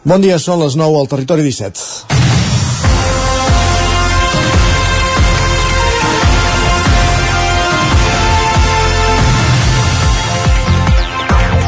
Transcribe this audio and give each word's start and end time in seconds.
Bon 0.00 0.22
dia, 0.24 0.38
són 0.40 0.62
les 0.62 0.78
9 0.80 0.96
al 0.96 1.08
Territori 1.12 1.42
17. 1.44 2.08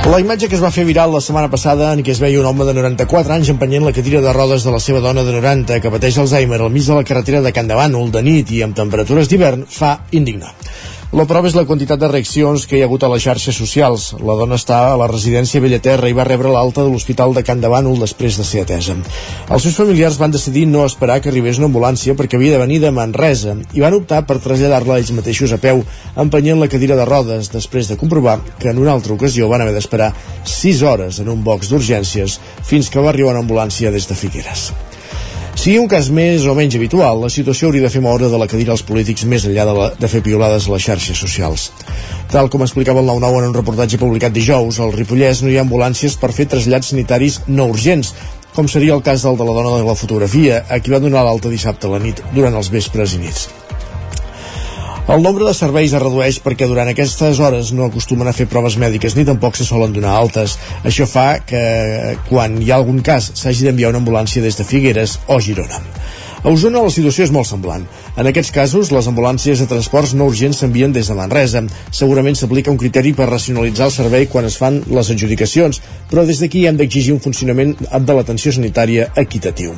La 0.08 0.21
imatge 0.21 0.48
que 0.48 0.56
es 0.56 0.62
va 0.64 0.72
fer 0.72 0.87
viral 0.88 1.12
la 1.12 1.21
setmana 1.21 1.50
passada 1.53 1.90
en 1.92 2.00
què 2.00 2.14
es 2.16 2.22
veia 2.24 2.40
un 2.40 2.48
home 2.48 2.64
de 2.64 2.72
94 2.79 3.37
anys 3.37 3.53
empenyent 3.53 3.84
la 3.84 3.92
cadira 3.92 4.25
de 4.25 4.33
rodes 4.33 4.64
de 4.64 4.73
la 4.73 4.80
seva 4.80 5.05
dona 5.05 5.27
de 5.29 5.37
90 5.37 5.83
que 5.85 5.93
pateix 5.93 6.17
Alzheimer 6.25 6.59
al 6.61 6.73
mig 6.73 6.89
de 6.89 6.96
la 6.96 7.05
carretera 7.05 7.45
de 7.45 7.53
Can 7.53 7.69
Davànol 7.69 8.11
de 8.17 8.25
nit 8.25 8.57
i 8.57 8.64
amb 8.64 8.77
temperatures 8.77 9.29
d'hivern 9.29 9.69
fa 9.69 9.99
indignar. 10.11 10.57
La 11.12 11.26
prova 11.29 11.44
és 11.44 11.52
la 11.52 11.66
quantitat 11.68 12.00
de 12.00 12.08
reaccions 12.08 12.62
que 12.64 12.79
hi 12.79 12.80
ha 12.80 12.86
hagut 12.88 13.02
a 13.04 13.08
les 13.12 13.20
xarxes 13.20 13.58
socials. 13.61 14.04
La 14.24 14.32
dona 14.38 14.56
està 14.56 14.79
a 14.88 14.94
la 14.96 15.04
residència 15.11 15.61
Bellaterra 15.61 16.08
i 16.08 16.14
va 16.16 16.24
rebre 16.24 16.48
l'alta 16.48 16.86
de 16.86 16.88
l'Hospital 16.88 17.34
de 17.36 17.42
Can 17.44 17.61
de 17.61 17.68
Bànol 17.68 17.98
després 18.00 18.38
de 18.40 18.46
ser 18.48 18.62
atesa. 18.64 18.94
Els 19.52 19.66
seus 19.66 19.76
familiars 19.76 20.16
van 20.16 20.32
decidir 20.32 20.62
no 20.70 20.86
esperar 20.89 21.18
que 21.20 21.29
arribés 21.29 21.61
una 21.61 21.68
ambulància 21.68 22.14
perquè 22.17 22.39
havia 22.39 22.54
de 22.54 22.62
venir 22.62 22.79
de 22.80 22.94
Manresa 22.96 23.58
i 23.76 23.84
van 23.84 23.98
optar 23.98 24.22
per 24.25 24.39
traslladar-la 24.40 24.96
ells 25.03 25.12
mateixos 25.12 25.53
a 25.53 25.58
peu, 25.61 25.82
empenyent 26.25 26.64
la 26.64 26.70
cadira 26.72 26.96
de 26.96 27.04
rodes, 27.04 27.53
després 27.53 27.92
de 27.92 27.98
comprovar 28.00 28.39
que 28.56 28.72
en 28.72 28.81
una 28.81 28.94
altra 28.96 29.12
ocasió 29.12 29.50
van 29.53 29.67
haver 29.67 29.76
d'esperar 29.76 30.14
6 30.48 30.81
hores 30.81 31.20
en 31.20 31.29
un 31.29 31.44
box 31.44 31.68
d'urgències 31.68 32.39
fins 32.64 32.89
que 32.89 33.05
va 33.05 33.12
arribar 33.12 33.36
una 33.36 33.44
ambulància 33.44 33.92
des 33.92 34.08
de 34.08 34.17
Figueres. 34.17 34.70
Sigui 35.62 35.78
un 35.78 35.86
cas 35.86 36.08
més 36.11 36.42
o 36.50 36.56
menys 36.58 36.75
habitual, 36.75 37.20
la 37.22 37.28
situació 37.30 37.69
hauria 37.69 37.84
de 37.84 37.91
fer 37.94 38.00
moure 38.03 38.27
de 38.33 38.39
la 38.41 38.48
cadira 38.50 38.72
als 38.75 38.83
polítics 38.83 39.22
més 39.30 39.44
enllà 39.47 39.62
de, 39.69 39.75
la, 39.77 39.86
de 39.94 40.11
fer 40.11 40.19
piolades 40.27 40.66
a 40.66 40.72
les 40.72 40.83
xarxes 40.89 41.22
socials. 41.22 41.69
Tal 42.34 42.50
com 42.50 42.66
explicava 42.66 42.98
el 42.98 43.06
9-9 43.06 43.39
en 43.44 43.48
un 43.53 43.55
reportatge 43.61 44.03
publicat 44.03 44.34
dijous, 44.34 44.83
al 44.83 44.91
Ripollès 44.97 45.44
no 45.47 45.55
hi 45.55 45.61
ha 45.61 45.62
ambulàncies 45.62 46.19
per 46.19 46.34
fer 46.34 46.50
trasllats 46.50 46.91
sanitaris 46.91 47.39
no 47.47 47.70
urgents, 47.70 48.11
com 48.58 48.67
seria 48.67 48.98
el 48.98 49.06
cas 49.06 49.22
del 49.22 49.39
de 49.39 49.47
la 49.47 49.55
dona 49.61 49.78
de 49.78 49.86
la 49.86 49.98
fotografia, 50.03 50.64
a 50.67 50.83
qui 50.83 50.98
va 50.98 51.05
donar 51.06 51.22
l'alta 51.22 51.53
dissabte 51.53 51.86
a 51.86 51.94
la 51.94 52.03
nit 52.03 52.27
durant 52.34 52.59
els 52.59 52.75
vespres 52.75 53.15
i 53.15 53.22
nits. 53.22 53.47
El 55.11 55.19
nombre 55.20 55.42
de 55.42 55.53
serveis 55.53 55.91
es 55.91 55.98
redueix 55.98 56.36
perquè 56.45 56.69
durant 56.70 56.86
aquestes 56.86 57.41
hores 57.42 57.72
no 57.75 57.89
acostumen 57.89 58.28
a 58.31 58.34
fer 58.36 58.47
proves 58.47 58.77
mèdiques 58.78 59.17
ni 59.17 59.25
tampoc 59.27 59.59
se 59.59 59.67
solen 59.67 59.91
donar 59.97 60.12
altes. 60.14 60.55
Això 60.86 61.09
fa 61.11 61.41
que 61.42 61.62
quan 62.28 62.55
hi 62.62 62.70
ha 62.70 62.78
algun 62.78 63.03
cas 63.03 63.33
s'hagi 63.34 63.67
d'enviar 63.67 63.91
una 63.91 63.98
ambulància 63.98 64.44
des 64.44 64.61
de 64.61 64.69
Figueres 64.69 65.19
o 65.27 65.41
Girona. 65.42 65.83
A 66.43 66.51
Osona 66.51 66.81
la 66.83 66.91
situació 66.91 67.23
és 67.23 67.31
molt 67.31 67.47
semblant. 67.47 67.85
En 68.19 68.27
aquests 68.27 68.51
casos, 68.51 68.89
les 68.91 69.07
ambulàncies 69.07 69.61
de 69.62 69.67
transports 69.71 70.11
no 70.19 70.27
urgents 70.27 70.59
s'envien 70.59 70.91
des 70.91 71.07
de 71.07 71.15
Manresa. 71.15 71.62
Segurament 71.95 72.34
s'aplica 72.34 72.73
un 72.73 72.81
criteri 72.81 73.12
per 73.15 73.29
racionalitzar 73.31 73.87
el 73.87 73.95
servei 73.95 74.27
quan 74.33 74.49
es 74.49 74.57
fan 74.59 74.81
les 74.91 75.12
adjudicacions, 75.15 75.79
però 76.11 76.27
des 76.27 76.43
d'aquí 76.43 76.65
hem 76.67 76.81
d'exigir 76.81 77.15
un 77.15 77.23
funcionament 77.23 77.77
de 77.79 78.19
l'atenció 78.19 78.51
sanitària 78.59 79.12
equitatiu. 79.23 79.77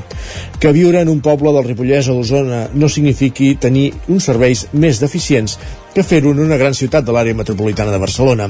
Que 0.58 0.72
viure 0.72 1.04
en 1.04 1.12
un 1.12 1.20
poble 1.20 1.52
del 1.52 1.68
Ripollès 1.68 2.08
o 2.08 2.16
d'Osona 2.16 2.68
no 2.72 2.88
signifiqui 2.88 3.58
tenir 3.60 3.90
uns 4.08 4.24
serveis 4.32 4.64
més 4.72 5.04
deficients 5.04 5.58
que 5.94 6.02
fer-ho 6.02 6.32
en 6.34 6.40
una 6.42 6.58
gran 6.58 6.74
ciutat 6.74 7.04
de 7.06 7.12
l'àrea 7.14 7.36
metropolitana 7.38 7.92
de 7.94 8.00
Barcelona 8.02 8.48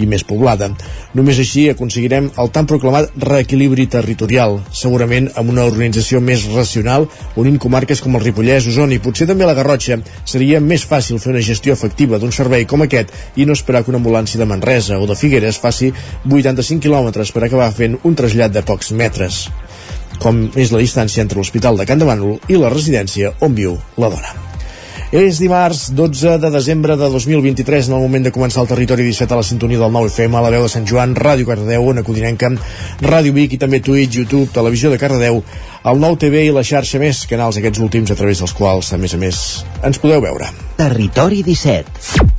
i 0.00 0.06
més 0.08 0.24
poblada. 0.24 0.70
Només 1.16 1.38
així 1.42 1.66
aconseguirem 1.70 2.30
el 2.40 2.50
tan 2.54 2.68
proclamat 2.68 3.12
reequilibri 3.22 3.86
territorial, 3.92 4.58
segurament 4.72 5.28
amb 5.36 5.52
una 5.52 5.66
organització 5.68 6.22
més 6.24 6.46
racional, 6.54 7.06
unint 7.36 7.60
comarques 7.62 8.00
com 8.04 8.16
el 8.16 8.24
Ripollès, 8.24 8.68
Osona 8.72 8.96
i 8.96 9.02
potser 9.04 9.28
també 9.28 9.48
la 9.48 9.56
Garrotxa. 9.58 10.00
Seria 10.24 10.60
més 10.60 10.86
fàcil 10.88 11.20
fer 11.20 11.34
una 11.34 11.44
gestió 11.44 11.76
efectiva 11.76 12.18
d'un 12.18 12.32
servei 12.32 12.64
com 12.64 12.82
aquest 12.86 13.12
i 13.36 13.46
no 13.46 13.56
esperar 13.56 13.84
que 13.84 13.92
una 13.92 14.00
ambulància 14.02 14.40
de 14.40 14.48
Manresa 14.48 14.98
o 14.98 15.06
de 15.06 15.18
Figueres 15.18 15.60
faci 15.60 15.92
85 16.24 16.82
quilòmetres 16.88 17.32
per 17.32 17.44
acabar 17.44 17.70
fent 17.76 18.00
un 18.04 18.16
trasllat 18.16 18.56
de 18.56 18.64
pocs 18.66 18.92
metres 18.96 19.46
com 20.22 20.46
és 20.56 20.72
la 20.72 20.80
distància 20.80 21.22
entre 21.24 21.40
l'Hospital 21.40 21.76
de 21.76 21.86
Can 21.88 22.00
de 22.00 22.08
Bànol 22.08 22.40
i 22.48 22.60
la 22.60 22.72
residència 22.72 23.36
on 23.44 23.56
viu 23.58 23.76
la 24.00 24.12
dona. 24.12 24.45
És 25.14 25.38
dimarts 25.38 25.92
12 25.94 26.32
de 26.42 26.48
desembre 26.50 26.96
de 26.98 27.06
2023, 27.12 27.86
en 27.86 27.94
el 27.94 28.02
moment 28.02 28.24
de 28.26 28.32
començar 28.34 28.64
el 28.64 28.70
territori 28.72 29.04
17 29.06 29.36
a 29.36 29.38
la 29.38 29.46
sintonia 29.46 29.78
del 29.78 29.92
9 29.94 30.10
FM, 30.10 30.34
a 30.34 30.42
la 30.42 30.50
veu 30.50 30.66
de 30.66 30.72
Sant 30.72 30.88
Joan, 30.88 31.14
Ràdio 31.14 31.46
Cardedeu, 31.46 31.86
on 31.86 32.02
Codinenca, 32.02 32.50
Ràdio 33.06 33.36
Vic 33.36 33.54
i 33.54 33.60
també 33.62 33.78
Twitch, 33.78 34.18
YouTube, 34.18 34.50
Televisió 34.52 34.90
de 34.90 34.98
Cardedeu, 34.98 35.42
el 35.86 36.02
nou 36.02 36.18
TV 36.18 36.48
i 36.48 36.54
la 36.54 36.66
xarxa 36.66 36.98
més, 36.98 37.22
canals 37.30 37.60
aquests 37.60 37.82
últims 37.86 38.10
a 38.10 38.18
través 38.18 38.42
dels 38.42 38.56
quals, 38.58 38.90
a 38.92 38.98
més 38.98 39.14
a 39.14 39.22
més, 39.22 39.44
ens 39.86 40.02
podeu 40.02 40.24
veure. 40.26 40.50
Territori 40.76 41.44
17 41.46 42.35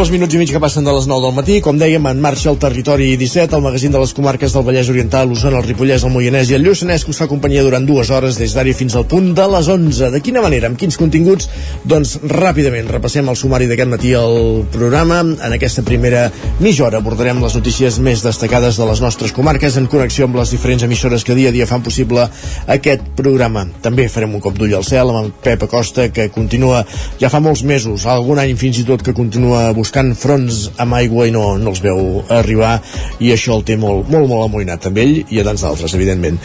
Dos 0.00 0.08
minuts 0.08 0.32
i 0.32 0.38
mig 0.40 0.48
que 0.48 0.56
passen 0.56 0.86
de 0.86 0.92
les 0.96 1.04
9 1.04 1.26
del 1.26 1.34
matí. 1.36 1.54
Com 1.60 1.76
dèiem, 1.76 2.06
en 2.08 2.20
marxa 2.24 2.48
el 2.48 2.56
territori 2.56 3.10
17, 3.20 3.52
el 3.52 3.60
magazín 3.60 3.92
de 3.92 4.00
les 4.00 4.14
comarques 4.16 4.54
del 4.54 4.62
Vallès 4.64 4.88
Oriental, 4.88 5.28
l'Osona, 5.28 5.58
el 5.60 5.66
Ripollès, 5.66 6.06
el 6.08 6.12
Moianès 6.14 6.48
i 6.48 6.54
el 6.56 6.62
Lluçanès, 6.64 7.04
que 7.04 7.12
us 7.12 7.18
fa 7.20 7.26
companyia 7.28 7.60
durant 7.66 7.84
dues 7.84 8.08
hores 8.08 8.38
des 8.40 8.54
d'ara 8.56 8.72
fins 8.72 8.96
al 8.96 9.04
punt 9.04 9.34
de 9.36 9.44
les 9.52 9.68
11. 9.68 10.08
De 10.14 10.20
quina 10.24 10.40
manera? 10.40 10.70
Amb 10.70 10.80
quins 10.80 10.96
continguts? 10.96 11.50
Doncs 11.84 12.14
ràpidament 12.24 12.88
repassem 12.88 13.28
el 13.28 13.36
sumari 13.36 13.68
d'aquest 13.68 13.90
matí 13.92 14.14
al 14.16 14.64
programa. 14.72 15.18
En 15.20 15.58
aquesta 15.58 15.84
primera 15.84 16.30
mitja 16.64 16.86
hora 16.86 17.02
abordarem 17.04 17.44
les 17.44 17.58
notícies 17.60 18.00
més 18.00 18.24
destacades 18.24 18.80
de 18.80 18.88
les 18.88 19.04
nostres 19.04 19.36
comarques 19.36 19.76
en 19.76 19.84
connexió 19.84 20.30
amb 20.30 20.40
les 20.40 20.56
diferents 20.56 20.88
emissores 20.88 21.28
que 21.28 21.36
dia 21.36 21.52
a 21.52 21.56
dia 21.58 21.68
fan 21.68 21.84
possible 21.84 22.24
aquest 22.72 23.04
programa. 23.20 23.66
També 23.84 24.08
farem 24.08 24.32
un 24.32 24.40
cop 24.40 24.56
d'ull 24.56 24.78
al 24.80 24.88
cel 24.88 25.12
amb 25.12 25.26
en 25.26 25.30
Pep 25.44 25.68
Acosta, 25.68 26.08
que 26.08 26.30
continua 26.32 26.86
ja 27.20 27.28
fa 27.28 27.44
molts 27.44 27.66
mesos, 27.68 28.08
algun 28.08 28.40
any 28.40 28.56
fins 28.56 28.80
i 28.80 28.88
tot 28.88 29.04
que 29.04 29.12
continua 29.12 29.68
buscant 29.76 29.89
buscant 29.90 30.12
fronts 30.14 30.68
amb 30.78 30.94
aigua 30.94 31.24
i 31.26 31.32
no, 31.34 31.56
no 31.58 31.72
els 31.72 31.80
veu 31.82 32.22
arribar 32.30 32.76
i 33.18 33.32
això 33.34 33.56
el 33.58 33.64
té 33.66 33.74
molt, 33.74 34.06
molt, 34.06 34.28
molt 34.30 34.46
amoïnat 34.46 34.86
amb 34.86 35.02
ell 35.02 35.16
i 35.26 35.40
a 35.40 35.46
tants 35.48 35.66
d'altres, 35.66 35.96
evidentment. 35.98 36.38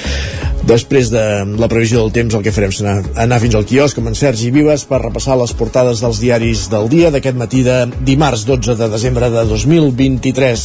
Després 0.66 1.12
de 1.14 1.22
la 1.62 1.68
previsió 1.70 2.00
del 2.02 2.10
temps 2.10 2.34
el 2.34 2.42
que 2.42 2.50
farem 2.50 2.72
serà 2.74 2.96
anar 3.22 3.38
fins 3.44 3.54
al 3.54 3.68
quiosc 3.70 4.00
amb 4.02 4.10
en 4.10 4.16
Sergi 4.18 4.48
Vives 4.50 4.88
per 4.90 4.98
repassar 5.04 5.36
les 5.38 5.52
portades 5.54 6.00
dels 6.02 6.18
diaris 6.24 6.64
del 6.72 6.88
dia 6.90 7.12
d'aquest 7.14 7.38
matí 7.38 7.60
de 7.62 7.76
dimarts 8.08 8.48
12 8.50 8.74
de 8.80 8.88
desembre 8.90 9.30
de 9.30 9.44
2023. 9.46 10.64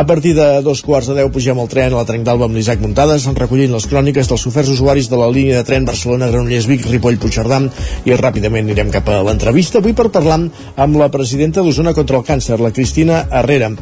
A 0.00 0.06
partir 0.08 0.32
de 0.38 0.46
dos 0.64 0.80
quarts 0.80 1.10
de 1.10 1.18
deu 1.18 1.28
pugem 1.34 1.60
al 1.60 1.68
tren 1.68 1.92
a 1.92 1.98
la 2.00 2.06
Trenc 2.08 2.24
d'Alba 2.24 2.48
amb 2.48 2.56
l'Isaac 2.56 2.80
Muntades 2.80 3.26
recollint 3.36 3.74
les 3.76 3.88
cròniques 3.90 4.30
dels 4.30 4.46
oferts 4.48 4.72
usuaris 4.72 5.10
de 5.12 5.18
la 5.20 5.28
línia 5.28 5.58
de 5.60 5.66
tren 5.68 5.84
Barcelona-Granollers-Vic, 5.90 6.88
Ripoll-Puigcerdà 6.94 7.60
i 8.08 8.16
ràpidament 8.16 8.64
anirem 8.64 8.94
cap 8.96 9.12
a 9.12 9.20
l'entrevista 9.28 9.84
avui 9.84 9.92
per 9.92 10.08
parlar 10.08 10.40
amb 10.40 10.96
la 10.96 11.10
presidenta 11.12 11.60
d'Osona 11.60 11.92
contra 11.92 12.16
el 12.16 12.24
càncer, 12.24 12.56
la 12.64 12.72
Cristina 12.72 13.26
Herrera 13.28 13.74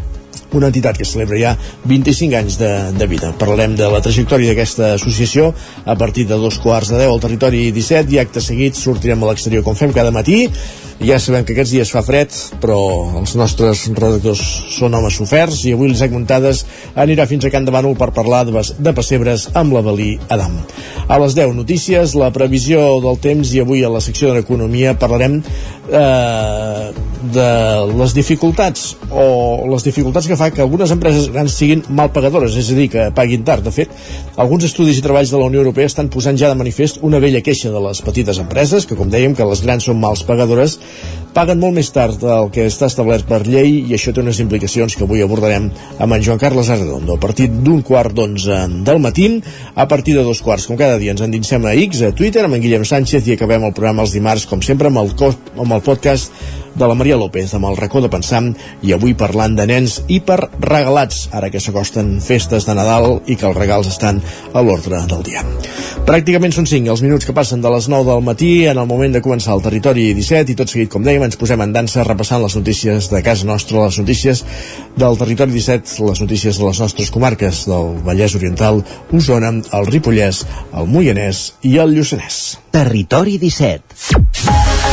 una 0.59 0.71
entitat 0.73 0.99
que 0.99 1.09
celebra 1.09 1.41
ja 1.41 1.57
25 1.89 2.39
anys 2.39 2.59
de, 2.61 2.71
de 2.99 3.09
vida. 3.11 3.33
Parlarem 3.39 3.77
de 3.79 3.89
la 3.93 4.03
trajectòria 4.05 4.53
d'aquesta 4.53 4.95
associació 4.99 5.53
a 5.85 5.97
partir 5.99 6.27
de 6.29 6.39
dos 6.39 6.61
quarts 6.63 6.93
de 6.93 7.01
10 7.03 7.13
al 7.13 7.23
territori 7.25 7.67
17 7.73 8.15
i 8.15 8.23
acte 8.23 8.45
seguit 8.45 8.79
sortirem 8.79 9.23
a 9.23 9.33
l'exterior 9.33 9.65
com 9.67 9.79
fem 9.79 9.93
cada 9.95 10.15
matí 10.15 10.47
ja 11.03 11.19
sabem 11.19 11.43
que 11.43 11.55
aquests 11.57 11.73
dies 11.75 11.91
fa 11.91 12.03
fred, 12.07 12.31
però 12.63 12.77
els 13.19 13.35
nostres 13.39 13.85
redactors 13.91 14.43
són 14.77 14.95
homes 14.95 15.17
soferts 15.19 15.65
i 15.67 15.73
avui 15.75 15.91
l'Isaac 15.91 16.13
Muntades 16.15 16.63
anirà 16.95 17.27
fins 17.27 17.47
a 17.47 17.51
Can 17.51 17.67
de 17.67 17.75
Bànol 17.75 17.97
per 17.99 18.13
parlar 18.15 18.45
de, 18.47 18.55
de 18.55 18.93
pessebres 18.95 19.49
amb 19.59 19.75
la 19.75 19.83
Balí 19.83 20.13
Adam. 20.31 20.55
A 21.09 21.19
les 21.23 21.35
10 21.39 21.57
notícies, 21.59 22.15
la 22.19 22.31
previsió 22.35 23.01
del 23.03 23.19
temps 23.25 23.51
i 23.51 23.65
avui 23.65 23.83
a 23.83 23.91
la 23.91 24.03
secció 24.05 24.31
de 24.31 24.39
l'economia 24.39 24.95
parlarem 24.99 25.41
eh, 25.91 26.93
de 27.33 27.49
les 27.95 28.15
dificultats 28.17 28.93
o 29.11 29.69
les 29.71 29.85
dificultats 29.87 30.27
que 30.29 30.39
fa 30.39 30.51
que 30.51 30.63
algunes 30.65 30.91
empreses 30.95 31.29
grans 31.33 31.55
siguin 31.55 31.85
mal 31.89 32.11
pagadores, 32.13 32.57
és 32.59 32.71
a 32.73 32.77
dir, 32.79 32.89
que 32.93 33.09
paguin 33.15 33.45
tard. 33.47 33.63
De 33.63 33.73
fet, 33.75 33.93
alguns 34.37 34.67
estudis 34.67 34.99
i 34.99 35.05
treballs 35.05 35.31
de 35.31 35.39
la 35.39 35.49
Unió 35.51 35.63
Europea 35.63 35.91
estan 35.91 36.11
posant 36.13 36.39
ja 36.39 36.51
de 36.51 36.59
manifest 36.59 37.03
una 37.07 37.21
vella 37.23 37.43
queixa 37.45 37.71
de 37.71 37.83
les 37.87 38.03
petites 38.03 38.41
empreses, 38.43 38.87
que 38.87 38.99
com 38.99 39.11
dèiem 39.13 39.37
que 39.39 39.47
les 39.47 39.63
grans 39.63 39.87
són 39.87 40.01
mals 40.03 40.25
pagadores, 40.27 40.79
paguen 41.33 41.61
molt 41.61 41.77
més 41.79 41.89
tard 41.93 42.19
del 42.21 42.51
que 42.53 42.67
està 42.69 42.89
establert 42.91 43.27
per 43.29 43.43
llei 43.47 43.79
i 43.89 43.95
això 43.97 44.13
té 44.13 44.21
unes 44.21 44.41
implicacions 44.43 44.97
que 44.97 45.07
avui 45.07 45.23
abordarem 45.25 45.71
amb 45.99 46.17
en 46.17 46.25
Joan 46.25 46.41
Carles 46.43 46.69
Arredondo. 46.73 47.17
A 47.17 47.23
partir 47.23 47.49
d'un 47.53 47.81
quart 47.87 48.13
d'onze 48.17 48.59
del 48.85 49.01
matí, 49.01 49.29
a 49.75 49.87
partir 49.89 50.17
de 50.19 50.25
dos 50.27 50.43
quarts, 50.45 50.67
com 50.69 50.77
cada 50.77 50.99
dia, 51.01 51.15
ens 51.15 51.25
endinsem 51.25 51.65
a 51.65 51.77
X, 51.87 52.03
a 52.03 52.13
Twitter, 52.17 52.45
amb 52.45 52.59
en 52.59 52.65
Guillem 52.65 52.85
Sánchez 52.89 53.29
i 53.29 53.37
acabem 53.37 53.65
el 53.65 53.77
programa 53.77 54.05
els 54.05 54.17
dimarts, 54.17 54.47
com 54.51 54.61
sempre, 54.65 54.93
amb 54.93 55.01
el, 55.05 55.15
amb 55.57 55.79
el 55.79 55.85
podcast 55.87 56.33
de 56.75 56.89
la 56.89 56.95
Maria 56.95 57.17
López 57.21 57.53
amb 57.55 57.69
el 57.69 57.77
racó 57.77 58.01
de 58.01 58.11
pensar 58.13 58.43
i 58.83 58.93
avui 58.95 59.13
parlant 59.19 59.55
de 59.59 59.67
nens 59.69 59.99
hiperregalats 60.09 61.29
ara 61.37 61.51
que 61.53 61.61
s'acosten 61.61 62.15
festes 62.25 62.65
de 62.67 62.75
Nadal 62.75 63.19
i 63.27 63.37
que 63.37 63.47
els 63.49 63.59
regals 63.59 63.91
estan 63.91 64.21
a 64.53 64.63
l'ordre 64.65 65.03
del 65.11 65.25
dia. 65.27 65.45
Pràcticament 66.07 66.55
són 66.57 66.67
5 66.67 66.91
els 66.95 67.03
minuts 67.05 67.29
que 67.29 67.35
passen 67.37 67.61
de 67.63 67.71
les 67.71 67.89
9 67.93 68.09
del 68.09 68.25
matí 68.25 68.53
en 68.71 68.81
el 68.81 68.89
moment 68.89 69.13
de 69.15 69.23
començar 69.25 69.55
el 69.55 69.65
territori 69.65 70.09
17 70.17 70.53
i 70.53 70.57
tot 70.59 70.73
seguit, 70.73 70.91
com 70.93 71.05
dèiem, 71.05 71.23
ens 71.27 71.39
posem 71.39 71.61
en 71.63 71.75
dansa 71.77 72.07
repassant 72.09 72.43
les 72.43 72.57
notícies 72.59 73.11
de 73.13 73.23
casa 73.23 73.47
nostra, 73.47 73.85
les 73.87 74.01
notícies 74.01 74.45
del 74.97 75.19
territori 75.21 75.53
17, 75.55 75.99
les 76.09 76.25
notícies 76.25 76.59
de 76.59 76.67
les 76.67 76.81
nostres 76.83 77.13
comarques 77.15 77.67
del 77.69 77.99
Vallès 78.07 78.37
Oriental, 78.39 78.83
Osona, 79.13 79.53
el 79.53 79.87
Ripollès, 79.93 80.45
el 80.73 80.89
Moianès 80.89 81.53
i 81.69 81.77
el 81.83 81.95
Lluçanès. 81.99 82.43
Territori 82.73 83.39
17 83.43 84.92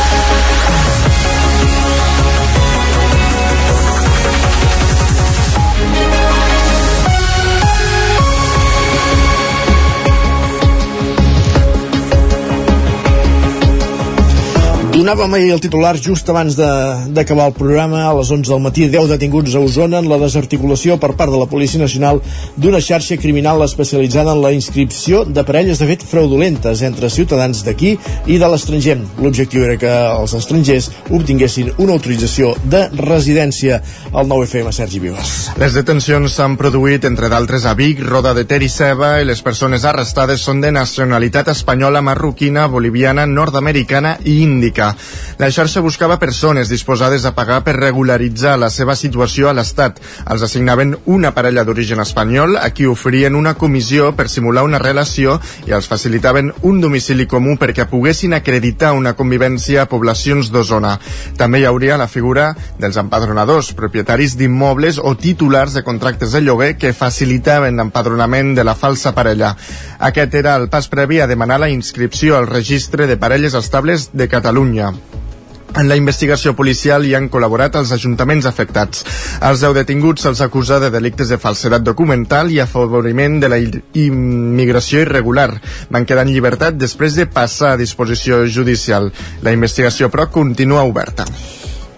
Donàvem 15.00 15.32
ahir 15.32 15.54
el 15.54 15.60
titular 15.64 15.94
just 15.96 16.28
abans 16.28 16.58
d'acabar 16.58 17.46
el 17.48 17.54
programa 17.56 18.02
a 18.04 18.10
les 18.18 18.28
11 18.30 18.50
del 18.52 18.58
matí. 18.60 18.82
10 18.92 19.08
detinguts 19.08 19.54
a 19.56 19.60
Osona 19.64 20.02
en 20.02 20.08
la 20.10 20.18
desarticulació 20.20 20.98
per 21.00 21.14
part 21.16 21.32
de 21.32 21.38
la 21.40 21.46
Policia 21.48 21.80
Nacional 21.80 22.18
d'una 22.60 22.82
xarxa 22.84 23.16
criminal 23.16 23.64
especialitzada 23.64 24.34
en 24.36 24.42
la 24.42 24.50
inscripció 24.52 25.22
de 25.24 25.40
parelles 25.48 25.80
de 25.80 25.88
fet 25.88 26.04
fraudulentes 26.04 26.82
entre 26.84 27.08
ciutadans 27.08 27.62
d'aquí 27.64 27.94
i 28.26 28.36
de 28.36 28.50
l'estranger. 28.52 28.98
L'objectiu 29.24 29.64
era 29.64 29.78
que 29.80 29.88
els 29.88 30.34
estrangers 30.36 30.90
obtinguessin 31.08 31.72
una 31.78 31.96
autorització 31.96 32.52
de 32.68 32.82
residència 33.00 33.80
al 34.12 34.28
9FM 34.28 34.76
Sergi 34.82 35.00
Vives. 35.00 35.32
Les 35.64 35.80
detencions 35.80 36.36
s'han 36.36 36.58
produït, 36.60 37.08
entre 37.08 37.32
d'altres, 37.32 37.64
a 37.64 37.72
Vic, 37.72 38.04
Roda 38.04 38.34
de 38.36 38.44
Ter 38.44 38.60
i 38.60 38.68
Ceba 38.68 39.14
i 39.22 39.24
les 39.24 39.40
persones 39.40 39.88
arrestades 39.88 40.44
són 40.44 40.60
de 40.60 40.76
nacionalitat 40.76 41.48
espanyola, 41.56 42.04
marroquina, 42.04 42.68
boliviana, 42.68 43.24
nord-americana 43.24 44.18
i 44.28 44.42
índica. 44.44 44.90
La 45.40 45.48
xarxa 45.48 45.80
buscava 45.80 46.18
persones 46.20 46.68
disposades 46.68 47.24
a 47.24 47.30
pagar 47.32 47.62
per 47.64 47.72
regularitzar 47.78 48.58
la 48.60 48.68
seva 48.68 48.92
situació 48.92 49.48
a 49.48 49.54
l'Estat. 49.56 49.96
Els 50.28 50.42
assignaven 50.44 50.92
una 51.08 51.30
parella 51.32 51.64
d'origen 51.64 52.02
espanyol 52.02 52.58
a 52.60 52.66
qui 52.76 52.84
oferien 52.84 53.38
una 53.38 53.54
comissió 53.56 54.10
per 54.18 54.28
simular 54.28 54.66
una 54.66 54.80
relació 54.82 55.38
i 55.64 55.72
els 55.72 55.88
facilitaven 55.88 56.52
un 56.68 56.82
domicili 56.82 57.24
comú 57.26 57.56
perquè 57.56 57.86
poguessin 57.88 58.36
acreditar 58.36 58.92
una 58.98 59.14
convivència 59.16 59.86
a 59.86 59.88
poblacions 59.88 60.50
d'Osona. 60.52 60.98
També 61.40 61.62
hi 61.62 61.68
hauria 61.70 61.96
la 61.96 62.08
figura 62.08 62.50
dels 62.78 63.00
empadronadors, 63.00 63.72
propietaris 63.72 64.36
d'immobles 64.36 65.00
o 65.00 65.14
titulars 65.16 65.72
de 65.72 65.84
contractes 65.86 66.36
de 66.36 66.44
lloguer 66.44 66.74
que 66.76 66.92
facilitaven 66.92 67.80
l'empadronament 67.80 68.52
de 68.58 68.68
la 68.68 68.76
falsa 68.76 69.14
parella. 69.16 69.54
Aquest 70.00 70.34
era 70.34 70.56
el 70.60 70.68
pas 70.68 70.88
previ 70.92 71.20
a 71.20 71.26
demanar 71.30 71.60
la 71.60 71.72
inscripció 71.72 72.36
al 72.36 72.46
registre 72.46 73.06
de 73.06 73.16
parelles 73.16 73.54
estables 73.54 74.10
de 74.12 74.28
Catalunya 74.28 74.79
Catalunya. 74.80 75.10
En 75.70 75.86
la 75.86 75.94
investigació 75.94 76.50
policial 76.58 77.04
hi 77.06 77.12
han 77.14 77.28
col·laborat 77.30 77.76
els 77.78 77.92
ajuntaments 77.94 78.46
afectats. 78.48 79.04
Els 79.46 79.60
deu 79.62 79.74
detinguts 79.76 80.24
se'ls 80.26 80.40
acusa 80.42 80.80
de 80.82 80.88
delictes 80.90 81.30
de 81.30 81.38
falsedat 81.38 81.84
documental 81.86 82.50
i 82.50 82.58
afavoriment 82.58 83.36
de 83.38 83.50
la 83.52 83.60
immigració 83.60 85.04
irregular. 85.04 85.52
Van 85.94 86.08
quedar 86.08 86.26
en 86.26 86.32
llibertat 86.34 86.74
després 86.74 87.14
de 87.14 87.28
passar 87.30 87.76
a 87.76 87.78
disposició 87.78 88.42
judicial. 88.48 89.12
La 89.46 89.54
investigació, 89.54 90.10
però, 90.10 90.26
continua 90.34 90.82
oberta. 90.82 91.28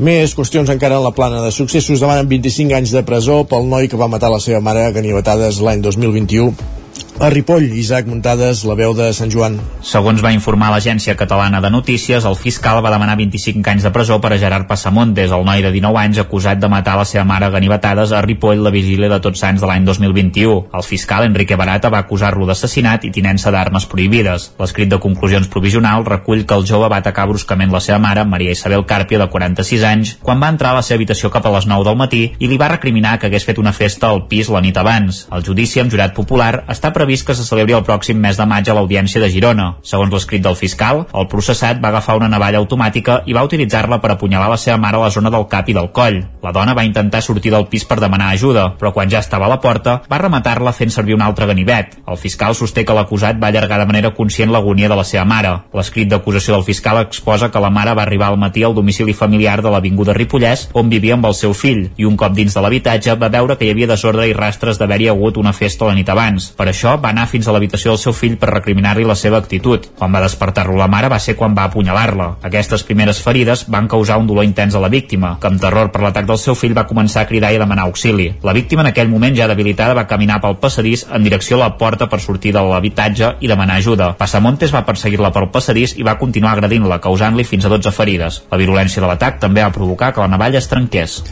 Més 0.03 0.37
qüestions 0.37 0.69
encara 0.69 1.01
en 1.01 1.07
la 1.07 1.17
plana 1.17 1.41
de 1.41 1.55
successos 1.55 2.05
demanen 2.05 2.29
25 2.29 2.77
anys 2.77 2.93
de 2.93 3.05
presó 3.09 3.41
pel 3.49 3.73
noi 3.73 3.89
que 3.89 3.97
va 3.97 4.13
matar 4.13 4.33
la 4.33 4.41
seva 4.41 4.61
mare 4.61 4.85
a 4.85 4.93
ganivetades 4.93 5.65
l'any 5.65 5.81
2021 5.81 6.82
a 7.21 7.31
Ripoll, 7.31 7.73
Isaac 7.77 8.07
Muntades, 8.07 8.65
la 8.65 8.75
veu 8.75 8.95
de 8.95 9.09
Sant 9.15 9.31
Joan. 9.31 9.59
Segons 9.83 10.23
va 10.25 10.33
informar 10.35 10.71
l'agència 10.73 11.15
catalana 11.19 11.61
de 11.61 11.71
notícies, 11.71 12.25
el 12.25 12.37
fiscal 12.39 12.81
va 12.85 12.91
demanar 12.95 13.17
25 13.19 13.71
anys 13.71 13.85
de 13.87 13.91
presó 13.95 14.19
per 14.21 14.33
a 14.33 14.39
Gerard 14.39 14.67
Passamontes, 14.67 15.31
el 15.31 15.45
noi 15.47 15.63
de 15.63 15.71
19 15.75 16.01
anys 16.01 16.21
acusat 16.23 16.61
de 16.63 16.71
matar 16.73 16.97
la 16.99 17.05
seva 17.05 17.25
mare 17.29 17.51
ganivetades 17.51 18.13
a 18.13 18.23
Ripoll 18.23 18.63
la 18.65 18.73
vigília 18.75 19.11
de 19.13 19.19
Tots 19.21 19.43
Sants 19.45 19.61
de 19.61 19.69
l'any 19.69 19.85
2021. 19.85 20.55
El 20.73 20.87
fiscal 20.87 21.27
Enrique 21.29 21.59
Barata 21.59 21.91
va 21.93 22.01
acusar-lo 22.03 22.47
d'assassinat 22.49 23.05
i 23.05 23.13
tinença 23.15 23.53
d'armes 23.55 23.87
prohibides. 23.87 24.51
L'escrit 24.59 24.91
de 24.91 25.01
conclusions 25.03 25.51
provisional 25.53 26.07
recull 26.09 26.47
que 26.47 26.59
el 26.59 26.67
jove 26.67 26.89
va 26.89 27.03
atacar 27.03 27.29
bruscament 27.31 27.75
la 27.75 27.83
seva 27.85 28.01
mare, 28.03 28.25
Maria 28.25 28.57
Isabel 28.57 28.87
Càrpia, 28.87 29.21
de 29.23 29.29
46 29.31 29.87
anys, 29.87 30.17
quan 30.23 30.43
va 30.43 30.51
entrar 30.55 30.73
a 30.73 30.81
la 30.81 30.87
seva 30.87 31.01
habitació 31.03 31.31
cap 31.31 31.47
a 31.47 31.55
les 31.59 31.69
9 31.71 31.87
del 31.91 32.01
matí 32.01 32.23
i 32.39 32.49
li 32.51 32.59
va 32.59 32.73
recriminar 32.73 33.19
que 33.19 33.29
hagués 33.31 33.47
fet 33.47 33.59
una 33.59 33.75
festa 33.77 34.09
al 34.09 34.25
pis 34.31 34.51
la 34.51 34.63
nit 34.65 34.79
abans. 34.81 35.27
El 35.31 35.45
judici 35.45 35.83
amb 35.83 35.93
jurat 35.93 36.15
popular 36.17 36.65
està 36.67 36.93
previst 37.03 37.27
que 37.27 37.35
se 37.35 37.43
celebri 37.43 37.75
el 37.75 37.83
pròxim 37.83 38.21
mes 38.23 38.37
de 38.39 38.45
maig 38.47 38.69
a 38.71 38.75
l'Audiència 38.77 39.19
de 39.19 39.27
Girona. 39.27 39.65
Segons 39.83 40.13
l'escrit 40.15 40.43
del 40.45 40.55
fiscal, 40.55 41.01
el 41.19 41.27
processat 41.27 41.81
va 41.83 41.89
agafar 41.91 42.15
una 42.15 42.29
navalla 42.31 42.61
automàtica 42.63 43.17
i 43.27 43.35
va 43.35 43.43
utilitzar-la 43.43 43.99
per 43.99 44.13
apunyalar 44.13 44.47
la 44.53 44.59
seva 44.61 44.77
mare 44.79 45.01
a 45.01 45.03
la 45.03 45.11
zona 45.11 45.33
del 45.35 45.49
cap 45.51 45.67
i 45.67 45.75
del 45.75 45.89
coll. 45.91 46.21
La 46.45 46.53
dona 46.55 46.77
va 46.79 46.85
intentar 46.87 47.19
sortir 47.27 47.51
del 47.51 47.67
pis 47.67 47.85
per 47.91 47.99
demanar 47.99 48.29
ajuda, 48.31 48.69
però 48.79 48.93
quan 48.95 49.11
ja 49.11 49.19
estava 49.19 49.49
a 49.49 49.51
la 49.51 49.59
porta, 49.59 49.97
va 50.07 50.21
rematar-la 50.23 50.75
fent 50.77 50.95
servir 50.95 51.17
un 51.17 51.25
altre 51.27 51.49
ganivet. 51.51 51.99
El 52.07 52.21
fiscal 52.23 52.55
sosté 52.55 52.85
que 52.87 52.95
l'acusat 52.95 53.43
va 53.43 53.51
allargar 53.51 53.81
de 53.83 53.89
manera 53.91 54.13
conscient 54.15 54.55
l'agonia 54.55 54.89
de 54.89 55.01
la 55.01 55.07
seva 55.09 55.25
mare. 55.25 55.57
L'escrit 55.75 56.07
d'acusació 56.07 56.55
del 56.55 56.67
fiscal 56.71 57.03
exposa 57.03 57.51
que 57.51 57.65
la 57.67 57.73
mare 57.75 57.97
va 57.99 58.07
arribar 58.07 58.31
al 58.31 58.39
matí 58.39 58.63
al 58.63 58.79
domicili 58.79 59.13
familiar 59.13 59.59
de 59.59 59.75
l'Avinguda 59.75 60.15
Ripollès, 60.15 60.69
on 60.73 60.87
vivia 60.93 61.19
amb 61.19 61.27
el 61.27 61.35
seu 61.35 61.51
fill, 61.51 61.89
i 61.99 62.07
un 62.07 62.15
cop 62.17 62.39
dins 62.39 62.55
de 62.55 62.63
l'habitatge 62.63 63.19
va 63.19 63.33
veure 63.35 63.59
que 63.59 63.67
hi 63.67 63.75
havia 63.75 63.91
desordre 63.91 64.31
i 64.31 64.39
rastres 64.39 64.79
d'haver-hi 64.79 65.11
hagut 65.11 65.43
una 65.43 65.53
festa 65.53 65.91
la 65.91 65.99
nit 65.99 66.09
abans. 66.09 66.53
Per 66.55 66.69
això 66.71 66.92
va 67.01 67.13
anar 67.15 67.29
fins 67.31 67.49
a 67.49 67.53
l'habitació 67.55 67.93
del 67.93 68.01
seu 68.03 68.15
fill 68.17 68.37
per 68.41 68.51
recriminar-li 68.51 69.07
la 69.09 69.17
seva 69.17 69.39
actitud. 69.39 69.87
Quan 69.99 70.13
va 70.13 70.21
despertar-lo 70.25 70.77
la 70.77 70.89
mare 70.91 71.09
va 71.13 71.19
ser 71.23 71.37
quan 71.39 71.55
va 71.57 71.65
apunyalar-la. 71.71 72.29
Aquestes 72.49 72.85
primeres 72.89 73.23
ferides 73.23 73.65
van 73.73 73.89
causar 73.89 74.19
un 74.21 74.27
dolor 74.27 74.45
intens 74.45 74.75
a 74.75 74.83
la 74.83 74.91
víctima, 74.93 75.37
que 75.41 75.49
amb 75.49 75.61
terror 75.63 75.93
per 75.95 76.03
l'atac 76.03 76.27
del 76.29 76.41
seu 76.43 76.57
fill 76.59 76.75
va 76.77 76.87
començar 76.91 77.23
a 77.23 77.31
cridar 77.31 77.53
i 77.55 77.61
demanar 77.63 77.87
auxili. 77.87 78.29
La 78.43 78.57
víctima 78.57 78.83
en 78.83 78.91
aquell 78.91 79.13
moment 79.13 79.37
ja 79.39 79.49
debilitada 79.49 79.95
va 79.95 80.09
caminar 80.11 80.41
pel 80.43 80.59
passadís 80.61 81.07
en 81.11 81.23
direcció 81.25 81.57
a 81.57 81.65
la 81.65 81.71
porta 81.79 82.09
per 82.11 82.21
sortir 82.21 82.53
de 82.53 82.65
l'habitatge 82.67 83.37
i 83.41 83.51
demanar 83.51 83.79
ajuda. 83.79 84.13
Passamontes 84.19 84.75
va 84.75 84.85
perseguir-la 84.89 85.33
pel 85.33 85.51
passadís 85.55 85.97
i 85.97 86.05
va 86.07 86.19
continuar 86.19 86.57
agredint-la, 86.57 87.01
causant-li 87.01 87.47
fins 87.49 87.65
a 87.65 87.73
12 87.73 87.95
ferides. 87.95 88.43
La 88.51 88.61
virulència 88.61 89.01
de 89.01 89.09
l'atac 89.09 89.41
també 89.41 89.65
va 89.65 89.73
provocar 89.73 90.13
que 90.13 90.25
la 90.25 90.31
navalla 90.33 90.61
es 90.61 90.69
trenqués. 90.69 91.23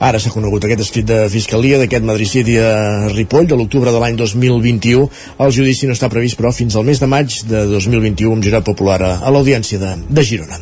Ara 0.00 0.16
s'ha 0.16 0.30
conegut 0.32 0.64
aquest 0.64 0.80
escrit 0.80 1.04
de 1.04 1.16
Fiscalia 1.28 1.76
d'aquest 1.76 2.06
Madrid 2.08 2.28
City 2.30 2.54
a 2.56 3.10
Ripoll 3.12 3.44
de 3.50 3.58
l'octubre 3.60 3.92
de 3.92 4.00
l'any 4.00 4.16
2021. 4.16 5.02
El 5.44 5.52
judici 5.52 5.84
no 5.84 5.92
està 5.92 6.08
previst, 6.08 6.38
però, 6.40 6.54
fins 6.56 6.72
al 6.72 6.88
mes 6.88 7.02
de 7.02 7.08
maig 7.10 7.36
de 7.50 7.66
2021 7.68 8.38
amb 8.38 8.48
jurat 8.48 8.64
popular 8.64 8.96
a, 9.04 9.12
l'Audiència 9.28 9.76
de, 9.82 9.92
de 10.08 10.24
Girona. 10.24 10.56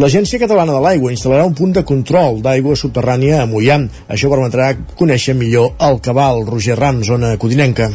L'Agència 0.00 0.40
Catalana 0.40 0.72
de 0.72 0.80
l'Aigua 0.80 1.12
instal·larà 1.12 1.44
un 1.44 1.56
punt 1.58 1.76
de 1.76 1.84
control 1.84 2.40
d'aigua 2.40 2.78
subterrània 2.80 3.42
a 3.42 3.48
Mollà. 3.50 3.82
Això 4.08 4.32
permetrà 4.32 4.72
conèixer 4.96 5.36
millor 5.36 5.74
el 5.76 6.00
cabal. 6.00 6.46
Roger 6.48 6.80
Ram, 6.80 7.04
zona 7.04 7.36
codinenca. 7.36 7.92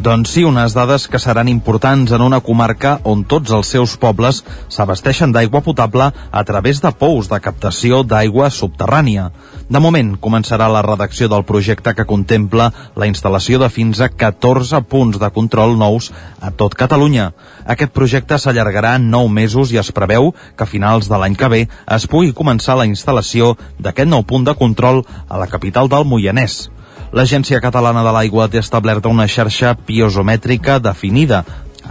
Doncs 0.00 0.30
sí, 0.32 0.46
unes 0.48 0.72
dades 0.72 1.04
que 1.12 1.18
seran 1.20 1.48
importants 1.52 2.14
en 2.16 2.22
una 2.24 2.38
comarca 2.40 2.94
on 3.04 3.26
tots 3.28 3.52
els 3.52 3.68
seus 3.74 3.98
pobles 4.00 4.38
s'abasteixen 4.72 5.34
d'aigua 5.34 5.60
potable 5.60 6.06
a 6.08 6.42
través 6.48 6.80
de 6.80 6.88
pous 6.96 7.28
de 7.28 7.36
captació 7.44 7.98
d'aigua 8.00 8.48
subterrània. 8.48 9.26
De 9.68 9.82
moment, 9.84 10.14
començarà 10.16 10.70
la 10.72 10.80
redacció 10.86 11.28
del 11.28 11.44
projecte 11.44 11.92
que 11.92 12.08
contempla 12.08 12.70
la 12.96 13.10
instal·lació 13.12 13.60
de 13.60 13.68
fins 13.68 14.00
a 14.00 14.08
14 14.08 14.80
punts 14.88 15.20
de 15.20 15.32
control 15.36 15.76
nous 15.76 16.08
a 16.40 16.48
tot 16.48 16.72
Catalunya. 16.80 17.34
Aquest 17.68 17.92
projecte 17.92 18.40
s'allargarà 18.40 18.96
9 19.04 19.28
mesos 19.28 19.76
i 19.76 19.84
es 19.84 19.92
preveu 19.92 20.32
que 20.56 20.64
a 20.64 20.72
finals 20.78 21.12
de 21.12 21.20
l'any 21.20 21.36
que 21.36 21.52
ve 21.52 21.62
es 21.68 22.08
pugui 22.08 22.32
començar 22.32 22.80
la 22.80 22.88
instal·lació 22.88 23.52
d'aquest 23.76 24.08
nou 24.08 24.24
punt 24.24 24.48
de 24.48 24.56
control 24.56 25.04
a 25.28 25.36
la 25.36 25.52
capital 25.58 25.92
del 25.92 26.08
Moianès. 26.08 26.70
L'Agència 27.10 27.58
Catalana 27.58 28.04
de 28.06 28.10
l'Aigua 28.14 28.46
té 28.46 28.60
establerta 28.62 29.10
una 29.10 29.26
xarxa 29.26 29.72
piosomètrica 29.86 30.78
definida 30.78 31.40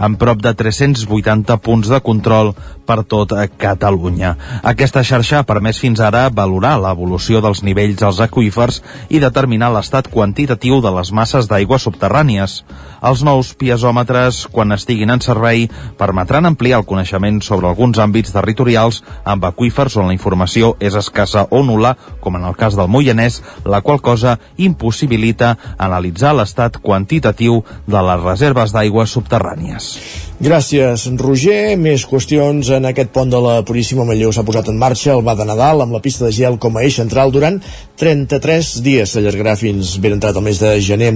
amb 0.00 0.16
prop 0.16 0.40
de 0.40 0.54
380 0.56 1.58
punts 1.60 1.90
de 1.92 1.98
control 2.00 2.54
per 2.90 3.04
tot 3.06 3.36
Catalunya. 3.60 4.34
Aquesta 4.66 5.04
xarxa 5.06 5.40
ha 5.40 5.46
permès 5.46 5.78
fins 5.78 6.00
ara 6.02 6.24
valorar 6.34 6.74
l'evolució 6.82 7.38
dels 7.44 7.62
nivells 7.62 8.02
als 8.02 8.18
aqüífers 8.24 8.80
i 9.14 9.20
determinar 9.22 9.70
l'estat 9.70 10.08
quantitatiu 10.10 10.80
de 10.82 10.90
les 10.96 11.12
masses 11.14 11.46
d'aigua 11.46 11.78
subterrànies. 11.78 12.64
Els 13.00 13.22
nous 13.24 13.52
piezòmetres, 13.56 14.42
quan 14.52 14.74
estiguin 14.74 15.14
en 15.14 15.22
servei, 15.24 15.68
permetran 16.00 16.48
ampliar 16.48 16.80
el 16.80 16.88
coneixement 16.88 17.38
sobre 17.46 17.70
alguns 17.70 18.00
àmbits 18.02 18.34
territorials 18.34 19.00
amb 19.24 19.46
aqüífers 19.48 19.96
on 20.00 20.10
la 20.10 20.16
informació 20.16 20.74
és 20.80 20.98
escassa 20.98 21.46
o 21.50 21.62
nula, 21.64 21.94
com 22.20 22.36
en 22.36 22.48
el 22.48 22.58
cas 22.58 22.76
del 22.76 22.90
Moianès, 22.90 23.40
la 23.64 23.80
qual 23.86 24.02
cosa 24.02 24.38
impossibilita 24.58 25.54
analitzar 25.78 26.34
l'estat 26.36 26.80
quantitatiu 26.82 27.62
de 27.86 28.02
les 28.10 28.26
reserves 28.26 28.74
d'aigua 28.74 29.06
subterrànies. 29.06 29.94
Gràcies, 30.40 31.02
Roger. 31.20 31.76
Més 31.76 32.06
qüestions 32.08 32.70
en 32.72 32.79
aquest 32.88 33.10
pont 33.14 33.30
de 33.30 33.38
la 33.42 33.54
Puríssima 33.66 34.04
Manlleu 34.08 34.32
s'ha 34.32 34.44
posat 34.46 34.70
en 34.72 34.78
marxa 34.80 35.12
el 35.14 35.24
va 35.26 35.34
de 35.38 35.46
Nadal 35.48 35.84
amb 35.84 35.92
la 35.96 36.00
pista 36.04 36.24
de 36.26 36.32
gel 36.36 36.58
com 36.62 36.76
a 36.76 36.84
eix 36.86 36.96
central 37.00 37.32
durant 37.34 37.58
33 38.00 38.70
dies. 38.86 39.12
S'allargarà 39.12 39.56
fins 39.60 39.96
ben 40.00 40.16
entrat 40.16 40.38
el 40.38 40.46
mes 40.46 40.62
de 40.62 40.72
gener. 40.84 41.12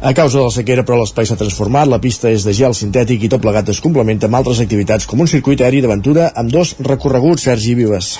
A 0.00 0.12
causa 0.16 0.40
de 0.40 0.48
la 0.48 0.54
sequera, 0.54 0.84
però, 0.86 0.98
l'espai 1.00 1.28
s'ha 1.28 1.38
transformat. 1.38 1.88
La 1.88 2.02
pista 2.02 2.32
és 2.32 2.44
de 2.46 2.56
gel 2.56 2.74
sintètic 2.74 3.22
i 3.22 3.32
tot 3.32 3.44
plegat 3.44 3.70
es 3.72 3.82
complementa 3.84 4.30
amb 4.30 4.40
altres 4.40 4.64
activitats 4.64 5.06
com 5.06 5.22
un 5.22 5.30
circuit 5.30 5.62
aeri 5.62 5.84
d'aventura 5.84 6.32
amb 6.34 6.52
dos 6.52 6.76
recorreguts. 6.80 7.46
Sergi 7.46 7.74
Vives. 7.78 8.16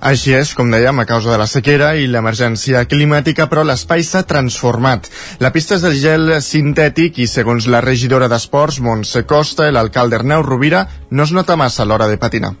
Així 0.00 0.34
és, 0.36 0.52
com 0.54 0.70
dèiem, 0.70 0.98
a 1.00 1.06
causa 1.08 1.32
de 1.32 1.38
la 1.40 1.46
sequera 1.50 1.94
i 1.96 2.06
l'emergència 2.10 2.84
climàtica, 2.90 3.48
però 3.48 3.64
l'espai 3.64 4.04
s'ha 4.04 4.26
transformat. 4.28 5.08
La 5.40 5.52
pista 5.54 5.78
és 5.78 5.86
de 5.86 5.94
gel 5.96 6.36
sintètic 6.44 7.18
i, 7.18 7.26
segons 7.30 7.66
la 7.72 7.80
regidora 7.84 8.28
d'Esports, 8.28 8.80
Montse 8.84 9.24
Costa, 9.24 9.70
l'alcalde 9.72 10.20
Arneu 10.20 10.44
Rovira, 10.44 10.86
no 11.10 11.24
es 11.24 11.32
nota 11.32 11.56
massa 11.56 11.82
a 11.82 11.88
l'hora 11.88 12.08
de 12.12 12.20
patinar 12.20 12.54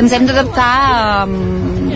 ens 0.00 0.12
hem 0.16 0.24
d'adaptar 0.26 1.26
um, 1.28 1.90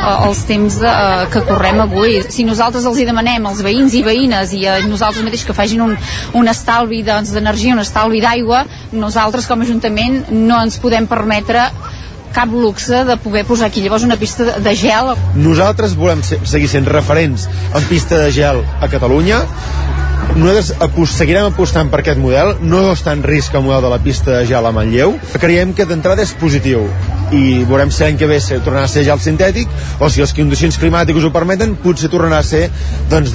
als 0.00 0.42
temps 0.48 0.78
de, 0.80 0.88
uh, 0.88 1.26
que 1.30 1.42
correm 1.46 1.82
avui. 1.84 2.16
Si 2.32 2.46
nosaltres 2.48 2.86
els 2.88 2.98
hi 2.98 3.06
demanem 3.06 3.44
als 3.46 3.60
veïns 3.64 3.94
i 3.98 4.02
veïnes 4.06 4.54
i 4.56 4.64
a 4.66 4.78
nosaltres 4.88 5.24
mateix 5.26 5.44
que 5.46 5.56
facin 5.56 5.84
un, 5.84 5.92
un 6.38 6.48
estalvi 6.50 7.02
d'energia, 7.06 7.42
doncs, 7.44 7.66
un 7.76 7.84
estalvi 7.84 8.22
d'aigua, 8.24 8.64
nosaltres 8.92 9.46
com 9.50 9.60
a 9.60 9.68
Ajuntament 9.68 10.24
no 10.32 10.62
ens 10.64 10.80
podem 10.82 11.06
permetre 11.06 11.68
cap 12.32 12.52
luxe 12.52 13.04
de 13.08 13.16
poder 13.20 13.44
posar 13.48 13.68
aquí. 13.68 13.82
Llavors 13.84 14.04
una 14.04 14.18
pista 14.20 14.58
de, 14.58 14.76
gel. 14.76 15.12
Nosaltres 15.36 15.96
volem 15.98 16.22
ser, 16.26 16.40
seguir 16.48 16.70
sent 16.72 16.88
referents 16.88 17.48
en 17.74 17.88
pista 17.90 18.18
de 18.18 18.32
gel 18.34 18.62
a 18.80 18.88
Catalunya. 18.92 19.42
Nosaltres 20.32 20.72
apost, 20.80 21.18
seguirem 21.18 21.50
apostant 21.50 21.90
per 21.92 22.00
aquest 22.00 22.20
model. 22.22 22.54
No 22.64 22.84
està 22.94 23.12
en 23.16 23.24
risc 23.26 23.54
el 23.58 23.66
model 23.66 23.84
de 23.84 23.92
la 23.92 24.00
pista 24.02 24.38
de 24.38 24.46
gel 24.48 24.66
a 24.66 24.72
Manlleu. 24.72 25.16
Creiem 25.42 25.74
que 25.76 25.86
d'entrada 25.88 26.24
és 26.24 26.32
positiu. 26.40 26.86
I 27.32 27.62
veurem 27.68 27.92
si 27.92 28.04
l'any 28.04 28.18
que 28.20 28.28
ve 28.30 28.40
se 28.40 28.60
tornarà 28.64 28.88
a 28.88 28.92
ser 28.92 29.04
gel 29.08 29.20
sintètic 29.20 29.70
o 30.00 30.08
si 30.12 30.24
les 30.24 30.34
condicions 30.36 30.76
climàtiques 30.80 31.24
ho 31.24 31.32
permeten 31.34 31.76
potser 31.80 32.10
tornarà 32.12 32.42
a 32.42 32.48
ser 32.48 32.66
doncs 33.12 33.32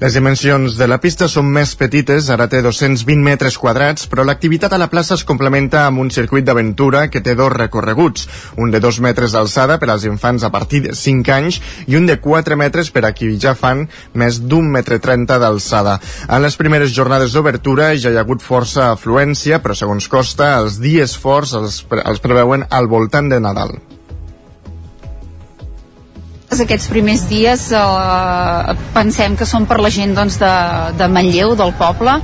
les 0.00 0.14
dimensions 0.14 0.74
de 0.76 0.86
la 0.90 0.98
pista 0.98 1.28
són 1.30 1.46
més 1.54 1.74
petites, 1.78 2.26
ara 2.32 2.48
té 2.50 2.60
220 2.64 3.22
metres 3.22 3.56
quadrats, 3.60 4.08
però 4.10 4.24
l'activitat 4.26 4.74
a 4.74 4.80
la 4.80 4.88
plaça 4.90 5.14
es 5.14 5.22
complementa 5.24 5.84
amb 5.86 6.02
un 6.02 6.10
circuit 6.10 6.44
d'aventura 6.44 7.06
que 7.12 7.22
té 7.22 7.36
dos 7.38 7.52
recorreguts, 7.54 8.26
un 8.58 8.74
de 8.74 8.80
2 8.82 9.00
metres 9.06 9.36
d'alçada 9.36 9.78
per 9.78 9.90
als 9.92 10.06
infants 10.10 10.42
a 10.42 10.50
partir 10.50 10.82
de 10.88 10.96
5 10.98 11.34
anys 11.36 11.60
i 11.86 11.96
un 12.00 12.10
de 12.10 12.18
4 12.18 12.58
metres 12.58 12.90
per 12.90 13.04
a 13.06 13.14
qui 13.14 13.30
ja 13.38 13.54
fan 13.54 13.86
més 14.14 14.42
d'un 14.42 14.66
metre 14.70 14.98
30 14.98 15.38
d'alçada. 15.38 16.00
En 16.28 16.42
les 16.42 16.58
primeres 16.58 16.94
jornades 16.96 17.32
d'obertura 17.32 17.92
ja 17.94 18.10
hi 18.10 18.18
ha 18.18 18.26
hagut 18.26 18.42
força 18.42 18.90
afluència, 18.90 19.62
però 19.62 19.78
segons 19.78 20.10
costa, 20.10 20.56
els 20.58 20.80
dies 20.82 21.16
forts 21.16 21.54
els, 21.54 21.84
els 22.02 22.24
preveuen 22.24 22.66
al 22.70 22.90
voltant 22.90 23.30
de 23.30 23.40
Nadal 23.40 23.78
aquests 26.62 26.88
primers 26.90 27.24
dies 27.30 27.66
eh, 27.74 28.74
pensem 28.94 29.34
que 29.38 29.46
són 29.48 29.66
per 29.70 29.80
la 29.82 29.90
gent 29.92 30.14
doncs, 30.16 30.36
de, 30.40 30.52
de 30.98 31.08
Manlleu, 31.10 31.54
del 31.58 31.74
poble. 31.78 32.18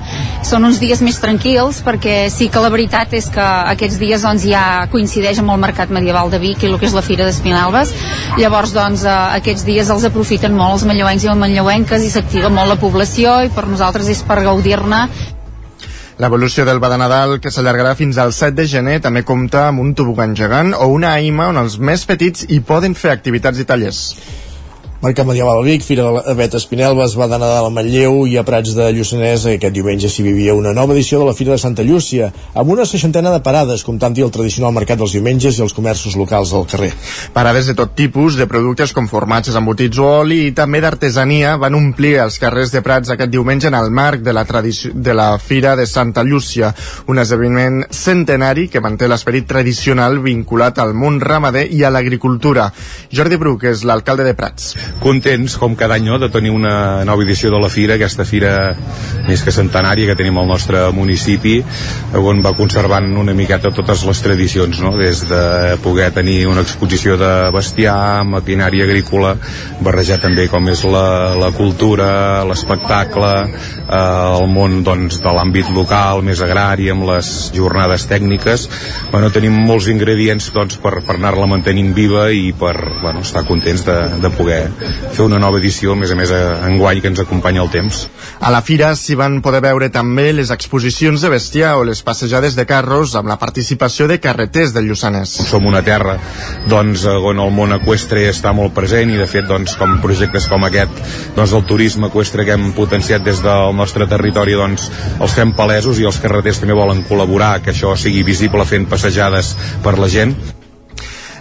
Són 0.46 0.66
uns 0.68 0.80
dies 0.82 1.02
més 1.04 1.18
tranquils 1.22 1.80
perquè 1.86 2.28
sí 2.32 2.50
que 2.52 2.62
la 2.62 2.70
veritat 2.72 3.14
és 3.18 3.30
que 3.32 3.46
aquests 3.74 3.98
dies 4.00 4.26
doncs, 4.26 4.46
ja 4.50 4.86
coincideix 4.92 5.42
amb 5.42 5.54
el 5.54 5.62
mercat 5.62 5.92
medieval 5.94 6.30
de 6.32 6.40
Vic 6.42 6.64
i 6.64 6.70
el 6.70 6.78
que 6.80 6.88
és 6.90 6.96
la 6.96 7.04
Fira 7.06 7.26
d'Espinalbes. 7.28 7.94
Llavors 8.40 8.76
doncs, 8.76 9.04
eh, 9.04 9.18
aquests 9.40 9.66
dies 9.66 9.90
els 9.90 10.06
aprofiten 10.08 10.56
molt 10.56 10.80
els 10.80 10.86
manlleuencs 10.88 11.26
i 11.26 11.32
les 11.32 11.42
manlleuenques 11.44 12.06
i 12.06 12.14
s'activa 12.14 12.52
molt 12.54 12.74
la 12.74 12.80
població 12.80 13.40
i 13.44 13.52
per 13.54 13.66
nosaltres 13.68 14.08
és 14.12 14.24
per 14.26 14.42
gaudir-ne 14.46 15.06
L'evolució 16.20 16.66
del 16.68 16.82
Bada 16.84 16.98
Nadal, 17.00 17.38
que 17.40 17.48
s'allargarà 17.48 17.94
fins 17.96 18.18
al 18.20 18.34
7 18.36 18.52
de 18.58 18.66
gener, 18.68 18.98
també 19.00 19.22
compta 19.24 19.62
amb 19.70 19.80
un 19.80 19.94
tobogan 19.96 20.34
gegant 20.36 20.74
o 20.76 20.90
una 20.92 21.14
aima 21.16 21.46
on 21.48 21.56
els 21.56 21.78
més 21.80 22.04
petits 22.04 22.44
hi 22.44 22.58
poden 22.70 22.92
fer 22.92 23.14
activitats 23.14 23.62
i 23.62 23.64
tallers. 23.70 24.00
Mercat 25.00 25.24
Medieval 25.24 25.62
a 25.62 25.62
Vic, 25.64 25.80
Fira 25.80 26.02
de 26.12 26.34
Bet 26.36 26.52
Espinelves, 26.52 27.14
va 27.16 27.24
de 27.24 27.38
Nadal 27.40 27.70
a 27.70 27.72
Manlleu 27.72 28.26
i 28.28 28.34
a 28.36 28.42
Prats 28.44 28.74
de 28.76 28.84
Lluçanès 28.92 29.46
aquest 29.48 29.72
diumenge 29.72 30.10
s'hi 30.12 30.20
vivia 30.26 30.52
una 30.52 30.74
nova 30.76 30.92
edició 30.92 31.16
de 31.22 31.24
la 31.24 31.32
Fira 31.32 31.54
de 31.54 31.62
Santa 31.62 31.80
Llúcia, 31.80 32.26
amb 32.52 32.68
una 32.74 32.84
seixantena 32.84 33.32
de 33.32 33.38
parades, 33.40 33.80
comptant-hi 33.80 34.26
el 34.26 34.32
tradicional 34.34 34.74
mercat 34.76 35.00
dels 35.00 35.14
diumenges 35.16 35.56
i 35.56 35.62
els 35.64 35.72
comerços 35.72 36.18
locals 36.20 36.52
del 36.52 36.66
carrer. 36.68 36.90
Parades 37.32 37.70
de 37.70 37.76
tot 37.78 37.94
tipus, 37.96 38.36
de 38.36 38.44
productes 38.44 38.92
com 38.92 39.08
formatges, 39.08 39.56
embotits 39.56 40.02
o 40.04 40.10
oli 40.18 40.42
i 40.50 40.52
també 40.52 40.82
d'artesania 40.84 41.56
van 41.56 41.80
omplir 41.80 42.18
els 42.26 42.36
carrers 42.36 42.76
de 42.76 42.84
Prats 42.84 43.16
aquest 43.16 43.32
diumenge 43.32 43.72
en 43.72 43.78
el 43.80 43.88
marc 43.88 44.20
de 44.20 44.36
la, 44.36 44.44
de 44.44 45.16
la 45.16 45.30
Fira 45.38 45.78
de 45.80 45.88
Santa 45.88 46.26
Llúcia, 46.28 46.74
un 47.08 47.24
esdeveniment 47.24 47.86
centenari 47.88 48.68
que 48.68 48.84
manté 48.84 49.08
l'esperit 49.08 49.48
tradicional 49.48 50.20
vinculat 50.20 50.84
al 50.84 50.92
món 50.92 51.22
ramader 51.24 51.70
i 51.72 51.86
a 51.88 51.94
l'agricultura. 51.96 52.68
Jordi 53.08 53.40
Bruc 53.40 53.64
és 53.72 53.88
l'alcalde 53.88 54.28
de 54.28 54.36
Prats 54.36 54.74
contents, 55.00 55.56
com 55.60 55.76
cada 55.78 55.96
any, 55.96 56.08
no, 56.10 56.18
de 56.18 56.30
tenir 56.32 56.50
una 56.54 57.04
nova 57.06 57.24
edició 57.24 57.50
de 57.52 57.60
la 57.62 57.70
Fira, 57.72 57.96
aquesta 57.96 58.26
Fira 58.28 58.54
més 59.28 59.42
que 59.44 59.54
centenària 59.54 60.08
que 60.10 60.16
tenim 60.18 60.38
al 60.40 60.48
nostre 60.48 60.82
municipi, 60.94 61.58
on 62.18 62.42
va 62.44 62.54
conservant 62.58 63.06
una 63.20 63.34
miqueta 63.36 63.72
totes 63.74 64.04
les 64.08 64.22
tradicions, 64.24 64.80
no? 64.82 64.94
des 64.98 65.22
de 65.28 65.42
poder 65.84 66.10
tenir 66.16 66.44
una 66.50 66.64
exposició 66.64 67.16
de 67.20 67.32
bestiar, 67.54 68.24
maquinària 68.26 68.86
agrícola, 68.88 69.36
barrejar 69.84 70.20
també 70.24 70.48
com 70.50 70.68
és 70.72 70.84
la, 70.88 71.36
la 71.38 71.50
cultura, 71.56 72.10
l'espectacle, 72.48 73.32
eh, 73.86 74.00
el 74.40 74.48
món 74.50 74.80
doncs, 74.86 75.20
de 75.22 75.34
l'àmbit 75.36 75.70
local, 75.76 76.24
més 76.26 76.42
agrari, 76.44 76.90
amb 76.90 77.06
les 77.10 77.50
jornades 77.54 78.06
tècniques. 78.10 78.66
Bueno, 79.12 79.30
tenim 79.34 79.54
molts 79.68 79.90
ingredients 79.92 80.50
doncs, 80.54 80.80
per, 80.82 80.98
per 81.06 81.16
anar-la 81.18 81.48
mantenint 81.50 81.94
viva 81.96 82.28
i 82.32 82.50
per 82.56 82.74
bueno, 83.00 83.24
estar 83.24 83.44
contents 83.48 83.84
de, 83.86 83.98
de 84.20 84.32
poder 84.34 84.62
fer 84.80 85.24
una 85.24 85.38
nova 85.42 85.58
edició, 85.60 85.92
a 85.92 85.98
més 85.98 86.12
a 86.12 86.16
més 86.18 86.32
en 86.32 86.78
guany 86.80 87.00
que 87.02 87.10
ens 87.10 87.20
acompanya 87.22 87.62
el 87.64 87.70
temps. 87.72 88.02
A 88.40 88.50
la 88.52 88.62
fira 88.64 88.92
s'hi 88.96 89.16
van 89.18 89.40
poder 89.44 89.60
veure 89.64 89.90
també 89.92 90.30
les 90.32 90.52
exposicions 90.54 91.22
de 91.22 91.30
bestiar 91.32 91.76
o 91.78 91.84
les 91.88 92.02
passejades 92.06 92.56
de 92.56 92.66
carros 92.68 93.14
amb 93.18 93.28
la 93.30 93.38
participació 93.40 94.08
de 94.10 94.20
carreters 94.22 94.74
del 94.76 94.88
Lluçanès. 94.90 95.36
Som 95.48 95.66
una 95.68 95.82
terra 95.86 96.16
doncs, 96.70 97.04
on 97.06 97.42
el 97.42 97.52
món 97.54 97.74
equestre 97.76 98.26
està 98.30 98.54
molt 98.56 98.74
present 98.76 99.12
i 99.12 99.18
de 99.20 99.28
fet 99.30 99.48
doncs, 99.48 99.76
com 99.80 99.98
projectes 100.04 100.48
com 100.50 100.64
aquest 100.68 101.02
doncs, 101.36 101.52
el 101.56 101.66
turisme 101.68 102.10
equestre 102.10 102.46
que 102.46 102.56
hem 102.56 102.70
potenciat 102.76 103.24
des 103.26 103.42
del 103.44 103.74
nostre 103.76 104.08
territori 104.10 104.56
doncs, 104.58 104.88
els 105.20 105.36
fem 105.36 105.54
palesos 105.56 106.00
i 106.00 106.08
els 106.08 106.20
carreters 106.22 106.62
també 106.62 106.76
volen 106.78 107.04
col·laborar 107.08 107.58
que 107.64 107.74
això 107.74 107.96
sigui 107.96 108.24
visible 108.26 108.66
fent 108.68 108.88
passejades 108.90 109.54
per 109.84 109.98
la 109.98 110.08
gent 110.10 110.36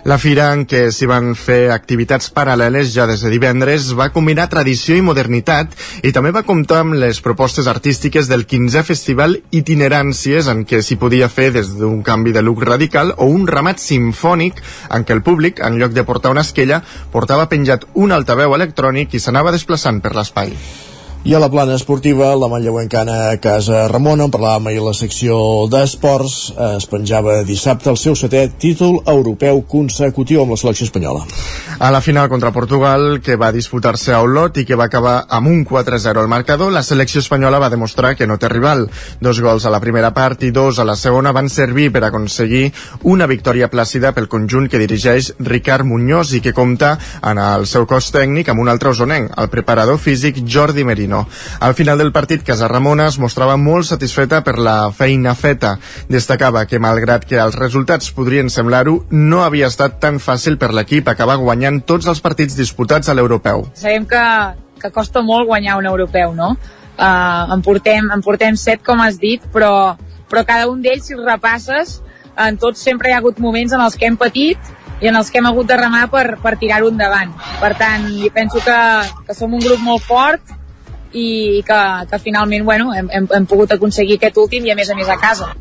la 0.04 0.18
fira, 0.18 0.50
en 0.56 0.66
què 0.70 0.90
s'hi 0.96 1.08
van 1.10 1.34
fer 1.36 1.70
activitats 1.74 2.30
paral·leles 2.36 2.92
ja 2.94 3.06
des 3.10 3.24
de 3.26 3.32
divendres, 3.34 3.90
va 3.98 4.10
combinar 4.16 4.48
tradició 4.52 4.96
i 4.96 5.04
modernitat 5.04 5.76
i 6.04 6.14
també 6.16 6.32
va 6.36 6.46
comptar 6.48 6.82
amb 6.86 6.96
les 7.02 7.20
propostes 7.26 7.68
artístiques 7.68 8.30
del 8.32 8.46
15è 8.48 8.84
Festival 8.88 9.36
Itineràncies, 9.52 10.48
en 10.48 10.64
què 10.66 10.82
s'hi 10.82 11.00
podia 11.02 11.30
fer 11.30 11.50
des 11.56 11.74
d'un 11.80 12.02
canvi 12.04 12.36
de 12.36 12.44
look 12.46 12.64
radical 12.64 13.14
o 13.18 13.28
un 13.28 13.48
ramat 13.48 13.84
sinfònic 13.84 14.64
en 14.90 15.04
què 15.04 15.18
el 15.18 15.26
públic, 15.26 15.60
en 15.60 15.80
lloc 15.82 15.92
de 15.98 16.06
portar 16.08 16.32
una 16.32 16.46
esquella, 16.48 16.84
portava 17.12 17.50
penjat 17.52 17.90
un 17.96 18.16
altaveu 18.16 18.56
electrònic 18.56 19.14
i 19.14 19.20
s'anava 19.20 19.52
desplaçant 19.56 20.00
per 20.02 20.16
l'espai. 20.16 20.56
I 21.26 21.34
a 21.34 21.40
la 21.40 21.50
plana 21.52 21.76
esportiva, 21.76 22.34
la 22.40 22.48
manlleuencana 22.48 23.36
Casa 23.44 23.90
Ramon, 23.92 24.22
en 24.24 24.32
parlàvem 24.32 24.70
ahir 24.70 24.80
la 24.86 24.94
secció 24.96 25.36
d'esports, 25.68 26.36
es 26.78 26.86
penjava 26.88 27.42
dissabte 27.44 27.90
el 27.92 27.98
seu 28.00 28.16
setè 28.16 28.46
títol 28.56 29.02
europeu 29.04 29.60
consecutiu 29.68 30.40
amb 30.46 30.56
la 30.56 30.58
selecció 30.62 30.88
espanyola. 30.88 31.26
A 31.80 31.92
la 31.92 32.00
final 32.00 32.30
contra 32.32 32.54
Portugal, 32.56 33.20
que 33.20 33.36
va 33.36 33.52
disputar-se 33.52 34.14
a 34.16 34.22
Olot 34.24 34.62
i 34.62 34.66
que 34.66 34.78
va 34.80 34.88
acabar 34.88 35.26
amb 35.28 35.52
un 35.52 35.66
4-0 35.68 36.24
al 36.24 36.32
marcador, 36.32 36.72
la 36.72 36.84
selecció 36.88 37.20
espanyola 37.20 37.60
va 37.60 37.70
demostrar 37.70 38.16
que 38.16 38.28
no 38.28 38.40
té 38.40 38.48
rival. 38.48 38.88
Dos 39.20 39.44
gols 39.44 39.68
a 39.68 39.76
la 39.76 39.84
primera 39.84 40.14
part 40.16 40.48
i 40.48 40.54
dos 40.56 40.80
a 40.80 40.88
la 40.88 40.96
segona 40.96 41.36
van 41.36 41.52
servir 41.52 41.92
per 41.92 42.06
aconseguir 42.08 42.72
una 43.04 43.28
victòria 43.28 43.68
plàcida 43.68 44.14
pel 44.16 44.32
conjunt 44.32 44.72
que 44.72 44.80
dirigeix 44.80 45.34
Ricard 45.40 45.84
Muñoz 45.84 46.32
i 46.32 46.40
que 46.40 46.56
compta 46.56 46.96
en 47.20 47.44
el 47.44 47.68
seu 47.68 47.84
cos 47.86 48.08
tècnic 48.16 48.48
amb 48.48 48.64
un 48.64 48.72
altre 48.72 48.96
osonenc, 48.96 49.36
el 49.36 49.52
preparador 49.52 50.00
físic 50.00 50.46
Jordi 50.48 50.88
Merino 50.88 51.09
Marino. 51.10 51.28
Al 51.60 51.74
final 51.74 51.98
del 51.98 52.12
partit, 52.12 52.44
Casa 52.44 52.68
Ramona 52.68 53.08
es 53.08 53.18
mostrava 53.20 53.58
molt 53.58 53.86
satisfeta 53.86 54.44
per 54.44 54.58
la 54.60 54.92
feina 54.92 55.34
feta. 55.36 55.78
Destacava 56.10 56.66
que, 56.66 56.80
malgrat 56.80 57.26
que 57.26 57.40
els 57.42 57.56
resultats 57.58 58.12
podrien 58.16 58.50
semblar-ho, 58.50 59.04
no 59.10 59.44
havia 59.44 59.68
estat 59.68 60.00
tan 60.00 60.20
fàcil 60.20 60.58
per 60.58 60.72
l'equip 60.74 61.10
acabar 61.10 61.40
guanyant 61.42 61.82
tots 61.86 62.08
els 62.08 62.22
partits 62.22 62.56
disputats 62.58 63.10
a 63.10 63.16
l'europeu. 63.18 63.68
Sabem 63.74 64.06
que, 64.06 64.26
que 64.82 64.92
costa 64.92 65.22
molt 65.26 65.48
guanyar 65.50 65.80
un 65.80 65.90
europeu, 65.90 66.36
no? 66.36 66.56
Uh, 67.00 67.54
en, 67.56 67.64
portem, 67.64 68.10
en 68.12 68.22
portem 68.22 68.58
set, 68.60 68.84
com 68.84 69.00
has 69.02 69.18
dit, 69.20 69.44
però, 69.54 69.96
però 70.30 70.44
cada 70.46 70.68
un 70.70 70.82
d'ells, 70.84 71.08
si 71.08 71.16
repasses, 71.16 72.02
en 72.40 72.60
tots 72.60 72.82
sempre 72.84 73.10
hi 73.10 73.16
ha 73.16 73.20
hagut 73.24 73.40
moments 73.40 73.74
en 73.74 73.82
els 73.82 73.96
que 74.00 74.08
hem 74.08 74.18
patit 74.20 74.60
i 75.00 75.08
en 75.08 75.16
els 75.16 75.32
que 75.32 75.40
hem 75.40 75.48
hagut 75.48 75.68
de 75.68 75.78
remar 75.80 76.10
per, 76.12 76.38
per 76.44 76.58
tirar-ho 76.60 76.92
endavant. 76.92 77.32
Per 77.62 77.72
tant, 77.80 78.08
jo 78.20 78.32
penso 78.36 78.60
que, 78.64 78.80
que 79.28 79.36
som 79.36 79.56
un 79.56 79.64
grup 79.64 79.80
molt 79.84 80.04
fort, 80.04 80.59
i 81.14 81.64
que, 81.66 81.80
que 82.12 82.20
finalment 82.20 82.66
bueno, 82.66 82.94
hem, 82.94 83.10
hem, 83.12 83.28
hem 83.36 83.50
pogut 83.50 83.74
aconseguir 83.74 84.20
aquest 84.20 84.38
últim 84.38 84.66
i 84.66 84.74
a 84.74 84.78
més 84.78 84.90
a 84.90 84.98
més 84.98 85.10
a 85.10 85.18
casa. 85.22 85.54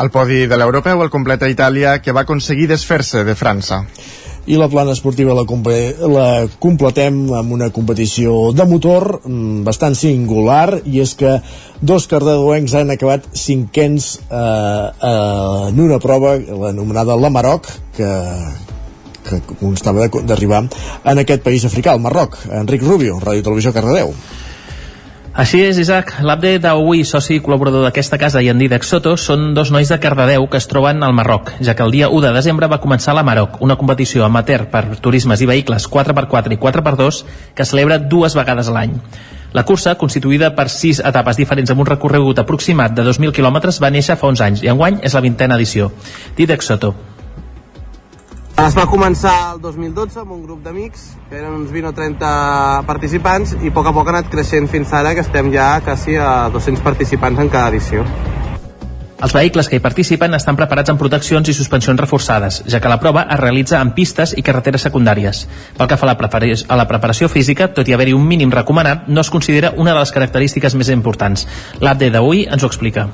El 0.00 0.10
podi 0.14 0.46
de 0.48 0.56
l'europeu 0.56 1.02
el 1.04 1.12
completa 1.12 1.50
Itàlia 1.50 1.98
que 2.00 2.14
va 2.16 2.24
aconseguir 2.24 2.70
desfer-se 2.70 3.24
de 3.26 3.36
França. 3.36 3.84
I 4.50 4.56
la 4.56 4.70
plana 4.72 4.94
esportiva 4.96 5.34
la, 5.36 5.44
la 6.10 6.28
completem 6.58 7.18
amb 7.36 7.52
una 7.52 7.68
competició 7.70 8.50
de 8.56 8.64
motor 8.66 9.20
mm, 9.20 9.60
bastant 9.66 9.94
singular 9.94 10.80
i 10.88 11.02
és 11.04 11.12
que 11.14 11.36
dos 11.84 12.08
cardadoencs 12.10 12.74
han 12.80 12.90
acabat 12.94 13.28
cinquens 13.36 14.14
eh, 14.24 14.40
eh, 14.40 15.68
en 15.68 15.84
una 15.84 16.00
prova 16.00 16.34
l'anomenada 16.40 17.18
La 17.20 17.30
Maroc 17.30 17.68
que, 17.98 18.10
que 19.28 19.42
constava 19.60 20.08
d'arribar 20.08 20.64
en 20.64 21.22
aquest 21.22 21.44
país 21.44 21.68
africà, 21.68 21.92
el 21.92 22.02
Marroc. 22.02 22.40
Enric 22.48 22.82
Rubio, 22.88 23.20
Ràdio 23.20 23.44
Televisió 23.44 23.76
Cardedeu 23.76 24.16
així 25.32 25.60
és, 25.62 25.78
Isaac. 25.78 26.16
L'Abde 26.26 26.56
Daoui, 26.58 27.04
soci 27.06 27.36
i 27.38 27.40
col·laborador 27.44 27.84
d'aquesta 27.86 28.18
casa, 28.18 28.42
i 28.42 28.48
en 28.50 28.58
Didac 28.58 28.82
Soto, 28.82 29.12
són 29.14 29.52
dos 29.54 29.70
nois 29.70 29.88
de 29.88 29.98
Cardedeu 30.02 30.48
que 30.50 30.58
es 30.58 30.66
troben 30.66 31.04
al 31.06 31.14
Marroc, 31.14 31.52
ja 31.62 31.76
que 31.78 31.86
el 31.86 31.94
dia 31.94 32.08
1 32.10 32.24
de 32.26 32.32
desembre 32.34 32.66
va 32.66 32.80
començar 32.82 33.14
la 33.14 33.22
Maroc, 33.22 33.60
una 33.62 33.76
competició 33.78 34.24
amateur 34.26 34.66
per 34.72 34.98
turismes 34.98 35.40
i 35.40 35.46
vehicles 35.46 35.86
4x4 35.86 36.56
i 36.56 36.58
4x2 36.58 37.20
que 37.54 37.68
celebra 37.68 38.00
dues 38.02 38.34
vegades 38.34 38.68
a 38.68 38.74
l'any. 38.74 38.98
La 39.54 39.64
cursa, 39.66 39.94
constituïda 39.98 40.50
per 40.58 40.68
sis 40.70 40.98
etapes 40.98 41.38
diferents 41.38 41.70
amb 41.70 41.82
un 41.82 41.90
recorregut 41.92 42.42
aproximat 42.42 42.94
de 42.94 43.06
2.000 43.06 43.34
quilòmetres, 43.34 43.78
va 43.82 43.94
néixer 43.94 44.18
fa 44.18 44.30
uns 44.34 44.42
anys 44.42 44.66
i 44.66 44.74
enguany 44.74 44.98
és 45.02 45.14
la 45.14 45.22
vintena 45.22 45.58
edició. 45.58 45.92
Didac 46.38 46.66
Soto. 46.66 46.94
Es 48.60 48.74
va 48.76 48.84
començar 48.84 49.32
el 49.54 49.60
2012 49.62 50.18
amb 50.20 50.34
un 50.34 50.42
grup 50.44 50.60
d'amics, 50.60 51.06
que 51.30 51.38
eren 51.38 51.54
uns 51.62 51.70
20 51.72 51.88
o 51.88 51.92
30 51.96 52.32
participants, 52.86 53.54
i 53.56 53.70
a 53.70 53.74
poc 53.74 53.88
a 53.88 53.94
poc 53.96 54.10
ha 54.10 54.12
anat 54.18 54.28
creixent 54.32 54.68
fins 54.68 54.92
ara, 54.92 55.14
que 55.16 55.24
estem 55.24 55.48
ja 55.54 55.70
quasi 55.86 56.18
a 56.20 56.50
200 56.52 56.84
participants 56.84 57.40
en 57.40 57.48
cada 57.48 57.72
edició. 57.72 58.04
Els 59.20 59.32
vehicles 59.36 59.68
que 59.68 59.80
hi 59.80 59.84
participen 59.84 60.36
estan 60.36 60.60
preparats 60.60 60.92
amb 60.92 61.00
proteccions 61.00 61.48
i 61.48 61.56
suspensions 61.56 62.00
reforçades, 62.00 62.60
ja 62.68 62.80
que 62.84 62.92
la 62.92 63.00
prova 63.00 63.24
es 63.32 63.40
realitza 63.40 63.80
en 63.80 63.94
pistes 63.96 64.36
i 64.36 64.44
carreteres 64.44 64.84
secundàries. 64.84 65.42
Pel 65.80 65.88
que 65.88 65.96
fa 65.96 66.08
a 66.08 66.12
la, 66.12 66.86
preparació, 66.88 67.32
física, 67.32 67.72
tot 67.72 67.88
i 67.88 67.96
haver-hi 67.96 68.16
un 68.16 68.28
mínim 68.28 68.52
recomanat, 68.52 69.08
no 69.08 69.24
es 69.24 69.32
considera 69.32 69.72
una 69.76 69.92
de 69.92 70.00
les 70.04 70.12
característiques 70.12 70.76
més 70.76 70.92
importants. 70.92 71.48
L'APD 71.80 72.12
d'avui 72.12 72.44
ens 72.44 72.64
ho 72.64 72.72
explica. 72.72 73.08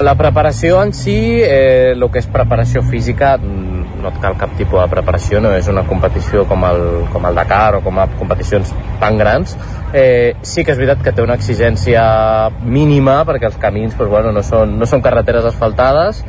La 0.00 0.14
preparació 0.16 0.78
en 0.82 0.94
si, 0.96 1.12
eh, 1.44 1.92
el 1.92 2.06
que 2.08 2.22
és 2.22 2.26
preparació 2.32 2.80
física, 2.82 3.34
mm, 3.36 4.00
no 4.00 4.08
et 4.08 4.20
cal 4.22 4.36
cap 4.40 4.54
tipus 4.56 4.80
de 4.80 4.88
preparació, 4.88 5.42
no 5.44 5.52
és 5.52 5.68
una 5.68 5.82
competició 5.84 6.46
com 6.48 6.64
el, 6.64 6.80
com 7.12 7.26
el 7.26 7.34
Dakar 7.34 7.76
o 7.76 7.82
com 7.84 7.98
a 7.98 8.06
competicions 8.18 8.72
tan 8.98 9.18
grans. 9.18 9.58
Eh, 9.92 10.36
sí 10.40 10.64
que 10.64 10.72
és 10.72 10.78
veritat 10.78 11.02
que 11.04 11.12
té 11.12 11.20
una 11.20 11.36
exigència 11.36 12.50
mínima 12.64 13.26
perquè 13.26 13.52
els 13.52 13.60
camins 13.60 13.96
doncs, 13.98 14.10
bueno, 14.10 14.32
no, 14.32 14.42
són, 14.42 14.78
no 14.78 14.86
són 14.86 15.02
carreteres 15.02 15.44
asfaltades, 15.44 16.24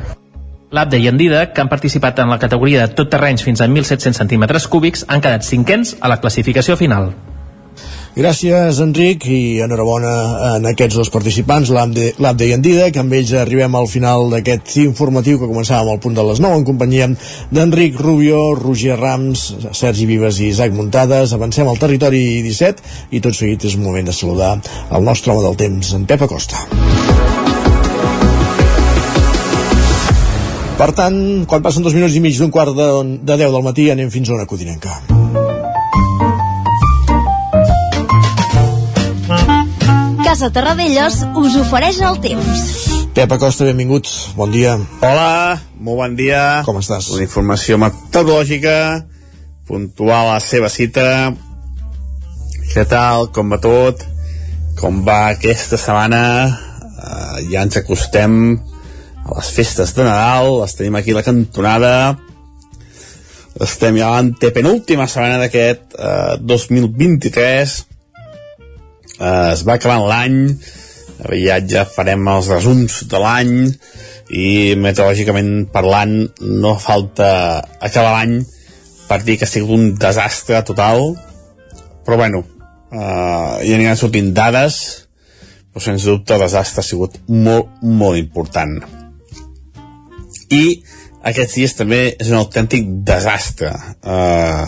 L'Abde 0.72 0.98
i 0.98 1.08
en 1.08 1.18
Dida, 1.18 1.52
que 1.52 1.60
han 1.60 1.68
participat 1.68 2.18
en 2.20 2.30
la 2.32 2.38
categoria 2.38 2.86
de 2.86 2.94
tot 2.96 3.10
terrenys 3.12 3.44
fins 3.44 3.60
a 3.60 3.66
1.700 3.68 4.16
centímetres 4.16 4.66
cúbics, 4.72 5.04
han 5.06 5.20
quedat 5.20 5.44
cinquens 5.44 5.98
a 6.00 6.08
la 6.08 6.16
classificació 6.16 6.78
final. 6.80 7.10
Gràcies, 8.12 8.76
Enric, 8.84 9.24
i 9.24 9.62
enhorabona 9.64 10.10
en 10.50 10.66
aquests 10.68 10.98
dos 10.98 11.08
participants, 11.08 11.70
l'Abde 11.72 12.44
i 12.44 12.50
en 12.52 12.60
Dida, 12.60 12.90
que 12.92 13.00
amb 13.00 13.14
ells 13.16 13.30
arribem 13.40 13.72
al 13.72 13.88
final 13.88 14.26
d'aquest 14.34 14.74
informatiu 14.82 15.38
que 15.40 15.48
començàvem 15.48 15.88
al 15.94 16.00
punt 16.04 16.18
de 16.18 16.26
les 16.28 16.42
9 16.44 16.58
en 16.60 16.66
companyia 16.68 17.06
d'Enric 17.48 17.96
Rubio, 17.96 18.42
Roger 18.58 18.98
Rams, 19.00 19.46
Sergi 19.72 20.04
Vives 20.10 20.42
i 20.42 20.50
Isaac 20.52 20.76
Muntades. 20.76 21.32
Avancem 21.32 21.70
al 21.72 21.80
territori 21.80 22.42
17 22.44 23.16
i 23.16 23.22
tot 23.24 23.38
seguit 23.38 23.64
és 23.64 23.78
moment 23.80 24.04
de 24.04 24.12
saludar 24.12 24.58
el 24.92 25.08
nostre 25.08 25.32
home 25.32 25.46
del 25.48 25.56
temps, 25.64 25.94
en 25.96 26.04
Pep 26.04 26.28
Acosta. 26.28 26.60
Per 30.76 30.92
tant, 31.00 31.16
quan 31.48 31.64
passen 31.64 31.80
dos 31.80 31.96
minuts 31.96 32.12
i 32.12 32.20
mig 32.20 32.36
d'un 32.36 32.52
quart 32.52 32.76
de, 32.76 32.92
de 33.24 33.40
10 33.40 33.56
del 33.56 33.68
matí, 33.72 33.88
anem 33.88 34.12
fins 34.12 34.28
a 34.28 34.36
una 34.36 34.48
codinenca. 34.50 35.00
Casa 40.32 40.48
Terradellos 40.48 41.18
us 41.36 41.56
ofereix 41.60 41.98
el 42.08 42.14
temps. 42.24 42.60
Pep 43.12 43.32
Acosta, 43.34 43.66
benvingut. 43.68 44.08
Bon 44.32 44.48
dia. 44.48 44.78
Hola, 45.04 45.58
molt 45.76 45.98
bon 46.00 46.14
dia. 46.16 46.62
Com 46.64 46.78
estàs? 46.80 47.10
Una 47.12 47.26
informació 47.26 47.76
meteorològica, 47.76 49.02
puntual 49.68 50.30
a 50.30 50.38
la 50.38 50.38
seva 50.40 50.70
cita. 50.72 51.04
Què 52.70 52.86
tal? 52.88 53.28
Com 53.36 53.52
va 53.52 53.60
tot? 53.60 54.06
Com 54.80 55.04
va 55.04 55.18
aquesta 55.34 55.76
setmana? 55.76 56.22
Uh, 56.48 57.36
ja 57.52 57.66
ens 57.68 57.76
acostem 57.82 58.40
a 58.56 59.36
les 59.36 59.52
festes 59.52 59.92
de 59.92 60.08
Nadal, 60.08 60.62
les 60.62 60.80
tenim 60.80 60.96
aquí 60.96 61.12
a 61.12 61.20
la 61.20 61.28
cantonada. 61.28 61.94
Estem 63.68 64.00
ja 64.00 64.08
a 64.08 64.16
l'antepenúltima 64.16 65.12
setmana 65.12 65.44
d'aquest 65.44 66.00
uh, 66.00 66.40
2023 66.40 67.82
eh, 69.22 69.52
es 69.52 69.62
va 69.66 69.78
acabant 69.78 70.06
l'any 70.10 70.38
aviat 71.22 71.68
ja 71.70 71.84
farem 71.86 72.26
els 72.32 72.48
resums 72.50 73.02
de 73.10 73.20
l'any 73.22 73.54
i 74.32 74.74
meteorològicament 74.80 75.68
parlant 75.72 76.16
no 76.42 76.74
falta 76.82 77.28
acabar 77.80 78.16
l'any 78.16 78.40
per 79.08 79.20
dir 79.26 79.36
que 79.38 79.46
ha 79.46 79.50
sigut 79.50 79.76
un 79.76 79.92
desastre 80.00 80.62
total. 80.64 81.12
Però 82.02 82.16
bueno 82.18 82.42
eh, 82.42 83.56
ja 83.62 83.76
aniran 83.76 83.98
sortint 84.00 84.32
dades 84.34 84.80
però 85.72 85.84
sens 85.84 86.04
dubte 86.04 86.34
el 86.36 86.44
desastre 86.44 86.82
ha 86.82 86.84
sigut 86.84 87.16
molt, 87.28 87.70
molt 87.80 88.18
important. 88.20 88.76
I 90.52 90.82
aquests 91.30 91.56
dies 91.56 91.74
també 91.78 92.00
és 92.20 92.28
un 92.28 92.36
autèntic 92.36 92.90
desastre. 93.08 93.70
Eh, 94.04 94.66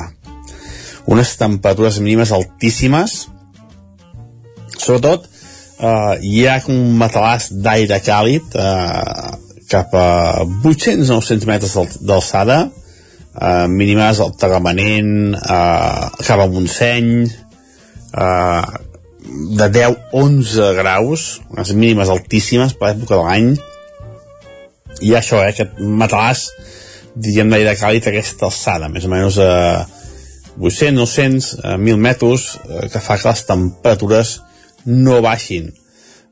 unes 1.12 1.34
temperatures 1.36 1.98
mínimes 2.00 2.32
altíssimes 2.32 3.26
sobretot 4.84 5.26
eh, 5.80 6.14
hi 6.22 6.44
ha 6.48 6.60
un 6.72 6.94
matalàs 7.00 7.50
d'aire 7.64 8.00
càlid 8.04 8.56
eh, 8.60 9.34
cap 9.70 9.94
a 9.96 10.08
800-900 10.44 11.46
metres 11.48 11.76
d'alçada 12.04 12.58
eh, 13.40 13.66
mínimes 13.68 14.20
al 14.20 14.34
Tagamanent 14.38 15.34
eh, 15.34 16.08
cap 16.26 16.40
a 16.40 16.48
Montseny 16.50 17.10
eh, 17.24 18.62
de 19.58 19.68
10-11 19.72 20.70
graus 20.78 21.26
unes 21.50 21.72
mínimes 21.72 22.12
altíssimes 22.12 22.76
per 22.76 22.92
l'època 22.92 23.16
de 23.16 23.22
l'any. 23.24 23.54
I 25.02 25.14
això, 25.16 25.40
eh, 25.42 25.50
aquest 25.50 25.80
matalàs 25.80 26.48
diríem 27.14 27.50
d'aire 27.50 27.76
càlid 27.78 28.08
aquesta 28.10 28.48
alçada 28.50 28.90
més 28.90 29.06
o 29.06 29.12
menys 29.12 29.38
a 29.42 29.50
eh, 29.50 30.00
800, 30.54 30.94
900, 30.94 31.54
eh, 31.64 31.76
1.000 31.82 31.98
metres 31.98 32.48
eh, 32.68 32.88
que 32.92 33.00
fa 33.02 33.18
que 33.18 33.30
les 33.30 33.46
temperatures 33.48 34.36
no 34.86 35.20
baixin. 35.24 35.72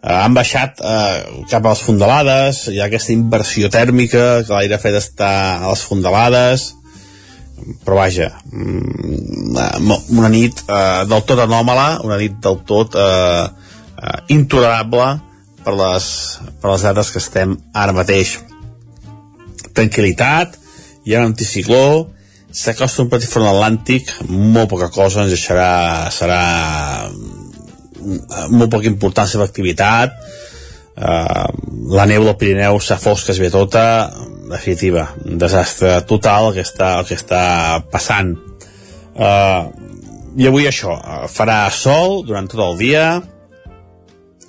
Uh, 0.03 0.19
han 0.25 0.35
baixat 0.35 0.81
uh, 0.83 1.45
cap 1.51 1.65
a 1.65 1.75
les 1.75 1.83
fondalades, 1.87 2.65
hi 2.73 2.81
ha 2.81 2.88
aquesta 2.91 3.15
inversió 3.15 3.71
tèrmica, 3.71 4.43
que 4.47 4.55
l'aire 4.55 4.81
fred 4.83 4.99
està 4.99 5.33
a 5.61 5.69
les 5.71 5.85
fondalades, 5.87 6.73
però 7.85 8.01
vaja, 8.01 8.31
mm, 8.51 9.93
una 10.19 10.31
nit 10.33 10.65
uh, 10.67 11.05
del 11.09 11.23
tot 11.29 11.45
anòmala, 11.45 12.01
una 12.07 12.19
nit 12.19 12.41
del 12.43 12.59
tot 12.67 12.97
uh, 12.99 13.47
uh, 13.47 14.17
intolerable 14.35 15.07
per 15.62 15.75
les, 15.79 16.09
per 16.61 16.73
les 16.73 16.87
dates 16.88 17.12
que 17.12 17.23
estem 17.23 17.55
ara 17.73 17.95
mateix. 17.95 18.37
Tranquilitat, 19.73 20.59
hi 21.07 21.15
ha 21.15 21.23
un 21.23 21.31
anticicló, 21.31 22.09
s'acosta 22.53 23.05
un 23.05 23.11
petit 23.12 23.31
front 23.31 23.49
atlàntic, 23.49 24.11
molt 24.29 24.71
poca 24.73 24.91
cosa, 24.93 25.23
ens 25.23 25.33
deixarà, 25.33 26.11
serà 26.12 26.43
molt 28.51 28.71
poca 28.73 28.91
importància 28.91 29.41
l'activitat 29.41 30.17
uh, 30.97 31.49
la 31.97 32.07
neu 32.07 32.25
del 32.27 32.37
Pirineu 32.38 32.81
s'ha 32.81 32.99
fosca 33.01 33.35
ve 33.38 33.51
tota. 33.51 34.12
Definitiva, 34.53 35.07
un 35.25 35.38
desastre 35.41 36.03
total 36.05 36.51
el 36.51 36.59
que 36.59 36.65
està, 36.67 36.99
el 37.01 37.07
que 37.09 37.17
està 37.17 37.81
passant. 37.88 38.35
Uh, 39.17 39.71
i 40.37 40.49
avui 40.49 40.67
això 40.69 40.93
farà 41.29 41.65
sol 41.73 42.23
durant 42.27 42.49
tot 42.49 42.61
el 42.65 42.79
dia 42.81 43.05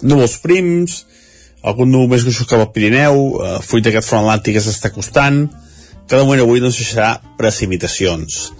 núvols 0.04 0.38
prims 0.44 1.02
algun 1.63 1.92
núvol 1.92 2.12
més 2.12 2.24
gruixos 2.24 2.48
cap 2.48 2.60
al 2.60 2.72
Pirineu 2.76 3.20
uh, 3.20 3.58
fruit 3.63 3.84
d'aquest 3.84 4.08
front 4.08 4.26
atlàntic 4.26 4.58
que 4.58 4.63
s'està 4.63 4.92
costant 4.96 5.46
de 6.10 6.20
moment 6.20 6.44
avui 6.44 6.60
no 6.60 6.68
deixarà 6.68 7.16
precipitacions. 7.39 8.52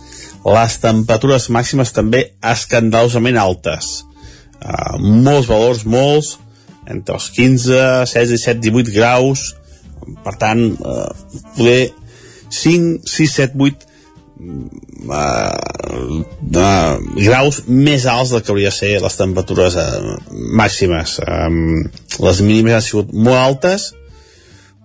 Les 0.48 0.78
temperatures 0.80 1.50
màximes 1.52 1.92
també 1.96 2.24
escandalosament 2.54 3.40
altes 3.40 4.04
uh, 4.64 4.98
molts 5.00 5.50
valors, 5.52 5.84
molts, 5.86 6.38
entre 6.90 7.16
els 7.16 7.30
15, 7.36 8.06
16, 8.10 8.36
17, 8.36 8.62
18 8.64 8.96
graus, 8.96 9.52
per 10.24 10.36
tant, 10.40 10.66
uh, 10.84 11.12
poder 11.56 11.94
5, 12.50 13.04
6, 13.08 13.36
7, 13.40 13.60
8 13.60 13.88
uh, 15.10 16.24
uh, 16.56 16.98
graus 17.18 17.62
més 17.68 18.06
alts 18.10 18.34
del 18.34 18.44
que 18.44 18.54
hauria 18.54 18.72
de 18.72 18.76
ser 18.76 18.94
les 19.04 19.20
temperatures 19.20 19.78
uh, 19.80 20.16
màximes. 20.60 21.18
Um, 21.24 21.84
les 22.24 22.42
mínimes 22.46 22.78
han 22.78 22.86
sigut 22.86 23.14
molt 23.14 23.40
altes, 23.40 23.92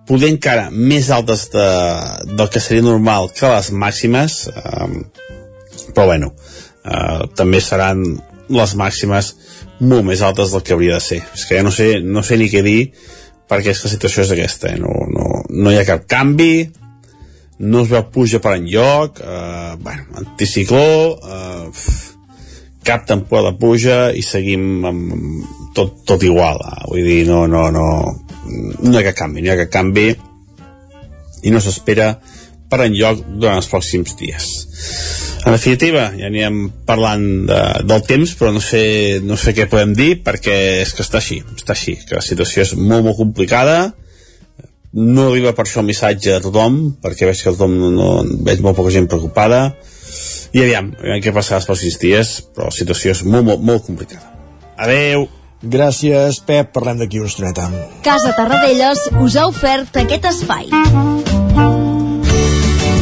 poder 0.09 0.31
encara 0.33 0.69
més 0.73 1.11
altes 1.13 1.47
de, 1.53 1.67
del 2.31 2.49
que 2.49 2.63
seria 2.63 2.85
normal 2.85 3.29
que 3.35 3.51
les 3.51 3.71
màximes, 3.71 4.39
um, 4.55 4.97
però 5.93 6.09
bueno, 6.13 6.33
uh, 6.85 7.27
també 7.37 7.61
seran 7.61 8.03
les 8.49 8.73
màximes 8.79 9.35
molt 9.79 10.05
més 10.07 10.21
altes 10.25 10.51
del 10.53 10.63
que 10.65 10.75
hauria 10.75 10.97
de 10.97 11.03
ser. 11.03 11.21
És 11.35 11.45
que 11.47 11.57
ja 11.59 11.63
no 11.63 11.71
sé, 11.71 11.99
no 12.03 12.23
sé 12.25 12.37
ni 12.37 12.49
què 12.51 12.63
dir 12.65 12.81
perquè 13.49 13.73
és 13.73 13.81
que 13.81 13.89
la 13.89 13.93
situació 13.95 14.23
és 14.25 14.33
aquesta. 14.35 14.73
Eh? 14.73 14.77
No, 14.81 14.93
no, 15.09 15.41
no 15.49 15.71
hi 15.71 15.79
ha 15.79 15.87
cap 15.87 16.05
canvi, 16.09 16.69
no 17.65 17.83
es 17.83 17.91
veu 17.91 18.05
puja 18.13 18.41
per 18.43 18.55
enlloc, 18.59 19.19
eh, 19.23 19.73
bueno, 19.81 20.05
anticicló, 20.21 20.85
eh, 21.17 21.69
cap 22.85 23.05
temporada 23.09 23.51
de 23.51 23.59
puja 23.59 23.97
i 24.15 24.23
seguim 24.23 24.85
amb 24.85 25.73
tot, 25.75 26.03
tot 26.07 26.23
igual. 26.23 26.61
Eh? 26.61 26.81
Vull 26.91 27.09
dir, 27.09 27.21
no, 27.29 27.45
no, 27.51 27.67
no, 27.73 27.87
no 28.49 28.93
hi 28.93 29.01
ha 29.01 29.07
cap 29.09 29.23
canvi, 29.25 29.41
no 29.41 29.49
hi 29.49 29.55
ha 29.55 29.61
cap 29.65 29.73
canvi 29.79 30.09
i 31.43 31.51
no 31.55 31.61
s'espera 31.63 32.13
per 32.69 32.83
enlloc 32.85 33.23
durant 33.41 33.59
els 33.59 33.69
pròxims 33.71 34.15
dies. 34.19 34.49
En 35.45 35.55
definitiva, 35.55 36.09
ja 36.19 36.27
anirem 36.27 36.65
parlant 36.87 37.25
de, 37.47 37.59
del 37.87 38.03
temps, 38.07 38.33
però 38.37 38.51
no 38.53 38.61
sé, 38.63 38.83
no 39.23 39.37
sé 39.39 39.55
què 39.55 39.69
podem 39.71 39.95
dir 39.97 40.11
perquè 40.25 40.57
és 40.83 40.91
que 40.93 41.05
està 41.05 41.21
així, 41.21 41.39
està 41.55 41.73
així, 41.77 41.95
que 42.05 42.17
la 42.19 42.25
situació 42.25 42.65
és 42.65 42.75
molt, 42.75 43.05
molt 43.07 43.17
complicada, 43.21 43.79
no 44.93 45.29
arriba 45.29 45.53
per 45.55 45.65
això 45.65 45.81
el 45.83 45.89
missatge 45.89 46.35
a 46.35 46.43
tothom, 46.43 46.79
perquè 47.01 47.29
veig 47.29 47.39
que 47.39 47.53
tothom 47.53 47.77
no, 47.79 47.89
no, 47.93 48.09
veig 48.45 48.61
molt 48.65 48.77
poca 48.77 48.93
gent 48.93 49.07
preocupada, 49.09 49.67
i 50.51 50.63
aviam, 50.65 50.93
aviam 50.99 51.23
què 51.23 51.33
passarà 51.33 51.61
els 51.61 51.69
pròxims 51.69 51.99
dies, 52.01 52.37
però 52.55 52.71
la 52.71 52.75
situació 52.75 53.13
és 53.15 53.23
molt, 53.25 53.45
molt, 53.51 53.67
molt 53.71 53.85
complicada. 53.87 54.33
Adeu! 54.79 55.29
Gràcies, 55.59 56.39
Pep. 56.47 56.71
Parlem 56.71 57.01
d'aquí 57.01 57.19
una 57.19 57.27
estoneta. 57.27 57.67
Casa 58.05 58.31
Tarradellas 58.37 59.09
us 59.19 59.35
ha 59.35 59.45
ofert 59.51 59.99
aquest 60.05 60.31
espai. 60.31 60.71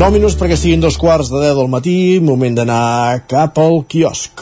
9 0.00 0.16
minuts 0.16 0.32
perquè 0.40 0.56
siguin 0.56 0.80
dos 0.80 0.96
quarts 0.96 1.28
de 1.28 1.42
10 1.42 1.58
del 1.58 1.66
matí, 1.68 1.94
moment 2.24 2.54
d'anar 2.56 3.20
cap 3.28 3.58
al 3.60 3.82
quiosc. 3.84 4.40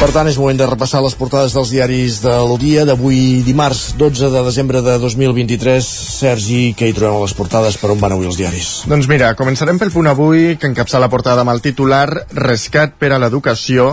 Per 0.00 0.08
tant, 0.14 0.30
és 0.30 0.38
moment 0.40 0.56
de 0.56 0.64
repassar 0.64 1.02
les 1.04 1.12
portades 1.12 1.52
dels 1.52 1.70
diaris 1.74 2.22
de 2.24 2.32
l'Odia 2.48 2.86
d'avui 2.88 3.42
dimarts 3.44 3.98
12 4.00 4.30
de 4.32 4.40
desembre 4.46 4.80
de 4.80 4.94
2023. 5.02 5.84
Sergi, 5.84 6.60
què 6.72 6.88
hi 6.88 6.94
trobem 6.96 7.18
a 7.18 7.26
les 7.26 7.34
portades? 7.36 7.76
Per 7.76 7.90
on 7.92 8.00
van 8.00 8.14
avui 8.16 8.30
els 8.30 8.38
diaris? 8.40 8.70
Doncs 8.88 9.10
mira, 9.12 9.34
començarem 9.36 9.76
pel 9.76 9.92
punt 9.92 10.08
avui, 10.08 10.56
que 10.56 10.70
encapça 10.72 11.02
la 11.04 11.10
portada 11.12 11.44
amb 11.44 11.52
el 11.52 11.60
titular 11.60 12.06
Rescat 12.32 12.96
per 12.96 13.12
a 13.12 13.20
l'educació. 13.20 13.90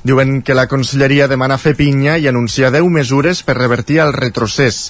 Diuen 0.00 0.40
que 0.40 0.56
la 0.56 0.64
Conselleria 0.64 1.28
demana 1.28 1.60
fer 1.60 1.76
pinya 1.76 2.16
i 2.16 2.32
anuncia 2.32 2.72
10 2.72 2.88
mesures 2.96 3.44
per 3.44 3.60
revertir 3.60 4.00
el 4.00 4.16
retrocés. 4.16 4.86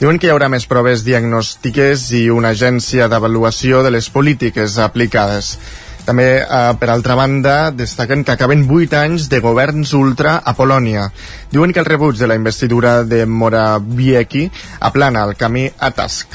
Diuen 0.00 0.16
que 0.16 0.32
hi 0.32 0.32
haurà 0.32 0.48
més 0.48 0.64
proves 0.64 1.04
diagnòstiques 1.04 2.08
i 2.16 2.30
una 2.32 2.56
agència 2.56 3.12
d'avaluació 3.12 3.84
de 3.84 3.92
les 3.92 4.08
polítiques 4.08 4.80
aplicades. 4.80 5.58
També, 6.04 6.44
eh, 6.44 6.72
per 6.78 6.90
altra 6.92 7.14
banda, 7.16 7.70
destaquen 7.72 8.24
que 8.24 8.32
acaben 8.32 8.66
8 8.68 8.98
anys 9.00 9.30
de 9.32 9.40
governs 9.40 9.94
ultra 9.96 10.36
a 10.44 10.52
Polònia. 10.54 11.10
Diuen 11.50 11.72
que 11.72 11.80
el 11.80 11.88
rebuig 11.88 12.18
de 12.18 12.26
la 12.28 12.36
investidura 12.36 13.04
de 13.04 13.24
Morawiecki 13.24 14.50
aplana 14.80 15.24
el 15.24 15.34
camí 15.34 15.70
a 15.78 15.90
Task. 15.90 16.28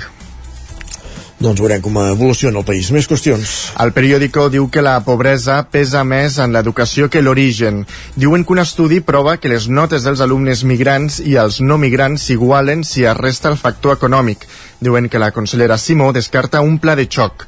Doncs 1.39 1.61
veurem 1.61 1.79
com 1.79 1.95
evoluciona 2.01 2.59
el 2.59 2.65
país. 2.65 2.89
Més 2.91 3.07
qüestions. 3.07 3.51
El 3.79 3.93
periòdico 3.95 4.49
diu 4.49 4.67
que 4.73 4.81
la 4.81 4.97
pobresa 5.05 5.61
pesa 5.71 6.03
més 6.03 6.35
en 6.37 6.51
l'educació 6.51 7.07
que 7.07 7.21
l'origen. 7.21 7.85
Diuen 8.19 8.43
que 8.43 8.51
un 8.57 8.59
estudi 8.59 8.99
prova 8.99 9.37
que 9.37 9.53
les 9.53 9.69
notes 9.69 10.03
dels 10.03 10.19
alumnes 10.19 10.65
migrants 10.65 11.21
i 11.21 11.37
els 11.39 11.61
no 11.61 11.77
migrants 11.77 12.25
s'igualen 12.27 12.83
si 12.83 13.05
es 13.05 13.15
resta 13.15 13.53
el 13.53 13.61
factor 13.61 13.95
econòmic. 13.95 14.49
Diuen 14.81 15.07
que 15.07 15.21
la 15.21 15.31
consellera 15.31 15.77
Simó 15.77 16.11
descarta 16.11 16.59
un 16.59 16.79
pla 16.79 16.97
de 16.97 17.07
xoc 17.07 17.45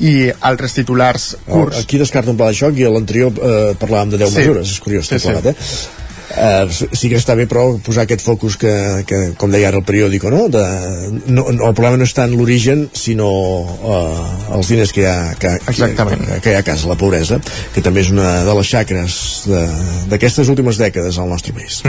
i 0.00 0.30
altres 0.40 0.74
titulars 0.76 1.36
curts. 1.46 1.78
Aquí 1.82 1.98
descarta 1.98 2.30
un 2.30 2.36
pla 2.38 2.48
de 2.52 2.58
xoc 2.58 2.76
i 2.78 2.84
a 2.86 2.90
l'anterior 2.94 3.32
eh, 3.34 3.72
parlàvem 3.80 4.10
de 4.14 4.18
10 4.24 4.30
Sí. 4.30 4.38
mesures. 4.42 4.74
És 4.76 4.80
curiós, 4.84 5.06
Sí, 5.08 5.14
tot 5.16 5.22
sí. 5.22 5.28
plegat, 5.28 5.46
eh? 5.54 6.04
Uh, 6.28 6.68
sí 6.92 7.08
que 7.08 7.16
està 7.16 7.32
bé 7.34 7.46
però 7.48 7.62
posar 7.80 8.02
aquest 8.04 8.20
focus 8.20 8.58
que, 8.60 8.70
que 9.08 9.16
com 9.40 9.48
deia 9.50 9.70
ara 9.70 9.78
el 9.80 9.84
periòdico 9.88 10.28
no? 10.28 10.42
De, 10.52 10.60
no, 11.24 11.46
no, 11.48 11.70
el 11.70 11.72
problema 11.74 11.96
no 11.96 12.04
està 12.04 12.26
en 12.28 12.34
l'origen 12.36 12.82
sinó 12.92 13.30
uh, 13.32 14.52
els 14.58 14.68
diners 14.68 14.92
que 14.92 15.00
hi 15.00 15.06
ha 15.08 15.32
que, 15.40 15.54
Exactament. 15.72 16.26
que, 16.28 16.40
que 16.44 16.52
hi 16.52 16.58
ha 16.58 16.60
a 16.60 16.66
casa, 16.68 16.86
la 16.86 16.98
pobresa 17.00 17.40
que 17.72 17.80
també 17.80 18.04
és 18.04 18.10
una 18.12 18.44
de 18.44 18.54
les 18.60 18.68
xacres 18.74 19.16
de- 19.48 19.64
d'aquestes 20.12 20.52
últimes 20.52 20.76
dècades 20.76 21.16
al 21.16 21.32
nostre 21.32 21.56
país 21.56 21.80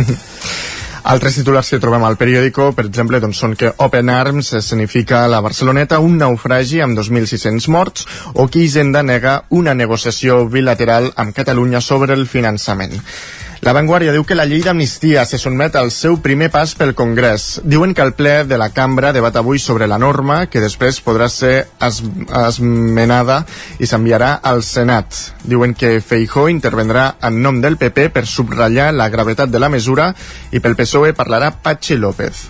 Altres 1.04 1.38
titulars 1.40 1.70
que 1.72 1.80
trobem 1.80 2.04
al 2.04 2.18
periòdico, 2.20 2.72
per 2.76 2.84
exemple, 2.90 3.22
doncs, 3.24 3.40
són 3.40 3.56
que 3.56 3.72
Open 3.86 4.10
Arms 4.12 4.52
escenifica 4.60 5.22
la 5.32 5.40
Barceloneta 5.42 6.02
un 6.04 6.18
naufragi 6.20 6.82
amb 6.84 6.98
2.600 7.00 7.70
morts 7.72 8.08
o 8.34 8.48
que 8.48 8.66
Hisenda 8.66 9.04
nega 9.04 9.44
una 9.50 9.74
negociació 9.74 10.44
bilateral 10.52 11.12
amb 11.16 11.36
Catalunya 11.36 11.82
sobre 11.82 12.14
el 12.20 12.28
finançament. 12.28 13.00
La 13.60 13.74
Vanguardia 13.76 14.14
diu 14.16 14.24
que 14.24 14.38
la 14.40 14.46
llei 14.48 14.62
d'amnistia 14.64 15.26
se 15.28 15.38
sotmet 15.38 15.74
al 15.76 15.90
seu 15.92 16.16
primer 16.24 16.48
pas 16.54 16.72
pel 16.80 16.94
Congrés. 16.96 17.60
Diuen 17.68 17.92
que 17.94 18.06
el 18.06 18.14
ple 18.16 18.46
de 18.48 18.56
la 18.62 18.70
cambra 18.72 19.12
debat 19.12 19.36
avui 19.36 19.60
sobre 19.60 19.88
la 19.92 19.98
norma, 20.00 20.46
que 20.48 20.62
després 20.64 21.02
podrà 21.04 21.28
ser 21.28 21.68
es 21.84 22.00
esmenada 22.40 23.42
i 23.84 23.90
s'enviarà 23.90 24.32
al 24.52 24.64
Senat. 24.64 25.20
Diuen 25.44 25.76
que 25.76 25.98
Feijó 26.00 26.48
intervendrà 26.48 27.10
en 27.20 27.44
nom 27.44 27.60
del 27.60 27.76
PP 27.76 28.08
per 28.16 28.24
subratllar 28.24 28.94
la 28.96 29.10
gravetat 29.12 29.52
de 29.52 29.60
la 29.60 29.70
mesura 29.70 30.14
i 30.56 30.64
pel 30.64 30.80
PSOE 30.80 31.12
parlarà 31.20 31.52
Patxi 31.52 32.00
López. 32.00 32.46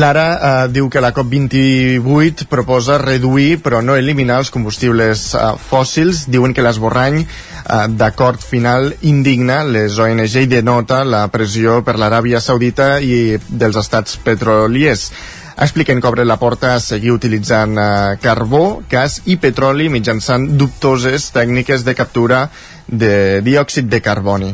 L'Ara 0.00 0.26
eh, 0.34 0.68
diu 0.72 0.88
que 0.92 1.02
la 1.04 1.12
COP28 1.14 2.46
proposa 2.50 2.98
reduir 3.02 3.60
però 3.64 3.82
no 3.84 3.96
eliminar 3.98 4.40
els 4.42 4.52
combustibles 4.54 5.28
eh, 5.34 5.46
fòssils. 5.70 6.26
Diuen 6.32 6.54
que 6.56 6.64
l'esborrany 6.64 7.22
eh, 7.22 7.86
d'acord 7.94 8.42
final 8.42 8.92
indigna 9.06 9.62
les 9.64 9.98
ONG 9.98 10.42
i 10.42 10.50
denota 10.50 11.02
la 11.04 11.26
pressió 11.32 11.80
per 11.86 11.98
l'Aràbia 12.00 12.40
Saudita 12.40 12.96
i 13.00 13.38
dels 13.48 13.76
estats 13.82 14.18
petroliers. 14.24 15.10
Expliquen 15.56 16.02
que 16.02 16.08
obre 16.10 16.24
la 16.28 16.36
porta 16.36 16.74
a 16.74 16.80
seguir 16.84 17.14
utilitzant 17.14 17.78
eh, 17.80 18.16
carbó, 18.20 18.82
gas 18.90 19.22
i 19.24 19.38
petroli 19.40 19.88
mitjançant 19.88 20.50
dubtoses 20.60 21.30
tècniques 21.32 21.84
de 21.86 21.94
captura 21.96 22.42
de 22.86 23.40
diòxid 23.42 23.88
de 23.88 24.02
carboni. 24.04 24.52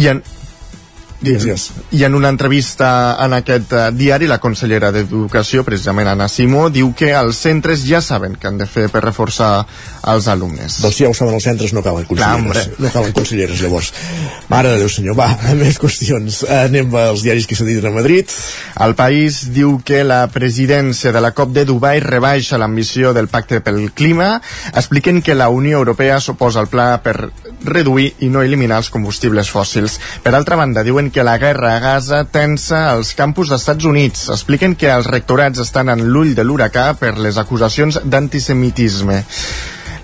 I 0.00 0.08
en, 0.14 0.22
Digues, 1.20 1.42
digues. 1.42 1.62
i 1.90 2.04
en 2.06 2.14
una 2.14 2.28
entrevista 2.30 3.16
en 3.24 3.32
aquest 3.34 3.72
eh, 3.74 3.88
diari, 3.90 4.28
la 4.30 4.38
consellera 4.38 4.92
d'Educació, 4.94 5.64
precisament 5.66 6.06
Anna 6.12 6.28
Simó, 6.30 6.68
diu 6.70 6.92
que 6.94 7.08
els 7.18 7.40
centres 7.42 7.82
ja 7.88 7.98
saben 8.00 8.36
que 8.38 8.46
han 8.46 8.58
de 8.60 8.66
fer 8.70 8.86
per 8.92 9.02
reforçar 9.02 9.64
els 10.12 10.28
alumnes. 10.30 10.76
Doncs 10.80 10.94
si 11.00 11.02
ja 11.02 11.10
ho 11.10 11.16
saben 11.18 11.34
els 11.34 11.42
centres, 11.48 11.72
no 11.74 11.82
calen 11.82 12.06
Clar, 12.06 12.36
conselleres. 12.38 12.68
hombre. 12.70 12.86
no 12.86 12.92
calen 12.94 13.12
conselleres, 13.16 13.60
llavors. 13.60 13.90
Mare 14.48 14.70
de 14.76 14.78
Déu, 14.84 14.88
senyor. 14.94 15.16
Va, 15.18 15.26
més 15.58 15.80
qüestions. 15.82 16.44
Anem 16.60 16.94
als 16.94 17.26
diaris 17.26 17.48
que 17.50 17.58
s'editen 17.58 17.90
a 17.90 17.94
Madrid. 17.98 18.30
El 18.78 18.94
país 18.94 19.40
diu 19.52 19.80
que 19.84 20.04
la 20.06 20.20
presidència 20.30 21.10
de 21.12 21.20
la 21.20 21.32
COP 21.34 21.50
de 21.56 21.66
Dubai 21.66 21.98
rebaixa 22.04 22.58
l'ambició 22.62 23.10
del 23.12 23.26
pacte 23.26 23.58
pel 23.60 23.90
clima. 23.90 24.36
Expliquen 24.72 25.18
que 25.20 25.34
la 25.34 25.48
Unió 25.50 25.82
Europea 25.82 26.20
s'oposa 26.22 26.62
al 26.62 26.70
pla 26.70 26.92
per 27.02 27.32
reduir 27.66 28.12
i 28.22 28.28
no 28.30 28.42
eliminar 28.46 28.78
els 28.84 28.90
combustibles 28.94 29.50
fòssils. 29.50 29.98
Per 30.22 30.30
altra 30.38 30.54
banda, 30.54 30.86
diuen 30.86 31.07
que 31.10 31.24
la 31.24 31.38
guerra 31.38 31.74
a 31.76 31.80
Gaza 31.82 32.24
tensa 32.24 32.84
els 32.92 33.14
campus 33.18 33.48
dels 33.52 33.62
Estats 33.62 33.88
Units. 33.88 34.28
Expliquen 34.34 34.76
que 34.78 34.90
els 34.92 35.08
rectorats 35.10 35.64
estan 35.64 35.88
en 35.92 36.06
l'ull 36.12 36.34
de 36.36 36.44
l'huracà 36.46 36.92
per 37.00 37.16
les 37.18 37.40
acusacions 37.40 38.00
d'antisemitisme. 38.04 39.24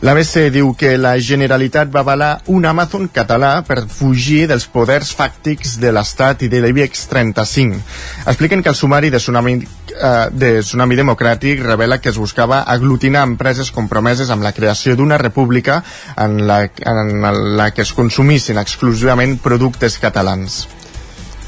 L'ABC 0.05 0.51
diu 0.53 0.75
que 0.77 0.91
la 1.01 1.15
Generalitat 1.17 1.89
va 1.89 2.03
avalar 2.03 2.43
un 2.53 2.67
Amazon 2.69 3.07
català 3.09 3.53
per 3.65 3.87
fugir 3.89 4.43
dels 4.51 4.67
poders 4.69 5.15
fàctics 5.17 5.79
de 5.81 5.95
l'Estat 5.97 6.45
i 6.45 6.51
de 6.53 6.61
l'IBEX 6.61 7.07
35. 7.09 7.81
Expliquen 8.27 8.61
que 8.61 8.69
el 8.69 8.77
sumari 8.77 9.09
de 9.09 9.23
Tsunami, 9.23 9.57
eh, 9.63 10.13
de 10.29 10.53
Tsunami 10.61 11.01
Democràtic 11.01 11.65
revela 11.65 12.03
que 12.05 12.13
es 12.13 12.21
buscava 12.21 12.61
aglutinar 12.77 13.25
empreses 13.31 13.73
compromeses 13.73 14.29
amb 14.29 14.45
la 14.45 14.53
creació 14.53 14.93
d'una 14.93 15.17
república 15.17 15.81
en 16.21 16.43
la, 16.47 16.61
en 16.69 17.57
la 17.57 17.71
que 17.73 17.89
es 17.89 17.97
consumissin 17.97 18.61
exclusivament 18.61 19.39
productes 19.41 19.97
catalans. 19.97 20.67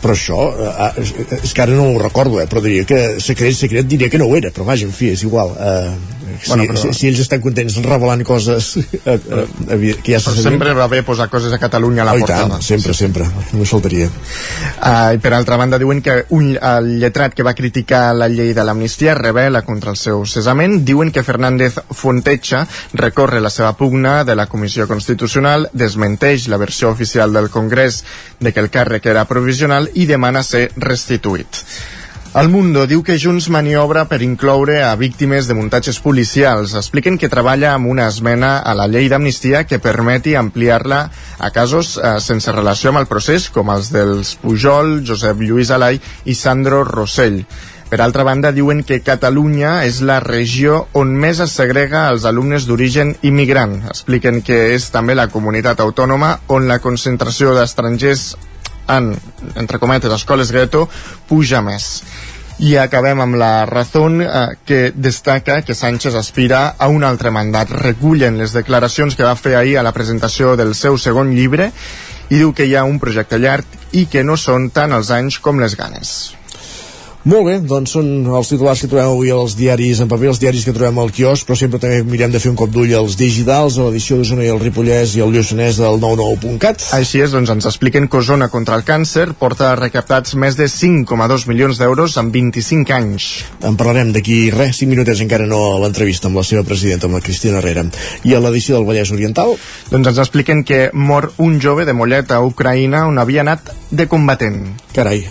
Però 0.03 0.13
això, 0.13 0.41
eh, 0.53 0.91
és, 1.03 1.15
és 1.43 1.55
que 1.57 1.63
ara 1.63 1.73
no 1.73 1.89
ho 1.95 1.99
recordo, 2.03 2.41
eh, 2.41 2.47
però 2.47 2.61
diria 2.63 2.85
que 2.85 3.19
secret, 3.21 3.55
secret 3.57 3.87
diria 3.89 4.11
que 4.13 4.19
no 4.21 4.27
ho 4.29 4.37
era, 4.37 4.51
però 4.53 4.65
vaja, 4.69 4.85
en 4.87 4.93
fi, 4.93 5.09
és 5.15 5.23
igual. 5.25 5.55
Eh, 5.59 5.97
si, 6.43 6.49
Bueno, 6.51 6.65
però- 6.69 6.83
si, 6.83 6.93
si 6.93 7.07
ells 7.09 7.21
estan 7.23 7.41
contents 7.41 7.79
revelant 7.83 8.21
coses 8.27 8.75
eh, 8.77 9.15
eh, 9.17 9.95
que 10.05 10.13
ja 10.13 10.19
se 10.21 10.35
Però 10.35 10.43
sempre 10.51 10.75
va 10.77 10.87
bé 10.91 11.01
posar 11.03 11.31
coses 11.33 11.53
a 11.55 11.59
Catalunya 11.59 12.03
a 12.03 12.05
la 12.11 12.13
Oh, 12.13 12.19
portada. 12.19 12.49
tant, 12.51 12.63
sempre, 12.63 12.93
sempre, 12.93 13.25
no 13.57 13.65
faltaria. 13.65 14.11
Uh, 14.77 15.15
I 15.17 15.19
per 15.23 15.33
altra 15.33 15.57
banda 15.57 15.79
diuen 15.81 16.03
que 16.05 16.27
un, 16.37 16.51
el 16.61 16.91
lletrat 17.01 17.33
que 17.35 17.43
va 17.47 17.55
criticar 17.57 18.11
la 18.15 18.29
llei 18.29 18.53
de 18.53 18.65
l'amnistia 18.65 19.15
revela 19.17 19.63
contra 19.65 19.91
el 19.95 19.97
seu 19.97 20.27
cessament. 20.27 20.83
Diuen 20.85 21.11
que 21.11 21.23
Fernández 21.25 21.79
Fontecha 21.91 22.67
recorre 22.93 23.41
la 23.41 23.49
seva 23.51 23.73
pugna 23.79 24.23
de 24.25 24.37
la 24.37 24.47
Comissió 24.47 24.87
Constitucional, 24.87 25.71
desmenteix 25.73 26.49
la 26.53 26.59
versió 26.61 26.91
oficial 26.91 27.33
del 27.33 27.49
Congrés 27.49 28.03
de 28.41 28.53
que 28.53 28.61
el 28.61 28.69
càrrec 28.71 29.07
era 29.07 29.25
provisional 29.25 29.86
i 29.95 30.07
demana 30.07 30.43
ser 30.43 30.71
restituït. 30.77 31.63
El 32.37 32.51
Mundo 32.53 32.83
diu 32.85 33.01
que 33.01 33.15
Junts 33.17 33.47
maniobra 33.49 34.03
per 34.11 34.19
incloure 34.21 34.83
a 34.85 34.91
víctimes 35.01 35.47
de 35.49 35.55
muntatges 35.57 36.03
policials. 36.05 36.75
Expliquen 36.77 37.17
que 37.17 37.31
treballa 37.33 37.71
amb 37.73 37.89
una 37.89 38.09
esmena 38.13 38.59
a 38.59 38.75
la 38.77 38.85
llei 38.93 39.09
d'amnistia 39.09 39.63
que 39.65 39.79
permeti 39.81 40.35
ampliar-la 40.37 40.99
a 41.39 41.49
casos 41.55 41.95
eh, 41.97 42.19
sense 42.21 42.53
relació 42.53 42.93
amb 42.93 43.01
el 43.01 43.09
procés, 43.09 43.47
com 43.49 43.73
els 43.73 43.89
dels 43.95 44.35
Pujol, 44.43 44.99
Josep 45.09 45.41
Lluís 45.41 45.73
Alai 45.73 45.97
i 46.27 46.37
Sandro 46.37 46.83
Rossell. 46.85 47.41
Per 47.89 48.03
altra 48.05 48.27
banda, 48.27 48.51
diuen 48.53 48.83
que 48.85 48.99
Catalunya 49.07 49.87
és 49.87 50.03
la 50.05 50.19
regió 50.21 50.83
on 50.93 51.15
més 51.17 51.41
es 51.41 51.55
segrega 51.57 52.09
els 52.11 52.27
alumnes 52.29 52.67
d'origen 52.69 53.15
immigrant. 53.23 53.79
Expliquen 53.95 54.43
que 54.43 54.75
és 54.75 54.91
també 54.91 55.17
la 55.17 55.31
comunitat 55.33 55.81
autònoma 55.81 56.35
on 56.53 56.67
la 56.69 56.83
concentració 56.85 57.55
d'estrangers 57.57 58.35
en, 58.89 59.13
entre 59.55 59.79
cometes, 59.79 60.13
escoles 60.13 60.53
gueto 60.53 60.87
puja 61.29 61.63
més. 61.65 62.03
I 62.57 62.77
acabem 62.81 63.21
amb 63.21 63.37
la 63.37 63.67
Razón, 63.69 64.23
eh, 64.23 64.57
que 64.65 64.93
destaca 64.95 65.61
que 65.63 65.75
Sánchez 65.75 66.15
aspira 66.15 66.77
a 66.79 66.89
un 66.89 67.05
altre 67.05 67.31
mandat. 67.31 67.71
Recullen 67.71 68.39
les 68.39 68.55
declaracions 68.57 69.17
que 69.17 69.27
va 69.27 69.37
fer 69.37 69.57
ahir 69.57 69.77
a 69.79 69.85
la 69.85 69.93
presentació 69.93 70.57
del 70.57 70.75
seu 70.75 70.97
segon 70.97 71.35
llibre 71.37 71.73
i 72.31 72.41
diu 72.41 72.55
que 72.55 72.65
hi 72.65 72.75
ha 72.75 72.85
un 72.85 72.99
projecte 72.99 73.39
llarg 73.39 73.65
i 73.93 74.07
que 74.07 74.25
no 74.25 74.37
són 74.37 74.71
tant 74.71 74.93
els 74.93 75.11
anys 75.11 75.39
com 75.39 75.61
les 75.61 75.77
ganes. 75.77 76.36
Molt 77.27 77.43
bé, 77.43 77.55
doncs 77.59 77.91
són 77.97 78.07
els 78.39 78.53
titulars 78.53 78.79
que 78.79 78.87
trobem 78.87 79.09
avui 79.11 79.33
als 79.35 79.57
diaris 79.59 79.99
en 79.99 80.07
paper, 80.07 80.29
els 80.31 80.39
diaris 80.39 80.63
que 80.63 80.71
trobem 80.71 81.01
al 81.03 81.09
quiosc, 81.11 81.43
però 81.49 81.57
sempre 81.59 81.81
també 81.83 82.05
mirem 82.07 82.31
de 82.31 82.39
fer 82.39 82.53
un 82.53 82.59
cop 82.61 82.71
d'ull 82.71 82.93
als 82.95 83.17
digitals, 83.19 83.81
a 83.81 83.87
l'edició 83.89 84.21
d'Osona 84.21 84.45
i 84.45 84.51
el 84.53 84.61
Ripollès 84.63 85.17
i 85.17 85.25
el 85.25 85.33
Lluçanès 85.35 85.81
del 85.83 85.99
99.cat. 85.99 86.85
Així 86.95 87.25
és, 87.25 87.33
doncs 87.35 87.51
ens 87.51 87.67
expliquen 87.67 88.07
que 88.07 88.21
Osona 88.21 88.47
contra 88.53 88.77
el 88.79 88.85
càncer 88.87 89.25
porta 89.41 89.73
recaptats 89.75 90.37
més 90.39 90.55
de 90.55 90.69
5,2 90.71 91.49
milions 91.51 91.81
d'euros 91.83 92.15
en 92.23 92.31
25 92.31 92.95
anys. 92.95 93.27
En 93.67 93.75
parlarem 93.81 94.13
d'aquí 94.15 94.37
res, 94.55 94.79
5 94.79 94.93
minutets 94.93 95.25
encara 95.25 95.49
no 95.51 95.59
a 95.73 95.81
l'entrevista 95.83 96.31
amb 96.31 96.39
la 96.39 96.45
seva 96.47 96.63
presidenta, 96.69 97.11
amb 97.11 97.19
la 97.19 97.25
Cristina 97.27 97.59
Herrera. 97.59 97.89
I 98.23 98.37
a 98.37 98.43
l'edició 98.45 98.77
del 98.79 98.87
Vallès 98.87 99.11
Oriental? 99.11 99.57
Doncs 99.91 100.13
ens 100.13 100.23
expliquen 100.29 100.63
que 100.63 100.93
mor 100.95 101.33
un 101.43 101.59
jove 101.59 101.89
de 101.91 101.97
Mollet 101.97 102.31
a 102.31 102.39
Ucraïna 102.47 103.03
on 103.11 103.19
havia 103.19 103.43
anat 103.43 103.75
de 103.91 104.07
combatent. 104.07 104.63
Carai, 104.95 105.25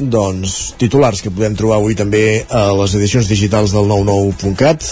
doncs, 0.00 0.74
titulars 0.80 1.20
que 1.20 1.30
podem 1.32 1.54
trobar 1.58 1.78
avui 1.80 1.96
també 1.98 2.44
a 2.48 2.70
les 2.76 2.94
edicions 2.96 3.28
digitals 3.28 3.74
del 3.74 3.88
99.cat. 3.90 4.86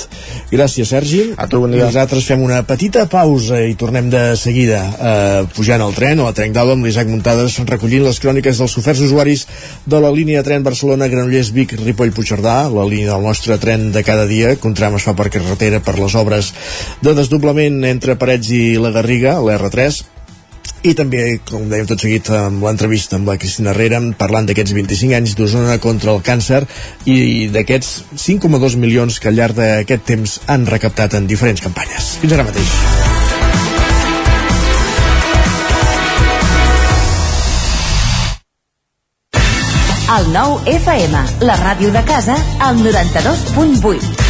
Gràcies, 0.53 0.91
Sergi. 0.91 1.23
A 1.37 1.49
tu, 1.49 1.63
bon 1.63 1.73
dia. 1.73 1.87
Nosaltres 1.89 2.27
fem 2.29 2.43
una 2.45 2.61
petita 2.69 3.07
pausa 3.11 3.63
i 3.65 3.77
tornem 3.79 4.11
de 4.13 4.23
seguida 4.41 4.83
eh, 4.83 5.47
pujant 5.57 5.85
al 5.85 5.97
tren, 5.97 6.21
a 6.21 6.29
la 6.29 6.35
Trenc 6.37 6.57
d'Alba, 6.57 6.77
amb 6.77 6.89
l'Isaac 6.89 7.09
Muntades, 7.11 7.57
recollint 7.69 8.05
les 8.07 8.21
cròniques 8.23 8.61
dels 8.61 8.77
oferts 8.81 9.05
usuaris 9.09 9.47
de 9.89 10.03
la 10.03 10.13
línia 10.15 10.43
de 10.43 10.51
tren 10.51 10.67
Barcelona, 10.67 11.09
Granollers, 11.09 11.53
Vic, 11.57 11.77
Ripoll, 11.81 12.13
Puigcerdà, 12.17 12.59
la 12.73 12.87
línia 12.89 13.15
del 13.15 13.25
nostre 13.25 13.59
tren 13.63 13.91
de 13.95 14.05
cada 14.05 14.29
dia, 14.29 14.55
que 14.57 14.69
un 14.69 14.77
tram 14.77 14.99
es 14.99 15.09
fa 15.09 15.17
per 15.17 15.31
carretera 15.33 15.81
per 15.85 15.99
les 15.99 16.19
obres 16.19 16.53
de 17.05 17.17
desdoblament 17.17 17.83
entre 17.89 18.19
Parets 18.21 18.53
i 18.53 18.63
la 18.81 18.93
Garriga, 18.95 19.39
l'R3, 19.41 20.18
i 20.87 20.95
també, 20.95 21.23
com 21.49 21.67
dèiem 21.71 21.89
tot 21.91 22.03
seguit 22.05 22.29
amb 22.35 22.63
l'entrevista 22.63 23.19
amb 23.19 23.29
la 23.31 23.39
Cristina 23.41 23.73
Herrera 23.73 24.01
parlant 24.19 24.47
d'aquests 24.47 24.75
25 24.77 25.17
anys 25.19 25.35
d'Osona 25.39 25.79
contra 25.83 26.15
el 26.15 26.23
càncer 26.23 26.63
i 27.11 27.49
d'aquests 27.55 28.21
5,2 28.29 28.79
milions 28.79 29.19
que 29.19 29.33
al 29.33 29.39
llarg 29.41 29.59
d'aquest 29.59 30.07
temps 30.07 30.39
han 30.47 30.67
recaptat 30.71 31.19
en 31.19 31.27
diferents 31.27 31.65
campanyes. 31.65 32.15
Fins 32.23 32.37
ara 32.37 32.47
mateix. 32.47 32.77
El 40.09 40.31
nou 40.33 40.57
FM, 40.65 41.21
la 41.45 41.59
ràdio 41.61 41.93
de 41.93 42.01
casa, 42.09 42.39
al 42.65 42.81
92.8. 42.81 44.28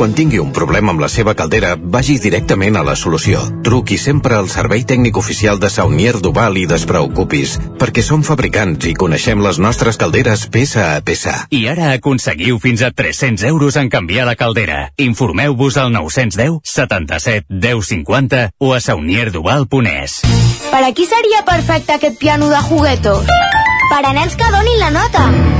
Quan 0.00 0.14
tingui 0.16 0.38
un 0.40 0.48
problema 0.56 0.94
amb 0.94 1.02
la 1.02 1.10
seva 1.12 1.34
caldera, 1.36 1.74
vagi 1.76 2.14
directament 2.24 2.78
a 2.80 2.82
la 2.86 2.94
solució. 2.96 3.42
Truqui 3.66 3.98
sempre 4.00 4.32
al 4.32 4.46
servei 4.48 4.86
tècnic 4.88 5.18
oficial 5.20 5.60
de 5.60 5.68
Saunier 5.68 6.14
Duval 6.24 6.56
i 6.56 6.62
despreocupis, 6.70 7.58
perquè 7.76 8.00
som 8.00 8.24
fabricants 8.24 8.88
i 8.88 8.94
coneixem 8.96 9.44
les 9.44 9.60
nostres 9.60 10.00
calderes 10.00 10.46
peça 10.48 10.94
a 10.94 11.04
peça. 11.04 11.36
I 11.52 11.66
ara 11.68 11.92
aconseguiu 11.98 12.56
fins 12.64 12.80
a 12.80 12.94
300 12.96 13.44
euros 13.52 13.76
en 13.76 13.92
canviar 13.92 14.24
la 14.24 14.38
caldera. 14.40 14.86
Informeu-vos 14.96 15.76
al 15.76 15.92
910 15.92 16.62
77 16.64 17.60
10 17.60 17.92
50 17.92 18.44
o 18.56 18.72
a 18.72 18.80
saunierduval.es. 18.80 20.20
Per 20.72 20.80
a 20.80 20.94
qui 20.96 21.04
seria 21.04 21.44
perfecte 21.44 22.00
aquest 22.00 22.16
piano 22.16 22.48
de 22.48 22.68
juguetos? 22.72 23.28
Per 23.90 24.06
a 24.06 24.16
nens 24.16 24.32
que 24.32 24.48
donin 24.48 24.80
la 24.80 24.94
nota. 24.96 25.59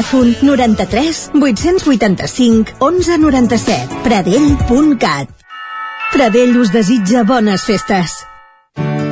Telèfon 0.01 0.33
93 0.41 1.29
885 1.37 2.73
1197. 2.79 4.01
Pradell.cat 4.01 5.29
Pradell 6.11 6.57
us 6.57 6.71
desitja 6.73 7.21
bones 7.23 7.61
festes. 7.61 8.15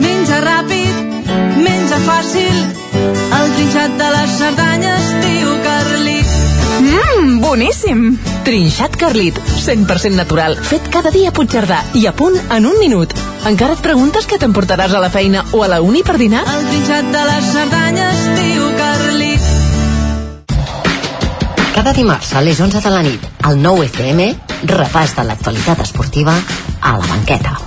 Menja 0.02 0.39
ràpid, 0.41 1.30
menja 1.62 1.99
fàcil, 2.08 2.58
el 2.97 3.54
trinxat 3.54 3.95
de 4.02 4.10
les 4.15 4.36
Cerdanyes, 4.41 5.13
tio 5.28 5.54
Carlit. 5.67 6.34
Mmm, 6.82 7.38
boníssim! 7.43 8.04
Trinxat 8.49 8.97
Carlit, 8.97 9.38
100% 9.62 10.17
natural, 10.17 10.58
fet 10.58 10.89
cada 10.89 11.13
dia 11.13 11.30
a 11.30 11.38
Puigcerdà 11.38 11.84
i 12.02 12.08
a 12.10 12.15
punt 12.17 12.41
en 12.49 12.65
un 12.65 12.82
minut. 12.82 13.13
Encara 13.45 13.78
et 13.78 13.86
preguntes 13.86 14.25
què 14.25 14.41
t'emportaràs 14.41 14.97
a 14.97 15.06
la 15.06 15.13
feina 15.13 15.45
o 15.54 15.62
a 15.62 15.69
la 15.69 15.84
uni 15.86 16.02
per 16.02 16.17
dinar? 16.17 16.47
El 16.49 16.65
trinxat 16.73 17.13
de 17.13 17.28
les 17.30 17.52
Cerdanyes, 17.54 18.30
tio 18.34 18.71
Carlit. 18.73 18.88
Cada 21.74 21.94
dimarts 21.94 22.34
a 22.34 22.42
les 22.42 22.60
11 22.60 22.82
de 22.82 22.90
la 22.90 23.02
nit, 23.06 23.26
al 23.44 23.62
9 23.62 23.86
FM, 23.88 24.28
repàs 24.72 25.16
de 25.18 25.24
l'actualitat 25.28 25.80
esportiva 25.86 26.36
a 26.82 26.98
la 26.98 27.06
banqueta. 27.08 27.58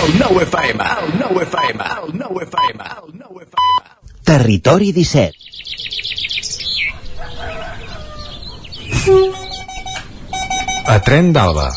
El 0.00 0.18
9 0.18 0.42
FM, 0.48 0.84
el 1.04 1.12
9 1.20 1.42
FM, 1.48 1.80
el 2.02 2.10
9 2.18 2.44
FM, 2.48 2.80
el 2.84 3.10
9 3.20 3.46
FM. 3.48 3.80
Territori 4.24 4.92
17. 4.92 5.44
A 10.86 10.98
Tren 11.00 11.32
d'Alba. 11.32 11.70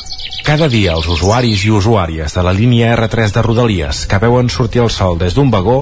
Cada 0.48 0.68
dia 0.72 0.94
els 0.96 1.08
usuaris 1.12 1.64
i 1.68 1.72
usuàries 1.76 2.32
de 2.32 2.44
la 2.44 2.54
línia 2.56 2.94
R3 2.96 3.34
de 3.36 3.42
Rodalies 3.44 4.06
que 4.08 4.20
veuen 4.24 4.48
sortir 4.48 4.80
el 4.84 4.92
sol 4.92 5.18
des 5.20 5.36
d'un 5.36 5.52
vagó 5.52 5.82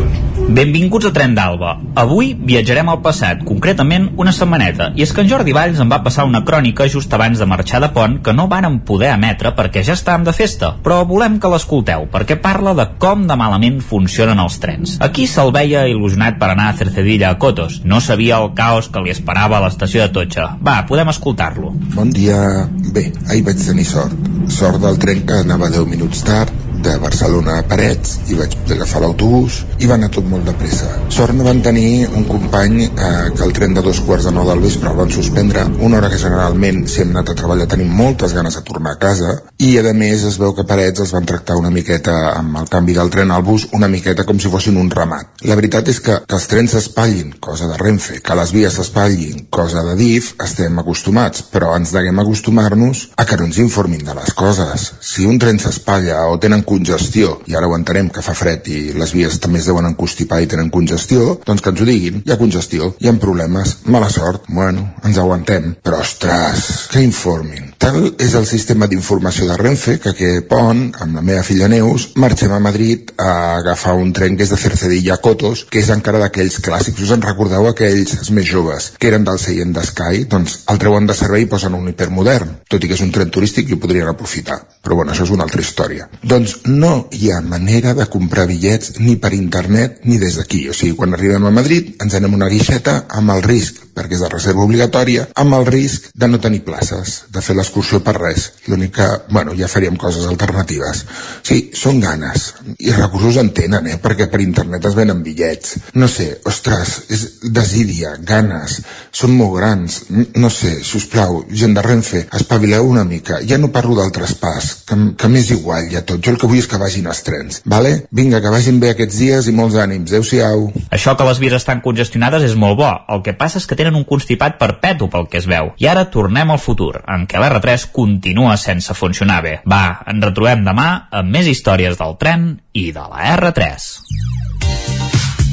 Benvinguts 0.51 1.07
a 1.07 1.13
Tren 1.15 1.31
d'Alba. 1.31 1.77
Avui 2.01 2.33
viatjarem 2.35 2.89
al 2.91 2.97
passat, 2.99 3.39
concretament 3.47 4.09
una 4.19 4.33
setmaneta, 4.35 4.89
i 4.99 5.05
és 5.05 5.13
que 5.15 5.23
en 5.23 5.29
Jordi 5.29 5.53
Valls 5.55 5.79
em 5.79 5.87
va 5.87 6.01
passar 6.03 6.25
una 6.27 6.41
crònica 6.43 6.89
just 6.91 7.13
abans 7.15 7.39
de 7.39 7.45
marxar 7.47 7.79
de 7.79 7.87
pont 7.95 8.17
que 8.25 8.33
no 8.35 8.49
vàrem 8.51 8.81
poder 8.83 9.13
emetre 9.13 9.53
perquè 9.55 9.79
ja 9.87 9.95
estàvem 9.95 10.25
de 10.27 10.33
festa, 10.35 10.73
però 10.83 10.97
volem 11.07 11.37
que 11.39 11.51
l'escolteu, 11.53 12.03
perquè 12.11 12.35
parla 12.43 12.73
de 12.75 12.85
com 12.99 13.23
de 13.29 13.37
malament 13.39 13.77
funcionen 13.79 14.41
els 14.43 14.57
trens. 14.59 14.97
Aquí 14.99 15.23
se'l 15.23 15.53
veia 15.55 15.85
il·lusionat 15.87 16.35
per 16.41 16.49
anar 16.51 16.67
a 16.73 16.75
Cercedilla 16.81 17.29
a 17.31 17.37
Cotos. 17.39 17.79
No 17.87 18.01
sabia 18.03 18.41
el 18.43 18.51
caos 18.57 18.91
que 18.91 19.05
li 19.05 19.13
esperava 19.15 19.61
a 19.61 19.63
l'estació 19.69 20.03
de 20.03 20.11
Totxa. 20.17 20.49
Va, 20.59 20.81
podem 20.89 21.13
escoltar-lo. 21.13 21.71
Bon 21.95 22.11
dia. 22.11 22.67
Bé, 22.91 23.07
ahir 23.29 23.45
vaig 23.47 23.63
tenir 23.63 23.87
sort. 23.87 24.19
Sort 24.51 24.83
del 24.83 24.99
tren 24.99 25.23
que 25.23 25.39
anava 25.45 25.71
10 25.71 25.87
minuts 25.87 26.25
tard, 26.27 26.51
de 26.81 26.97
Barcelona 27.01 27.59
a 27.59 27.65
Parets 27.67 28.17
i 28.31 28.37
vaig 28.39 28.55
agafar 28.75 29.01
l'autobús 29.03 29.61
i 29.79 29.89
va 29.89 29.97
anar 29.97 30.11
tot 30.13 30.27
molt 30.29 30.47
de 30.47 30.55
pressa. 30.57 30.89
Sort 31.13 31.35
no 31.37 31.45
van 31.47 31.61
tenir 31.65 32.07
un 32.09 32.25
company 32.29 32.85
eh, 32.85 33.11
que 33.35 33.45
el 33.45 33.53
tren 33.57 33.75
de 33.77 33.83
dos 33.85 34.01
quarts 34.05 34.27
de 34.27 34.33
nou 34.35 34.47
del 34.47 34.63
vespre 34.63 34.89
el 34.91 34.97
van 34.97 35.11
suspendre, 35.13 35.65
una 35.79 35.99
hora 35.99 36.09
que 36.11 36.21
generalment 36.21 36.85
si 36.91 37.03
hem 37.03 37.15
anat 37.15 37.33
a 37.33 37.37
treballar 37.41 37.67
tenim 37.71 37.91
moltes 38.01 38.35
ganes 38.37 38.57
de 38.57 38.63
tornar 38.67 38.95
a 38.95 39.01
casa 39.01 39.37
i 39.61 39.75
a 39.77 39.93
més 39.93 40.23
es 40.27 40.37
veu 40.41 40.53
que 40.57 40.65
Parets 40.67 41.03
els 41.03 41.13
van 41.13 41.27
tractar 41.27 41.57
una 41.59 41.71
miqueta 41.73 42.15
amb 42.31 42.57
el 42.61 42.69
canvi 42.71 42.95
del 42.97 43.11
tren 43.13 43.31
al 43.31 43.43
bus 43.45 43.67
una 43.77 43.89
miqueta 43.91 44.25
com 44.27 44.39
si 44.39 44.49
fossin 44.49 44.77
un 44.77 44.89
ramat. 44.91 45.41
La 45.47 45.57
veritat 45.59 45.89
és 45.91 45.99
que, 46.03 46.17
que 46.25 46.37
els 46.37 46.47
trens 46.49 46.75
s'espatllin, 46.75 47.35
cosa 47.39 47.69
de 47.69 47.77
Renfe, 47.79 48.19
que 48.25 48.37
les 48.37 48.53
vies 48.55 48.77
s'espatllin, 48.77 49.47
cosa 49.53 49.83
de 49.85 49.95
DIF, 49.99 50.33
estem 50.43 50.79
acostumats, 50.81 51.43
però 51.53 51.73
ens 51.77 51.93
deguem 51.95 52.21
acostumar-nos 52.23 53.07
a 53.17 53.25
que 53.27 53.37
no 53.39 53.47
ens 53.49 53.59
informin 53.63 54.05
de 54.07 54.15
les 54.17 54.33
coses. 54.37 54.87
Si 55.01 55.27
un 55.27 55.39
tren 55.41 55.59
s'espatlla 55.61 56.23
o 56.31 56.37
tenen 56.41 56.63
congestió, 56.71 57.37
i 57.51 57.57
ara 57.57 57.67
ho 57.67 57.75
entenem 57.77 58.09
que 58.13 58.23
fa 58.25 58.35
fred 58.37 58.67
i 58.71 58.79
les 58.97 59.15
vies 59.15 59.39
també 59.43 59.59
es 59.61 59.67
deuen 59.69 59.89
encostipar 59.91 60.41
i 60.41 60.49
tenen 60.51 60.71
congestió, 60.73 61.35
doncs 61.45 61.63
que 61.63 61.73
ens 61.73 61.83
ho 61.83 61.89
diguin. 61.89 62.23
Hi 62.25 62.33
ha 62.33 62.39
congestió, 62.39 62.93
hi 62.99 63.09
ha 63.09 63.17
problemes, 63.21 63.77
mala 63.91 64.09
sort, 64.09 64.47
bueno, 64.49 64.87
ens 65.05 65.19
aguantem. 65.21 65.75
Però, 65.83 66.01
ostres, 66.01 66.87
que 66.91 67.03
informin. 67.03 67.71
Tal 67.81 68.11
és 68.21 68.35
el 68.37 68.45
sistema 68.45 68.85
d'informació 68.85 69.47
de 69.49 69.55
Renfe 69.57 69.95
que 70.01 70.11
aquest 70.13 70.45
pont, 70.51 70.83
amb 71.01 71.17
la 71.17 71.23
meva 71.25 71.41
filla 71.45 71.69
Neus, 71.71 72.11
marxem 72.21 72.53
a 72.53 72.59
Madrid 72.61 73.09
a 73.17 73.57
agafar 73.57 73.95
un 73.97 74.11
tren 74.13 74.37
que 74.37 74.45
és 74.45 74.51
de 74.53 74.59
Cercedilla 74.61 75.15
a 75.15 75.21
Cotos, 75.23 75.63
que 75.71 75.81
és 75.81 75.89
encara 75.89 76.21
d'aquells 76.21 76.59
clàssics. 76.61 77.01
Us 77.01 77.13
en 77.15 77.25
recordeu 77.25 77.65
aquells 77.69 78.13
els 78.19 78.29
més 78.37 78.45
joves, 78.45 78.91
que 79.01 79.09
eren 79.09 79.25
del 79.25 79.41
seient 79.41 79.73
d'Sky? 79.73 80.27
Doncs 80.29 80.59
el 80.71 80.81
treuen 80.83 81.09
de 81.09 81.17
servei 81.17 81.47
i 81.47 81.49
posen 81.49 81.77
un 81.77 81.89
hipermodern, 81.89 82.59
tot 82.69 82.85
i 82.85 82.91
que 82.91 82.97
és 82.99 83.01
un 83.01 83.13
tren 83.15 83.33
turístic 83.33 83.69
i 83.69 83.77
ho 83.77 83.81
podrien 83.81 84.13
aprofitar. 84.13 84.59
Però 84.81 84.99
bueno, 84.99 85.15
això 85.15 85.25
és 85.25 85.33
una 85.33 85.45
altra 85.49 85.65
història. 85.65 86.07
Doncs 86.21 86.59
no 86.65 87.07
hi 87.11 87.31
ha 87.31 87.41
manera 87.41 87.93
de 87.97 88.05
comprar 88.11 88.47
bitllets 88.49 88.97
ni 88.99 89.15
per 89.21 89.33
internet 89.33 90.01
ni 90.05 90.17
des 90.21 90.37
d'aquí. 90.39 90.67
O 90.69 90.73
sigui, 90.77 90.95
quan 90.97 91.15
arribem 91.15 91.45
a 91.47 91.53
Madrid 91.53 91.95
ens 92.03 92.15
anem 92.17 92.35
una 92.37 92.49
guixeta 92.51 93.05
amb 93.09 93.33
el 93.35 93.43
risc, 93.45 93.81
perquè 93.95 94.15
és 94.15 94.23
de 94.23 94.29
reserva 94.31 94.63
obligatòria, 94.63 95.27
amb 95.41 95.57
el 95.57 95.65
risc 95.67 96.09
de 96.15 96.29
no 96.29 96.39
tenir 96.43 96.61
places, 96.67 97.25
de 97.33 97.43
fer 97.43 97.55
l'excursió 97.57 98.01
per 98.05 98.15
res. 98.17 98.47
L'únic 98.71 98.93
que, 98.97 99.07
bueno, 99.31 99.55
ja 99.57 99.69
faríem 99.71 99.97
coses 99.99 100.27
alternatives. 100.29 101.03
Sí, 101.47 101.59
són 101.77 101.99
ganes. 102.03 102.51
I 102.79 102.93
recursos 102.95 103.39
en 103.41 103.51
tenen, 103.55 103.87
eh? 103.91 103.97
Perquè 104.01 104.29
per 104.31 104.41
internet 104.43 104.87
es 104.87 104.97
venen 104.97 105.23
bitllets. 105.25 105.75
No 105.99 106.07
sé, 106.11 106.29
ostres, 106.47 106.95
és 107.11 107.25
desídia, 107.53 108.15
ganes, 108.17 108.79
són 109.11 109.35
molt 109.37 109.57
grans. 109.59 110.01
No 110.39 110.51
sé, 110.53 110.77
si 110.85 110.97
us 110.99 111.07
plau, 111.11 111.41
gent 111.51 111.75
de 111.77 111.85
Renfe, 111.85 112.25
espavileu 112.41 112.87
una 112.87 113.05
mica. 113.07 113.41
Ja 113.47 113.59
no 113.61 113.73
parlo 113.75 113.97
del 113.99 114.13
traspàs, 114.15 114.71
que, 114.87 114.99
que 115.17 115.31
m'és 115.31 115.51
igual 115.55 115.89
ja 115.91 116.05
tot. 116.05 116.23
Jo 116.23 116.35
el 116.35 116.39
que 116.41 116.50
vull 116.51 116.59
és 116.59 116.67
que 116.67 116.79
vagin 116.79 117.07
els 117.07 117.23
trens, 117.23 117.61
vale? 117.65 117.93
Vinga, 118.11 118.41
que 118.43 118.51
vagin 118.51 118.79
bé 118.83 118.91
aquests 118.91 119.19
dies 119.21 119.47
i 119.47 119.55
molts 119.55 119.77
ànims. 119.79 120.11
Adéu-siau. 120.11 120.67
Això 120.91 121.15
que 121.17 121.27
les 121.27 121.39
vies 121.39 121.55
estan 121.55 121.81
congestionades 121.85 122.43
és 122.49 122.57
molt 122.59 122.77
bo. 122.81 122.91
El 123.13 123.23
que 123.25 123.35
passa 123.39 123.61
és 123.61 123.67
que 123.69 123.77
tenen 123.79 123.95
un 123.95 124.05
constipat 124.07 124.59
perpetu 124.59 125.07
pel 125.11 125.29
que 125.31 125.39
es 125.39 125.47
veu. 125.49 125.71
I 125.79 125.87
ara 125.91 126.09
tornem 126.11 126.51
al 126.51 126.59
futur, 126.59 127.03
en 127.07 127.25
què 127.29 127.39
l'R3 127.39 127.87
continua 127.95 128.57
sense 128.59 128.93
funcionar 128.97 129.39
bé. 129.45 129.55
Va, 129.69 130.01
ens 130.11 130.27
retrobem 130.27 130.65
demà 130.67 130.89
amb 131.21 131.31
més 131.31 131.47
històries 131.47 131.97
del 131.99 132.17
tren 132.19 132.51
i 132.73 132.91
de 132.91 133.07
la 133.07 133.31
R3. 133.37 133.89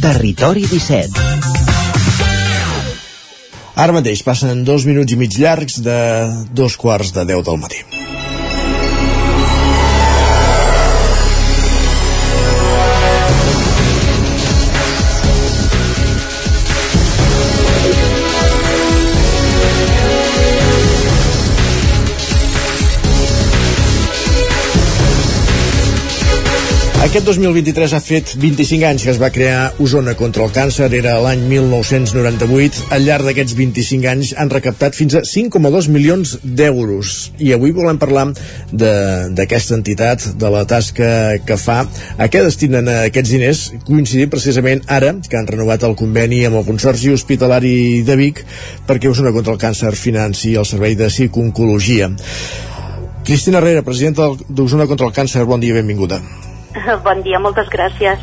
Territori 0.02 0.66
17 0.70 1.38
Ara 3.78 3.94
mateix 3.94 4.24
passen 4.26 4.64
dos 4.66 4.88
minuts 4.88 5.14
i 5.14 5.18
mig 5.20 5.38
llargs 5.38 5.78
de 5.86 5.98
dos 6.50 6.74
quarts 6.76 7.14
de 7.14 7.22
deu 7.30 7.46
del 7.46 7.62
matí. 7.62 7.97
Aquest 26.98 27.28
2023 27.28 27.92
ha 27.94 28.00
fet 28.02 28.32
25 28.42 28.82
anys 28.88 29.04
que 29.06 29.12
es 29.12 29.18
va 29.22 29.28
crear 29.30 29.68
Osona 29.78 30.16
contra 30.18 30.42
el 30.42 30.50
càncer, 30.50 30.88
era 30.98 31.12
l'any 31.22 31.44
1998. 31.46 32.88
Al 32.96 33.04
llarg 33.06 33.28
d'aquests 33.28 33.54
25 33.54 34.08
anys 34.10 34.32
han 34.34 34.50
recaptat 34.50 34.98
fins 34.98 35.14
a 35.14 35.22
5,2 35.22 35.86
milions 35.94 36.32
d'euros. 36.42 37.12
I 37.38 37.52
avui 37.54 37.70
volem 37.76 38.00
parlar 38.02 38.24
d'aquesta 38.72 39.78
entitat, 39.78 40.26
de 40.42 40.50
la 40.50 40.64
tasca 40.66 41.38
que 41.46 41.60
fa, 41.62 41.84
a 42.18 42.26
què 42.26 42.42
destinen 42.42 42.90
aquests 42.96 43.30
diners, 43.30 43.62
coincidint 43.86 44.34
precisament 44.34 44.82
ara 44.90 45.14
que 45.22 45.38
han 45.38 45.46
renovat 45.46 45.86
el 45.86 45.94
conveni 46.02 46.42
amb 46.50 46.58
el 46.58 46.66
Consorci 46.66 47.14
Hospitalari 47.14 48.02
de 48.02 48.18
Vic 48.18 48.42
perquè 48.90 49.06
Osona 49.06 49.30
contra 49.36 49.54
el 49.54 49.62
càncer 49.62 49.94
financi 49.94 50.56
el 50.58 50.66
servei 50.66 50.98
de 50.98 51.12
psiconcologia. 51.14 52.10
Cristina 53.22 53.62
Herrera, 53.62 53.86
presidenta 53.86 54.32
d'Osona 54.50 54.90
contra 54.90 55.06
el 55.06 55.14
càncer, 55.14 55.46
bon 55.46 55.62
dia 55.62 55.76
i 55.76 55.78
benvinguda. 55.78 56.47
Bon 57.06 57.22
dia, 57.24 57.40
moltes 57.42 57.70
gràcies. 57.72 58.22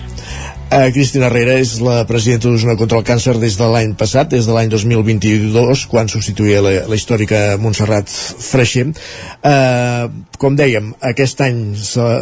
Uh, 0.66 0.90
Cristina 0.90 1.28
Herrera 1.28 1.60
és 1.62 1.76
la 1.86 2.00
presidenta 2.10 2.50
d'Osona 2.50 2.74
contra 2.76 2.98
el 2.98 3.06
càncer 3.06 3.36
des 3.40 3.54
de 3.60 3.68
l'any 3.70 3.94
passat, 4.00 4.32
des 4.32 4.48
de 4.48 4.56
l'any 4.56 4.72
2022, 4.74 5.86
quan 5.92 6.10
substituïa 6.10 6.64
la, 6.66 6.72
la 6.90 6.98
històrica 6.98 7.44
Montserrat 7.62 8.10
Freixer. 8.10 8.88
Uh, 9.46 10.10
com 10.42 10.58
dèiem, 10.58 10.90
aquest 11.14 11.46
any 11.46 11.62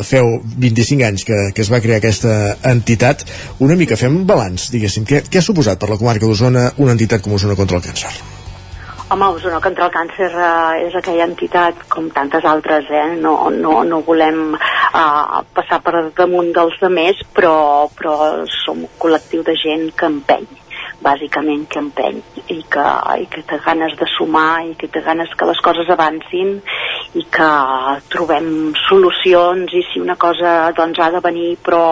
feu 0.05 0.35
25 0.43 1.07
anys 1.07 1.25
que, 1.29 1.39
que 1.55 1.63
es 1.63 1.71
va 1.71 1.81
crear 1.81 2.01
aquesta 2.03 2.35
entitat. 2.75 3.25
Una 3.63 3.79
mica 3.79 3.97
fem 3.97 4.21
balanç, 4.27 4.69
diguéssim. 4.75 5.07
Què, 5.07 5.23
què 5.31 5.39
ha 5.39 5.47
suposat 5.47 5.79
per 5.79 5.93
la 5.93 5.99
comarca 6.01 6.27
d'Osona 6.27 6.69
una 6.83 6.99
entitat 6.99 7.23
com 7.23 7.39
Osona 7.39 7.57
contra 7.57 7.79
el 7.79 7.87
càncer? 7.87 8.32
Home, 9.11 9.25
Osona 9.35 9.59
contra 9.59 9.85
el 9.89 9.91
càncer 9.93 10.29
eh, 10.31 10.85
és 10.87 10.95
aquella 10.95 11.27
entitat, 11.27 11.83
com 11.91 12.07
tantes 12.15 12.45
altres, 12.47 12.87
eh? 12.87 13.17
no, 13.19 13.35
no, 13.51 13.81
no 13.83 13.99
volem 14.07 14.55
eh, 14.55 15.41
passar 15.53 15.81
per 15.83 16.07
damunt 16.15 16.53
dels 16.55 16.79
demés, 16.81 17.19
però, 17.35 17.89
però 17.97 18.17
som 18.63 18.85
un 18.87 18.93
col·lectiu 18.97 19.43
de 19.43 19.57
gent 19.59 19.89
que 19.99 20.09
empeny 20.09 20.47
bàsicament 21.03 21.65
que 21.67 21.81
empeny 21.81 22.21
i 22.47 22.61
que, 22.71 22.85
i 23.19 23.27
que 23.31 23.43
té 23.49 23.59
ganes 23.65 23.95
de 23.99 24.07
sumar 24.13 24.63
i 24.63 24.73
que 24.79 24.87
té 24.87 25.03
ganes 25.03 25.33
que 25.37 25.47
les 25.49 25.59
coses 25.65 25.89
avancin 25.91 26.55
i 27.19 27.25
que 27.37 27.49
trobem 28.13 28.47
solucions 28.85 29.73
i 29.75 29.83
si 29.91 30.01
una 30.01 30.15
cosa 30.15 30.71
doncs 30.77 31.03
ha 31.03 31.11
de 31.13 31.21
venir 31.27 31.51
però, 31.65 31.83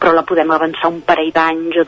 però 0.00 0.16
la 0.16 0.24
podem 0.26 0.50
avançar 0.56 0.92
un 0.92 1.02
parell 1.06 1.32
d'anys 1.36 1.80
o 1.82 1.86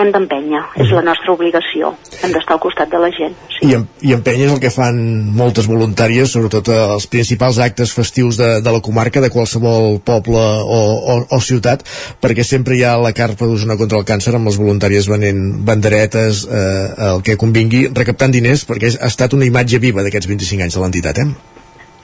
hem 0.00 0.10
d'empènyer, 0.14 0.62
és 0.80 0.92
la 0.94 1.02
nostra 1.04 1.34
obligació 1.34 1.92
hem 2.22 2.32
d'estar 2.32 2.56
al 2.56 2.62
costat 2.62 2.90
de 2.92 3.00
la 3.02 3.10
gent 3.12 3.34
sí. 3.52 3.68
I, 3.68 3.78
i 4.08 4.14
empènyer 4.16 4.46
és 4.48 4.54
el 4.54 4.60
que 4.62 4.72
fan 4.72 4.98
moltes 5.36 5.68
voluntàries 5.70 6.32
sobretot 6.32 6.70
els 6.74 7.06
principals 7.12 7.60
actes 7.62 7.92
festius 7.94 8.40
de, 8.40 8.50
de 8.64 8.74
la 8.74 8.82
comarca, 8.84 9.20
de 9.20 9.30
qualsevol 9.32 10.00
poble 10.04 10.40
o, 10.40 10.80
o, 11.14 11.18
o 11.36 11.40
ciutat 11.44 11.84
perquè 12.24 12.46
sempre 12.46 12.78
hi 12.78 12.84
ha 12.88 12.96
la 13.00 13.14
carpa 13.16 13.48
d'Osona 13.48 13.78
contra 13.80 14.00
el 14.00 14.08
càncer 14.08 14.34
amb 14.36 14.48
els 14.50 14.60
voluntaris 14.60 15.10
venent 15.12 15.42
banderetes 15.66 16.46
eh, 16.48 17.12
el 17.12 17.24
que 17.26 17.38
convingui, 17.40 17.88
recaptant 17.92 18.32
diners 18.34 18.66
perquè 18.68 18.94
ha 18.96 19.10
estat 19.12 19.36
una 19.36 19.48
imatge 19.48 19.82
viva 19.82 20.04
d'aquests 20.04 20.30
25 20.30 20.68
anys 20.68 20.78
de 20.78 20.86
l'entitat, 20.86 21.22
eh? 21.22 21.61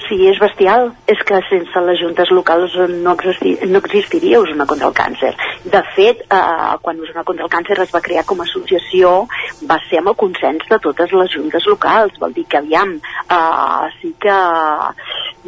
Sí, 0.08 0.16
és 0.24 0.38
bestial. 0.40 0.88
És 1.10 1.20
que 1.28 1.38
sense 1.50 1.80
les 1.84 1.98
juntes 2.00 2.30
locals 2.32 2.72
no, 3.04 3.12
existi, 3.12 3.54
no 3.68 3.82
existiria 3.84 4.40
Osona 4.40 4.64
contra 4.68 4.88
el 4.88 4.94
càncer. 4.96 5.34
De 5.68 5.82
fet, 5.94 6.22
eh, 6.24 6.76
quan 6.80 7.00
Osona 7.04 7.24
contra 7.28 7.44
el 7.44 7.52
càncer 7.52 7.76
es 7.82 7.92
va 7.92 8.00
crear 8.04 8.24
com 8.24 8.40
a 8.40 8.46
associació, 8.48 9.26
va 9.68 9.76
ser 9.88 10.00
amb 10.00 10.12
el 10.14 10.16
consens 10.16 10.64
de 10.70 10.78
totes 10.84 11.12
les 11.12 11.34
juntes 11.34 11.66
locals. 11.68 12.16
Vol 12.22 12.32
dir 12.32 12.46
que, 12.48 12.62
aviam, 12.62 12.94
eh, 12.96 13.90
sí 14.00 14.14
que 14.20 14.38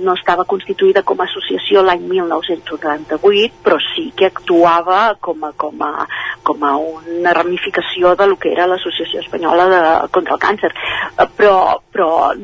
no 0.05 0.15
estava 0.15 0.45
constituïda 0.45 1.03
com 1.09 1.21
a 1.21 1.29
associació 1.29 1.83
l'any 1.87 2.05
1998, 2.11 3.63
però 3.65 3.81
sí 3.95 4.11
que 4.17 4.29
actuava 4.29 5.15
com 5.21 5.45
a, 5.49 5.53
com 5.57 5.81
a, 5.87 6.07
com 6.45 6.69
a 6.69 6.75
una 6.77 7.33
ramificació 7.37 8.15
de 8.17 8.29
lo 8.29 8.37
que 8.37 8.53
era 8.53 8.69
l'Associació 8.69 9.25
Espanyola 9.25 9.69
de, 9.73 9.83
contra 10.13 10.37
el 10.37 10.45
Càncer. 10.45 10.75
Eh, 11.17 11.29
Però, 11.41 11.81
però 11.89 12.35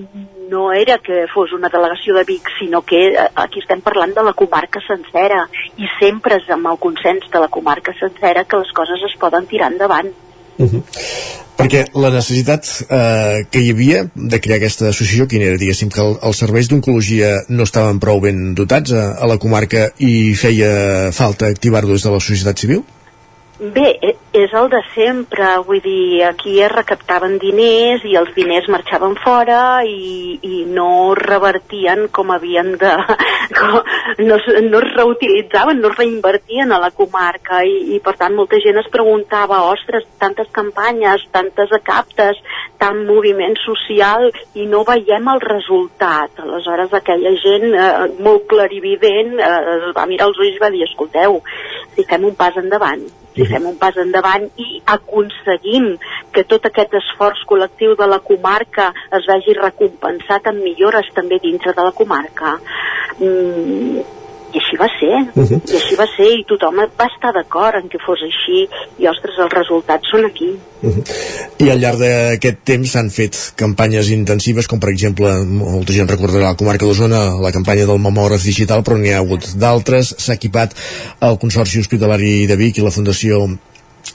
no 0.50 0.72
era 0.72 0.98
que 0.98 1.24
fos 1.32 1.52
una 1.52 1.70
delegació 1.72 2.14
de 2.16 2.24
Vic, 2.24 2.50
sinó 2.58 2.82
que 2.82 3.00
eh, 3.08 3.26
aquí 3.34 3.62
estem 3.62 3.80
parlant 3.84 4.14
de 4.16 4.24
la 4.26 4.34
comarca 4.34 4.82
sencera 4.86 5.46
i 5.76 5.88
sempre 5.98 6.40
és 6.40 6.50
amb 6.52 6.70
el 6.72 6.78
consens 6.82 7.26
de 7.32 7.42
la 7.42 7.48
comarca 7.48 7.94
sencera 7.98 8.44
que 8.44 8.62
les 8.62 8.72
coses 8.76 9.02
es 9.08 9.18
poden 9.20 9.46
tirar 9.46 9.72
endavant. 9.72 10.12
Uh 10.58 10.64
-huh. 10.64 10.82
Perquè 11.56 11.86
la 11.96 12.10
necessitat 12.12 12.68
eh, 12.90 13.46
que 13.50 13.60
hi 13.60 13.70
havia 13.72 14.02
de 14.14 14.40
crear 14.40 14.58
aquesta 14.58 14.88
associació, 14.88 15.26
quina 15.26 15.44
era? 15.44 15.56
Diguéssim 15.56 15.88
que 15.88 16.02
el, 16.04 16.18
els 16.22 16.36
serveis 16.36 16.68
d'oncologia 16.68 17.30
no 17.48 17.64
estaven 17.64 17.98
prou 17.98 18.20
ben 18.20 18.54
dotats 18.54 18.92
a, 18.92 19.16
a 19.16 19.26
la 19.26 19.38
comarca 19.38 19.90
i 19.98 20.34
feia 20.34 21.12
falta 21.12 21.46
activar-ho 21.46 21.88
des 21.88 22.04
de 22.04 22.10
la 22.10 22.20
societat 22.20 22.58
civil? 22.58 22.84
Bé, 23.58 23.98
e- 24.02 24.16
és 24.36 24.52
el 24.58 24.68
de 24.72 24.80
sempre, 24.92 25.46
vull 25.66 25.80
dir, 25.84 26.24
aquí 26.26 26.58
es 26.60 26.72
recaptaven 26.72 27.38
diners 27.40 28.04
i 28.04 28.16
els 28.20 28.32
diners 28.36 28.68
marxaven 28.72 29.14
fora 29.22 29.60
i, 29.88 30.36
i 30.44 30.64
no 30.68 31.14
revertien 31.18 32.06
com 32.12 32.32
havien 32.34 32.74
de... 32.80 32.92
Com, 33.56 33.76
no, 34.26 34.36
no 34.66 34.78
es 34.82 34.88
reutilitzaven, 34.96 35.78
no 35.80 35.92
es 35.92 35.98
reinvertien 36.00 36.72
a 36.74 36.80
la 36.82 36.90
comarca 36.90 37.60
i, 37.64 37.94
i 37.94 38.00
per 38.02 38.16
tant 38.18 38.34
molta 38.34 38.58
gent 38.60 38.80
es 38.80 38.88
preguntava, 38.92 39.60
ostres, 39.70 40.04
tantes 40.20 40.50
campanyes, 40.52 41.22
tantes 41.32 41.70
acaptes, 41.72 42.40
tant 42.82 43.04
moviment 43.06 43.54
social 43.62 44.26
i 44.58 44.66
no 44.66 44.82
veiem 44.88 45.30
el 45.32 45.44
resultat. 45.44 46.42
Aleshores 46.42 46.96
aquella 46.98 47.32
gent 47.42 47.70
eh, 47.70 47.92
molt 48.26 48.48
clarivident 48.50 49.38
eh, 49.38 49.52
es 49.76 49.94
va 49.96 50.08
mirar 50.10 50.28
els 50.32 50.42
ulls 50.42 50.58
i 50.58 50.64
va 50.64 50.72
dir, 50.74 50.82
escolteu, 50.88 51.38
si 51.94 52.04
fem 52.10 52.26
un 52.26 52.34
pas 52.36 52.58
endavant, 52.60 53.06
si 53.36 53.46
fem 53.46 53.70
un 53.70 53.78
pas 53.78 53.96
endavant 54.00 54.25
i 54.56 54.80
aconseguim 54.96 55.92
que 56.34 56.44
tot 56.44 56.66
aquest 56.68 56.94
esforç 57.00 57.44
col·lectiu 57.48 57.96
de 57.96 58.06
la 58.10 58.18
comarca 58.24 58.90
es 59.18 59.24
vegi 59.30 59.56
recompensat 59.60 60.46
amb 60.52 60.62
millores 60.66 61.08
també 61.14 61.38
dintre 61.42 61.72
de 61.76 61.82
la 61.88 61.92
comarca. 61.92 62.58
Mm, 63.18 64.04
I 64.56 64.58
així 64.62 64.76
va 64.80 64.86
ser, 64.98 65.12
uh 65.12 65.40
Mhm. 65.40 65.46
-huh. 65.48 65.72
i 65.72 65.76
així 65.76 65.94
va 65.96 66.06
ser, 66.16 66.28
i 66.38 66.44
tothom 66.48 66.76
va 66.76 67.06
estar 67.12 67.32
d'acord 67.34 67.74
en 67.76 67.88
que 67.90 67.98
fos 68.06 68.18
així, 68.22 68.66
i 68.98 69.06
ostres, 69.06 69.34
els 69.38 69.52
resultats 69.52 70.08
són 70.10 70.24
aquí. 70.24 70.50
I 71.58 71.68
al 71.70 71.78
llarg 71.80 71.98
d'aquest 71.98 72.58
temps 72.64 72.88
s'han 72.92 73.10
fet 73.10 73.34
campanyes 73.56 74.08
intensives, 74.10 74.66
com 74.66 74.78
per 74.80 74.90
exemple, 74.90 75.28
molta 75.44 75.92
gent 75.92 76.08
recordarà 76.08 76.50
la 76.52 76.54
comarca 76.56 76.86
d'Osona, 76.86 77.38
la 77.40 77.52
campanya 77.52 77.84
del 77.86 77.98
mamògraf 77.98 78.42
digital, 78.42 78.82
però 78.82 78.96
n'hi 78.96 79.10
ha 79.12 79.18
hagut 79.18 79.44
d'altres. 79.56 80.14
S'ha 80.18 80.34
equipat 80.34 80.70
el 81.20 81.38
Consorci 81.38 81.80
Hospitalari 81.80 82.46
de 82.46 82.56
Vic 82.56 82.78
i 82.78 82.82
la 82.82 82.90
Fundació 82.90 83.58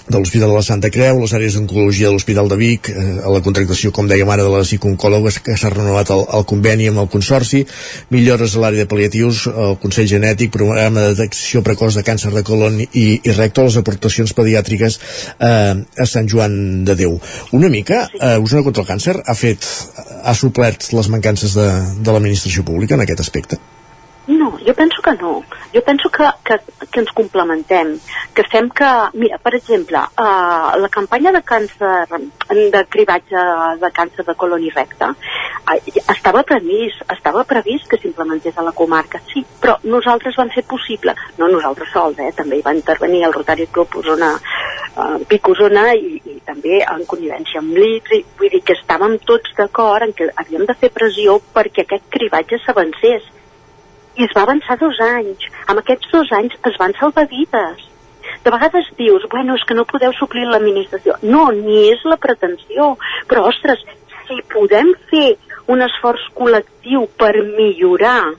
de 0.07 0.17
l'Hospital 0.17 0.49
de 0.49 0.55
la 0.55 0.63
Santa 0.65 0.89
Creu, 0.93 1.19
les 1.21 1.33
àrees 1.37 1.55
d'oncologia 1.57 2.09
de 2.09 2.15
l'Hospital 2.15 2.49
de 2.49 2.57
Vic, 2.59 2.89
eh, 2.89 3.05
a 3.23 3.31
la 3.31 3.41
contractació, 3.45 3.91
com 3.95 4.07
dèiem 4.09 4.29
ara, 4.29 4.43
de 4.43 4.51
les 4.53 4.67
psicooncòlogues, 4.67 5.39
que 5.45 5.57
s'ha 5.57 5.71
renovat 5.73 6.11
el, 6.13 6.25
el 6.37 6.45
conveni 6.49 6.89
amb 6.89 7.03
el 7.03 7.09
Consorci, 7.13 7.63
millores 8.13 8.55
a 8.55 8.63
l'àrea 8.63 8.85
de 8.85 8.91
paliatius, 8.91 9.45
el 9.51 9.77
Consell 9.81 10.09
Genètic, 10.11 10.51
programa 10.53 11.05
de 11.05 11.15
detecció 11.15 11.63
precoç 11.65 11.99
de 11.99 12.05
càncer 12.07 12.33
de 12.35 12.43
colon 12.47 12.79
i, 12.81 13.05
i 13.21 13.35
recto, 13.37 13.65
les 13.67 13.77
aportacions 13.81 14.33
pediàtriques 14.37 14.99
eh, 15.39 15.75
a 15.81 16.09
Sant 16.09 16.29
Joan 16.31 16.85
de 16.87 16.97
Déu. 16.97 17.19
Una 17.57 17.69
mica, 17.69 18.07
eh, 18.19 18.37
Osona 18.41 18.65
contra 18.67 18.85
el 18.85 18.89
càncer 18.93 19.19
ha 19.21 19.37
fet, 19.37 19.67
ha 20.23 20.33
suplert 20.37 20.91
les 20.95 21.11
mancances 21.13 21.55
de, 21.57 21.69
de 22.01 22.11
l'administració 22.11 22.65
pública 22.67 22.97
en 22.97 23.05
aquest 23.05 23.23
aspecte? 23.27 23.61
No, 24.31 24.57
jo 24.65 24.73
penso 24.73 25.01
que 25.01 25.11
no. 25.11 25.43
Jo 25.73 25.81
penso 25.83 26.09
que, 26.09 26.23
que, 26.45 26.55
que 26.89 26.99
ens 27.01 27.11
complementem, 27.11 27.97
que 28.33 28.43
fem 28.47 28.69
que... 28.71 28.89
Mira, 29.13 29.37
per 29.43 29.55
exemple, 29.57 29.99
uh, 29.99 30.71
la 30.79 30.89
campanya 30.89 31.33
de 31.35 31.41
càncer, 31.43 32.05
de 32.71 32.81
cribatge 32.87 33.43
de 33.81 33.89
càncer 33.91 34.23
de 34.29 34.35
colon 34.39 34.63
i 34.63 34.71
recte, 34.71 35.09
uh, 35.11 35.75
estava 36.15 36.45
previst, 36.47 37.03
estava 37.11 37.43
previst 37.49 37.89
que 37.91 37.99
s'implementés 37.99 38.55
a 38.55 38.63
la 38.63 38.71
comarca, 38.71 39.19
sí, 39.33 39.43
però 39.59 39.75
nosaltres 39.83 40.39
vam 40.39 40.53
fer 40.55 40.63
possible, 40.63 41.15
no 41.41 41.51
nosaltres 41.51 41.91
sols, 41.91 42.23
eh, 42.23 42.31
també 42.37 42.61
hi 42.61 42.65
va 42.69 42.75
intervenir 42.77 43.25
el 43.27 43.35
Rotary 43.35 43.67
Club 43.67 43.99
Osona, 43.99 44.31
uh, 44.95 45.19
Vic 45.27 45.51
Osona 45.51 45.89
i, 45.91 46.15
i 46.23 46.39
també 46.47 46.79
en 46.85 47.03
connivència 47.03 47.59
amb 47.59 47.75
l'ICS, 47.75 48.15
i 48.15 48.23
vull 48.39 48.55
dir 48.55 48.63
que 48.63 48.79
estàvem 48.79 49.19
tots 49.27 49.59
d'acord 49.59 50.07
en 50.07 50.15
que 50.15 50.31
havíem 50.31 50.63
de 50.71 50.79
fer 50.79 50.93
pressió 50.95 51.41
perquè 51.51 51.83
aquest 51.83 52.07
cribatge 52.15 52.63
s'avancés 52.63 53.27
i 54.21 54.27
es 54.27 54.35
va 54.37 54.45
avançar 54.45 54.77
dos 54.77 54.99
anys. 55.01 55.47
Amb 55.67 55.81
aquests 55.81 56.11
dos 56.13 56.31
anys 56.37 56.57
es 56.69 56.77
van 56.81 56.93
salvar 56.99 57.25
vides. 57.31 57.87
De 58.45 58.53
vegades 58.53 58.89
dius, 58.97 59.25
bueno, 59.31 59.55
és 59.57 59.65
que 59.67 59.77
no 59.77 59.87
podeu 59.89 60.13
suplir 60.17 60.45
l'administració. 60.47 61.17
No, 61.25 61.47
ni 61.55 61.87
és 61.89 62.03
la 62.05 62.19
pretensió. 62.21 62.93
Però, 63.29 63.47
ostres, 63.49 63.81
si 64.27 64.39
podem 64.53 64.93
fer 65.09 65.33
un 65.73 65.81
esforç 65.85 66.23
col·lectiu 66.37 67.07
per 67.17 67.33
millorar, 67.57 68.33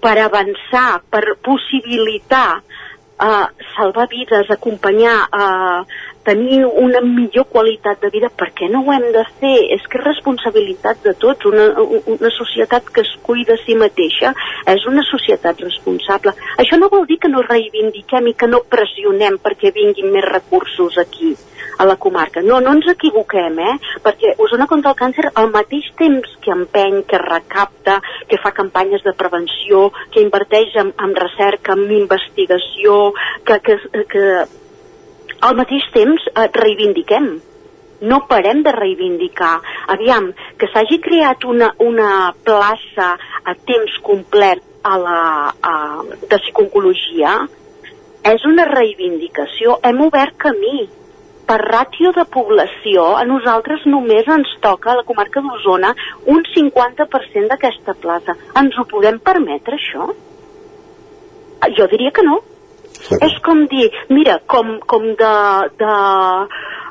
per 0.00 0.16
avançar, 0.22 1.02
per 1.12 1.36
possibilitar 1.44 2.60
uh, 2.60 3.46
salvar 3.74 4.08
vides, 4.12 4.50
acompanyar, 4.56 5.18
uh, 5.28 6.00
tenir 6.24 6.64
una 6.66 7.00
millor 7.00 7.46
qualitat 7.48 8.00
de 8.02 8.10
vida, 8.12 8.30
per 8.30 8.50
què 8.56 8.68
no 8.70 8.82
ho 8.84 8.92
hem 8.94 9.06
de 9.14 9.24
fer? 9.40 9.54
És 9.76 9.86
que 9.90 10.00
és 10.00 10.06
responsabilitat 10.06 11.04
de 11.06 11.14
tots. 11.20 11.46
Una, 11.50 11.68
una 11.80 12.32
societat 12.36 12.90
que 12.94 13.04
es 13.04 13.12
cuida 13.26 13.56
a 13.56 13.62
si 13.64 13.76
mateixa 13.78 14.34
és 14.70 14.86
una 14.90 15.04
societat 15.08 15.62
responsable. 15.64 16.34
Això 16.62 16.78
no 16.80 16.90
vol 16.92 17.06
dir 17.08 17.20
que 17.22 17.32
no 17.32 17.44
reivindiquem 17.46 18.30
i 18.30 18.36
que 18.36 18.50
no 18.50 18.64
pressionem 18.68 19.40
perquè 19.42 19.72
vinguin 19.76 20.12
més 20.12 20.28
recursos 20.28 20.98
aquí 21.00 21.34
a 21.80 21.86
la 21.86 21.96
comarca. 21.96 22.42
No, 22.44 22.60
no 22.60 22.74
ens 22.76 22.88
equivoquem, 22.92 23.56
eh? 23.64 23.76
Perquè 24.04 24.34
Osona 24.44 24.68
contra 24.68 24.92
el 24.92 24.98
càncer 24.98 25.30
al 25.32 25.48
mateix 25.54 25.88
temps 25.96 26.36
que 26.44 26.52
empeny, 26.52 27.00
que 27.08 27.20
recapta, 27.22 27.98
que 28.28 28.38
fa 28.42 28.52
campanyes 28.56 29.04
de 29.06 29.14
prevenció, 29.16 29.86
que 30.12 30.20
inverteix 30.20 30.76
en, 30.82 30.92
en 31.00 31.16
recerca, 31.16 31.78
en 31.78 31.86
investigació, 32.02 33.14
que, 33.48 33.60
que, 33.64 33.78
que 34.12 34.26
al 35.40 35.56
mateix 35.56 35.86
temps 35.94 36.26
eh, 36.34 36.48
reivindiquem 36.56 37.30
no 38.00 38.26
parem 38.26 38.62
de 38.62 38.72
reivindicar. 38.72 39.60
Aviam, 39.92 40.30
que 40.58 40.68
s'hagi 40.72 41.00
creat 41.04 41.44
una, 41.44 41.74
una 41.84 42.32
plaça 42.44 43.12
a 43.44 43.54
temps 43.54 43.98
complet 44.04 44.62
a 44.82 44.96
la, 44.98 45.24
a, 45.60 45.74
de 46.30 46.38
psicologia 46.40 47.34
és 48.30 48.46
una 48.48 48.66
reivindicació. 48.68 49.78
Hem 49.84 50.00
obert 50.06 50.38
camí. 50.40 50.88
Per 51.50 51.56
ràtio 51.58 52.12
de 52.14 52.22
població, 52.30 53.08
a 53.18 53.24
nosaltres 53.26 53.82
només 53.90 54.28
ens 54.30 54.52
toca, 54.62 54.92
a 54.92 55.00
la 55.00 55.06
comarca 55.08 55.40
d'Osona, 55.42 55.90
un 56.30 56.44
50% 56.46 57.50
d'aquesta 57.50 57.96
plaça. 57.98 58.36
Ens 58.60 58.78
ho 58.78 58.84
podem 58.86 59.18
permetre, 59.18 59.74
això? 59.74 60.12
Jo 61.74 61.88
diria 61.90 62.14
que 62.14 62.22
no. 62.22 62.38
És 63.20 63.38
com 63.44 63.64
dir, 63.70 63.88
mira, 64.12 64.38
com, 64.50 64.76
com 64.90 65.06
de, 65.18 65.32
de 65.80 65.94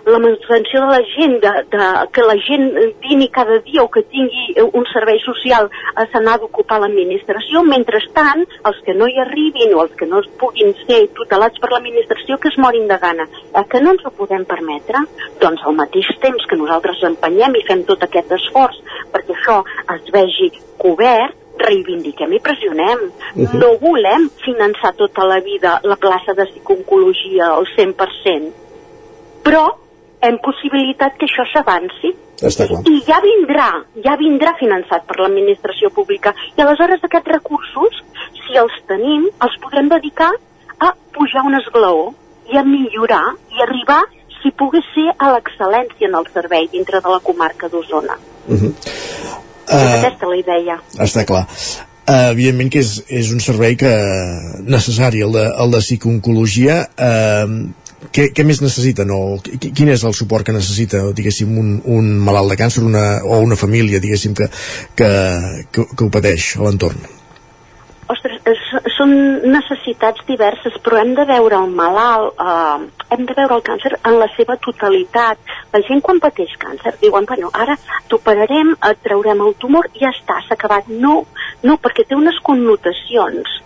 la 0.10 0.20
manutenció 0.20 0.82
de 0.82 0.88
la 0.88 1.02
gent, 1.16 1.36
de, 1.44 1.52
de, 1.72 1.88
que 2.14 2.24
la 2.26 2.36
gent 2.48 2.70
vini 3.04 3.28
cada 3.30 3.60
dia 3.66 3.84
o 3.84 3.90
que 3.94 4.04
tingui 4.10 4.56
un 4.64 4.86
servei 4.92 5.20
social 5.24 5.70
se 6.12 6.22
n'ha 6.24 6.38
d'ocupar 6.42 6.80
l'administració, 6.82 7.64
mentrestant, 7.68 8.46
els 8.70 8.80
que 8.86 8.96
no 8.98 9.08
hi 9.08 9.20
arribin 9.22 9.76
o 9.76 9.84
els 9.86 9.96
que 10.00 10.08
no 10.10 10.22
es 10.24 10.30
puguin 10.42 10.74
ser 10.86 11.02
tutelats 11.18 11.60
per 11.62 11.72
l'administració 11.74 12.40
que 12.40 12.52
es 12.52 12.58
morin 12.58 12.88
de 12.90 12.98
gana. 13.02 13.28
Eh, 13.54 13.66
que 13.70 13.82
no 13.84 13.94
ens 13.96 14.06
ho 14.06 14.14
podem 14.16 14.46
permetre? 14.50 15.04
Doncs 15.44 15.66
al 15.66 15.78
mateix 15.78 16.10
temps 16.24 16.48
que 16.50 16.58
nosaltres 16.60 17.04
empenyem 17.12 17.60
i 17.60 17.66
fem 17.68 17.86
tot 17.90 18.04
aquest 18.08 18.34
esforç 18.40 18.82
perquè 19.14 19.36
això 19.36 19.62
es 19.96 20.10
vegi 20.16 20.52
cobert, 20.80 21.36
reivindiquem 21.60 22.34
i 22.34 22.40
pressionem. 22.40 23.00
Uh 23.36 23.44
-huh. 23.44 23.60
No 23.60 23.78
volem 23.78 24.30
finançar 24.46 24.94
tota 24.96 25.26
la 25.26 25.40
vida 25.40 25.80
la 25.84 25.96
plaça 25.96 26.34
de 26.34 26.46
psicologia 26.46 27.46
al 27.58 27.66
100%, 27.76 28.52
però 29.44 29.66
hem 30.22 30.38
possibilitat 30.44 31.16
que 31.18 31.26
això 31.26 31.46
s'avanci. 31.52 32.14
Està 32.50 32.68
clar. 32.68 32.82
I 32.88 33.02
ja 33.08 33.20
vindrà, 33.24 33.70
ja 34.04 34.16
vindrà 34.20 34.54
finançat 34.60 35.06
per 35.08 35.20
l'administració 35.20 35.90
pública. 35.90 36.34
I 36.58 36.62
aleshores 36.62 37.04
aquests 37.04 37.32
recursos, 37.32 38.00
si 38.46 38.58
els 38.58 38.76
tenim, 38.88 39.28
els 39.42 39.58
podrem 39.64 39.90
dedicar 39.92 40.32
a 40.80 40.94
pujar 41.16 41.44
un 41.46 41.60
esglaó 41.60 42.14
i 42.52 42.58
a 42.58 42.64
millorar 42.64 43.36
i 43.56 43.62
arribar, 43.62 44.02
si 44.42 44.52
pogués 44.52 44.88
ser, 44.96 45.10
a 45.18 45.34
l'excel·lència 45.36 46.08
en 46.08 46.16
el 46.16 46.28
servei 46.34 46.70
dintre 46.72 47.02
de 47.04 47.10
la 47.10 47.20
comarca 47.20 47.68
d'Osona. 47.68 48.16
Uh 48.48 48.56
-huh. 48.56 48.74
Uh, 49.70 49.78
és 49.78 49.96
aquesta 50.00 50.30
la 50.32 50.40
idea. 50.40 50.80
Està 51.06 51.26
clar. 51.30 51.46
Uh, 52.10 52.32
evidentment 52.32 52.72
que 52.74 52.82
és, 52.82 52.96
és 53.22 53.30
un 53.34 53.44
servei 53.44 53.78
que 53.78 53.92
necessari, 54.66 55.22
el 55.22 55.36
de, 55.36 55.46
el 55.62 55.76
de 55.76 55.84
psicooncologia. 55.86 56.82
Uh, 56.98 57.70
què, 58.16 58.30
què 58.34 58.46
més 58.48 58.62
necessiten 58.64 59.12
o 59.12 59.20
quin 59.44 59.92
és 59.92 60.06
el 60.08 60.16
suport 60.16 60.48
que 60.48 60.56
necessita 60.56 61.02
diguéssim 61.16 61.52
un, 61.60 61.74
un 61.84 62.14
malalt 62.24 62.54
de 62.54 62.58
càncer 62.62 62.86
una, 62.88 63.06
o 63.28 63.42
una 63.44 63.60
família 63.60 64.00
diguéssim 64.00 64.38
que, 64.40 64.48
que, 64.96 65.10
que, 65.76 65.84
que 65.92 66.06
ho 66.06 66.12
pateix 66.14 66.54
a 66.58 66.64
l'entorn? 66.64 67.04
és, 68.50 68.62
són 69.00 69.14
necessitats 69.48 70.26
diverses, 70.28 70.76
però 70.84 71.00
hem 71.00 71.14
de 71.16 71.26
veure 71.30 71.62
el 71.64 71.72
malalt, 71.80 72.36
eh, 72.44 73.06
hem 73.16 73.24
de 73.30 73.38
veure 73.38 73.56
el 73.56 73.64
càncer 73.70 73.94
en 73.96 74.20
la 74.20 74.28
seva 74.36 74.58
totalitat. 74.68 75.40
La 75.74 75.82
gent 75.88 76.04
quan 76.04 76.20
pateix 76.20 76.52
càncer 76.60 76.98
diuen, 77.00 77.26
bueno, 77.30 77.52
ara 77.54 77.78
t'operarem, 78.12 78.76
et 78.92 79.02
traurem 79.08 79.48
el 79.48 79.56
tumor 79.64 79.88
i 79.94 80.04
ja 80.04 80.12
està, 80.12 80.42
s'ha 80.44 80.60
acabat. 80.60 80.92
No, 80.92 81.24
no, 81.64 81.80
perquè 81.80 82.06
té 82.06 82.20
unes 82.20 82.38
connotacions 82.44 83.58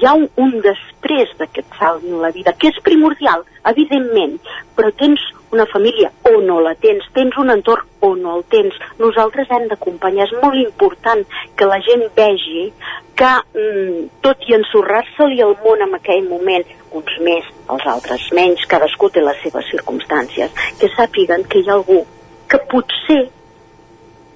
hi 0.00 0.06
ha 0.08 0.14
un, 0.16 0.28
un 0.40 0.54
després 0.64 1.32
d'aquest 1.36 1.76
salt 1.78 2.04
en 2.08 2.22
la 2.22 2.30
vida, 2.32 2.54
que 2.56 2.70
és 2.72 2.78
primordial, 2.84 3.44
evidentment, 3.68 4.38
però 4.76 4.88
tens 4.96 5.20
una 5.52 5.66
família 5.66 6.12
o 6.30 6.40
no 6.40 6.60
la 6.60 6.74
tens, 6.74 7.06
tens 7.14 7.36
un 7.38 7.50
entorn 7.50 7.86
o 8.00 8.14
no 8.16 8.36
el 8.38 8.44
tens. 8.52 8.76
Nosaltres 8.98 9.50
hem 9.50 9.66
d'acompanyar. 9.68 10.28
És 10.28 10.36
molt 10.42 10.58
important 10.60 11.24
que 11.56 11.68
la 11.68 11.80
gent 11.86 12.06
vegi 12.16 12.72
que, 13.16 13.32
mm, 13.54 14.06
tot 14.20 14.38
i 14.46 14.54
ensorrar-se-li 14.54 15.40
el 15.40 15.56
món 15.64 15.82
en 15.82 15.94
aquell 15.94 16.28
moment, 16.28 16.64
uns 16.92 17.18
més, 17.20 17.44
els 17.68 17.86
altres 17.86 18.30
menys, 18.32 18.66
cadascú 18.66 19.10
té 19.10 19.20
les 19.20 19.42
seves 19.42 19.66
circumstàncies, 19.70 20.50
que 20.78 20.88
sàpiguen 20.96 21.46
que 21.48 21.60
hi 21.60 21.68
ha 21.68 21.74
algú 21.74 22.04
que 22.48 22.58
potser 22.70 23.28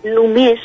només 0.05 0.61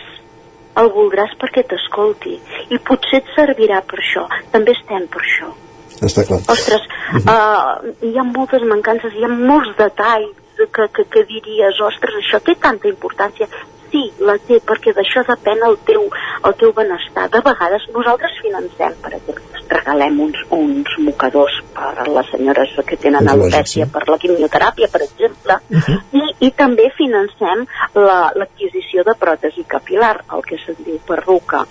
el 0.79 0.91
voldràs 0.95 1.33
perquè 1.41 1.63
t'escolti 1.67 2.35
i 2.69 2.77
potser 2.89 3.23
et 3.23 3.33
servirà 3.35 3.81
per 3.81 3.99
això 4.03 4.27
també 4.53 4.75
estem 4.77 5.07
per 5.07 5.23
això 5.23 5.68
està 6.07 6.25
clar. 6.27 6.39
Ostres, 6.51 6.85
uh, 7.23 7.89
hi 8.05 8.13
ha 8.17 8.27
moltes 8.27 8.63
mancances, 8.69 9.15
hi 9.15 9.25
ha 9.25 9.31
molts 9.33 9.73
detalls 9.79 10.37
que, 10.59 10.87
que, 10.95 11.05
que 11.05 11.25
diries, 11.27 11.81
ostres, 11.81 12.15
això 12.19 12.39
té 12.43 12.55
tanta 12.59 12.89
importància. 12.91 13.47
Sí, 13.89 14.03
la 14.21 14.35
té, 14.45 14.59
perquè 14.61 14.93
d'això 14.93 15.23
depèn 15.25 15.63
el 15.65 15.77
teu, 15.87 16.03
el 16.45 16.55
teu 16.59 16.73
benestar. 16.77 17.25
De 17.33 17.39
vegades 17.45 17.87
nosaltres 17.95 18.35
financem, 18.43 18.93
per 19.01 19.15
exemple, 19.17 19.63
regalem 19.69 20.19
uns, 20.27 20.43
uns 20.53 20.91
mocadors 21.05 21.55
per 21.73 21.93
a 22.03 22.05
les 22.09 22.29
senyores 22.33 22.75
que 22.85 22.99
tenen 23.01 23.29
alopècia, 23.29 23.87
per 23.89 24.03
la 24.09 24.17
quimioteràpia, 24.21 24.89
per 24.93 25.01
exemple, 25.07 25.57
uh 25.71 25.81
-huh. 25.87 25.97
i, 26.11 26.23
i 26.47 26.51
també 26.51 26.91
financem 26.97 27.65
l'adquisició 27.95 29.01
la, 29.03 29.11
de 29.11 29.19
pròtesi 29.25 29.65
capilar, 29.65 30.15
el 30.35 30.41
que 30.43 30.57
se'n 30.65 30.77
diu 30.85 30.99
perruca. 31.07 31.65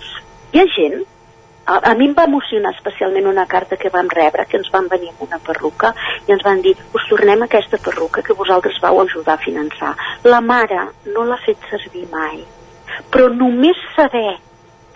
Hi 0.51 0.59
ha 0.59 0.67
gent 0.75 1.05
a, 1.69 1.77
a 1.91 1.93
mi 1.93 2.07
em 2.09 2.15
va 2.17 2.25
emocionar 2.25 2.71
especialment 2.73 3.27
una 3.29 3.45
carta 3.45 3.77
que 3.77 3.91
vam 3.93 4.09
rebre, 4.09 4.45
que 4.49 4.57
ens 4.57 4.69
van 4.73 4.87
venir 4.89 5.11
amb 5.11 5.21
una 5.27 5.39
perruca 5.45 5.93
i 6.25 6.33
ens 6.33 6.43
van 6.45 6.63
dir, 6.65 6.73
us 6.97 7.05
tornem 7.11 7.45
aquesta 7.45 7.77
perruca 7.85 8.23
que 8.25 8.37
vosaltres 8.37 8.79
vau 8.81 9.01
ajudar 9.03 9.35
a 9.37 9.43
finançar. 9.43 9.93
La 10.25 10.41
mare 10.41 10.87
no 11.13 11.27
l'ha 11.29 11.37
fet 11.45 11.69
servir 11.69 12.07
mai, 12.11 12.41
però 13.13 13.29
només 13.29 13.77
saber 13.95 14.39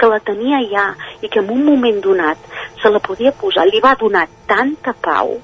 que 0.02 0.10
la 0.10 0.20
tenia 0.26 0.64
ja 0.72 0.88
i 1.22 1.30
que 1.30 1.44
en 1.44 1.52
un 1.54 1.62
moment 1.68 2.02
donat 2.02 2.50
se 2.82 2.90
la 2.90 3.04
podia 3.04 3.36
posar, 3.44 3.68
li 3.70 3.84
va 3.84 3.94
donar 4.00 4.26
tanta 4.50 4.96
pau 4.98 5.38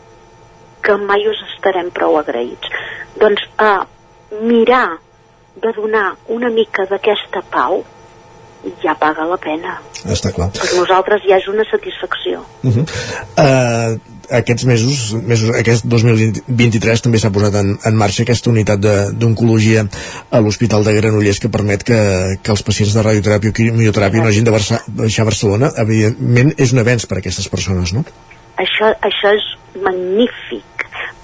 que 0.82 0.98
mai 0.98 1.28
us 1.30 1.46
estarem 1.54 1.94
prou 1.94 2.18
agraïts. 2.18 2.74
Doncs 3.22 3.46
a 3.62 3.86
mirar 4.42 4.98
de 5.62 5.72
donar 5.78 6.16
una 6.34 6.50
mica 6.50 6.86
d'aquesta 6.90 7.46
pau 7.54 7.84
ja 8.84 8.96
paga 9.00 9.26
la 9.28 9.38
pena. 9.42 9.80
Està 10.10 10.32
clar. 10.36 10.50
Per 10.56 10.70
nosaltres 10.76 11.26
ja 11.28 11.40
és 11.40 11.48
una 11.52 11.66
satisfacció. 11.70 12.44
Uh 12.64 12.72
-huh. 12.76 12.86
uh, 13.40 14.00
aquests 14.30 14.66
mesos, 14.66 15.14
mesos 15.26 15.50
aquest 15.58 15.86
2023 15.90 17.02
també 17.02 17.20
s'ha 17.20 17.32
posat 17.34 17.56
en, 17.56 17.78
en 17.86 17.96
marxa 17.98 18.24
aquesta 18.24 18.50
unitat 18.50 18.80
d'oncologia 19.18 19.86
a 20.30 20.40
l'Hospital 20.40 20.84
de 20.84 20.94
Granollers 20.94 21.40
que 21.40 21.50
permet 21.50 21.84
que, 21.84 22.00
que 22.44 22.52
els 22.52 22.64
pacients 22.64 22.94
de 22.94 23.06
radioteràpia 23.06 23.50
o 23.50 23.54
quimioteràpia 23.54 24.22
no 24.22 24.30
hagin 24.30 24.44
de 24.44 24.52
baixar 24.52 25.24
a 25.24 25.30
Barcelona. 25.32 25.72
Evidentment 25.78 26.54
és 26.58 26.74
un 26.74 26.80
avenç 26.80 27.08
per 27.10 27.18
a 27.18 27.20
aquestes 27.20 27.50
persones, 27.50 27.94
no? 27.94 28.06
Això, 28.60 28.92
això 29.02 29.34
és 29.34 29.46
magnífic 29.82 30.69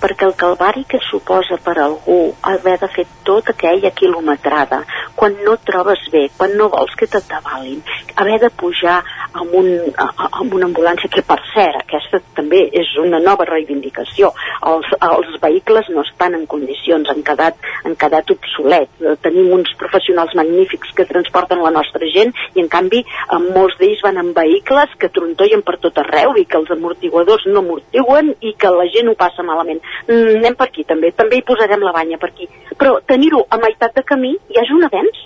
perquè 0.06 0.28
el 0.28 0.36
calvari 0.38 0.84
que 0.86 1.00
suposa 1.02 1.58
per 1.66 1.80
algú 1.82 2.20
haver 2.46 2.78
de 2.78 2.90
fer 2.94 3.08
tota 3.26 3.56
aquella 3.56 3.90
quilometrada, 3.90 4.84
quan 5.18 5.34
no 5.42 5.56
trobes 5.66 6.04
bé, 6.14 6.28
quan 6.38 6.54
no 6.60 6.70
vols 6.70 6.94
que 7.00 7.08
t'atabalin, 7.10 7.82
haver 8.16 8.38
de 8.44 8.52
pujar 8.54 9.00
amb, 9.34 9.54
un, 9.58 9.68
amb 9.98 10.54
una 10.54 10.68
ambulància, 10.70 11.10
que 11.10 11.24
per 11.26 11.40
cert, 11.54 11.80
aquesta 11.82 12.22
també 12.38 12.62
és 12.78 12.92
una 13.02 13.20
nova 13.24 13.48
reivindicació. 13.50 14.30
Els, 14.70 14.92
els 15.08 15.40
vehicles 15.42 15.90
no 15.96 16.04
estan 16.06 16.38
en 16.38 16.46
condicions, 16.52 17.10
han 17.10 17.24
quedat, 17.26 17.58
han 17.84 17.98
quedat 18.00 18.30
obsolets. 18.36 19.02
Tenim 19.26 19.50
uns 19.58 19.74
professionals 19.80 20.36
magnífics 20.38 20.94
que 20.96 21.08
transporten 21.10 21.64
la 21.66 21.74
nostra 21.74 22.06
gent 22.14 22.34
i 22.54 22.62
en 22.62 22.70
canvi 22.72 23.02
molts 23.50 23.80
d'ells 23.82 24.04
van 24.06 24.22
en 24.22 24.32
vehicles 24.38 24.94
que 25.02 25.10
trontollen 25.10 25.66
per 25.66 25.80
tot 25.82 25.98
arreu 26.04 26.38
i 26.38 26.46
que 26.46 26.62
els 26.62 26.72
amortiguadors 26.78 27.50
no 27.50 27.64
amortiguen 27.66 28.36
i 28.46 28.54
que 28.60 28.72
la 28.72 28.88
gent 28.94 29.10
ho 29.10 29.18
passa 29.18 29.44
malament. 29.44 29.82
Mm, 30.08 30.40
anem 30.40 30.56
per 30.56 30.70
aquí 30.70 30.88
també, 30.88 31.12
també 31.12 31.40
hi 31.40 31.46
posarem 31.48 31.84
la 31.84 31.94
banya 31.96 32.18
per 32.22 32.32
aquí. 32.32 32.50
Però 32.78 32.98
tenir-ho 33.06 33.46
a 33.50 33.62
meitat 33.62 33.96
de 33.96 34.04
camí 34.04 34.36
ja 34.50 34.64
és 34.64 34.74
un 34.76 34.88
avenç. 34.90 35.22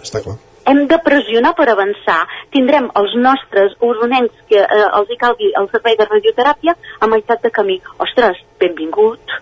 Està 0.00 0.24
clar 0.24 0.38
hem 0.66 0.86
de 0.88 0.98
pressionar 1.04 1.54
per 1.56 1.68
avançar. 1.70 2.20
Tindrem 2.54 2.90
els 3.00 3.14
nostres 3.20 3.74
usonencs 3.84 4.44
que 4.50 4.60
eh, 4.60 4.84
els 4.98 5.10
hi 5.10 5.18
calgui 5.20 5.50
el 5.60 5.68
servei 5.72 5.98
de 5.98 6.06
radioteràpia 6.08 6.76
a 7.00 7.08
meitat 7.10 7.42
de 7.44 7.52
camí. 7.52 7.80
Ostres, 8.06 8.40
benvingut. 8.60 9.38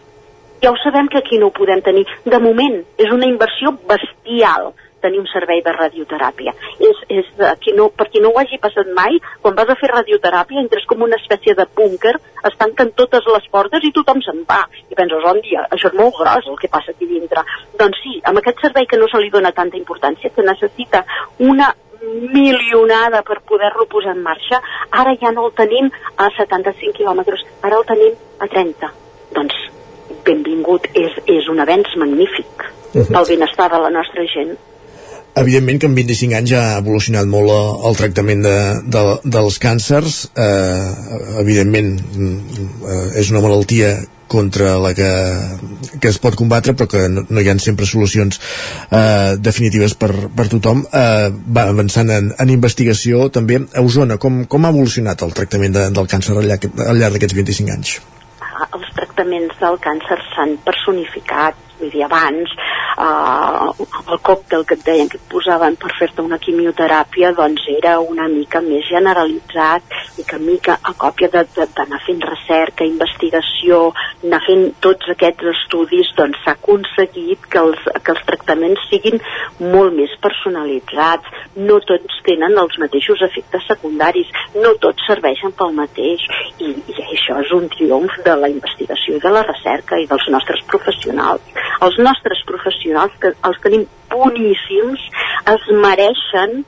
Ja 0.62 0.70
ho 0.70 0.78
sabem 0.82 1.08
que 1.10 1.18
aquí 1.18 1.38
no 1.38 1.50
ho 1.50 1.54
podem 1.54 1.82
tenir. 1.82 2.04
De 2.24 2.38
moment, 2.42 2.82
és 2.98 3.10
una 3.14 3.28
inversió 3.30 3.74
bestial 3.90 4.72
tenir 5.02 5.20
un 5.20 5.28
servei 5.30 5.60
de 5.64 5.74
radioteràpia. 5.74 6.54
És, 6.80 7.02
és 7.12 7.28
qui 7.62 7.74
no, 7.76 7.88
per 7.96 8.08
qui 8.12 8.22
no 8.22 8.32
ho 8.32 8.40
hagi 8.40 8.58
passat 8.62 8.88
mai, 8.96 9.18
quan 9.42 9.56
vas 9.58 9.70
a 9.72 9.78
fer 9.80 9.90
radioteràpia 9.92 10.62
entres 10.62 10.86
com 10.88 11.04
una 11.04 11.18
espècie 11.20 11.56
de 11.58 11.66
búnquer, 11.76 12.14
es 12.48 12.58
tanquen 12.58 12.92
totes 12.98 13.28
les 13.34 13.48
portes 13.52 13.84
i 13.84 13.92
tothom 13.94 14.22
se'n 14.24 14.42
va. 14.48 14.62
I 14.88 14.98
penses, 14.98 15.28
on 15.28 15.40
dia, 15.44 15.66
això 15.74 15.90
és 15.90 15.98
molt 15.98 16.16
gros 16.18 16.50
el 16.50 16.58
que 16.60 16.72
passa 16.72 16.94
aquí 16.94 17.08
dintre. 17.10 17.44
Doncs 17.78 18.02
sí, 18.04 18.18
amb 18.28 18.40
aquest 18.40 18.62
servei 18.64 18.88
que 18.88 19.00
no 19.00 19.10
se 19.10 19.20
li 19.22 19.30
dona 19.34 19.54
tanta 19.56 19.78
importància, 19.80 20.32
que 20.34 20.46
necessita 20.46 21.04
una 21.38 21.72
milionada 22.02 23.22
per 23.22 23.38
poder-lo 23.46 23.86
posar 23.86 24.16
en 24.16 24.24
marxa, 24.24 24.58
ara 24.90 25.14
ja 25.20 25.30
no 25.30 25.46
el 25.46 25.54
tenim 25.58 25.90
a 26.18 26.28
75 26.38 26.96
quilòmetres, 26.98 27.44
ara 27.62 27.78
el 27.78 27.86
tenim 27.86 28.18
a 28.42 28.50
30. 28.50 28.90
Doncs 29.38 29.60
benvingut, 30.26 30.90
és, 30.98 31.14
és 31.30 31.48
un 31.48 31.62
avenç 31.62 31.94
magnífic 31.98 32.66
-huh. 32.94 33.06
pel 33.08 33.26
benestar 33.36 33.70
de 33.70 33.78
la 33.78 33.90
nostra 33.90 34.24
gent 34.34 34.58
evidentment 35.34 35.80
que 35.80 35.88
en 35.88 35.94
25 35.96 36.36
anys 36.36 36.50
ja 36.52 36.62
ha 36.62 36.80
evolucionat 36.82 37.28
molt 37.30 37.52
eh, 37.52 37.60
el 37.88 37.98
tractament 38.00 38.42
de, 38.44 38.56
de, 38.94 39.04
dels 39.36 39.58
càncers 39.62 40.18
eh, 40.36 40.88
evidentment 41.40 41.94
eh, 41.96 43.06
és 43.22 43.32
una 43.32 43.44
malaltia 43.44 43.94
contra 44.32 44.78
la 44.80 44.94
que, 44.96 45.08
que 46.00 46.08
es 46.08 46.18
pot 46.20 46.36
combatre 46.40 46.72
però 46.76 46.88
que 46.88 47.02
no, 47.12 47.24
no 47.28 47.42
hi 47.42 47.50
ha 47.52 47.56
sempre 47.60 47.88
solucions 47.88 48.40
eh, 48.88 49.34
definitives 49.48 49.96
per, 50.00 50.12
per 50.36 50.48
tothom 50.52 50.84
eh, 50.88 51.28
va 51.32 51.66
avançant 51.72 52.12
en, 52.12 52.32
en 52.40 52.54
investigació 52.54 53.28
també 53.32 53.60
a 53.64 53.84
Osona, 53.84 54.16
com, 54.20 54.44
com 54.48 54.64
ha 54.64 54.72
evolucionat 54.72 55.24
el 55.26 55.36
tractament 55.36 55.76
de, 55.76 55.88
del 55.96 56.08
càncer 56.12 56.36
al 56.36 56.48
llarg, 56.48 56.68
al 56.86 57.00
llarg 57.00 57.18
d'aquests 57.18 57.40
25 57.40 57.76
anys? 57.76 57.98
Ah, 58.40 58.68
els 58.76 58.88
tractaments 58.96 59.60
del 59.60 59.76
càncer 59.84 60.20
s'han 60.32 60.56
personificat 60.64 61.71
vull 61.82 61.90
dir, 61.90 62.04
abans 62.06 62.54
eh, 62.96 63.86
el 64.12 64.20
còctel 64.22 64.64
que 64.68 64.76
et 64.78 64.84
deien 64.86 65.10
que 65.10 65.18
et 65.18 65.28
posaven 65.32 65.76
per 65.80 65.92
fer-te 65.98 66.22
una 66.22 66.38
quimioteràpia 66.42 67.32
doncs 67.36 67.64
era 67.74 67.98
una 68.00 68.28
mica 68.30 68.62
més 68.64 68.86
generalitzat 68.88 69.96
i 70.22 70.26
que 70.28 70.38
mica 70.42 70.78
a 70.82 70.94
còpia 70.98 71.30
d'anar 71.32 72.00
fent 72.06 72.22
recerca, 72.26 72.86
investigació, 72.86 73.80
anar 74.22 74.42
fent 74.46 74.66
tots 74.84 75.10
aquests 75.14 75.50
estudis, 75.54 76.12
doncs 76.18 76.40
s'ha 76.44 76.56
aconseguit 76.56 77.48
que 77.50 77.62
els, 77.62 77.82
que 78.04 78.14
els 78.14 78.24
tractaments 78.28 78.86
siguin 78.90 79.18
molt 79.72 79.96
més 79.96 80.14
personalitzats, 80.22 81.28
no 81.56 81.80
tots 81.88 82.20
tenen 82.26 82.56
els 82.62 82.78
mateixos 82.82 83.22
efectes 83.26 83.66
secundaris, 83.68 84.30
no 84.54 84.74
tots 84.82 85.06
serveixen 85.08 85.54
pel 85.58 85.74
mateix 85.76 86.24
i, 86.58 86.70
i 86.70 86.98
això 87.08 87.40
és 87.42 87.52
un 87.56 87.68
triomf 87.72 88.18
de 88.26 88.36
la 88.38 88.50
investigació 88.52 89.16
i 89.16 89.22
de 89.22 89.32
la 89.32 89.44
recerca 89.46 89.98
i 89.98 90.08
dels 90.10 90.28
nostres 90.32 90.62
professionals 90.70 91.42
els 91.80 91.98
nostres 91.98 92.42
professionals, 92.48 93.16
que 93.22 93.32
els 93.48 93.60
tenim 93.64 93.86
boníssims, 94.12 95.02
es 95.54 95.66
mereixen 95.84 96.62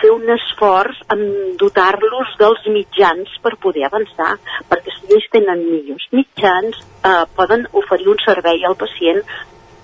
fer 0.00 0.10
un 0.12 0.28
esforç 0.28 0.98
en 1.14 1.22
dotar-los 1.60 2.32
dels 2.40 2.64
mitjans 2.72 3.32
per 3.42 3.54
poder 3.62 3.86
avançar, 3.88 4.34
perquè 4.68 4.92
si 4.92 5.12
ells 5.16 5.28
tenen 5.32 5.62
millors 5.70 6.08
mitjans 6.12 6.80
eh, 6.82 7.22
poden 7.36 7.66
oferir 7.72 8.10
un 8.12 8.20
servei 8.24 8.64
al 8.64 8.76
pacient 8.76 9.22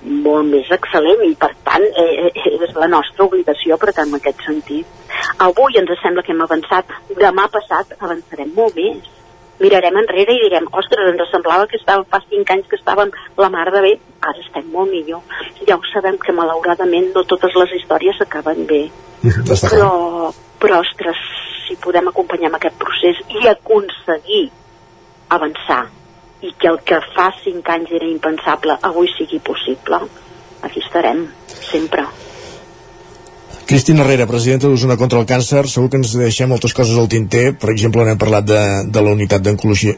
molt 0.02 0.48
més 0.50 0.68
excel·lent 0.74 1.22
i 1.28 1.34
per 1.38 1.52
tant 1.64 1.84
eh, 1.86 2.28
eh 2.28 2.52
és 2.66 2.74
la 2.74 2.90
nostra 2.90 3.24
obligació 3.24 3.78
però 3.78 3.94
en 4.02 4.14
aquest 4.18 4.44
sentit. 4.44 4.86
Avui 5.38 5.78
ens 5.78 5.92
sembla 6.02 6.22
que 6.26 6.32
hem 6.34 6.42
avançat, 6.42 6.90
demà 7.16 7.48
passat 7.56 7.94
avançarem 8.00 8.52
molt 8.56 8.76
més 8.76 9.21
mirarem 9.62 9.96
enrere 10.02 10.34
i 10.34 10.42
direm, 10.44 10.66
ostres, 10.78 11.12
ens 11.12 11.30
semblava 11.30 11.68
que 11.70 11.78
estàvem 11.78 12.04
fa 12.10 12.20
cinc 12.28 12.50
anys 12.54 12.68
que 12.70 12.78
estàvem 12.80 13.12
la 13.38 13.50
mar 13.54 13.68
de 13.74 13.82
bé, 13.84 13.92
ara 14.20 14.42
estem 14.42 14.66
molt 14.74 14.90
millor. 14.90 15.22
Ja 15.68 15.78
ho 15.78 15.84
sabem 15.92 16.18
que 16.22 16.34
malauradament 16.36 17.12
no 17.14 17.24
totes 17.30 17.54
les 17.62 17.76
històries 17.78 18.20
acaben 18.24 18.66
bé. 18.66 18.84
Però, 19.70 20.32
però, 20.58 20.80
ostres, 20.82 21.18
si 21.66 21.76
podem 21.78 22.08
acompanyar 22.10 22.48
en 22.50 22.56
aquest 22.58 22.74
procés 22.78 23.20
i 23.30 23.46
aconseguir 23.50 24.48
avançar 25.34 25.84
i 26.42 26.50
que 26.58 26.70
el 26.70 26.80
que 26.86 26.98
fa 27.14 27.28
cinc 27.42 27.70
anys 27.70 27.94
era 27.98 28.08
impensable 28.10 28.76
avui 28.90 29.10
sigui 29.14 29.38
possible, 29.46 30.02
aquí 30.66 30.82
estarem, 30.82 31.24
sempre. 31.46 32.06
Cristina 33.72 34.02
Herrera, 34.02 34.26
presidenta 34.28 34.68
d'Osona 34.68 34.98
contra 35.00 35.16
el 35.22 35.24
càncer, 35.24 35.62
segur 35.64 35.88
que 35.88 35.96
ens 35.96 36.10
deixem 36.20 36.50
moltes 36.52 36.74
coses 36.76 36.92
al 37.00 37.06
tinter, 37.08 37.54
per 37.56 37.70
exemple 37.72 38.04
n'hem 38.04 38.18
parlat 38.20 38.44
de, 38.44 38.58
de 38.92 39.00
la 39.00 39.14
unitat 39.16 39.40
d'oncologia 39.46 39.94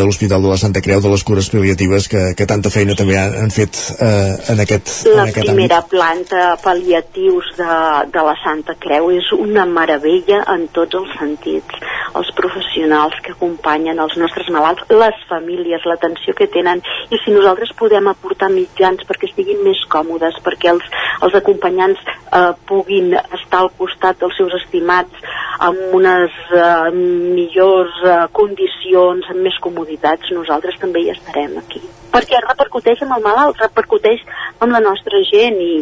de 0.00 0.06
l'Hospital 0.08 0.40
de 0.40 0.48
la 0.48 0.56
Santa 0.56 0.80
Creu, 0.80 1.02
de 1.04 1.12
les 1.12 1.24
cures 1.28 1.50
paliatives, 1.52 2.08
que, 2.08 2.22
que 2.32 2.46
tanta 2.48 2.72
feina 2.72 2.96
també 2.96 3.18
han, 3.20 3.36
han 3.42 3.52
fet 3.52 3.76
eh, 4.00 4.38
en 4.54 4.64
aquest 4.64 5.04
La 5.10 5.26
en 5.26 5.34
aquest 5.34 5.50
primera 5.50 5.82
àmbit. 5.82 5.90
planta 5.92 6.46
pal·liatius 6.64 7.50
de, 7.60 7.76
de 8.16 8.24
la 8.24 8.34
Santa 8.40 8.78
Creu 8.80 9.12
és 9.12 9.28
una 9.36 9.68
meravella 9.68 10.40
en 10.54 10.64
tots 10.72 10.96
els 11.02 11.12
sentits. 11.20 11.84
Els 12.16 12.32
professionals 12.34 13.20
que 13.22 13.36
acompanyen 13.36 14.00
els 14.00 14.16
nostres 14.18 14.48
malalts, 14.50 14.88
les 14.88 15.20
famílies, 15.28 15.84
l'atenció 15.86 16.32
que 16.40 16.48
tenen, 16.50 16.80
i 17.12 17.20
si 17.20 17.36
nosaltres 17.36 17.76
podem 17.78 18.08
aportar 18.10 18.48
mitjans 18.50 19.04
perquè 19.04 19.28
estiguin 19.28 19.60
més 19.68 19.84
còmodes, 19.92 20.40
perquè 20.42 20.72
els, 20.72 20.88
els 21.20 21.36
acompanyants 21.38 22.00
eh, 22.08 22.50
puguin 22.66 23.09
estar 23.18 23.62
al 23.64 23.70
costat 23.78 24.20
dels 24.20 24.36
seus 24.38 24.54
estimats 24.60 25.24
amb 25.60 25.94
unes 25.96 26.36
eh, 26.56 26.90
millors 26.94 27.96
eh, 28.04 28.18
condicions, 28.36 29.26
amb 29.32 29.42
més 29.44 29.56
comoditats, 29.64 30.32
nosaltres 30.36 30.78
també 30.80 31.04
hi 31.04 31.10
estarem 31.12 31.58
aquí. 31.60 31.82
Perquè 32.10 32.40
repercuteix 32.42 33.02
amb 33.04 33.14
el 33.18 33.22
malalt, 33.22 33.60
repercuteix 33.62 34.22
amb 34.58 34.72
la 34.74 34.80
nostra 34.82 35.20
gent 35.28 35.60
i, 35.62 35.74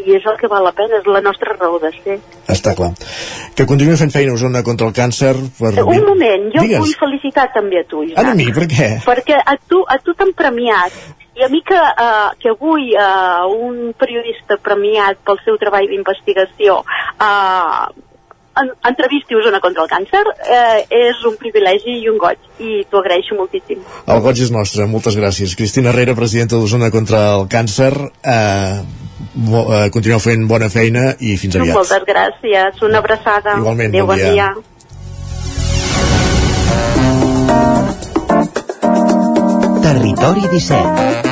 i 0.00 0.16
és 0.16 0.24
el 0.26 0.38
que 0.40 0.50
val 0.50 0.64
la 0.66 0.72
pena, 0.74 0.98
és 0.98 1.06
la 1.10 1.22
nostra 1.22 1.54
raó 1.54 1.78
de 1.82 1.92
ser. 1.98 2.16
Està 2.52 2.74
clar. 2.78 2.90
Que 3.56 3.68
continuï 3.68 3.98
fent 4.00 4.14
feina 4.14 4.34
Osona 4.34 4.64
contra 4.66 4.88
el 4.88 4.96
càncer. 4.96 5.34
Per... 5.60 5.76
Un 5.84 6.08
moment, 6.08 6.48
jo 6.54 6.64
Digues. 6.64 6.82
vull 6.82 6.96
felicitar 7.04 7.50
també 7.54 7.84
a 7.84 7.86
tu, 7.86 8.02
Isaac. 8.08 8.32
A 8.32 8.34
mi, 8.38 8.48
per 8.56 8.66
què? 8.72 8.90
Perquè 9.06 9.38
a 9.38 9.56
tu, 9.68 9.84
a 9.86 10.00
tu 10.02 10.16
t'han 10.18 10.34
premiat 10.36 10.96
i 11.36 11.44
a 11.44 11.48
mi 11.52 11.60
que, 11.62 11.76
uh, 11.76 12.32
que 12.40 12.50
avui 12.54 12.94
uh, 12.96 13.44
un 13.68 13.92
periodista 13.98 14.56
premiat 14.56 15.20
pel 15.26 15.38
seu 15.44 15.58
treball 15.60 15.88
d'investigació 15.90 16.80
uh, 16.80 17.84
en, 18.56 18.70
entrevisti 18.88 19.36
Osona 19.36 19.60
contra 19.60 19.84
el 19.84 19.90
càncer 19.90 20.22
uh, 20.24 20.78
és 20.88 21.24
un 21.28 21.36
privilegi 21.40 21.98
i 22.00 22.08
un 22.10 22.18
goig 22.20 22.40
i 22.58 22.84
t'ho 22.88 23.02
agraeixo 23.02 23.36
moltíssim. 23.38 23.82
El 24.06 24.22
goig 24.24 24.40
és 24.46 24.52
nostre, 24.54 24.86
moltes 24.90 25.16
gràcies. 25.18 25.56
Cristina 25.58 25.92
Herrera, 25.92 26.16
presidenta 26.18 26.56
d'Osona 26.56 26.90
contra 26.94 27.18
el 27.36 27.44
càncer. 27.52 27.92
Eh, 28.24 28.76
bo, 29.34 29.66
eh, 29.68 29.90
continueu 29.92 30.20
fent 30.22 30.46
bona 30.48 30.70
feina 30.72 31.12
i 31.20 31.36
fins 31.40 31.56
aviat. 31.60 31.76
Moltes 31.76 32.08
gràcies, 32.08 32.82
una 32.88 32.98
abraçada. 33.04 33.58
Igualment, 33.60 33.92
Adéu, 33.92 34.06
bon 34.06 34.16
bon 34.16 34.24
dia. 34.24 34.32
dia. 34.32 34.74
Territori 39.86 40.42
17 40.56 41.25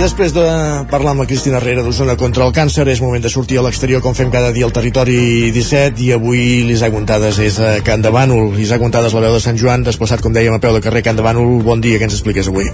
Després 0.00 0.32
de 0.32 0.42
parlar 0.88 1.12
amb 1.12 1.20
la 1.20 1.26
Cristina 1.28 1.58
Herrera 1.58 1.82
d'Osona 1.84 2.14
contra 2.16 2.46
el 2.46 2.54
càncer, 2.56 2.86
és 2.88 3.02
moment 3.04 3.20
de 3.20 3.28
sortir 3.28 3.58
a 3.60 3.64
l'exterior 3.66 4.00
com 4.00 4.16
fem 4.16 4.32
cada 4.32 4.48
dia 4.56 4.64
al 4.64 4.72
territori 4.72 5.50
17 5.52 6.00
i 6.06 6.08
avui 6.16 6.64
l'Isaac 6.64 6.96
Montades 6.96 7.42
és 7.44 7.60
a 7.60 7.76
Can 7.84 8.00
de 8.00 8.14
Bànol. 8.16 8.56
Isaac 8.64 8.80
Montades, 8.80 9.12
la 9.12 9.26
veu 9.28 9.36
de 9.36 9.44
Sant 9.44 9.60
Joan, 9.60 9.84
desplaçat, 9.84 10.24
com 10.24 10.32
dèiem, 10.32 10.56
a 10.56 10.64
peu 10.64 10.72
de 10.72 10.80
carrer 10.80 11.04
Can 11.04 11.20
de 11.20 11.28
Bànol. 11.28 11.58
Bon 11.68 11.84
dia, 11.84 12.00
què 12.00 12.08
ens 12.08 12.16
expliques 12.16 12.48
avui? 12.48 12.72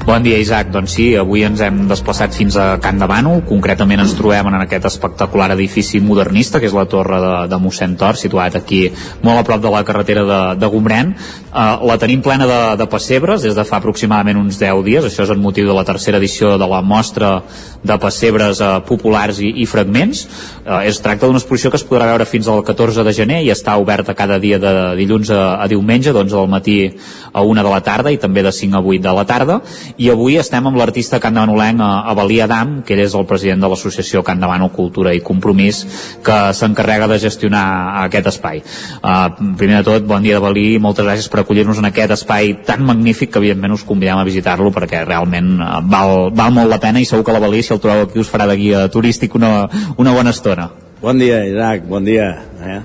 Bon 0.00 0.22
dia, 0.24 0.38
Isaac. 0.40 0.70
Doncs 0.72 0.94
sí, 0.96 1.10
avui 1.20 1.42
ens 1.44 1.60
hem 1.60 1.82
desplaçat 1.88 2.32
fins 2.32 2.54
a 2.56 2.78
Can 2.80 2.96
de 2.98 3.04
Bànol. 3.04 3.42
Concretament 3.44 4.00
ens 4.00 4.14
trobem 4.16 4.48
en 4.48 4.56
aquest 4.62 4.86
espectacular 4.88 5.50
edifici 5.52 6.00
modernista, 6.00 6.56
que 6.56 6.70
és 6.70 6.76
la 6.76 6.86
torre 6.88 7.18
de, 7.20 7.32
de 7.52 7.58
mossèn 7.60 7.98
Tor, 8.00 8.16
situat 8.16 8.56
aquí 8.56 8.86
molt 9.20 9.42
a 9.42 9.44
prop 9.44 9.60
de 9.60 9.72
la 9.74 9.82
carretera 9.84 10.24
de, 10.24 10.40
de 10.62 10.70
Gombrèn. 10.72 11.12
Uh, 11.50 11.82
la 11.84 11.98
tenim 12.00 12.22
plena 12.24 12.46
de, 12.48 12.58
de 12.80 12.86
pessebres 12.88 13.44
des 13.44 13.58
de 13.58 13.64
fa 13.68 13.76
aproximadament 13.76 14.40
uns 14.40 14.56
10 14.62 14.80
dies. 14.86 15.04
Això 15.04 15.26
és 15.26 15.34
en 15.34 15.42
motiu 15.42 15.68
de 15.68 15.76
la 15.76 15.84
tercera 15.84 16.16
edició 16.16 16.54
de 16.56 16.70
la 16.70 16.80
mostra 16.80 17.42
de 17.84 17.98
pessebres 18.00 18.64
uh, 18.64 18.78
populars 18.88 19.42
i, 19.44 19.52
i 19.60 19.68
fragments. 19.68 20.24
Uh, 20.64 20.80
es 20.88 21.02
tracta 21.04 21.28
d'una 21.28 21.42
exposició 21.42 21.74
que 21.74 21.80
es 21.80 21.84
podrà 21.84 22.08
veure 22.08 22.28
fins 22.30 22.48
al 22.48 22.64
14 22.64 23.04
de 23.04 23.14
gener 23.20 23.42
i 23.44 23.52
està 23.52 23.76
oberta 23.76 24.16
cada 24.16 24.40
dia 24.40 24.56
de 24.62 24.74
dilluns 24.96 25.28
a, 25.28 25.60
a 25.60 25.68
diumenge, 25.68 26.16
d'11 26.16 26.38
del 26.38 26.50
matí 26.56 26.78
a 26.88 27.44
1 27.44 27.68
de 27.68 27.76
la 27.76 27.84
tarda 27.84 28.16
i 28.16 28.18
també 28.22 28.46
de 28.46 28.54
5 28.54 28.80
a 28.80 28.84
8 28.96 29.04
de 29.04 29.16
la 29.20 29.28
tarda 29.28 29.60
i 29.98 30.10
avui 30.12 30.36
estem 30.40 30.66
amb 30.66 30.78
l'artista 30.78 31.20
candavanolenc 31.22 31.80
Avalí 31.80 32.40
Adam, 32.44 32.80
que 32.86 32.94
ell 32.94 33.04
és 33.04 33.14
el 33.16 33.26
president 33.28 33.62
de 33.62 33.70
l'associació 33.70 34.22
Can 34.26 34.40
Davano 34.42 34.70
Cultura 34.74 35.14
i 35.16 35.22
Compromís 35.24 35.82
que 36.24 36.38
s'encarrega 36.56 37.08
de 37.10 37.18
gestionar 37.22 37.64
aquest 38.04 38.30
espai. 38.32 38.62
Uh, 39.00 39.54
primer 39.58 39.80
de 39.80 39.88
tot, 39.88 40.06
bon 40.06 40.22
dia 40.22 40.38
Avalí, 40.40 40.78
moltes 40.82 41.06
gràcies 41.06 41.30
per 41.32 41.42
acollir-nos 41.42 41.80
en 41.80 41.90
aquest 41.90 42.14
espai 42.18 42.54
tan 42.66 42.84
magnífic 42.86 43.32
que 43.32 43.42
evidentment 43.42 43.78
us 43.78 43.86
convidem 43.86 44.20
a 44.20 44.28
visitar-lo 44.28 44.72
perquè 44.74 45.04
realment 45.06 45.56
uh, 45.58 45.80
val, 45.80 46.30
val 46.36 46.54
molt 46.54 46.70
la 46.70 46.80
pena 46.82 47.00
i 47.00 47.08
segur 47.08 47.26
que 47.26 47.36
l'Avalí, 47.36 47.64
si 47.64 47.74
el 47.74 47.82
trobeu 47.82 48.08
aquí, 48.08 48.20
us 48.20 48.30
farà 48.30 48.48
de 48.50 48.58
guia 48.60 48.86
turístic 48.92 49.34
una, 49.38 49.68
una 49.96 50.14
bona 50.16 50.36
estona. 50.36 50.70
Bon 51.00 51.16
dia, 51.16 51.44
Isaac, 51.48 51.86
bon 51.88 52.04
dia. 52.04 52.32
Eh? 52.60 52.80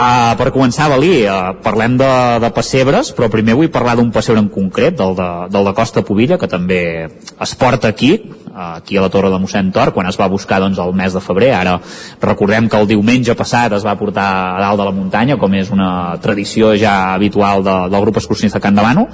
Uh, 0.00 0.32
per 0.40 0.48
començar, 0.48 0.86
Valí, 0.88 1.26
uh, 1.28 1.50
parlem 1.60 1.98
de, 2.00 2.08
de 2.40 2.48
pessebres, 2.56 3.10
però 3.12 3.26
primer 3.28 3.52
vull 3.58 3.68
parlar 3.68 3.98
d'un 3.98 4.08
pessebre 4.14 4.40
en 4.40 4.46
concret, 4.48 4.94
del 4.96 5.12
de, 5.18 5.26
del 5.52 5.66
de 5.68 5.72
Costa 5.76 6.00
Pobilla, 6.06 6.38
que 6.40 6.48
també 6.48 6.78
es 7.04 7.52
porta 7.60 7.90
aquí, 7.90 8.14
aquí 8.54 8.96
a 8.96 9.02
la 9.04 9.10
Torre 9.12 9.28
de 9.28 9.40
mossèn 9.42 9.68
Tor, 9.74 9.92
quan 9.92 10.08
es 10.08 10.16
va 10.16 10.30
buscar 10.32 10.62
doncs, 10.62 10.78
el 10.80 10.94
mes 10.96 11.12
de 11.12 11.20
febrer. 11.20 11.50
Ara 11.58 11.74
recordem 12.22 12.70
que 12.70 12.80
el 12.80 12.88
diumenge 12.88 13.34
passat 13.36 13.74
es 13.76 13.84
va 13.84 13.98
portar 14.00 14.28
a 14.54 14.62
dalt 14.62 14.80
de 14.80 14.86
la 14.88 14.94
muntanya, 14.96 15.36
com 15.42 15.58
és 15.58 15.68
una 15.74 15.90
tradició 16.22 16.72
ja 16.80 17.12
habitual 17.12 17.60
de, 17.66 17.76
del 17.92 18.06
grup 18.06 18.22
excursionista 18.22 18.62
Can 18.64 18.80
Davano, 18.80 19.04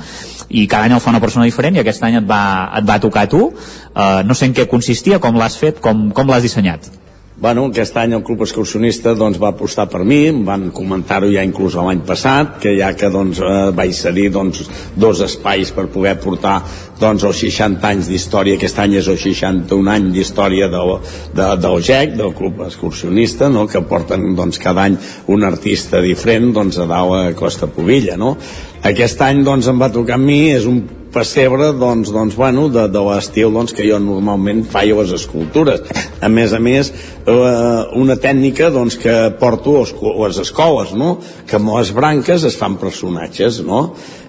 i 0.55 0.69
cada 0.71 0.87
any 0.87 0.95
el 0.95 1.03
fa 1.03 1.11
una 1.11 1.23
persona 1.25 1.49
diferent 1.49 1.75
i 1.75 1.83
aquest 1.83 2.07
any 2.07 2.21
et 2.21 2.31
va, 2.31 2.45
et 2.79 2.87
va 2.87 3.01
tocar 3.03 3.27
a 3.27 3.33
tu. 3.33 3.49
Uh, 3.51 4.23
no 4.23 4.39
sé 4.39 4.47
en 4.47 4.55
què 4.55 4.69
consistia, 4.71 5.19
com 5.19 5.35
l'has 5.35 5.59
fet, 5.59 5.83
com, 5.83 6.13
com 6.15 6.31
l'has 6.31 6.47
dissenyat. 6.47 6.87
Bueno, 7.39 7.67
aquest 7.69 7.99
any 8.01 8.15
el 8.17 8.23
Club 8.25 8.47
Excursionista 8.47 9.13
doncs, 9.13 9.37
va 9.37 9.51
apostar 9.53 9.85
per 9.93 9.99
mi, 10.09 10.23
van 10.47 10.71
comentar-ho 10.73 11.29
ja 11.29 11.43
inclús 11.45 11.75
l'any 11.77 12.01
passat, 12.09 12.55
que 12.63 12.73
ja 12.79 12.95
que 12.97 13.11
doncs, 13.13 13.43
eh, 13.45 13.75
vaig 13.77 13.93
cedir 13.93 14.31
doncs, 14.33 14.63
dos 14.97 15.21
espais 15.21 15.69
per 15.77 15.85
poder 15.93 16.15
portar 16.17 16.63
doncs, 16.97 17.27
els 17.29 17.45
60 17.45 17.85
anys 17.91 18.09
d'història, 18.09 18.57
aquest 18.57 18.81
any 18.81 18.97
és 19.03 19.13
el 19.13 19.21
61 19.21 19.93
any 19.93 20.09
d'història 20.17 20.71
del, 20.73 20.97
de, 21.37 21.53
del 21.61 21.83
GEC, 21.85 22.17
del 22.17 22.33
Club 22.41 22.65
Excursionista, 22.71 23.53
no? 23.53 23.67
que 23.69 23.85
porten 23.85 24.31
doncs, 24.33 24.57
cada 24.57 24.89
any 24.89 24.97
un 25.29 25.45
artista 25.45 26.01
diferent 26.01 26.55
doncs, 26.57 26.81
a 26.81 26.89
dalt 26.89 27.19
a 27.21 27.35
Costa 27.37 27.69
Pobilla. 27.69 28.17
No? 28.17 28.39
Aquest 28.81 29.21
any 29.29 29.45
doncs, 29.45 29.69
em 29.69 29.77
va 29.77 29.93
tocar 29.93 30.17
a 30.17 30.25
mi, 30.25 30.47
és 30.57 30.65
un 30.65 30.87
pessebre 31.17 31.73
doncs, 31.81 32.13
doncs, 32.13 32.37
bueno, 32.37 32.69
de, 32.73 32.87
de 32.93 33.03
l'estil 33.09 33.55
doncs, 33.55 33.73
que 33.77 33.87
jo 33.89 33.99
normalment 34.03 34.65
faig 34.69 34.93
les 34.99 35.15
escultures 35.17 35.83
a 36.21 36.29
més 36.33 36.53
a 36.53 36.61
més 36.61 36.93
eh, 36.93 37.33
una 37.97 38.19
tècnica 38.21 38.71
doncs, 38.75 38.99
que 39.01 39.17
porto 39.41 39.79
a 39.81 40.15
les 40.27 40.43
escoles 40.45 40.93
no? 40.99 41.17
que 41.49 41.57
amb 41.61 41.73
les 41.79 41.93
branques 41.97 42.45
es 42.45 42.57
fan 42.61 42.77
personatges 42.81 43.63
no? 43.65 43.87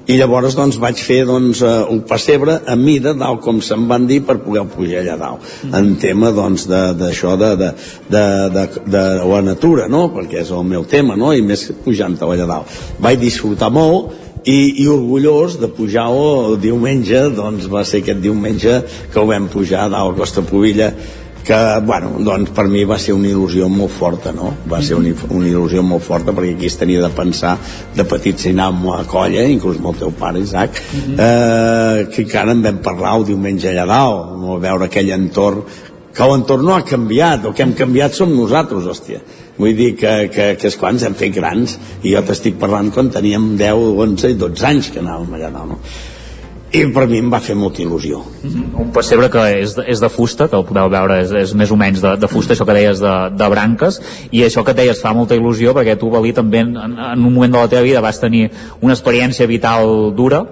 i 0.07 0.15
llavors 0.15 0.55
doncs, 0.55 0.77
vaig 0.79 0.99
fer 1.03 1.23
doncs, 1.27 1.61
eh, 1.65 1.73
un 1.91 2.03
pessebre 2.07 2.61
a 2.63 2.77
mida 2.79 3.11
dalt 3.17 3.43
com 3.43 3.59
se'n 3.63 3.87
van 3.89 4.07
dir 4.07 4.21
per 4.27 4.37
poder 4.45 4.63
pujar 4.71 5.01
allà 5.03 5.17
dalt 5.19 5.43
mm. 5.43 5.73
en 5.79 5.89
tema 5.99 6.31
doncs, 6.35 6.67
d'això 6.71 7.35
de, 7.41 7.51
de, 7.59 7.73
de, 8.07 8.23
de, 8.55 8.67
de, 8.85 9.03
la 9.27 9.41
natura 9.43 9.89
no? 9.91 10.07
perquè 10.15 10.45
és 10.45 10.53
el 10.55 10.63
meu 10.69 10.87
tema 10.87 11.19
no? 11.19 11.33
i 11.35 11.43
més 11.43 11.67
pujant 11.83 12.15
allà 12.23 12.47
dalt 12.47 12.79
vaig 13.03 13.19
disfrutar 13.19 13.73
molt 13.73 14.23
i, 14.47 14.83
i 14.83 14.87
orgullós 14.87 15.59
de 15.59 15.67
pujar-ho 15.67 16.27
el 16.47 16.59
diumenge, 16.63 17.27
doncs 17.35 17.67
va 17.71 17.83
ser 17.85 18.01
aquest 18.03 18.21
diumenge 18.23 18.81
que 19.11 19.19
ho 19.19 19.27
vam 19.27 19.49
pujar 19.51 19.85
a 19.85 19.89
dalt 19.91 20.15
a 20.15 20.21
Costa 20.21 20.43
Pobilla 20.47 20.93
que, 21.47 21.57
bueno, 21.87 22.11
doncs 22.27 22.51
per 22.51 22.65
mi 22.67 22.81
va 22.83 22.97
ser 22.99 23.13
una 23.15 23.29
il·lusió 23.29 23.69
molt 23.71 23.93
forta, 23.95 24.33
no? 24.35 24.49
Va 24.67 24.81
ser 24.83 24.97
una, 24.99 25.13
una 25.31 25.47
il·lusió 25.47 25.83
molt 25.83 26.03
forta 26.03 26.33
perquè 26.35 26.57
aquí 26.57 26.67
es 26.67 26.75
tenia 26.79 26.99
de 27.03 27.09
pensar 27.15 27.53
de 27.95 28.03
petit 28.07 28.43
si 28.43 28.51
anàvem 28.51 28.83
a 28.91 28.97
la 29.01 29.07
colla, 29.07 29.45
inclús 29.47 29.79
amb 29.79 29.93
el 29.93 29.99
teu 30.01 30.11
pare, 30.19 30.43
Isaac, 30.43 30.75
uh 30.75 30.97
-huh. 30.97 31.15
eh, 31.27 32.07
que 32.11 32.23
encara 32.23 32.51
en 32.51 32.63
vam 32.63 32.81
parlar 32.83 33.15
el 33.17 33.25
diumenge 33.31 33.69
allà 33.69 33.85
dalt, 33.87 34.61
veure 34.61 34.85
aquell 34.85 35.09
entorn 35.11 35.63
que 36.13 36.23
l'entorn 36.25 36.65
no 36.65 36.75
ha 36.75 36.81
canviat, 36.81 37.45
el 37.45 37.53
que 37.53 37.63
hem 37.63 37.73
canviat 37.73 38.13
som 38.13 38.35
nosaltres, 38.35 38.83
hòstia 38.83 39.21
vull 39.57 39.73
dir 39.77 39.93
que, 39.99 40.13
que, 40.33 40.51
que 40.59 40.73
quan 40.79 40.97
ens 40.97 41.07
hem 41.07 41.17
fet 41.17 41.33
grans. 41.35 41.77
I 42.03 42.15
jo 42.15 42.25
t'estic 42.27 42.59
parlant 42.61 42.91
quan 42.93 43.13
teníem 43.13 43.55
10, 43.59 43.89
11 44.07 44.35
i 44.35 44.39
12 44.45 44.69
anys 44.69 44.93
que 44.93 45.03
anàvem 45.03 45.35
allà 45.37 45.51
dalt 45.53 45.75
no? 45.75 45.81
i 46.75 46.81
per 46.91 47.05
mi 47.07 47.21
em 47.21 47.29
va 47.31 47.39
fer 47.39 47.55
molta 47.55 47.79
il·lusió. 47.79 48.19
Un 48.43 48.89
pessebre 48.95 49.29
que 49.31 49.43
és, 49.61 49.75
és 49.87 50.01
de 50.03 50.09
fusta, 50.11 50.49
que 50.51 50.57
el 50.59 50.65
podeu 50.67 50.89
veure 50.91 51.21
és, 51.23 51.31
és 51.45 51.53
més 51.57 51.71
o 51.71 51.77
menys 51.79 52.01
de, 52.03 52.13
de 52.19 52.29
fusta, 52.31 52.53
això 52.53 52.67
que 52.67 52.75
deies 52.75 52.99
de, 52.99 53.13
de 53.39 53.49
branques, 53.53 54.01
i 54.35 54.43
això 54.43 54.65
que 54.65 54.75
et 54.75 54.81
deies 54.81 55.01
fa 55.03 55.13
molta 55.15 55.37
il·lusió 55.37 55.73
perquè 55.77 55.95
tu, 55.99 56.11
Valí, 56.11 56.33
també 56.35 56.65
en, 56.65 56.75
en 56.75 57.23
un 57.23 57.31
moment 57.31 57.55
de 57.55 57.61
la 57.61 57.71
teva 57.71 57.85
vida 57.87 58.03
vas 58.03 58.19
tenir 58.19 58.49
una 58.81 58.97
experiència 58.97 59.47
vital 59.47 60.11
dura 60.17 60.43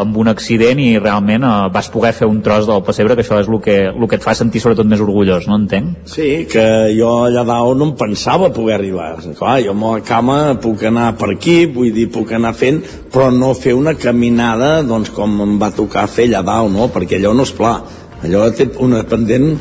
amb 0.00 0.16
un 0.18 0.28
accident 0.30 0.80
i 0.82 0.88
realment 0.98 1.44
eh, 1.46 1.52
vas 1.74 1.88
poder 1.92 2.12
fer 2.16 2.28
un 2.30 2.40
tros 2.42 2.66
del 2.68 2.82
pessebre, 2.86 3.16
que 3.16 3.24
això 3.24 3.38
és 3.42 3.50
el 3.50 3.60
que, 3.62 3.76
el 3.92 4.08
que 4.10 4.18
et 4.18 4.24
fa 4.24 4.34
sentir 4.38 4.62
sobretot 4.62 4.88
més 4.90 5.02
orgullós, 5.04 5.48
no 5.50 5.58
entenc? 5.60 6.08
Sí, 6.10 6.30
que 6.50 6.64
jo 6.96 7.10
allà 7.28 7.44
dalt 7.46 7.78
no 7.78 7.90
em 7.90 7.94
pensava 7.98 8.50
poder 8.54 8.78
arribar. 8.78 9.12
Clar, 9.38 9.58
jo 9.64 9.74
amb 9.74 9.88
la 9.90 10.00
cama 10.06 10.38
puc 10.62 10.86
anar 10.90 11.12
per 11.20 11.30
aquí, 11.34 11.64
vull 11.70 11.92
dir, 11.94 12.08
puc 12.14 12.34
anar 12.34 12.54
fent, 12.58 12.82
però 13.14 13.30
no 13.34 13.52
fer 13.58 13.76
una 13.78 13.94
caminada 13.98 14.76
doncs, 14.86 15.12
com 15.14 15.38
em 15.44 15.58
va 15.60 15.72
tocar 15.74 16.08
fer 16.10 16.28
allà 16.30 16.42
dalt, 16.46 16.74
no? 16.74 16.90
Perquè 16.94 17.20
allò 17.20 17.34
no 17.36 17.46
és 17.46 17.54
pla. 17.54 17.78
Allò 18.24 18.46
té 18.56 18.70
una 18.80 19.02
pendent 19.04 19.52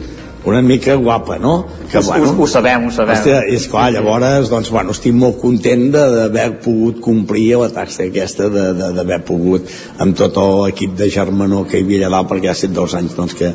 una 0.46 0.62
mica 0.62 0.96
guapa, 0.96 1.38
no? 1.40 1.66
Ho- 2.00 2.02
ho- 2.20 2.44
ho 2.44 2.48
sabem, 2.48 2.88
ho 2.88 2.92
sabem. 2.92 3.16
Hòstia, 3.16 3.42
és 3.48 3.68
clar, 3.72 3.92
llavors, 3.94 4.50
doncs, 4.52 4.70
bueno, 4.72 4.92
estic 4.92 5.14
molt 5.14 5.38
content 5.40 5.86
de- 5.94 6.08
d'haver 6.16 6.60
pogut 6.60 7.00
complir 7.00 7.58
la 7.62 7.70
taxa 7.70 8.04
aquesta 8.04 8.50
d'haver 8.50 9.22
pogut 9.24 9.68
amb 10.00 10.16
tot 10.18 10.36
l'equip 10.38 10.96
de 11.00 11.10
germanor 11.10 11.66
que 11.68 11.80
hi 11.80 11.84
havia 11.84 12.08
allà 12.08 12.18
dalt, 12.18 12.30
perquè 12.32 12.50
ha 12.50 12.52
estat 12.58 12.72
dos 12.76 12.94
anys 12.96 13.16
doncs, 13.16 13.34
que 13.40 13.54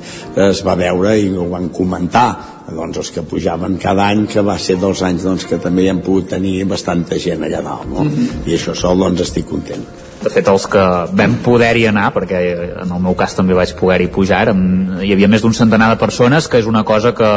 es 0.48 0.64
va 0.64 0.74
veure 0.76 1.18
i 1.20 1.28
ho 1.36 1.48
van 1.50 1.68
comentar 1.68 2.28
doncs 2.74 2.98
els 2.98 3.10
que 3.10 3.22
pujaven 3.22 3.76
cada 3.80 4.08
any 4.08 4.26
que 4.26 4.40
va 4.44 4.58
ser 4.58 4.76
dos 4.78 5.00
anys 5.02 5.22
doncs, 5.24 5.44
que 5.48 5.56
també 5.58 5.82
hi 5.84 5.88
hem 5.88 6.00
pogut 6.04 6.28
tenir 6.28 6.64
bastanta 6.68 7.16
gent 7.18 7.42
allà 7.42 7.62
dalt 7.64 7.86
no? 7.88 8.04
i 8.46 8.54
això 8.56 8.74
sol 8.76 8.98
doncs 8.98 9.20
estic 9.24 9.46
content 9.48 9.84
De 10.18 10.30
fet, 10.34 10.48
els 10.50 10.64
que 10.66 10.84
vam 11.14 11.36
poder-hi 11.44 11.84
anar, 11.86 12.08
perquè 12.14 12.38
en 12.82 12.90
el 12.90 13.02
meu 13.04 13.14
cas 13.18 13.36
també 13.38 13.54
vaig 13.54 13.70
poder-hi 13.78 14.08
pujar, 14.10 14.40
érem, 14.48 14.62
hi 15.06 15.12
havia 15.14 15.28
més 15.30 15.44
d'un 15.44 15.54
centenar 15.54 15.92
de 15.92 15.98
persones, 16.00 16.48
que 16.50 16.58
és 16.58 16.66
una 16.66 16.82
cosa 16.86 17.12
que 17.14 17.28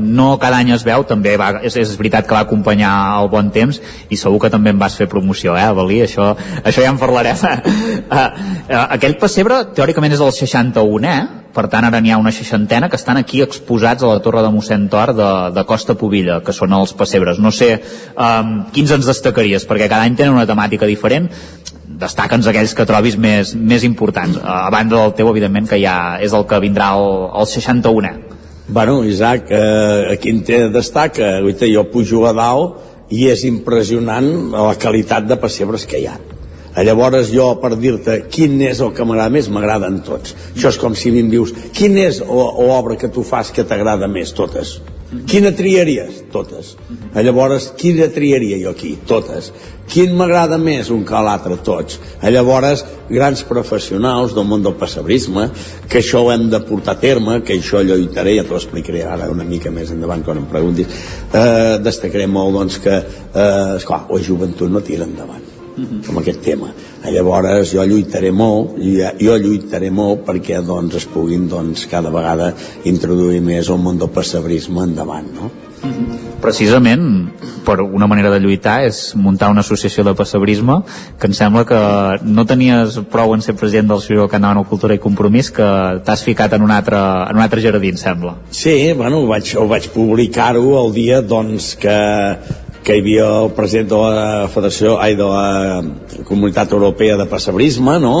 no 0.00 0.30
cada 0.40 0.62
any 0.62 0.72
es 0.72 0.84
veu, 0.86 1.04
també 1.04 1.34
va, 1.40 1.50
és, 1.60 1.76
és 1.76 1.92
veritat 2.00 2.28
que 2.28 2.36
va 2.36 2.46
acompanyar 2.46 2.92
el 3.18 3.28
bon 3.32 3.50
temps, 3.52 3.82
i 4.08 4.16
segur 4.16 4.40
que 4.40 4.52
també 4.52 4.72
em 4.72 4.80
vas 4.80 4.96
fer 4.96 5.08
promoció, 5.12 5.52
eh, 5.60 5.68
Valí? 5.76 6.00
Això, 6.06 6.30
això 6.64 6.80
ja 6.80 6.94
en 6.94 7.02
parlarem. 7.02 7.44
Eh, 7.44 8.24
eh, 8.72 8.80
aquell 8.80 9.18
pessebre, 9.20 9.66
teòricament, 9.76 10.16
és 10.16 10.24
el 10.24 10.32
61, 10.40 11.12
eh? 11.12 11.20
per 11.50 11.66
tant 11.66 11.84
ara 11.84 11.98
n'hi 12.00 12.12
ha 12.14 12.18
una 12.20 12.32
seixantena 12.32 12.88
que 12.88 12.96
estan 12.96 13.18
aquí 13.18 13.42
exposats 13.42 14.04
a 14.04 14.10
la 14.12 14.20
torre 14.24 14.42
de 14.44 14.52
mossèn 14.54 14.86
Tor 14.88 15.12
de, 15.18 15.30
de 15.56 15.64
Costa 15.66 15.96
Pobilla, 15.98 16.38
que 16.46 16.54
són 16.54 16.72
els 16.76 16.94
pessebres 16.94 17.40
no 17.42 17.50
sé 17.50 17.72
um, 18.14 18.52
quins 18.74 18.94
ens 18.94 19.10
destacaries 19.10 19.66
perquè 19.66 19.90
cada 19.90 20.06
any 20.06 20.14
tenen 20.14 20.38
una 20.38 20.46
temàtica 20.46 20.86
diferent 20.86 21.26
destaca'ns 22.00 22.48
aquells 22.50 22.74
que 22.74 22.88
trobis 22.88 23.16
més, 23.20 23.54
més 23.54 23.84
importants, 23.84 24.40
a 24.42 24.70
banda 24.72 24.96
del 24.96 25.14
teu 25.20 25.30
evidentment 25.30 25.68
que 25.70 25.78
ja 25.82 26.18
és 26.24 26.34
el 26.36 26.48
que 26.48 26.60
vindrà 26.62 26.94
el, 26.98 27.08
el 27.30 27.48
61è 27.52 28.16
Bueno, 28.72 29.04
Isaac, 29.04 29.48
eh, 29.50 30.12
aquí 30.12 30.30
en 30.30 30.44
té 30.46 30.68
destaca, 30.70 31.40
guaita, 31.42 31.66
jo 31.66 31.82
pujo 31.90 32.20
a 32.28 32.30
dalt 32.30 33.10
i 33.10 33.24
és 33.26 33.42
impressionant 33.48 34.28
la 34.52 34.76
qualitat 34.78 35.26
de 35.26 35.38
pessebres 35.42 35.88
que 35.90 35.98
hi 35.98 36.06
ha. 36.06 36.14
Eh, 36.76 36.84
Llavors 36.86 37.32
jo, 37.34 37.48
per 37.58 37.72
dir-te 37.74 38.20
quin 38.30 38.54
és 38.62 38.78
el 38.78 38.92
que 38.94 39.02
m'agrada 39.02 39.34
més, 39.34 39.50
m'agraden 39.50 39.98
tots. 40.06 40.36
Això 40.54 40.70
és 40.70 40.78
com 40.78 40.94
si 40.94 41.10
em 41.10 41.32
dius, 41.32 41.50
quin 41.74 41.98
és 41.98 42.22
l'obra 42.22 42.94
que 42.94 43.10
tu 43.10 43.26
fas 43.26 43.50
que 43.50 43.66
t'agrada 43.66 44.06
més? 44.06 44.30
Totes. 44.38 44.76
Quina 45.10 45.50
triaries? 45.50 46.20
Totes. 46.30 46.76
Eh, 47.14 47.22
Llavors, 47.26 47.72
quina 47.78 48.06
triaria 48.14 48.60
jo 48.62 48.70
aquí? 48.70 48.92
Totes. 49.10 49.50
Quin 49.90 50.14
m'agrada 50.14 50.54
més 50.62 50.92
un 50.94 51.02
que 51.06 51.22
l'altre? 51.26 51.58
Tots. 51.66 51.98
Eh, 52.20 52.30
Llavors, 52.30 52.84
grans 53.10 53.42
professionals 53.48 54.36
del 54.38 54.46
món 54.46 54.62
del 54.62 54.78
pessebrisme, 54.78 55.48
que 55.90 55.98
això 55.98 56.22
ho 56.22 56.30
hem 56.30 56.46
de 56.52 56.62
portar 56.62 56.94
a 56.94 57.02
terme, 57.02 57.40
que 57.42 57.58
això 57.58 57.82
lluitaré, 57.82 58.36
ja 58.38 58.46
t'ho 58.46 58.58
explicaré 58.60 59.02
ara 59.02 59.30
una 59.34 59.44
mica 59.44 59.74
més 59.74 59.90
endavant 59.90 60.22
quan 60.22 60.44
em 60.44 60.50
preguntis, 60.50 60.86
eh, 61.34 61.78
destacaré 61.82 62.30
molt 62.30 62.54
doncs, 62.54 62.78
que, 62.78 63.02
eh, 63.34 63.76
esclar, 63.76 64.04
la 64.10 64.22
joventut 64.22 64.70
no 64.70 64.80
tira 64.80 65.10
endavant 65.10 65.49
amb 65.78 66.20
aquest 66.20 66.42
tema. 66.44 66.72
Llavors 67.06 67.72
jo 67.74 67.86
lluitaré 67.86 68.32
molt, 68.34 68.76
jo, 68.82 69.10
jo 69.20 69.38
lluitaré 69.40 69.90
molt 69.94 70.26
perquè 70.28 70.60
doncs, 70.64 71.00
es 71.00 71.08
puguin 71.08 71.48
doncs, 71.48 71.86
cada 71.90 72.12
vegada 72.12 72.52
introduir 72.84 73.40
més 73.44 73.70
el 73.70 73.82
món 73.82 73.98
del 73.98 74.12
pessebrisme 74.14 74.84
endavant, 74.88 75.34
no? 75.34 75.50
precisament 76.40 77.04
per 77.64 77.80
una 77.80 78.06
manera 78.08 78.30
de 78.32 78.40
lluitar 78.40 78.80
és 78.84 79.14
muntar 79.16 79.50
una 79.52 79.60
associació 79.64 80.04
de 80.04 80.14
pessebrisme 80.16 80.80
que 81.20 81.28
em 81.28 81.36
sembla 81.36 81.64
que 81.68 81.80
no 82.24 82.46
tenies 82.48 82.98
prou 83.12 83.34
en 83.36 83.44
ser 83.44 83.56
president 83.60 83.92
del 83.92 84.28
anava 84.40 84.60
a 84.60 84.68
Cultura 84.68 84.94
i 84.96 85.02
Compromís 85.02 85.50
que 85.50 85.68
t'has 86.04 86.24
ficat 86.24 86.52
en 86.56 86.62
un 86.62 86.70
altre, 86.70 86.96
en 86.96 87.36
un 87.36 87.42
altre 87.42 87.60
jardí, 87.60 87.90
em 87.90 87.96
sembla. 87.96 88.36
Sí, 88.50 88.92
bueno, 88.96 89.20
ho 89.20 89.26
vaig, 89.28 89.54
ho 89.56 89.66
vaig 89.68 89.90
publicar-ho 89.92 90.78
el 90.84 90.92
dia 90.92 91.20
doncs, 91.20 91.74
que, 91.76 91.96
que 92.84 92.96
hi 92.96 93.02
havia 93.04 93.26
el 93.42 93.52
president 93.56 93.90
de 93.90 94.00
la 94.00 94.48
Federació, 94.52 94.96
ai, 95.00 95.18
de 95.18 95.26
la 95.28 96.24
Comunitat 96.28 96.72
Europea 96.72 97.18
de 97.20 97.28
Pessebrisme, 97.30 97.98
no?, 98.00 98.16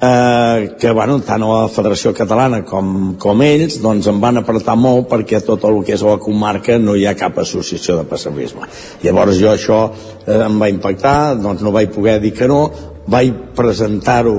eh, 0.00 0.76
que 0.78 0.90
bueno, 0.90 1.18
tant 1.26 1.44
la 1.44 1.68
Federació 1.72 2.12
Catalana 2.16 2.62
com, 2.66 3.14
com 3.20 3.42
ells 3.44 3.78
doncs 3.82 4.08
em 4.10 4.20
van 4.22 4.40
apretar 4.40 4.76
molt 4.80 5.10
perquè 5.10 5.42
tot 5.44 5.64
el 5.68 5.82
que 5.84 5.94
és 5.96 6.04
la 6.06 6.16
comarca 6.22 6.78
no 6.80 6.96
hi 6.96 7.06
ha 7.06 7.16
cap 7.18 7.38
associació 7.42 7.98
de 7.98 8.06
pessebrisme 8.08 8.68
llavors 9.04 9.36
jo 9.40 9.50
això 9.52 9.80
eh, 10.24 10.40
em 10.46 10.56
va 10.60 10.70
impactar 10.72 11.36
doncs 11.42 11.64
no 11.64 11.74
vaig 11.74 11.92
poder 11.94 12.20
dir 12.22 12.32
que 12.36 12.48
no. 12.48 12.62
Vaig 13.10 13.32
presentar-ho 13.56 14.36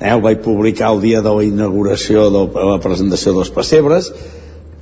eh, 0.00 0.12
ho 0.12 0.20
vaig 0.20 0.42
publicar 0.44 0.92
el 0.94 1.00
dia 1.00 1.22
de 1.24 1.32
la 1.34 1.46
inauguració 1.46 2.28
de 2.30 2.46
la 2.70 2.78
presentació 2.82 3.34
dels 3.36 3.50
pessebres 3.54 4.12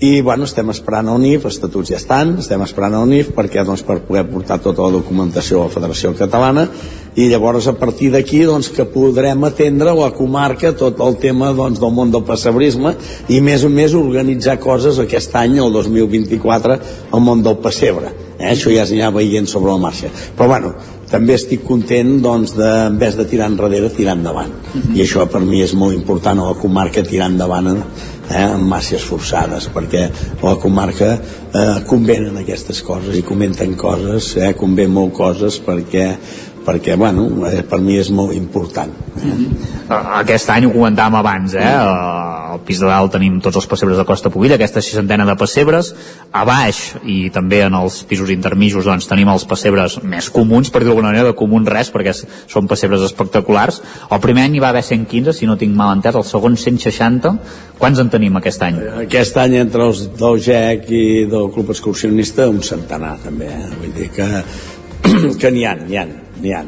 i 0.01 0.21
bueno, 0.23 0.47
estem 0.47 0.69
esperant 0.71 1.09
el 1.11 1.19
NIF, 1.19 1.49
estatuts 1.49 1.91
ja 1.91 1.99
estan, 1.99 2.37
estem 2.39 2.63
esperant 2.63 2.95
el 3.01 3.09
NIF 3.11 3.33
perquè 3.35 3.65
doncs, 3.67 3.83
per 3.83 3.99
poder 4.07 4.23
portar 4.31 4.61
tota 4.63 4.85
la 4.85 4.95
documentació 4.95 5.59
a 5.59 5.67
la 5.67 5.73
Federació 5.75 6.13
Catalana. 6.15 6.69
I 7.19 7.27
llavors 7.33 7.67
a 7.67 7.75
partir 7.75 8.13
d'aquí 8.15 8.45
doncs, 8.47 8.69
que 8.71 8.87
podrem 8.87 9.43
atendre 9.49 9.91
la 9.99 10.13
comarca 10.15 10.71
tot 10.79 11.03
el 11.03 11.19
tema 11.19 11.51
doncs, 11.51 11.81
del 11.83 11.91
món 11.97 12.13
del 12.15 12.23
pessebrisme 12.29 12.95
i 13.27 13.41
més 13.43 13.65
o 13.67 13.73
més 13.75 13.97
organitzar 13.99 14.61
coses 14.63 15.01
aquest 15.03 15.35
any, 15.35 15.59
el 15.59 15.75
2024 15.75 16.79
al 17.11 17.25
món 17.25 17.43
del 17.43 17.59
pessebre. 17.65 18.15
Eh? 18.39 18.53
això 18.53 18.71
ja 18.71 18.87
s'anirà 18.87 19.11
veient 19.11 19.51
sobre 19.51 19.73
la 19.73 19.83
marxa. 19.83 20.13
Però 20.39 20.47
bueno, 20.47 20.71
també 21.11 21.35
estic 21.35 21.65
content 21.67 22.21
doncs, 22.23 22.53
de, 22.55 22.69
en 22.87 22.99
vez 23.01 23.17
de 23.19 23.27
tirar 23.27 23.49
enrere, 23.51 23.91
tirar 23.91 24.15
endavant. 24.15 24.53
I 24.95 25.03
això 25.03 25.27
per 25.27 25.43
mi 25.43 25.65
és 25.65 25.75
molt 25.75 25.97
important 25.97 26.39
a 26.39 26.53
la 26.53 26.59
comarca 26.61 27.03
tirar 27.03 27.33
endavant 27.33 27.73
eh, 28.31 28.45
amb 28.45 28.69
màssies 28.71 29.05
forçades 29.09 29.69
perquè 29.75 30.07
la 30.43 30.57
comarca 30.61 31.15
eh, 31.17 31.79
convenen 31.89 32.39
aquestes 32.41 32.83
coses 32.87 33.17
i 33.19 33.25
comenten 33.27 33.75
coses 33.79 34.35
eh, 34.37 34.53
convé 34.59 34.89
molt 34.91 35.15
coses 35.19 35.59
perquè 35.65 36.07
perquè, 36.69 36.97
bueno, 37.01 37.29
eh, 37.49 37.63
per 37.65 37.81
mi 37.81 37.97
és 37.97 38.11
molt 38.13 38.35
important. 38.37 38.93
Eh, 39.17 39.49
Aquest 40.21 40.51
any 40.53 40.67
ho 40.69 40.73
comentàvem 40.75 41.17
abans, 41.17 41.55
eh? 41.57 41.65
Al 41.65 42.61
pis 42.67 42.81
de 42.83 42.89
dalt 42.89 43.13
tenim 43.15 43.39
tots 43.45 43.57
els 43.57 43.69
pessebres 43.71 43.97
de 43.97 44.05
Costa 44.09 44.29
Pobilla, 44.33 44.59
aquesta 44.59 44.83
seixantena 44.85 45.25
de 45.25 45.37
pessebres. 45.41 45.95
A 46.33 46.45
baix, 46.49 46.99
i 47.09 47.31
també 47.33 47.63
en 47.65 47.77
els 47.79 48.03
pisos 48.09 48.29
intermijos, 48.35 48.85
doncs, 48.85 49.09
tenim 49.09 49.31
els 49.33 49.47
pessebres 49.49 49.99
més 50.05 50.29
comuns, 50.35 50.69
per 50.69 50.83
dir 50.83 50.91
d'alguna 50.91 51.09
manera, 51.09 51.31
de 51.31 51.39
comú 51.39 51.63
res, 51.65 51.93
perquè 51.95 52.13
són 52.13 52.69
pessebres 52.69 53.07
espectaculars. 53.09 53.81
El 54.13 54.21
primer 54.25 54.45
any 54.45 54.59
hi 54.59 54.63
va 54.65 54.75
haver 54.75 54.85
115, 54.85 55.33
si 55.33 55.49
no 55.49 55.57
tinc 55.57 55.75
mal 55.77 55.95
entès, 55.97 56.17
el 56.19 56.29
segon 56.29 56.61
160. 56.61 57.35
Quants 57.81 58.05
en 58.05 58.13
tenim 58.13 58.37
aquest 58.37 58.63
any? 58.69 58.81
Aquest 59.07 59.41
any 59.41 59.57
entre 59.63 59.89
els 59.89 60.05
del 60.21 60.41
GEC 60.45 60.89
i 60.93 61.05
del 61.33 61.51
Club 61.55 61.73
Excursionista 61.73 62.49
un 62.53 62.61
centenar 62.61 63.17
també, 63.25 63.53
eh? 63.57 63.69
vull 63.81 63.93
dir 63.97 64.09
que, 64.13 64.29
que 65.41 65.53
n'hi 65.55 65.65
ha, 65.65 65.77
n'hi 65.81 66.01
ha, 66.01 66.09
n'hi 66.43 66.53
ha. 66.57 66.65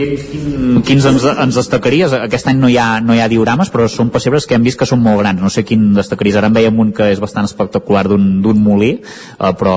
Quins, 0.00 0.22
quin- 0.32 0.82
quins 0.86 1.04
ens, 1.04 1.24
ens 1.42 1.56
destacaries? 1.58 2.12
Aquest 2.16 2.46
any 2.48 2.56
no 2.62 2.68
hi, 2.70 2.76
ha, 2.80 3.00
no 3.04 3.12
hi 3.12 3.20
ha 3.20 3.26
diorames, 3.28 3.68
però 3.72 3.84
són 3.90 4.08
pessebres 4.14 4.46
que 4.48 4.54
hem 4.56 4.62
vist 4.64 4.78
que 4.80 4.86
són 4.88 5.02
molt 5.04 5.18
grans. 5.20 5.42
No 5.42 5.50
sé 5.52 5.64
quin 5.66 5.90
destacaries. 5.94 6.38
Ara 6.40 6.48
en 6.48 6.54
veiem 6.56 6.78
un 6.80 6.92
que 6.96 7.10
és 7.12 7.20
bastant 7.20 7.44
espectacular 7.44 8.06
d'un 8.08 8.40
d'un 8.40 8.62
molí, 8.64 8.94
eh, 9.02 9.52
però 9.60 9.74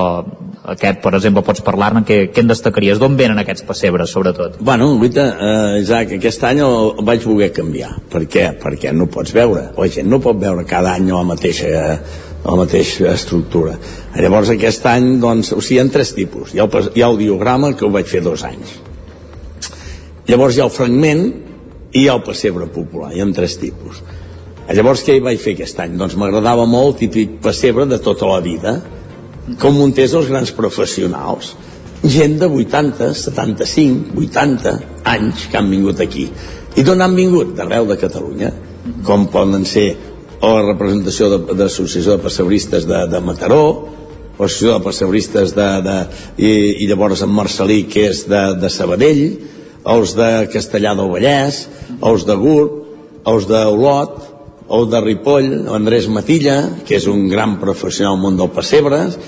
aquest, 0.72 1.02
per 1.04 1.12
exemple, 1.18 1.42
pots 1.44 1.60
parlar-ne. 1.60 2.04
Què, 2.08 2.30
què 2.32 2.40
en 2.40 2.48
destacaries? 2.48 2.98
D'on 3.02 3.18
venen 3.20 3.38
aquests 3.42 3.66
pessebres, 3.68 4.10
sobretot? 4.16 4.56
Bueno, 4.60 4.94
guaita, 4.96 5.26
eh, 5.34 5.80
Isaac, 5.82 6.12
aquest 6.16 6.44
any 6.48 6.62
el, 6.64 6.94
el 6.98 7.04
vaig 7.04 7.26
voler 7.28 7.50
canviar. 7.52 7.92
Per 8.08 8.24
què? 8.24 8.46
Perquè 8.62 8.94
no 8.96 9.10
pots 9.12 9.34
veure. 9.36 9.72
La 9.76 9.88
gent 9.92 10.08
no 10.08 10.22
pot 10.24 10.40
veure 10.40 10.64
cada 10.64 10.94
any 10.94 11.10
la 11.12 11.22
mateixa 11.34 12.00
la 12.44 12.56
mateixa 12.58 13.12
estructura. 13.14 13.78
Llavors 14.20 14.52
aquest 14.52 14.84
any, 14.90 15.14
doncs, 15.22 15.52
o 15.56 15.62
sigui, 15.62 15.78
hi 15.78 15.84
ha 15.84 15.92
tres 15.92 16.12
tipus. 16.16 16.52
Hi 16.52 16.60
ha 16.60 16.66
el, 16.68 16.90
hi 16.94 17.04
ha 17.04 17.08
el 17.08 17.20
diograma, 17.20 17.72
que 17.72 17.86
ho 17.86 17.92
vaig 17.94 18.10
fer 18.10 18.20
dos 18.24 18.44
anys. 18.44 18.76
Llavors 20.28 20.56
hi 20.56 20.62
ha 20.62 20.68
el 20.68 20.74
fragment 20.74 21.24
i 21.94 22.04
hi 22.04 22.08
ha 22.08 22.18
el 22.18 22.24
pessebre 22.26 22.68
popular. 22.72 23.12
Hi 23.14 23.24
ha 23.24 23.28
tres 23.36 23.56
tipus. 23.60 24.02
Llavors 24.64 25.04
què 25.04 25.16
hi 25.16 25.24
vaig 25.24 25.40
fer 25.40 25.56
aquest 25.56 25.80
any? 25.84 25.96
Doncs 26.00 26.16
m'agradava 26.20 26.64
molt 26.68 26.94
el 26.94 26.98
típic 27.04 27.38
pessebre 27.44 27.84
de 27.88 28.00
tota 28.04 28.28
la 28.30 28.40
vida, 28.44 28.78
com 29.60 29.76
muntés 29.76 30.14
els 30.16 30.30
grans 30.32 30.52
professionals. 30.56 31.52
Gent 32.04 32.38
de 32.40 32.48
80, 32.48 33.12
75, 33.16 34.16
80 34.20 34.74
anys 35.12 35.46
que 35.48 35.60
han 35.60 35.70
vingut 35.72 36.00
aquí. 36.04 36.28
I 36.76 36.84
d'on 36.84 37.00
han 37.00 37.16
vingut? 37.16 37.54
D'arreu 37.56 37.86
de 37.88 37.96
Catalunya, 38.00 38.50
com 39.04 39.28
poden 39.32 39.64
ser 39.68 39.92
o 40.44 40.52
la 40.58 40.64
representació 40.66 41.30
de, 41.32 41.38
de 41.54 41.62
l'associació 41.64 42.18
de 42.18 42.24
passeuristes 42.24 42.84
de, 42.88 43.00
de 43.08 43.20
Mataró, 43.24 43.64
o 44.34 44.42
l'associació 44.42 44.74
de 44.76 44.84
passeuristes 44.84 45.54
de, 45.56 45.68
de, 45.86 45.96
i, 46.36 46.52
i 46.84 46.88
llavors 46.90 47.24
en 47.24 47.32
Marcelí, 47.32 47.84
que 47.88 48.08
és 48.10 48.24
de, 48.28 48.42
de 48.60 48.70
Sabadell, 48.72 49.24
els 49.94 50.14
de 50.18 50.30
Castellà 50.52 50.94
del 50.98 51.12
Vallès, 51.12 51.64
els 52.00 52.26
de 52.28 52.36
Gurb, 52.40 52.82
els 53.28 53.48
d'Olot, 53.48 54.20
el 54.74 54.86
de 54.90 55.00
Ripoll, 55.04 55.50
Andrés 55.72 56.08
Matilla, 56.12 56.58
que 56.84 56.98
és 56.98 57.08
un 57.08 57.26
gran 57.28 57.58
professional 57.60 58.16
al 58.16 58.22
món 58.22 58.38
del 58.40 58.52
Pessebres, 58.52 59.18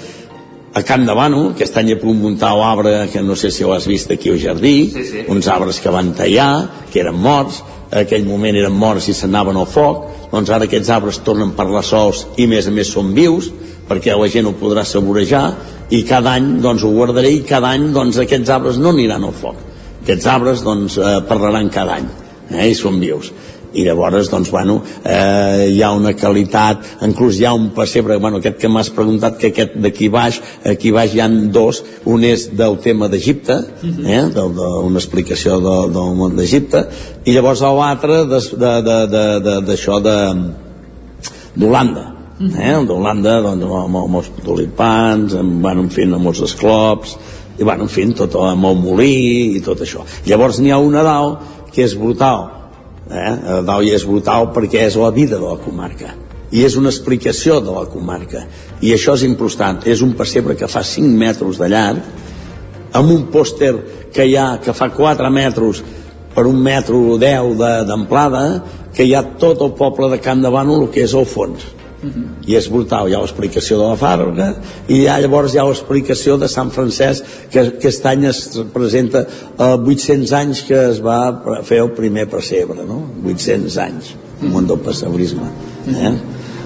a 0.77 0.83
Can 0.85 1.07
de 1.09 1.15
Bano, 1.17 1.55
que 1.57 1.65
aquest 1.65 1.79
any 1.81 1.95
he 1.95 2.01
pogut 2.01 2.19
muntar 2.21 2.53
l'arbre, 2.57 3.07
que 3.13 3.23
no 3.25 3.37
sé 3.37 3.49
si 3.53 3.65
ho 3.65 3.73
has 3.73 3.87
vist 3.89 4.11
aquí 4.13 4.33
al 4.33 4.41
jardí, 4.43 4.91
sí, 4.93 5.05
sí. 5.09 5.25
uns 5.33 5.49
arbres 5.49 5.81
que 5.81 5.93
van 5.93 6.13
tallar, 6.17 6.85
que 6.93 7.01
eren 7.01 7.17
morts, 7.17 7.63
en 7.91 7.99
aquell 8.03 8.27
moment 8.27 8.57
eren 8.59 8.75
morts 8.75 9.09
i 9.09 9.15
s'anaven 9.15 9.57
al 9.57 9.69
foc, 9.71 10.05
doncs 10.33 10.51
ara 10.51 10.67
aquests 10.67 10.91
arbres 10.91 11.23
tornen 11.27 11.55
per 11.57 11.69
les 11.71 11.87
sols 11.93 12.27
i 12.37 12.49
més 12.51 12.67
a 12.67 12.75
més 12.75 12.91
són 12.93 13.13
vius, 13.15 13.51
perquè 13.87 14.17
la 14.19 14.29
gent 14.33 14.49
ho 14.51 14.55
podrà 14.59 14.85
saborejar, 14.85 15.47
i 15.91 16.03
cada 16.07 16.35
any 16.35 16.57
doncs 16.63 16.83
ho 16.83 16.91
guardaré 16.91 17.31
i 17.31 17.45
cada 17.47 17.71
any 17.77 17.93
doncs 17.95 18.19
aquests 18.19 18.51
arbres 18.51 18.79
no 18.83 18.91
aniran 18.91 19.25
al 19.25 19.35
foc. 19.37 19.61
Aquests 20.03 20.27
arbres 20.31 20.63
doncs 20.67 20.99
eh, 20.99 21.19
parlaran 21.29 21.71
cada 21.71 22.01
any, 22.01 22.09
eh, 22.51 22.71
i 22.71 22.75
són 22.75 22.99
vius 23.03 23.33
i 23.77 23.85
llavors 23.85 24.31
doncs, 24.33 24.51
bueno, 24.51 24.81
eh, 25.05 25.69
hi 25.75 25.83
ha 25.85 25.93
una 25.97 26.15
qualitat 26.17 27.05
inclús 27.07 27.41
hi 27.41 27.47
ha 27.47 27.53
un 27.55 27.69
pessebre, 27.77 28.19
bueno, 28.23 28.41
aquest 28.41 28.59
que 28.63 28.71
m'has 28.73 28.91
preguntat 28.97 29.39
que 29.41 29.53
aquest 29.53 29.77
d'aquí 29.83 30.09
baix 30.13 30.41
aquí 30.73 30.93
baix 30.95 31.15
hi 31.15 31.23
han 31.25 31.39
dos, 31.53 31.83
un 32.09 32.25
és 32.25 32.49
del 32.57 32.79
tema 32.85 33.11
d'Egipte 33.13 33.59
mhm. 33.83 34.07
eh, 34.07 34.25
d'una 34.33 35.01
explicació 35.01 35.61
de, 35.61 35.77
del 35.95 36.19
món 36.19 36.37
d'Egipte 36.39 36.87
i 37.25 37.37
llavors 37.37 37.65
l'altre 37.67 38.25
d'això 38.27 40.01
de, 40.03 40.19
d'Holanda 41.57 42.05
mhm. 42.39 42.53
eh, 42.57 42.77
d'Holanda 42.89 43.41
doncs, 43.45 43.73
amb, 43.85 44.03
amb 44.07 44.21
els 44.23 44.33
tulipans 44.43 45.37
amb, 45.37 45.61
bueno, 45.63 45.87
en 45.87 45.93
fi, 45.93 46.09
amb 46.09 46.33
els 46.33 46.45
esclops 46.49 47.17
i 47.59 47.65
bueno, 47.65 47.87
en 47.87 47.93
fi, 47.93 48.05
tot 48.17 48.35
amb 48.37 48.69
el 48.69 48.77
molí 48.77 49.57
i 49.57 49.63
tot 49.65 49.81
això. 49.81 50.03
Llavors 50.29 50.61
n'hi 50.61 50.75
ha 50.75 50.81
un 50.83 50.93
Nadal 50.93 51.39
que 51.73 51.87
és 51.87 51.95
brutal 51.97 52.56
eh? 53.11 53.63
Dalt 53.67 53.91
és 53.91 54.07
brutal 54.07 54.51
perquè 54.55 54.87
és 54.87 54.97
la 55.01 55.11
vida 55.15 55.37
de 55.37 55.45
la 55.45 55.59
comarca. 55.63 56.15
I 56.51 56.63
és 56.65 56.77
una 56.79 56.93
explicació 56.93 57.61
de 57.61 57.75
la 57.75 57.87
comarca. 57.91 58.45
I 58.81 58.95
això 58.95 59.17
és 59.19 59.27
important 59.27 59.83
és 59.87 60.03
un 60.03 60.15
pessebre 60.19 60.57
que 60.57 60.71
fa 60.71 60.85
5 60.87 61.19
metres 61.19 61.59
de 61.59 61.71
llarg 61.73 62.97
amb 62.97 63.13
un 63.13 63.27
pòster 63.33 63.75
que 64.15 64.25
hi 64.25 64.37
ha 64.39 64.57
que 64.63 64.75
fa 64.77 64.91
4 64.95 65.31
metres 65.31 65.83
per 66.35 66.47
un 66.47 66.61
metro 66.63 67.17
10 67.21 67.57
d'amplada 67.89 68.45
que 68.97 69.05
hi 69.05 69.15
ha 69.17 69.25
tot 69.41 69.63
el 69.65 69.75
poble 69.77 70.09
de 70.13 70.21
Camp 70.23 70.45
de 70.45 70.53
Bànol 70.53 70.87
el 70.87 70.93
que 70.95 71.05
és 71.05 71.15
el 71.17 71.27
fons 71.29 71.76
i 72.47 72.57
és 72.59 72.69
brutal, 72.69 73.09
hi 73.09 73.17
ha 73.17 73.23
l'explicació 73.23 73.79
de 73.81 73.89
la 73.89 73.97
Fàbrega 73.99 74.51
i 74.93 75.07
ha, 75.09 75.17
llavors 75.23 75.55
hi 75.55 75.61
ha 75.61 75.65
l'explicació 75.67 76.37
de 76.41 76.49
Sant 76.53 76.71
Francesc 76.75 77.25
que 77.53 77.63
aquest 77.73 78.07
any 78.11 78.27
es 78.29 78.43
presenta 78.75 79.25
a 79.57 79.73
eh, 79.73 79.95
800 79.97 80.35
anys 80.37 80.63
que 80.69 80.79
es 80.93 81.01
va 81.05 81.19
fer 81.65 81.81
el 81.85 81.93
primer 81.97 82.27
pessebre 82.33 82.85
no? 82.85 83.01
800 83.25 83.79
anys 83.87 84.13
el 84.43 84.53
món 84.53 84.69
del 84.69 84.83
pessebrisme 84.85 85.49
eh? 85.89 86.13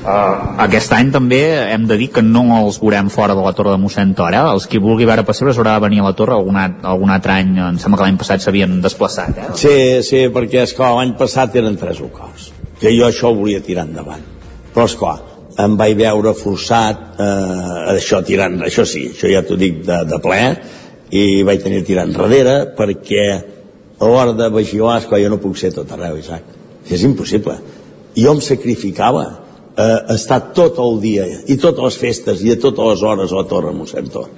Uh, 0.01 0.57
aquest 0.65 0.95
any 0.97 1.11
també 1.13 1.39
hem 1.75 1.83
de 1.87 1.99
dir 2.01 2.07
que 2.15 2.23
no 2.25 2.43
els 2.57 2.79
veurem 2.81 3.11
fora 3.13 3.35
de 3.37 3.43
la 3.45 3.53
Torre 3.53 3.75
de 3.75 3.83
mossèn 3.83 4.15
Tor 4.17 4.33
eh? 4.33 4.41
els 4.55 4.65
qui 4.67 4.81
vulgui 4.81 5.05
veure 5.05 5.27
pessebres 5.29 5.61
haurà 5.61 5.77
de 5.77 5.85
venir 5.85 6.01
a 6.01 6.09
la 6.09 6.15
Torre 6.17 6.39
algun, 6.39 6.57
algun 6.57 7.13
altre 7.13 7.37
any, 7.37 7.53
em 7.69 7.79
sembla 7.79 8.01
que 8.01 8.09
l'any 8.09 8.19
passat 8.25 8.43
s'havien 8.43 8.81
desplaçat 8.81 9.39
eh? 9.45 9.53
sí, 9.61 9.77
sí, 10.07 10.25
perquè 10.33 10.65
esclar, 10.65 10.95
l'any 10.97 11.15
passat 11.21 11.61
eren 11.61 11.77
tres 11.79 12.01
locals 12.01 12.49
que 12.81 12.97
jo 12.97 13.07
això 13.07 13.29
ho 13.29 13.37
volia 13.45 13.61
tirar 13.63 13.85
endavant 13.91 14.40
però 14.75 14.87
esclar, 14.87 15.17
em 15.61 15.77
vaig 15.79 15.97
veure 15.99 16.35
forçat 16.39 17.21
eh, 17.21 17.97
això 17.97 18.21
tirant, 18.27 18.61
això 18.67 18.85
sí, 18.89 19.09
això 19.13 19.31
ja 19.31 19.43
t'ho 19.47 19.59
dic 19.61 19.83
de, 19.87 20.03
de 20.09 20.21
ple, 20.23 20.43
i 21.11 21.43
vaig 21.47 21.63
tenir 21.65 21.83
tirant 21.87 22.13
darrere 22.15 22.57
perquè 22.79 23.25
a 24.01 24.09
l'hora 24.09 24.33
de 24.37 24.49
vigilar, 24.55 25.01
esclar, 25.01 25.21
jo 25.21 25.33
no 25.33 25.41
puc 25.43 25.59
ser 25.61 25.73
tot 25.75 25.91
arreu, 25.93 26.17
Isaac. 26.21 26.47
És 26.89 27.03
impossible. 27.05 27.59
Jo 28.17 28.33
em 28.33 28.41
sacrificava 28.43 29.25
eh, 29.77 29.99
estar 30.15 30.41
tot 30.57 30.79
el 30.83 31.01
dia 31.03 31.27
i 31.51 31.59
totes 31.61 31.85
les 31.85 31.99
festes 32.01 32.45
i 32.47 32.55
a 32.55 32.61
totes 32.63 32.95
les 32.95 33.05
hores 33.05 33.35
a 33.35 33.43
la 33.43 33.49
Torre 33.51 33.75
Mossèn 33.77 34.09
Tor. 34.13 34.31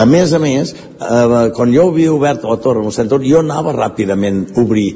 A 0.00 0.06
més 0.10 0.32
a 0.34 0.40
més, 0.42 0.72
eh, 0.74 1.50
quan 1.54 1.74
jo 1.74 1.90
havia 1.90 2.14
obert 2.14 2.46
la 2.48 2.56
Torre 2.62 2.82
Mossèn 2.86 3.10
Tor, 3.10 3.26
jo 3.26 3.42
anava 3.42 3.74
ràpidament 3.76 4.46
a 4.54 4.62
obrir 4.64 4.88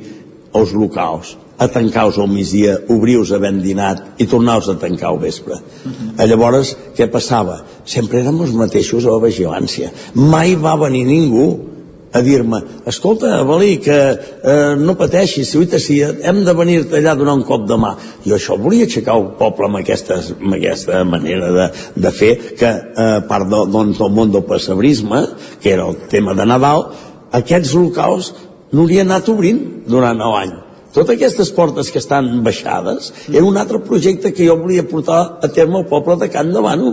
els 0.56 0.72
locals 0.72 1.36
a 1.58 1.68
tancar-vos 1.68 2.18
al 2.22 2.30
migdia, 2.30 2.76
obrir-vos 2.94 3.32
havent 3.34 3.58
dinat 3.62 4.20
i 4.22 4.26
tornar-vos 4.30 4.70
a 4.70 4.78
tancar 4.78 5.10
al 5.10 5.18
vespre. 5.18 5.54
Uh 5.54 5.90
-huh. 5.90 6.26
Llavors, 6.28 6.76
què 6.96 7.10
passava? 7.10 7.64
Sempre 7.84 8.20
érem 8.20 8.40
els 8.40 8.52
mateixos 8.52 9.04
a 9.04 9.10
la 9.10 9.26
vigilància. 9.28 9.90
Mai 10.14 10.54
va 10.54 10.76
venir 10.76 11.04
ningú 11.04 11.68
a 12.12 12.20
dir-me, 12.22 12.62
escolta, 12.86 13.42
Valí, 13.42 13.78
que 13.78 14.18
eh, 14.42 14.76
no 14.78 14.96
pateixis, 14.96 15.50
si, 15.50 15.78
si 15.78 16.00
hem 16.00 16.44
de 16.44 16.54
venir-te 16.54 16.96
allà 16.96 17.12
a 17.12 17.14
donar 17.14 17.34
un 17.34 17.44
cop 17.44 17.66
de 17.68 17.76
mà. 17.76 17.96
Jo 18.24 18.34
això 18.36 18.56
volia 18.56 18.86
aixecar 18.86 19.16
el 19.16 19.26
poble 19.38 19.66
amb 19.66 19.76
aquesta, 19.76 20.16
amb 20.40 20.54
aquesta 20.54 21.02
manera 21.04 21.50
de, 21.52 21.66
de 21.96 22.10
fer, 22.10 22.32
que 22.56 22.66
a 22.66 23.18
eh, 23.18 23.20
part 23.28 23.48
de, 23.50 23.60
doncs, 23.74 23.98
del 23.98 24.10
món 24.10 24.32
del 24.32 24.46
passebrisme, 24.48 25.26
que 25.60 25.74
era 25.76 25.88
el 25.88 25.96
tema 26.08 26.34
de 26.34 26.46
Nadal, 26.46 26.86
aquests 27.30 27.74
locals 27.74 28.32
no 28.72 28.86
li 28.86 28.98
han 29.00 29.12
anat 29.12 29.28
obrint 29.28 29.60
durant 29.86 30.16
l'any 30.16 30.67
totes 30.94 31.14
aquestes 31.14 31.50
portes 31.52 31.90
que 31.92 32.00
estan 32.00 32.42
baixades 32.44 33.12
era 33.28 33.44
un 33.44 33.56
altre 33.60 33.80
projecte 33.84 34.32
que 34.32 34.46
jo 34.48 34.56
volia 34.56 34.86
portar 34.88 35.38
a 35.42 35.48
terme 35.48 35.80
al 35.80 35.88
poble 35.88 36.16
de 36.20 36.30
Can 36.32 36.52
de 36.52 36.60
Bano 36.64 36.92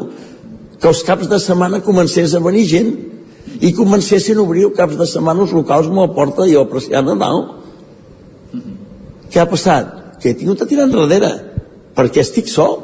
que 0.80 0.88
els 0.91 1.04
caps 1.08 1.30
de 1.32 1.39
setmana 1.39 1.82
comencés 1.84 2.36
a 2.36 2.43
venir 2.43 2.66
gent 2.70 2.91
i 3.62 3.72
comencessin 3.74 4.38
a 4.38 4.43
obrir 4.43 4.68
caps 4.76 4.98
de 5.00 5.08
setmana 5.08 5.46
els 5.46 5.54
locals 5.56 5.88
amb 5.88 6.02
la 6.04 6.10
porta 6.14 6.48
i 6.48 6.56
el 6.56 6.68
apreciar 6.68 7.04
Nadal 7.06 7.46
què 9.32 9.41
ha 9.41 9.50
passat? 9.50 9.93
que 10.20 10.32
he 10.32 10.38
tingut 10.39 10.62
a 10.64 10.66
tirar 10.66 10.88
enrere 10.88 11.32
perquè 11.96 12.24
estic 12.24 12.48
sol 12.50 12.80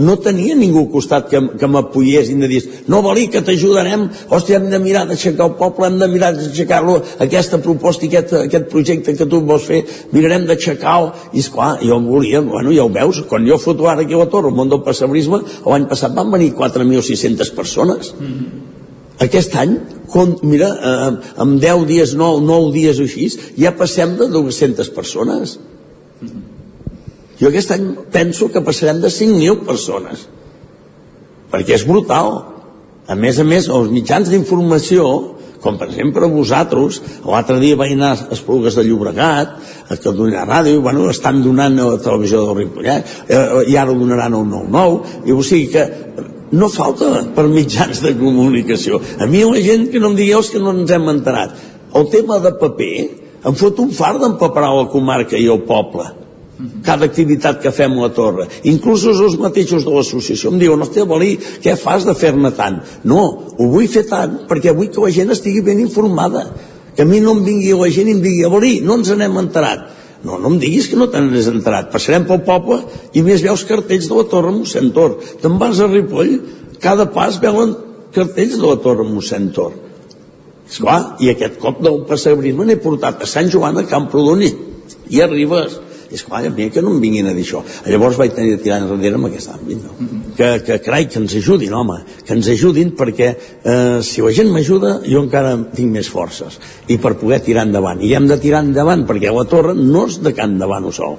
no 0.00 0.16
tenia 0.22 0.54
ningú 0.56 0.84
al 0.84 0.90
costat 0.92 1.28
que, 1.28 1.40
que 1.60 1.68
m'apoyés 1.68 2.30
i 2.30 2.36
em 2.36 2.44
digués, 2.44 2.66
no 2.88 3.02
Valí, 3.04 3.26
que 3.32 3.42
t'ajudarem. 3.44 4.06
Hòstia, 4.32 4.60
hem 4.60 4.70
de 4.72 4.80
mirar 4.82 5.04
d'aixecar 5.08 5.48
el 5.50 5.56
poble 5.58 5.90
hem 5.90 5.98
de 6.00 6.08
mirar 6.08 6.32
d'aixecar-lo, 6.36 6.96
aquesta 7.26 7.60
proposta 7.62 8.06
i 8.06 8.10
aquest, 8.10 8.34
aquest 8.46 8.68
projecte 8.72 9.14
que 9.18 9.28
tu 9.28 9.42
vols 9.46 9.66
fer 9.68 9.82
mirarem 10.14 10.46
d'aixecar-lo, 10.48 11.12
i 11.34 11.44
esclar 11.44 11.74
jo 11.84 12.00
volia, 12.06 12.40
bueno, 12.44 12.72
ja 12.76 12.86
ho 12.86 12.92
veus, 12.92 13.22
quan 13.28 13.46
jo 13.48 13.58
foto 13.60 13.88
ara 13.90 14.06
aquí 14.06 14.16
a 14.16 14.22
la 14.24 14.30
torre, 14.32 14.52
el 14.52 14.56
món 14.56 14.72
del 14.72 14.84
passebrisme 14.86 15.42
l'any 15.66 15.88
passat 15.90 16.16
van 16.16 16.32
venir 16.32 16.54
4.600 16.56 17.54
persones. 17.56 18.14
Mm 18.18 18.26
-hmm. 18.26 18.68
Aquest 19.20 19.56
any, 19.56 19.76
com, 20.08 20.36
mira, 20.42 20.68
eh, 20.68 21.16
amb 21.36 21.60
10 21.60 21.86
dies, 21.86 22.14
9, 22.14 22.40
9 22.40 22.72
dies 22.72 22.98
o 22.98 23.02
així, 23.02 23.28
ja 23.58 23.76
passem 23.76 24.16
de 24.16 24.28
200 24.28 24.88
persones. 24.88 25.58
Mm 26.22 26.28
-hmm 26.28 26.49
jo 27.40 27.48
aquest 27.48 27.72
any 27.76 27.88
penso 28.12 28.50
que 28.52 28.62
passarem 28.64 29.00
de 29.00 29.08
5.000 29.08 29.64
persones 29.66 30.28
perquè 31.50 31.76
és 31.78 31.86
brutal. 31.88 32.32
A 33.10 33.16
més 33.18 33.40
a 33.42 33.44
més 33.44 33.66
els 33.66 33.90
mitjans 33.90 34.28
d'informació 34.30 35.06
com 35.60 35.76
per 35.76 35.90
exemple 35.90 36.28
vosaltres 36.32 37.00
l'altre 37.26 37.58
dia 37.60 37.76
vaig 37.76 37.92
anar 37.92 38.12
a 38.14 38.28
Esplugues 38.36 38.76
de 38.78 38.84
Llobregat 38.86 39.56
a 39.90 39.96
Catalunya 39.96 40.46
Ràdio 40.48 40.80
bueno, 40.84 41.08
estan 41.10 41.42
donant 41.44 41.76
a 41.76 41.88
la 41.90 41.98
televisió 42.00 42.46
del 42.46 42.62
Ripollet 42.62 43.10
eh, 43.28 43.42
i 43.68 43.76
ara 43.76 43.92
ho 43.92 43.98
donaran 43.98 44.38
al 44.38 44.46
9-9 44.48 45.26
i 45.28 45.36
o 45.36 45.44
sigui 45.44 45.66
que 45.74 45.84
no 46.56 46.70
falta 46.72 47.10
per 47.34 47.44
mitjans 47.46 48.00
de 48.02 48.10
comunicació. 48.18 48.98
A 49.22 49.26
mi 49.30 49.44
la 49.46 49.60
gent 49.62 49.90
que 49.92 50.00
no 50.02 50.10
em 50.10 50.16
digueu 50.18 50.42
que 50.50 50.58
no 50.58 50.72
ens 50.74 50.90
hem 50.90 51.06
enterat. 51.12 51.52
El 51.94 52.08
tema 52.10 52.40
de 52.42 52.50
paper 52.58 52.96
em 53.46 53.54
fot 53.58 53.78
un 53.84 53.92
far 53.94 54.16
d'empaparar 54.18 54.72
la 54.74 54.88
comarca 54.90 55.38
i 55.38 55.46
el 55.50 55.62
poble 55.68 56.08
cada 56.86 57.06
activitat 57.08 57.60
que 57.62 57.72
fem 57.74 57.94
a 57.98 58.08
la 58.08 58.10
torre 58.16 58.48
inclús 58.68 59.06
els 59.10 59.38
mateixos 59.40 59.86
de 59.86 59.94
l'associació 59.94 60.52
em 60.52 60.58
diuen, 60.60 60.82
hòstia, 60.82 61.06
Valí, 61.08 61.36
què 61.62 61.76
fas 61.80 62.04
de 62.08 62.14
fer-ne 62.14 62.50
tant? 62.56 62.80
no, 63.04 63.22
ho 63.56 63.70
vull 63.70 63.88
fer 63.88 64.06
tant 64.10 64.42
perquè 64.50 64.74
vull 64.76 64.90
que 64.92 65.04
la 65.04 65.14
gent 65.14 65.32
estigui 65.36 65.64
ben 65.64 65.80
informada 65.80 66.44
que 66.94 67.02
a 67.02 67.08
mi 67.08 67.20
no 67.20 67.32
em 67.36 67.44
vingui 67.44 67.72
la 67.72 67.88
gent 67.88 68.10
i 68.10 68.14
em 68.16 68.22
digui 68.22 68.46
Valí, 68.50 68.74
no 68.84 68.98
ens 69.00 69.12
n'hem 69.16 69.38
enterat. 69.40 69.86
No, 70.20 70.36
no 70.36 70.50
em 70.50 70.58
diguis 70.60 70.88
que 70.90 70.98
no 71.00 71.06
te 71.08 71.20
n'has 71.22 71.48
enterat. 71.48 71.88
Passarem 71.92 72.26
pel 72.28 72.42
poble 72.44 72.82
i 73.16 73.22
més 73.24 73.40
veus 73.44 73.64
cartells 73.64 74.08
de 74.10 74.18
la 74.18 74.26
torre 74.28 74.52
Mossèn 74.52 74.90
Tor. 74.96 75.14
Te'n 75.40 75.56
vas 75.60 75.80
a 75.80 75.88
Ripoll, 75.88 76.34
cada 76.82 77.06
pas 77.14 77.38
veuen 77.40 77.72
cartells 78.12 78.58
de 78.58 78.66
la 78.66 78.76
torre 78.84 79.06
Mossèn 79.08 79.48
Tor. 79.56 79.72
Esclar, 80.68 80.98
i 81.24 81.32
aquest 81.32 81.56
cop 81.62 81.80
del 81.82 82.02
passebrisme 82.10 82.68
n'he 82.68 82.76
portat 82.82 83.24
a 83.24 83.30
Sant 83.30 83.48
Joan 83.50 83.80
a 83.80 83.86
Camprodoni 83.88 84.50
i 85.10 85.22
arribes 85.24 85.80
és 86.10 86.22
clar, 86.26 86.42
a 86.46 86.68
que 86.74 86.82
no 86.82 86.94
em 86.94 87.00
vinguin 87.00 87.28
a 87.30 87.34
dir 87.34 87.44
això. 87.44 87.62
Llavors 87.86 88.18
vaig 88.18 88.34
tenir 88.34 88.56
de 88.56 88.62
tirar 88.62 88.80
enrere 88.82 89.16
en 89.16 89.26
aquest 89.28 89.52
àmbit, 89.54 89.84
no? 89.84 90.08
Que, 90.36 90.50
que 90.66 90.78
carai, 90.84 91.06
que 91.08 91.20
ens 91.20 91.34
ajudin, 91.38 91.72
home, 91.74 92.00
que 92.26 92.34
ens 92.34 92.48
ajudin 92.50 92.94
perquè 92.98 93.28
eh, 93.30 94.00
si 94.06 94.24
la 94.24 94.32
gent 94.34 94.50
m'ajuda 94.52 94.96
jo 95.06 95.22
encara 95.24 95.56
tinc 95.76 95.92
més 95.94 96.10
forces 96.10 96.58
i 96.88 96.98
per 96.98 97.16
poder 97.20 97.40
tirar 97.46 97.66
endavant. 97.68 98.02
I 98.02 98.14
hem 98.16 98.26
de 98.30 98.38
tirar 98.42 98.64
endavant 98.66 99.06
perquè 99.08 99.32
la 99.34 99.46
torre 99.50 99.76
no 99.78 100.06
és 100.08 100.20
de 100.24 100.34
Can 100.36 100.58
Davant 100.60 100.90
sol. 100.92 101.18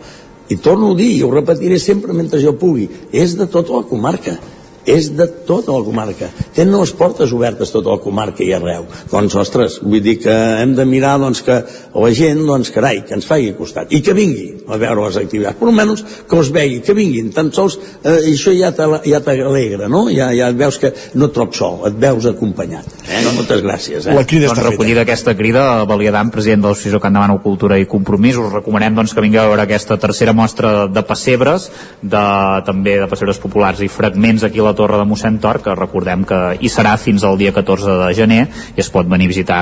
I 0.52 0.58
torno 0.60 0.92
a 0.92 0.96
dir, 0.98 1.14
i 1.16 1.22
ho 1.24 1.30
repetiré 1.32 1.78
sempre 1.80 2.14
mentre 2.14 2.42
jo 2.44 2.58
pugui, 2.60 2.90
és 3.12 3.38
de 3.40 3.48
tota 3.48 3.78
la 3.78 3.88
comarca 3.88 4.36
és 4.86 5.12
de 5.18 5.28
tota 5.48 5.76
la 5.76 5.86
comarca. 5.86 6.30
Tenen 6.56 6.80
les 6.80 6.94
portes 6.98 7.32
obertes 7.36 7.72
tota 7.74 7.94
la 7.94 8.02
comarca 8.02 8.44
i 8.44 8.52
arreu. 8.56 8.88
Doncs, 9.12 9.36
ostres, 9.40 9.80
vull 9.84 10.02
dir 10.04 10.18
que 10.24 10.34
hem 10.62 10.76
de 10.78 10.86
mirar 10.90 11.18
doncs, 11.22 11.44
que 11.46 11.62
la 11.62 12.12
gent, 12.16 12.44
doncs, 12.48 12.72
carai, 12.74 13.04
que 13.08 13.16
ens 13.18 13.28
faci 13.28 13.54
costat. 13.58 13.92
I 13.94 14.02
que 14.06 14.16
vingui 14.18 14.48
a 14.72 14.80
veure 14.82 15.08
les 15.08 15.20
activitats. 15.22 15.60
Per 15.60 15.70
almenys 15.70 16.04
que 16.30 16.40
els 16.40 16.52
vegi, 16.54 16.80
que 16.86 16.96
vinguin. 16.98 17.32
Tan 17.36 17.52
sols 17.56 17.78
eh, 17.78 18.18
això 18.32 18.54
ja 18.56 18.72
t'alegra, 18.76 19.86
ja 19.86 19.92
no? 19.92 20.06
Ja, 20.12 20.32
ja 20.36 20.50
et 20.52 20.60
veus 20.60 20.80
que 20.82 20.94
no 21.20 21.30
et 21.30 21.36
trob 21.36 21.56
sol, 21.58 21.82
et 21.90 21.98
veus 22.02 22.28
acompanyat. 22.30 22.88
Eh? 23.08 23.22
No, 23.26 23.36
moltes 23.38 23.64
gràcies. 23.66 24.08
Eh? 24.08 24.16
La 24.16 24.26
crida 24.28 24.52
doncs, 24.52 24.64
recollida 24.66 25.06
aquesta 25.06 25.36
crida, 25.38 25.66
Valia 25.90 26.14
d'Am, 26.16 26.32
president 26.34 26.66
de 26.66 26.72
l'Associació 26.72 27.02
Can 27.04 27.18
Demano 27.18 27.40
Cultura 27.44 27.80
i 27.82 27.88
Compromís, 27.90 28.40
us 28.40 28.54
recomanem 28.54 28.98
doncs, 28.98 29.16
que 29.16 29.24
vingueu 29.24 29.46
a 29.46 29.52
veure 29.52 29.68
aquesta 29.68 29.98
tercera 30.02 30.34
mostra 30.38 30.88
de 30.92 31.06
pessebres, 31.08 31.70
de, 32.02 32.26
també 32.68 32.98
de 33.02 33.10
pessebres 33.12 33.42
populars 33.42 33.84
i 33.84 33.92
fragments 33.92 34.46
aquí 34.48 34.62
a 34.62 34.70
la 34.70 34.71
Torre 34.78 35.00
de 35.02 35.06
mossèn 35.08 35.40
Tor, 35.42 35.62
que 35.64 35.76
recordem 35.78 36.26
que 36.28 36.40
hi 36.60 36.72
serà 36.72 36.96
fins 37.02 37.24
al 37.28 37.40
dia 37.40 37.54
14 37.56 37.98
de 38.04 38.10
gener 38.18 38.42
i 38.76 38.84
es 38.84 38.92
pot 38.94 39.08
venir 39.10 39.30
a 39.30 39.34
visitar 39.34 39.62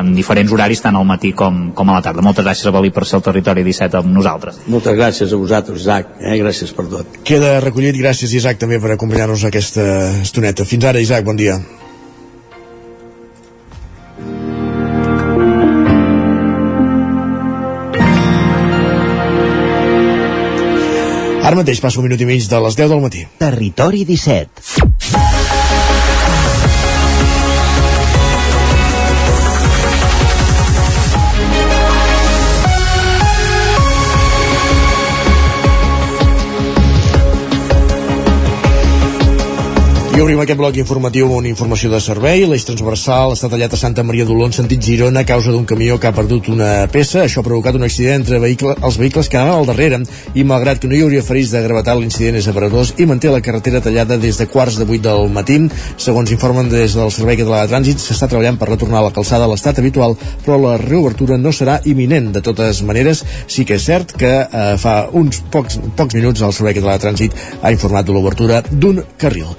en 0.00 0.14
diferents 0.16 0.52
horaris, 0.52 0.82
tant 0.84 0.96
al 0.98 1.06
matí 1.08 1.32
com, 1.36 1.70
com 1.76 1.90
a 1.90 1.98
la 1.98 2.04
tarda. 2.04 2.24
Moltes 2.24 2.46
gràcies 2.46 2.68
a 2.68 2.74
Valí 2.74 2.92
per 2.94 3.06
ser 3.08 3.18
al 3.20 3.26
territori 3.28 3.66
17 3.66 4.00
amb 4.02 4.14
nosaltres. 4.14 4.62
Moltes 4.72 4.96
gràcies 4.98 5.32
a 5.32 5.42
vosaltres, 5.42 5.84
Isaac. 5.84 6.16
Eh? 6.20 6.38
Gràcies 6.42 6.72
per 6.76 6.88
tot. 6.90 7.22
Queda 7.26 7.58
recollit. 7.64 7.98
Gràcies, 7.98 8.32
Isaac, 8.34 8.58
també 8.62 8.80
per 8.82 8.94
acompanyar-nos 8.96 9.46
aquesta 9.48 9.86
estoneta. 10.22 10.68
Fins 10.68 10.88
ara, 10.88 11.02
Isaac, 11.02 11.24
bon 11.28 11.38
dia. 11.38 11.60
Ara 21.42 21.58
mateix 21.58 21.80
passa 21.82 21.98
un 21.98 22.06
minut 22.06 22.22
i 22.22 22.28
mig 22.28 22.46
de 22.46 22.60
les 22.62 22.78
10 22.78 22.94
del 22.94 23.02
matí. 23.02 23.26
Territori 23.42 24.06
17. 24.06 25.41
I 40.12 40.20
obrim 40.20 40.42
aquest 40.42 40.58
bloc 40.60 40.76
informatiu 40.76 41.24
amb 41.24 41.38
una 41.38 41.48
informació 41.48 41.88
de 41.88 41.98
servei. 42.04 42.42
L'eix 42.44 42.66
transversal 42.68 43.30
està 43.32 43.48
tallat 43.48 43.72
a 43.72 43.78
Santa 43.80 44.02
Maria 44.04 44.26
d'Oló 44.28 44.44
en 44.44 44.52
sentit 44.52 44.82
Girona 44.84 45.22
a 45.22 45.24
causa 45.24 45.54
d'un 45.54 45.64
camió 45.64 45.96
que 45.96 46.10
ha 46.10 46.12
perdut 46.12 46.50
una 46.52 46.84
peça. 46.92 47.22
Això 47.22 47.40
ha 47.40 47.46
provocat 47.46 47.78
un 47.78 47.86
accident 47.86 48.20
entre 48.20 48.40
vehicle, 48.42 48.74
els 48.84 48.98
vehicles 49.00 49.30
que 49.32 49.40
anaven 49.40 49.62
al 49.62 49.70
darrere 49.70 50.02
i 50.36 50.44
malgrat 50.44 50.82
que 50.82 50.90
no 50.90 50.98
hi 50.98 51.00
hauria 51.06 51.22
ferits 51.24 51.54
de 51.56 51.62
gravetat, 51.64 51.96
l'incident 51.96 52.36
és 52.36 52.48
aparadós 52.52 52.92
i 53.00 53.06
manté 53.08 53.32
la 53.32 53.40
carretera 53.40 53.80
tallada 53.80 54.20
des 54.20 54.36
de 54.36 54.48
quarts 54.52 54.76
de 54.76 54.88
vuit 54.90 55.00
del 55.00 55.32
matí. 55.32 55.56
Segons 55.96 56.36
informen 56.36 56.68
des 56.68 56.98
del 56.98 57.14
Servei 57.16 57.40
Català 57.40 57.62
de 57.64 57.72
Trànsit, 57.72 58.04
s'està 58.04 58.28
treballant 58.28 58.60
per 58.60 58.68
retornar 58.68 59.00
a 59.00 59.06
la 59.08 59.16
calçada 59.16 59.48
a 59.48 59.52
l'estat 59.54 59.80
habitual, 59.80 60.18
però 60.44 60.60
la 60.60 60.76
reobertura 60.76 61.40
no 61.40 61.56
serà 61.56 61.80
imminent. 61.88 62.34
De 62.36 62.44
totes 62.44 62.84
maneres, 62.84 63.24
sí 63.48 63.64
que 63.64 63.80
és 63.80 63.88
cert 63.88 64.12
que 64.20 64.36
eh, 64.44 64.76
fa 64.76 65.06
uns 65.08 65.40
pocs, 65.48 65.80
pocs 65.96 66.20
minuts 66.20 66.44
el 66.44 66.52
Servei 66.52 66.76
Català 66.76 67.00
de 67.00 67.06
Trànsit 67.08 67.42
ha 67.62 67.72
informat 67.72 68.04
de 68.04 68.12
l'obertura 68.12 68.60
d'un 68.68 69.06
carril. 69.16 69.56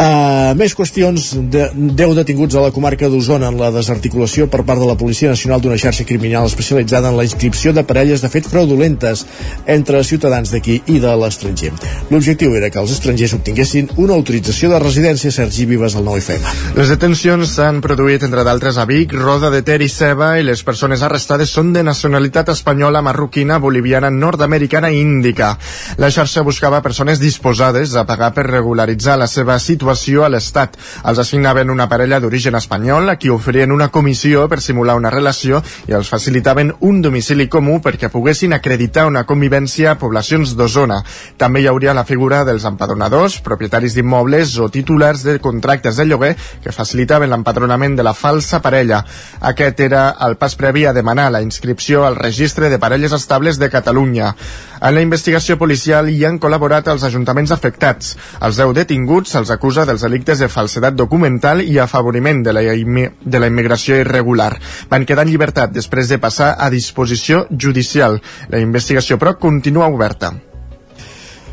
Uh, 0.00 0.54
més 0.56 0.72
qüestions 0.76 1.24
de 1.52 1.66
10 1.74 2.14
detinguts 2.16 2.56
a 2.56 2.62
la 2.64 2.72
comarca 2.72 3.08
d'Osona 3.10 3.50
en 3.52 3.58
la 3.60 3.70
desarticulació 3.74 4.46
per 4.50 4.62
part 4.64 4.80
de 4.80 4.86
la 4.88 4.96
Policia 4.96 5.28
Nacional 5.32 5.60
d'una 5.60 5.78
xarxa 5.80 6.06
criminal 6.08 6.48
especialitzada 6.48 7.10
en 7.10 7.18
la 7.18 7.26
inscripció 7.26 7.72
de 7.76 7.84
parelles 7.84 8.22
de 8.24 8.30
fet 8.32 8.48
fraudulentes 8.48 9.26
entre 9.66 10.02
ciutadans 10.04 10.52
d'aquí 10.52 10.80
i 10.88 10.98
de 11.02 11.12
l'estranger. 11.20 11.72
L'objectiu 12.10 12.54
era 12.56 12.70
que 12.70 12.80
els 12.80 12.94
estrangers 12.94 13.34
obtinguessin 13.36 13.90
una 13.96 14.16
autorització 14.16 14.70
de 14.72 14.80
residència 14.82 15.32
Sergi 15.34 15.66
Vives 15.68 15.96
al 15.96 16.06
9FM. 16.06 16.76
Les 16.78 16.92
detencions 16.94 17.54
s'han 17.56 17.82
produït 17.84 18.24
entre 18.26 18.44
d'altres 18.46 18.78
a 18.80 18.86
Vic, 18.88 19.12
Roda 19.16 19.50
de 19.52 19.62
Ter 19.66 19.80
i 19.84 19.90
Ceba 19.92 20.32
i 20.40 20.46
les 20.46 20.64
persones 20.64 21.04
arrestades 21.06 21.52
són 21.52 21.74
de 21.76 21.84
nacionalitat 21.86 22.54
espanyola, 22.54 23.02
marroquina, 23.04 23.58
boliviana, 23.58 24.10
nord-americana 24.10 24.90
i 24.90 25.00
índica. 25.00 25.52
La 26.00 26.10
xarxa 26.14 26.44
buscava 26.46 26.82
persones 26.82 27.20
disposades 27.20 27.94
a 27.94 28.06
pagar 28.08 28.32
per 28.36 28.48
regularitzar 28.48 29.18
la 29.20 29.28
seva 29.30 29.58
situació 29.70 30.24
a 30.26 30.30
l'Estat. 30.32 30.76
Els 31.06 31.20
assignaven 31.22 31.70
una 31.70 31.88
parella 31.90 32.20
d'origen 32.20 32.58
espanyol 32.58 33.12
a 33.12 33.16
qui 33.20 33.30
oferien 33.30 33.72
una 33.72 33.90
comissió 33.94 34.46
per 34.50 34.60
simular 34.64 34.96
una 34.98 35.12
relació 35.14 35.62
i 35.88 35.94
els 35.96 36.10
facilitaven 36.10 36.74
un 36.86 37.00
domicili 37.04 37.48
comú 37.48 37.78
perquè 37.84 38.10
poguessin 38.10 38.54
acreditar 38.56 39.06
una 39.08 39.24
convivència 39.28 39.92
a 39.92 39.98
poblacions 40.00 40.56
d'Osona. 40.58 41.00
També 41.38 41.62
hi 41.62 41.68
hauria 41.70 41.94
la 41.94 42.06
figura 42.08 42.42
dels 42.48 42.66
empadronadors, 42.68 43.40
propietaris 43.46 43.94
d'immobles 43.94 44.56
o 44.58 44.70
titulars 44.72 45.24
de 45.26 45.38
contractes 45.42 46.00
de 46.00 46.08
lloguer 46.08 46.34
que 46.64 46.74
facilitaven 46.74 47.30
l'empadronament 47.30 47.96
de 47.98 48.06
la 48.06 48.14
falsa 48.14 48.60
parella. 48.64 49.04
Aquest 49.52 49.80
era 49.86 50.02
el 50.26 50.36
pas 50.40 50.56
previ 50.58 50.86
a 50.86 50.94
demanar 50.96 51.30
la 51.30 51.42
inscripció 51.42 52.04
al 52.06 52.16
registre 52.16 52.70
de 52.70 52.78
parelles 52.78 53.12
estables 53.12 53.58
de 53.58 53.70
Catalunya. 53.70 54.34
En 54.80 54.94
la 54.96 55.02
investigació 55.04 55.58
policial 55.60 56.08
hi 56.08 56.24
han 56.24 56.38
col·laborat 56.40 56.86
els 56.88 57.02
ajuntaments 57.04 57.52
afectats. 57.52 58.14
Els 58.40 58.56
10 58.56 58.72
detinguts 58.78 59.34
se'ls 59.34 59.52
dels 59.60 60.02
delictes 60.02 60.38
de 60.40 60.48
falsedat 60.48 60.94
documental 60.96 61.60
i 61.60 61.78
afavoriment 61.78 62.42
de 62.42 62.52
la, 62.52 62.62
de 62.64 63.38
la 63.38 63.46
immigració 63.46 64.00
irregular. 64.00 64.56
Van 64.88 65.04
quedar 65.04 65.26
en 65.26 65.30
llibertat 65.30 65.72
després 65.72 66.08
de 66.08 66.18
passar 66.18 66.56
a 66.58 66.70
disposició 66.70 67.46
judicial. 67.50 68.20
La 68.48 68.58
investigació, 68.58 69.18
però, 69.18 69.36
continua 69.38 69.88
oberta. 69.88 70.32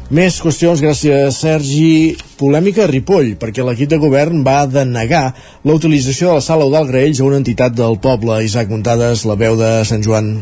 Més 0.09 0.37
qüestions, 0.39 0.79
gràcies 0.79 1.35
Sergi. 1.35 2.15
Polèmica 2.39 2.85
a 2.85 2.87
Ripoll, 2.87 3.33
perquè 3.39 3.65
l'equip 3.65 3.89
de 3.91 3.99
govern 3.99 4.43
va 4.45 4.61
denegar 4.65 5.33
la 5.65 5.75
utilització 5.75 6.29
de 6.29 6.37
la 6.37 6.45
sala 6.45 6.63
Eudal 6.63 6.87
Graells 6.87 7.19
a 7.19 7.25
una 7.27 7.41
entitat 7.41 7.75
del 7.75 7.99
poble. 7.99 8.39
Isaac 8.45 8.71
Muntades, 8.71 9.25
la 9.27 9.35
veu 9.35 9.59
de 9.59 9.73
Sant 9.89 10.05
Joan. 10.05 10.37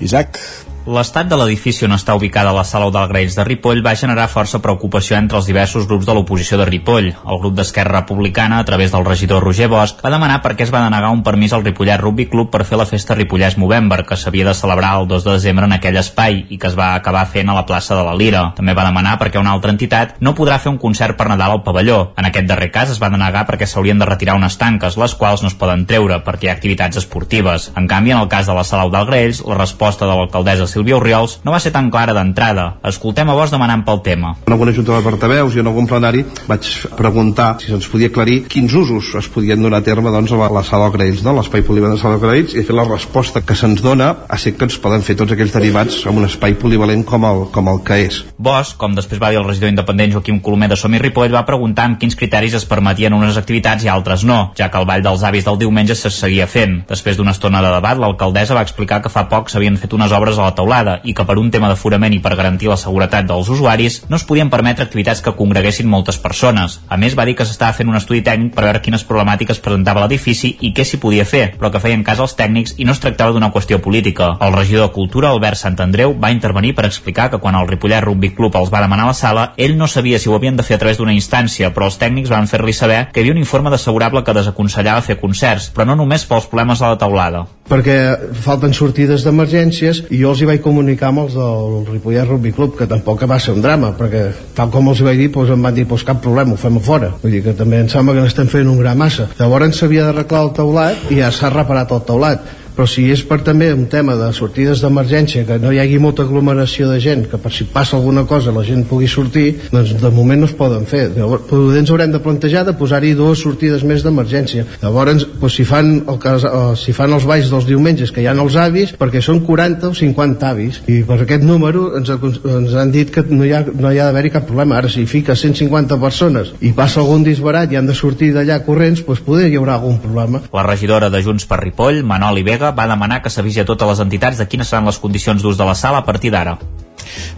Isaac. 0.00 0.42
L'estat 0.90 1.28
de 1.30 1.36
l'edifici 1.38 1.84
on 1.86 1.92
està 1.94 2.16
ubicada 2.18 2.50
la 2.50 2.64
sala 2.66 2.88
Eudal 2.88 3.06
Graells 3.12 3.36
de 3.38 3.44
Ripoll 3.46 3.78
va 3.84 3.92
generar 3.94 4.24
força 4.32 4.58
preocupació 4.58 5.14
entre 5.20 5.38
els 5.38 5.46
diversos 5.46 5.84
grups 5.86 6.08
de 6.08 6.16
l'oposició 6.16 6.56
de 6.58 6.64
Ripoll. 6.66 7.12
El 7.14 7.38
grup 7.38 7.54
d'Esquerra 7.54 8.00
Republicana, 8.00 8.58
a 8.58 8.66
través 8.66 8.90
del 8.90 9.04
regidor 9.06 9.44
Roger 9.44 9.68
Bosch, 9.70 10.00
va 10.02 10.10
demanar 10.10 10.40
per 10.42 10.56
què 10.56 10.64
es 10.66 10.72
va 10.74 10.80
denegar 10.82 11.12
un 11.14 11.22
permís 11.22 11.54
al 11.54 11.62
Ripollet 11.62 12.00
Rugby 12.00 12.26
Club 12.32 12.50
per 12.50 12.64
fer 12.66 12.80
la 12.80 12.88
festa 12.90 13.14
Ripollès 13.14 13.54
Movember, 13.54 14.00
que 14.08 14.18
s'havia 14.18 14.48
de 14.48 14.54
celebrar 14.58 14.96
el 14.98 15.06
2 15.12 15.28
de 15.28 15.36
desembre 15.36 15.68
en 15.70 15.76
aquell 15.76 16.00
espai 16.00 16.40
i 16.48 16.58
que 16.58 16.66
es 16.72 16.74
va 16.74 16.88
acabar 16.96 17.22
fent 17.30 17.54
a 17.54 17.56
la 17.60 17.62
plaça 17.70 17.94
de 17.94 18.02
la 18.08 18.16
Lira. 18.18 18.42
També 18.58 18.74
va 18.74 18.88
demanar 18.88 19.14
perquè 19.22 19.38
una 19.38 19.54
altra 19.54 19.70
entitat 19.70 20.18
no 20.18 20.34
podrà 20.34 20.58
fer 20.58 20.72
un 20.74 20.80
concert 20.82 21.14
per 21.14 21.28
Nadal 21.30 21.54
al 21.54 21.62
pavelló. 21.62 22.00
En 22.18 22.26
aquest 22.26 22.50
darrer 22.50 22.72
cas 22.74 22.90
es 22.90 22.98
va 22.98 23.12
denegar 23.14 23.44
perquè 23.46 23.70
s'haurien 23.70 24.02
de 24.02 24.10
retirar 24.10 24.34
unes 24.40 24.58
tanques, 24.58 24.98
les 24.98 25.14
quals 25.14 25.46
no 25.46 25.54
es 25.54 25.58
poden 25.62 25.86
treure 25.86 26.18
perquè 26.26 26.48
hi 26.48 26.50
ha 26.50 26.58
activitats 26.58 26.98
esportives. 27.04 27.70
En 27.78 27.86
canvi, 27.86 28.10
en 28.10 28.24
el 28.24 28.32
cas 28.34 28.50
de 28.50 28.58
la 28.58 28.66
sala 28.66 28.90
Eudal 28.90 29.06
Graells, 29.06 29.44
la 29.46 29.62
resposta 29.62 30.10
de 30.10 30.18
l'alcaldessa 30.18 30.66
Sílvia 30.80 30.96
Oriols 30.96 31.40
no 31.44 31.52
va 31.52 31.60
ser 31.60 31.74
tan 31.74 31.90
clara 31.92 32.14
d'entrada. 32.16 32.78
Escoltem 32.88 33.28
a 33.28 33.34
vos 33.36 33.50
demanant 33.52 33.82
pel 33.84 34.00
tema. 34.00 34.32
En 34.46 34.54
alguna 34.54 34.72
junta 34.72 34.96
de 34.96 35.04
portaveus 35.04 35.56
i 35.56 35.60
en 35.60 35.68
algun 35.68 35.88
plenari 35.90 36.22
vaig 36.48 36.68
preguntar 36.96 37.50
si 37.60 37.68
se'ns 37.68 37.88
podia 37.92 38.08
aclarir 38.08 38.46
quins 38.48 38.72
usos 38.72 39.10
es 39.20 39.28
podien 39.28 39.60
donar 39.60 39.82
a 39.82 39.84
terme 39.84 40.08
doncs, 40.08 40.32
a 40.32 40.48
la 40.48 40.62
sala 40.64 40.88
Graells, 40.94 41.20
no? 41.26 41.34
l'espai 41.36 41.60
polivalent 41.66 41.98
de 41.98 42.00
la 42.00 42.02
sala 42.02 42.20
Graells, 42.22 42.54
i 42.56 42.64
fet 42.64 42.76
la 42.76 42.86
resposta 42.88 43.42
que 43.44 43.56
se'ns 43.58 43.82
dona 43.84 44.08
ha 44.24 44.38
ser 44.40 44.54
que 44.56 44.64
ens 44.64 44.78
poden 44.80 45.04
fer 45.04 45.18
tots 45.20 45.36
aquells 45.36 45.52
derivats 45.52 45.98
en 46.08 46.16
un 46.16 46.28
espai 46.30 46.56
polivalent 46.56 47.04
com 47.04 47.26
el, 47.28 47.42
com 47.52 47.68
el 47.68 47.82
que 47.84 48.00
és. 48.06 48.22
Bosch, 48.38 48.78
com 48.80 48.96
després 48.96 49.20
va 49.20 49.34
dir 49.34 49.42
el 49.42 49.44
regidor 49.44 49.74
independent 49.74 50.16
Joaquim 50.16 50.40
Colomer 50.40 50.70
de 50.72 50.80
Som 50.80 50.96
i 50.96 51.02
Ripoll, 51.02 51.36
va 51.36 51.44
preguntar 51.44 51.90
amb 51.90 52.00
quins 52.00 52.16
criteris 52.16 52.56
es 52.56 52.64
permetien 52.70 53.12
unes 53.12 53.36
activitats 53.36 53.84
i 53.84 53.92
altres 53.92 54.24
no, 54.24 54.40
ja 54.56 54.70
que 54.72 54.80
el 54.80 54.88
Ball 54.88 55.04
dels 55.04 55.26
Avis 55.28 55.44
del 55.44 55.60
diumenge 55.60 55.98
se 55.98 56.08
seguia 56.08 56.48
fent. 56.48 56.80
Després 56.88 57.20
d'una 57.20 57.36
estona 57.36 57.60
de 57.60 57.76
debat, 57.76 58.00
l'alcaldessa 58.00 58.56
va 58.56 58.64
explicar 58.64 59.02
que 59.04 59.12
fa 59.12 59.28
poc 59.28 59.52
s'havien 59.52 59.76
fet 59.76 59.92
unes 59.92 60.16
obres 60.16 60.40
a 60.40 60.48
la 60.48 60.56
teulada 60.60 61.00
i 61.04 61.14
que 61.16 61.24
per 61.26 61.38
un 61.40 61.50
tema 61.50 61.72
d'aforament 61.72 62.14
i 62.14 62.20
per 62.22 62.36
garantir 62.36 62.70
la 62.70 62.78
seguretat 62.80 63.26
dels 63.26 63.48
usuaris 63.50 64.02
no 64.08 64.18
es 64.20 64.26
podien 64.28 64.50
permetre 64.52 64.84
activitats 64.84 65.24
que 65.24 65.34
congreguessin 65.36 65.88
moltes 65.88 66.20
persones. 66.20 66.78
A 66.88 66.98
més, 67.00 67.16
va 67.18 67.26
dir 67.26 67.34
que 67.38 67.46
s'estava 67.48 67.74
fent 67.76 67.88
un 67.88 67.98
estudi 67.98 68.22
tècnic 68.26 68.54
per 68.54 68.66
veure 68.66 68.82
quines 68.84 69.04
problemàtiques 69.08 69.62
presentava 69.64 70.04
l'edifici 70.04 70.52
i 70.60 70.72
què 70.76 70.84
s'hi 70.84 71.00
podia 71.02 71.24
fer, 71.24 71.56
però 71.58 71.72
que 71.72 71.82
feien 71.82 72.04
cas 72.04 72.20
als 72.20 72.36
tècnics 72.38 72.76
i 72.78 72.86
no 72.86 72.94
es 72.94 73.02
tractava 73.02 73.34
d'una 73.34 73.50
qüestió 73.54 73.80
política. 73.82 74.34
El 74.40 74.54
regidor 74.56 74.88
de 74.88 74.94
Cultura, 74.94 75.30
Albert 75.30 75.60
Sant 75.60 75.78
Andreu, 75.80 76.14
va 76.20 76.32
intervenir 76.34 76.74
per 76.76 76.86
explicar 76.88 77.30
que 77.30 77.40
quan 77.42 77.56
el 77.58 77.68
Ripollet 77.68 78.04
Rugby 78.04 78.32
Club 78.36 78.58
els 78.60 78.72
va 78.72 78.82
demanar 78.84 79.08
la 79.08 79.16
sala, 79.16 79.50
ell 79.56 79.76
no 79.78 79.88
sabia 79.88 80.18
si 80.18 80.28
ho 80.28 80.36
havien 80.36 80.58
de 80.58 80.66
fer 80.66 80.76
a 80.76 80.82
través 80.82 81.00
d'una 81.00 81.16
instància, 81.16 81.72
però 81.74 81.88
els 81.90 81.98
tècnics 82.00 82.32
van 82.32 82.50
fer-li 82.50 82.76
saber 82.76 83.06
que 83.12 83.20
hi 83.20 83.24
havia 83.24 83.38
un 83.38 83.44
informe 83.44 83.72
desfavorable 83.72 84.24
que 84.24 84.36
desaconsellava 84.36 85.06
fer 85.06 85.20
concerts, 85.20 85.70
però 85.74 85.88
no 85.88 85.98
només 86.02 86.26
pels 86.28 86.50
problemes 86.50 86.82
de 86.82 86.92
la 86.92 87.00
taulada. 87.00 87.46
Perquè 87.70 87.96
falten 88.42 88.74
sortides 88.74 89.24
d'emergències 89.24 90.04
i 90.10 90.20
jo 90.20 90.32
els 90.34 90.42
hi 90.42 90.48
vaig 90.50 90.62
comunicar 90.64 91.10
amb 91.10 91.24
els 91.24 91.36
del 91.38 91.86
Ripollet 91.88 92.26
Rugby 92.26 92.52
Club 92.56 92.76
que 92.78 92.88
tampoc 92.90 93.22
va 93.30 93.38
ser 93.38 93.54
un 93.54 93.62
drama 93.62 93.92
perquè 93.98 94.24
tal 94.56 94.72
com 94.74 94.90
els 94.90 95.00
hi 95.00 95.06
vaig 95.06 95.20
dir 95.22 95.30
doncs 95.34 95.54
em 95.54 95.66
van 95.68 95.76
dir 95.76 95.86
doncs 95.86 96.06
cap 96.06 96.22
problema, 96.22 96.54
ho 96.54 96.60
fem 96.60 96.76
a 96.76 96.84
fora. 96.84 97.12
Vull 97.22 97.36
dir 97.36 97.44
que 97.44 97.54
també 97.56 97.80
em 97.80 97.88
sembla 97.88 98.16
que 98.16 98.24
n'estem 98.24 98.50
fent 98.50 98.68
un 98.68 98.80
gran 98.82 98.98
massa. 98.98 99.28
Llavors 99.38 99.78
s'havia 99.78 100.08
d'arreglar 100.08 100.46
el 100.46 100.54
teulat 100.56 101.10
i 101.10 101.20
ja 101.20 101.30
s'ha 101.30 101.52
reparat 101.52 101.92
el 101.94 102.02
teulat 102.08 102.48
però 102.76 102.86
si 102.88 103.06
és 103.12 103.22
per 103.26 103.40
també 103.46 103.70
un 103.74 103.86
tema 103.92 104.16
de 104.18 104.30
sortides 104.36 104.82
d'emergència 104.82 105.44
que 105.48 105.58
no 105.62 105.72
hi 105.72 105.80
hagi 105.82 105.98
molta 106.02 106.24
aglomeració 106.26 106.88
de 106.90 106.98
gent 107.00 107.26
que 107.30 107.38
per 107.38 107.52
si 107.54 107.66
passa 107.70 107.96
alguna 107.96 108.26
cosa 108.26 108.54
la 108.54 108.64
gent 108.66 108.86
pugui 108.88 109.08
sortir 109.08 109.46
doncs 109.70 109.94
de 110.00 110.10
moment 110.10 110.40
no 110.40 110.48
es 110.48 110.56
poden 110.56 110.86
fer. 110.90 111.08
Llavors 111.16 111.78
ens 111.78 111.92
haurem 111.92 112.12
de 112.12 112.20
plantejar 112.24 112.64
de 112.66 112.74
posar-hi 112.78 113.14
dues 113.18 113.42
sortides 113.44 113.84
més 113.86 114.04
d'emergència. 114.04 114.66
Llavors 114.82 115.24
doncs, 115.24 115.54
si, 115.54 115.64
fan 115.68 115.92
el 116.08 116.18
cas, 116.22 116.44
eh, 116.44 116.74
si 116.80 116.94
fan 116.96 117.14
els 117.16 117.26
balls 117.28 117.50
dels 117.52 117.68
diumenges 117.68 118.12
que 118.12 118.24
hi 118.24 118.28
ha 118.30 118.34
els 118.34 118.56
avis 118.60 118.94
perquè 118.98 119.22
són 119.24 119.42
40 119.46 119.90
o 119.90 119.94
50 119.96 120.50
avis 120.50 120.82
i 120.90 121.00
per 121.06 121.20
aquest 121.22 121.44
número 121.46 121.90
ens, 121.98 122.10
ens 122.10 122.74
han 122.74 122.92
dit 122.94 123.12
que 123.12 123.24
no 123.28 123.46
hi 123.46 123.54
ha, 123.56 123.62
no 123.66 123.92
hi 123.92 124.00
ha 124.00 124.10
d'haver-hi 124.10 124.34
cap 124.36 124.46
problema. 124.48 124.80
Ara 124.80 124.90
si 124.92 125.06
fica 125.10 125.36
150 125.36 126.00
persones 126.02 126.54
i 126.60 126.74
passa 126.76 127.00
algun 127.04 127.24
disbarat 127.26 127.72
i 127.72 127.80
han 127.80 127.88
de 127.90 127.96
sortir 127.96 128.32
d'allà 128.34 128.60
corrents 128.66 129.04
doncs 129.06 129.24
poder 129.26 129.48
hi 129.50 129.56
haurà 129.58 129.74
algun 129.76 129.98
problema. 130.00 130.40
La 130.52 130.62
regidora 130.66 131.10
de 131.10 131.22
Junts 131.22 131.46
per 131.46 131.60
Ripoll, 131.60 132.02
Manoli 132.04 132.42
Vega, 132.46 132.59
va 132.60 132.86
demanar 132.90 133.22
que 133.24 133.32
s'avisi 133.32 133.62
a 133.62 133.68
totes 133.68 133.88
les 133.88 134.04
entitats 134.04 134.38
de 134.38 134.46
quines 134.46 134.68
seran 134.68 134.86
les 134.88 135.00
condicions 135.00 135.42
d'ús 135.42 135.58
de 135.58 135.66
la 135.66 135.74
sala 135.74 136.04
a 136.04 136.06
partir 136.06 136.30
d'ara. 136.34 136.58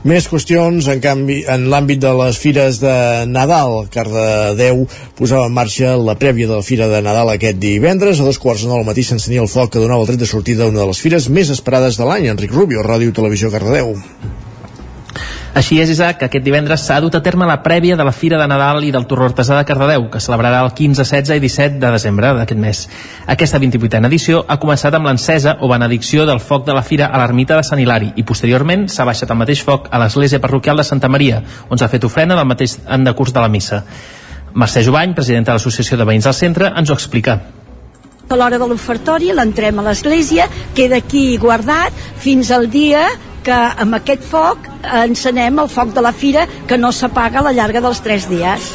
Més 0.04 0.26
qüestions, 0.28 0.88
en 0.90 1.00
canvi, 1.02 1.38
en 1.48 1.68
l'àmbit 1.70 2.02
de 2.02 2.10
les 2.18 2.38
fires 2.42 2.80
de 2.82 2.94
Nadal. 3.30 3.86
Cardedeu 3.94 4.84
posava 5.18 5.46
en 5.46 5.56
marxa 5.56 5.94
la 5.96 6.18
prèvia 6.18 6.50
de 6.50 6.58
la 6.58 6.66
Fira 6.66 6.90
de 6.90 7.00
Nadal 7.06 7.32
aquest 7.32 7.62
divendres. 7.62 8.20
A 8.20 8.28
dos 8.28 8.42
quarts 8.42 8.66
de 8.66 8.70
nou 8.72 8.82
al 8.82 8.88
matí 8.88 9.06
s'encenia 9.06 9.46
el 9.46 9.50
foc 9.52 9.72
que 9.72 9.82
donava 9.82 10.02
el 10.02 10.12
tret 10.12 10.22
de 10.22 10.28
sortida 10.28 10.66
d'una 10.66 10.82
de 10.82 10.90
les 10.90 11.02
fires 11.06 11.30
més 11.30 11.54
esperades 11.54 12.00
de 12.00 12.08
l'any. 12.08 12.30
Enric 12.34 12.52
Rubio, 12.52 12.84
Ràdio 12.86 13.14
Televisió 13.14 13.54
Cardedeu. 13.54 13.94
Així 15.52 15.76
és, 15.82 15.90
Isaac, 15.92 16.16
que 16.16 16.26
aquest 16.30 16.44
divendres 16.46 16.80
s'ha 16.86 16.96
dut 17.04 17.12
a 17.12 17.20
terme 17.20 17.44
la 17.44 17.58
prèvia 17.60 17.92
de 17.98 18.04
la 18.08 18.14
Fira 18.16 18.38
de 18.40 18.46
Nadal 18.48 18.86
i 18.86 18.92
del 18.94 19.04
Torró 19.04 19.26
Artesà 19.28 19.58
de 19.58 19.66
Cardedeu, 19.68 20.06
que 20.08 20.20
celebrarà 20.24 20.62
el 20.64 20.70
15, 20.72 21.04
16 21.04 21.36
i 21.36 21.42
17 21.44 21.76
de 21.82 21.90
desembre 21.92 22.30
d'aquest 22.38 22.60
mes. 22.60 22.80
Aquesta 23.34 23.60
28a 23.60 24.00
edició 24.08 24.40
ha 24.48 24.56
començat 24.62 24.96
amb 24.96 25.10
l'encesa 25.10 25.58
o 25.60 25.68
benedicció 25.68 26.24
del 26.24 26.40
foc 26.40 26.64
de 26.64 26.72
la 26.72 26.80
Fira 26.82 27.10
a 27.12 27.20
l'ermita 27.20 27.58
de 27.58 27.66
Sant 27.68 27.82
Hilari 27.82 28.14
i 28.16 28.24
posteriorment 28.24 28.86
s'ha 28.88 29.04
baixat 29.04 29.28
el 29.28 29.40
mateix 29.42 29.60
foc 29.60 29.90
a 29.92 30.00
l'església 30.00 30.40
parroquial 30.40 30.80
de 30.80 30.86
Santa 30.88 31.10
Maria, 31.12 31.42
on 31.68 31.76
s'ha 31.76 31.90
fet 31.92 32.08
ofrena 32.08 32.38
del 32.38 32.48
mateix 32.48 32.78
en 32.88 33.04
decurs 33.04 33.36
de 33.36 33.42
la 33.44 33.50
missa. 33.52 33.82
Mercè 34.54 34.80
Jovany, 34.86 35.12
presidenta 35.12 35.52
de 35.52 35.60
l'Associació 35.60 35.98
de 36.00 36.06
Veïns 36.08 36.24
del 36.30 36.38
Centre, 36.38 36.72
ens 36.72 36.88
ho 36.88 36.96
explica 36.96 37.42
a 38.32 38.36
l'hora 38.40 38.56
de 38.56 38.64
l'ofertori 38.64 39.28
l'entrem 39.36 39.76
a 39.76 39.82
l'església, 39.84 40.46
queda 40.72 40.96
aquí 41.02 41.36
guardat 41.36 41.92
fins 42.22 42.48
al 42.48 42.70
dia 42.72 43.02
que 43.44 43.58
amb 43.84 43.98
aquest 43.98 44.24
foc 44.26 44.70
encenem 45.02 45.60
el 45.62 45.68
foc 45.72 45.92
de 45.96 46.04
la 46.04 46.14
fira 46.14 46.46
que 46.68 46.78
no 46.78 46.92
s'apaga 46.92 47.40
a 47.40 47.46
la 47.48 47.52
llarga 47.56 47.82
dels 47.84 48.00
tres 48.00 48.28
dies. 48.30 48.72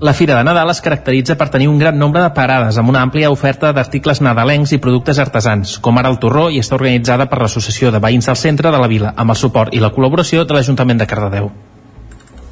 La 0.00 0.12
Fira 0.14 0.36
de 0.38 0.44
Nadal 0.46 0.70
es 0.70 0.80
caracteritza 0.80 1.34
per 1.34 1.48
tenir 1.50 1.66
un 1.68 1.78
gran 1.78 1.98
nombre 1.98 2.22
de 2.22 2.30
parades 2.30 2.76
amb 2.78 2.92
una 2.92 3.02
àmplia 3.02 3.32
oferta 3.34 3.72
d'articles 3.74 4.20
nadalencs 4.22 4.76
i 4.76 4.78
productes 4.78 5.18
artesans, 5.18 5.78
com 5.82 5.98
ara 5.98 6.12
el 6.12 6.20
torró 6.22 6.48
i 6.54 6.60
està 6.62 6.78
organitzada 6.78 7.26
per 7.26 7.40
l'Associació 7.42 7.90
de 7.90 7.98
Veïns 7.98 8.30
del 8.30 8.38
Centre 8.38 8.70
de 8.70 8.78
la 8.78 8.86
Vila, 8.86 9.10
amb 9.16 9.34
el 9.34 9.40
suport 9.40 9.74
i 9.74 9.82
la 9.82 9.90
col·laboració 9.90 10.46
de 10.46 10.54
l'Ajuntament 10.54 11.02
de 11.02 11.10
Cardedeu 11.10 11.50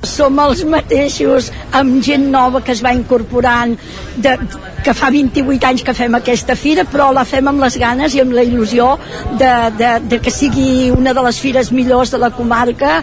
som 0.06 0.38
els 0.42 0.64
mateixos 0.64 1.50
amb 1.76 2.00
gent 2.04 2.30
nova 2.32 2.62
que 2.64 2.72
es 2.74 2.82
va 2.84 2.94
incorporant 2.96 3.76
de, 4.16 4.36
que 4.84 4.94
fa 4.94 5.10
28 5.10 5.70
anys 5.70 5.84
que 5.86 5.94
fem 5.96 6.16
aquesta 6.18 6.56
fira 6.58 6.86
però 6.88 7.10
la 7.14 7.26
fem 7.28 7.48
amb 7.50 7.62
les 7.64 7.78
ganes 7.82 8.14
i 8.14 8.22
amb 8.22 8.34
la 8.36 8.46
il·lusió 8.46 8.94
de, 9.38 9.52
de, 9.78 9.92
de 10.08 10.20
que 10.22 10.32
sigui 10.34 10.90
una 10.94 11.14
de 11.16 11.24
les 11.26 11.40
fires 11.42 11.72
millors 11.72 12.14
de 12.14 12.22
la 12.22 12.32
comarca 12.34 13.00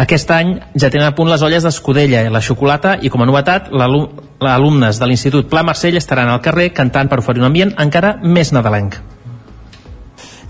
aquest 0.00 0.30
any 0.30 0.54
ja 0.74 0.90
tenen 0.90 1.08
a 1.08 1.14
punt 1.16 1.30
les 1.30 1.42
olles 1.42 1.64
d'escudella 1.66 2.22
i 2.24 2.30
la 2.32 2.42
xocolata 2.44 2.96
i 3.02 3.10
com 3.10 3.22
a 3.22 3.28
novetat 3.28 3.70
alumnes 3.74 5.00
de 5.00 5.08
l'Institut 5.08 5.50
Pla 5.50 5.64
Marcell 5.66 5.98
estaran 5.98 6.30
al 6.30 6.42
carrer 6.44 6.70
cantant 6.72 7.10
per 7.10 7.18
oferir 7.20 7.42
un 7.42 7.50
ambient 7.50 7.74
encara 7.78 8.16
més 8.22 8.52
nadalenc. 8.56 8.96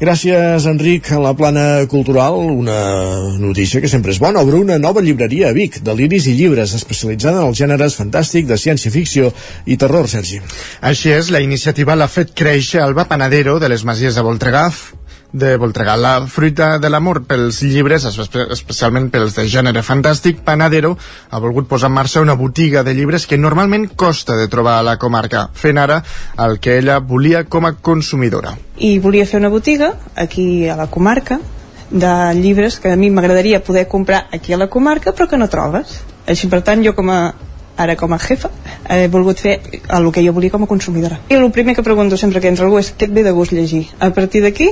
Gràcies, 0.00 0.64
Enric. 0.64 1.10
A 1.12 1.18
la 1.20 1.34
plana 1.36 1.84
cultural, 1.92 2.32
una 2.32 3.36
notícia 3.36 3.82
que 3.84 3.88
sempre 3.92 4.14
és 4.14 4.20
bona. 4.22 4.40
Obre 4.40 4.56
una 4.56 4.78
nova 4.80 5.02
llibreria 5.04 5.50
a 5.50 5.52
Vic, 5.52 5.76
de 5.84 5.92
liris 5.92 6.24
i 6.30 6.32
llibres, 6.38 6.72
especialitzada 6.78 7.42
en 7.42 7.50
els 7.50 7.60
gèneres 7.60 7.98
fantàstic, 8.00 8.46
de 8.48 8.56
ciència-ficció 8.56 9.28
i 9.68 9.76
terror, 9.76 10.08
Sergi. 10.08 10.40
Així 10.80 11.12
és, 11.12 11.28
la 11.28 11.44
iniciativa 11.44 11.98
l'ha 12.00 12.08
fet 12.08 12.32
créixer 12.32 12.80
Alba 12.80 13.04
Panadero, 13.10 13.58
de 13.60 13.68
les 13.68 13.84
Masies 13.84 14.16
de 14.16 14.24
Voltregà, 14.24 14.70
de 15.32 15.56
Voltregà. 15.56 15.96
La 15.96 16.26
fruita 16.26 16.78
de 16.78 16.90
l'amor 16.90 17.22
pels 17.28 17.60
llibres, 17.62 18.04
especialment 18.04 19.10
pels 19.12 19.36
de 19.36 19.46
gènere 19.48 19.82
fantàstic, 19.86 20.42
Panadero 20.44 20.96
ha 21.30 21.40
volgut 21.42 21.68
posar 21.68 21.90
en 21.90 21.96
marxa 21.98 22.22
una 22.24 22.34
botiga 22.34 22.82
de 22.82 22.94
llibres 22.94 23.26
que 23.26 23.38
normalment 23.38 23.88
costa 23.96 24.36
de 24.36 24.48
trobar 24.48 24.78
a 24.78 24.86
la 24.86 24.96
comarca, 24.98 25.48
fent 25.54 25.78
ara 25.78 26.02
el 26.38 26.58
que 26.60 26.78
ella 26.78 26.98
volia 26.98 27.44
com 27.44 27.66
a 27.66 27.74
consumidora. 27.74 28.56
I 28.78 28.98
volia 28.98 29.26
fer 29.26 29.40
una 29.40 29.52
botiga 29.52 29.94
aquí 30.16 30.68
a 30.68 30.76
la 30.76 30.88
comarca 30.88 31.40
de 31.90 32.34
llibres 32.34 32.78
que 32.78 32.92
a 32.92 32.96
mi 32.96 33.10
m'agradaria 33.10 33.64
poder 33.64 33.88
comprar 33.88 34.26
aquí 34.32 34.52
a 34.52 34.58
la 34.58 34.68
comarca 34.68 35.12
però 35.12 35.28
que 35.28 35.38
no 35.38 35.48
trobes. 35.48 36.00
Així, 36.26 36.48
per 36.48 36.62
tant, 36.62 36.84
jo 36.84 36.94
com 36.94 37.10
a 37.10 37.20
ara 37.80 37.96
com 37.96 38.12
a 38.12 38.18
jefa 38.20 38.50
he 38.90 39.08
volgut 39.08 39.40
fer 39.40 39.54
el 39.96 40.10
que 40.12 40.22
jo 40.24 40.34
volia 40.36 40.52
com 40.52 40.66
a 40.66 40.68
consumidora 40.68 41.16
i 41.30 41.38
el 41.38 41.50
primer 41.50 41.74
que 41.74 41.82
pregunto 41.86 42.18
sempre 42.20 42.40
que 42.40 42.50
entra 42.52 42.66
algú 42.66 42.78
és 42.78 42.92
què 42.92 43.08
et 43.08 43.14
ve 43.16 43.24
de 43.24 43.32
gust 43.32 43.54
llegir 43.56 43.86
a 43.98 44.10
partir 44.12 44.42
d'aquí 44.44 44.68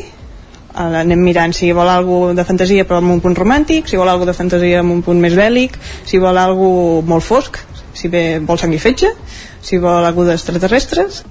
anem 0.74 1.20
mirant 1.22 1.54
si 1.56 1.70
vol 1.72 1.88
algo 1.88 2.34
de 2.34 2.44
fantasia 2.44 2.84
però 2.84 3.00
amb 3.02 3.14
un 3.14 3.22
punt 3.24 3.36
romàntic, 3.38 3.88
si 3.88 3.96
vol 3.96 4.08
algo 4.08 4.26
de 4.28 4.36
fantasia 4.36 4.82
amb 4.82 4.92
un 4.92 5.02
punt 5.02 5.20
més 5.20 5.36
bèl·lic, 5.38 5.78
si 6.04 6.20
vol 6.22 6.38
algo 6.38 7.00
molt 7.06 7.24
fosc, 7.24 7.58
si 7.94 8.08
bé 8.12 8.38
vol 8.38 8.60
sang 8.60 8.74
i 8.74 8.78
fetge, 8.78 9.10
si 9.60 9.80
vol 9.82 10.04
algo 10.04 10.26
d'extraterrestres. 10.28 11.24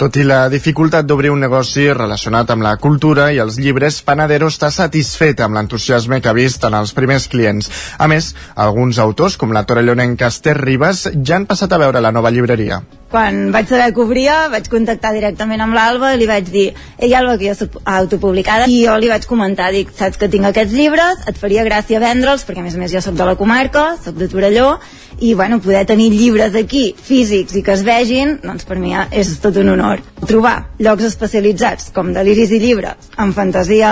Tot 0.00 0.16
i 0.16 0.22
la 0.24 0.46
dificultat 0.48 1.04
d'obrir 1.04 1.28
un 1.28 1.42
negoci 1.44 1.90
relacionat 1.92 2.54
amb 2.54 2.64
la 2.64 2.76
cultura 2.80 3.26
i 3.36 3.40
els 3.42 3.58
llibres, 3.60 3.98
Panadero 4.00 4.48
està 4.48 4.70
satisfet 4.72 5.42
amb 5.44 5.58
l'entusiasme 5.58 6.22
que 6.24 6.30
ha 6.30 6.36
vist 6.36 6.64
en 6.64 6.78
els 6.78 6.94
primers 6.96 7.28
clients. 7.28 7.68
A 7.98 8.08
més, 8.08 8.30
alguns 8.56 9.02
autors, 9.04 9.36
com 9.36 9.52
la 9.52 9.66
torellonenca 9.68 10.32
Esther 10.32 10.56
Ribas, 10.56 11.04
ja 11.20 11.36
han 11.36 11.44
passat 11.44 11.76
a 11.76 11.82
veure 11.84 12.00
la 12.00 12.16
nova 12.16 12.32
llibreria 12.32 12.80
quan 13.10 13.50
vaig 13.54 13.68
saber 13.68 13.90
que 13.94 14.04
obria 14.04 14.36
vaig 14.52 14.68
contactar 14.70 15.12
directament 15.16 15.64
amb 15.64 15.74
l'Alba 15.74 16.14
i 16.14 16.20
li 16.20 16.28
vaig 16.30 16.48
dir 16.52 16.68
ei 16.98 17.14
Alba 17.18 17.36
que 17.40 17.48
jo 17.48 17.56
soc 17.58 17.80
autopublicada 17.84 18.68
i 18.70 18.80
jo 18.84 18.96
li 19.00 19.10
vaig 19.10 19.26
comentar, 19.28 19.70
dic, 19.74 19.90
saps 19.96 20.20
que 20.20 20.30
tinc 20.30 20.46
aquests 20.48 20.74
llibres? 20.76 21.26
Et 21.30 21.38
faria 21.38 21.66
gràcia 21.66 22.00
vendre'ls 22.02 22.46
perquè 22.46 22.62
a 22.62 22.66
més 22.66 22.78
a 22.78 22.82
més 22.82 22.94
jo 22.94 23.02
sóc 23.04 23.18
de 23.18 23.26
la 23.26 23.36
comarca, 23.40 23.94
sóc 24.04 24.18
de 24.20 24.30
Torelló 24.30 24.76
i 25.20 25.34
bueno, 25.34 25.60
poder 25.60 25.84
tenir 25.86 26.10
llibres 26.14 26.54
aquí 26.54 26.94
físics 26.96 27.56
i 27.58 27.62
que 27.62 27.74
es 27.74 27.82
vegin 27.84 28.38
doncs 28.44 28.64
per 28.68 28.78
mi 28.80 28.94
és 28.94 29.32
tot 29.42 29.58
un 29.60 29.68
honor. 29.74 30.00
Trobar 30.26 30.54
llocs 30.80 31.08
especialitzats 31.10 31.90
com 31.96 32.12
deliris 32.14 32.52
i 32.54 32.60
llibres 32.62 33.10
en 33.20 33.34
fantasia 33.36 33.90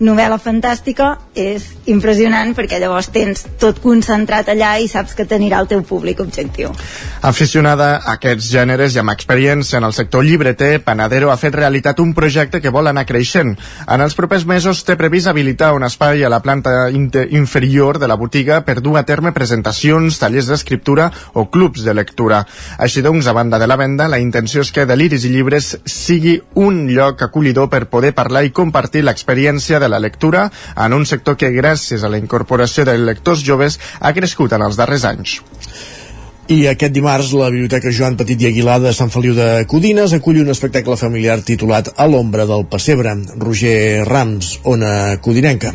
novel·la 0.00 0.40
fantàstica 0.42 1.14
és 1.38 1.64
impressionant 1.92 2.54
perquè 2.56 2.80
llavors 2.80 3.10
tens 3.14 3.46
tot 3.60 3.80
concentrat 3.84 4.48
allà 4.52 4.74
i 4.80 4.88
saps 4.88 5.16
que 5.16 5.26
t'anirà 5.28 5.62
el 5.62 5.70
teu 5.70 5.82
públic 5.86 6.20
objectiu. 6.20 6.72
Aficionada 7.22 7.94
a 7.98 8.16
aquests 8.16 8.39
gèneres 8.48 8.94
i 8.94 9.00
amb 9.02 9.12
experiència 9.12 9.78
en 9.78 9.86
el 9.86 9.92
sector 9.92 10.24
llibreter, 10.24 10.80
Panadero 10.84 11.30
ha 11.32 11.36
fet 11.40 11.54
realitat 11.54 12.00
un 12.00 12.14
projecte 12.14 12.60
que 12.60 12.72
vol 12.72 12.88
anar 12.90 13.04
creixent. 13.08 13.56
En 13.86 14.00
els 14.00 14.16
propers 14.18 14.46
mesos 14.48 14.82
té 14.86 14.96
previst 14.96 15.30
habilitar 15.30 15.72
un 15.76 15.84
espai 15.84 16.24
a 16.24 16.30
la 16.32 16.40
planta 16.40 16.88
inferior 16.90 17.98
de 17.98 18.08
la 18.08 18.16
botiga 18.16 18.62
per 18.64 18.80
dur 18.80 18.96
a 18.98 19.04
terme 19.04 19.34
presentacions, 19.36 20.18
tallers 20.22 20.48
d'escriptura 20.50 21.10
o 21.34 21.46
clubs 21.50 21.84
de 21.84 21.94
lectura. 21.94 22.42
Així 22.78 23.02
doncs, 23.04 23.26
a 23.26 23.36
banda 23.36 23.58
de 23.58 23.68
la 23.68 23.76
venda, 23.76 24.08
la 24.08 24.22
intenció 24.22 24.64
és 24.64 24.72
que 24.72 24.86
Deliris 24.88 25.28
i 25.28 25.34
Llibres 25.34 25.74
sigui 25.84 26.38
un 26.54 26.86
lloc 26.88 27.22
acollidor 27.28 27.70
per 27.70 27.86
poder 27.92 28.14
parlar 28.16 28.44
i 28.46 28.54
compartir 28.56 29.04
l'experiència 29.04 29.78
de 29.78 29.88
la 29.92 30.00
lectura 30.00 30.48
en 30.76 30.96
un 30.96 31.06
sector 31.06 31.36
que, 31.36 31.52
gràcies 31.54 32.04
a 32.04 32.10
la 32.12 32.18
incorporació 32.18 32.88
de 32.88 32.98
lectors 32.98 33.44
joves, 33.44 33.80
ha 34.00 34.14
crescut 34.16 34.56
en 34.56 34.68
els 34.68 34.80
darrers 34.80 35.04
anys. 35.04 35.40
I 36.50 36.64
aquest 36.66 36.90
dimarts 36.90 37.28
la 37.38 37.46
Biblioteca 37.46 37.92
Joan 37.94 38.16
Petit 38.18 38.40
i 38.42 38.48
Aguilar 38.48 38.80
de 38.82 38.90
Sant 38.96 39.12
Feliu 39.14 39.36
de 39.36 39.44
Codines 39.70 40.10
acull 40.16 40.40
un 40.40 40.50
espectacle 40.50 40.96
familiar 40.98 41.36
titulat 41.46 41.92
A 41.94 42.08
l'ombra 42.10 42.42
del 42.48 42.64
pessebre. 42.66 43.12
Roger 43.38 44.02
Rams, 44.08 44.56
Ona 44.66 45.20
Codinenca. 45.22 45.70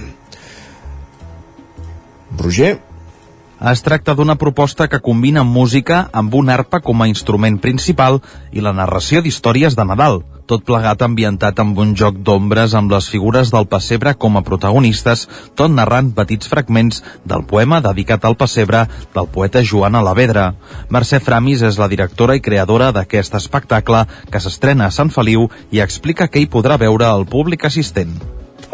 Roger? 2.43 2.73
Es 3.71 3.85
tracta 3.87 4.17
d'una 4.19 4.35
proposta 4.35 4.89
que 4.91 4.99
combina 4.99 5.47
música 5.47 6.09
amb 6.11 6.35
un 6.35 6.51
arpa 6.51 6.83
com 6.83 6.99
a 6.99 7.07
instrument 7.07 7.61
principal 7.63 8.19
i 8.51 8.59
la 8.59 8.75
narració 8.75 9.23
d'històries 9.23 9.79
de 9.79 9.87
Nadal. 9.87 10.25
Tot 10.45 10.63
plegat 10.65 11.01
ambientat 11.05 11.59
amb 11.61 11.79
un 11.81 11.95
joc 11.97 12.19
d'ombres 12.25 12.75
amb 12.77 12.93
les 12.93 13.09
figures 13.09 13.51
del 13.53 13.67
pessebre 13.71 14.13
com 14.13 14.37
a 14.37 14.43
protagonistes, 14.45 15.25
tot 15.57 15.73
narrant 15.73 16.11
petits 16.17 16.49
fragments 16.51 17.01
del 17.25 17.45
poema 17.49 17.81
dedicat 17.81 18.25
al 18.25 18.37
pessebre 18.37 18.85
del 19.15 19.29
poeta 19.33 19.63
Joan 19.65 19.97
Alavedra. 19.97 20.51
Mercè 20.93 21.19
Framis 21.19 21.65
és 21.65 21.81
la 21.81 21.89
directora 21.91 22.37
i 22.37 22.45
creadora 22.45 22.91
d'aquest 22.95 23.35
espectacle 23.41 24.05
que 24.31 24.41
s'estrena 24.41 24.87
a 24.87 24.95
Sant 24.95 25.13
Feliu 25.13 25.49
i 25.71 25.81
explica 25.81 26.29
què 26.29 26.43
hi 26.43 26.51
podrà 26.51 26.79
veure 26.81 27.09
el 27.11 27.25
públic 27.29 27.65
assistent 27.65 28.15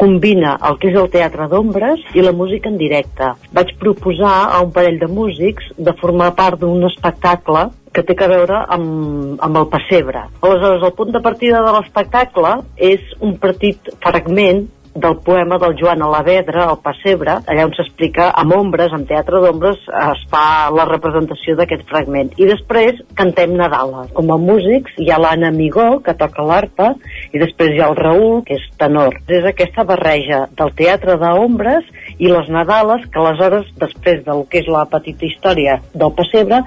combina 0.02 0.56
el 0.66 0.78
que 0.82 0.90
és 0.90 0.96
el 0.98 1.10
teatre 1.14 1.46
d'ombres 1.52 2.00
i 2.18 2.24
la 2.26 2.32
música 2.34 2.70
en 2.72 2.78
directe. 2.80 3.28
Vaig 3.54 3.76
proposar 3.82 4.34
a 4.50 4.62
un 4.66 4.72
parell 4.74 4.98
de 5.02 5.10
músics 5.12 5.68
de 5.78 5.94
formar 6.00 6.32
part 6.38 6.58
d'un 6.62 6.88
espectacle 6.88 7.68
que 7.92 8.04
té 8.08 8.16
a 8.18 8.30
veure 8.32 8.66
amb, 8.76 9.40
amb 9.44 9.64
el 9.64 9.70
pessebre. 9.72 10.28
Aleshores, 10.42 10.84
el 10.84 10.94
punt 10.98 11.16
de 11.16 11.24
partida 11.24 11.64
de 11.66 11.74
l'espectacle 11.78 12.60
és 12.92 13.16
un 13.20 13.36
petit 13.42 13.92
fragment 14.04 14.68
del 14.94 15.18
poema 15.24 15.58
del 15.58 15.76
Joan 15.80 16.02
Alavedra, 16.04 16.66
el 16.70 16.80
Passebre, 16.84 17.38
allà 17.48 17.66
on 17.68 17.74
s'explica 17.76 18.28
amb 18.38 18.56
ombres, 18.58 18.92
amb 18.94 19.08
teatre 19.08 19.40
d'ombres, 19.44 19.80
es 19.88 20.24
fa 20.32 20.68
la 20.76 20.86
representació 20.90 21.56
d'aquest 21.56 21.86
fragment. 21.90 22.34
I 22.36 22.48
després 22.50 23.00
cantem 23.16 23.56
Nadales. 23.56 24.12
Com 24.18 24.32
a 24.34 24.40
músics 24.42 24.98
hi 25.00 25.08
ha 25.12 25.20
l'Anna 25.22 25.52
Migó, 25.56 26.02
que 26.04 26.16
toca 26.20 26.46
l'arpa, 26.48 26.92
i 27.32 27.40
després 27.40 27.72
hi 27.72 27.82
ha 27.82 27.90
el 27.92 27.98
Raül, 28.00 28.42
que 28.48 28.60
és 28.60 28.68
tenor. 28.82 29.16
És 29.32 29.48
aquesta 29.48 29.88
barreja 29.88 30.46
del 30.60 30.76
teatre 30.76 31.18
d'ombres 31.22 31.88
i 32.20 32.28
les 32.28 32.52
Nadales, 32.52 33.08
que 33.12 33.22
aleshores, 33.22 33.72
després 33.80 34.26
del 34.28 34.46
que 34.52 34.60
és 34.60 34.72
la 34.72 34.86
petita 34.92 35.28
història 35.28 35.80
del 35.96 36.12
Passebre, 36.18 36.66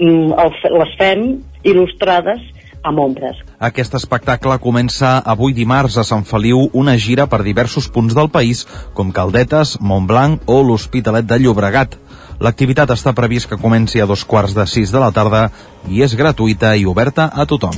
les 0.00 0.94
fem 0.98 1.26
il·lustrades 1.66 2.42
amb 2.86 3.02
ombres. 3.02 3.38
Aquest 3.58 3.94
espectacle 3.98 4.56
comença 4.62 5.18
avui 5.26 5.54
dimarts 5.56 5.98
a 5.98 6.04
Sant 6.06 6.24
Feliu 6.28 6.68
una 6.72 6.96
gira 6.96 7.26
per 7.26 7.42
diversos 7.42 7.88
punts 7.90 8.14
del 8.14 8.30
país, 8.30 8.64
com 8.94 9.12
Caldetes, 9.12 9.78
Montblanc 9.80 10.46
o 10.46 10.60
l'Hospitalet 10.62 11.26
de 11.26 11.40
Llobregat. 11.42 11.98
L'activitat 12.38 12.92
està 12.94 13.14
previst 13.18 13.50
que 13.50 13.58
comenci 13.58 14.00
a 14.00 14.06
dos 14.06 14.22
quarts 14.24 14.54
de 14.54 14.66
sis 14.70 14.94
de 14.94 15.02
la 15.02 15.10
tarda 15.10 15.48
i 15.90 16.04
és 16.06 16.14
gratuïta 16.14 16.76
i 16.78 16.86
oberta 16.86 17.26
a 17.34 17.46
tothom. 17.50 17.74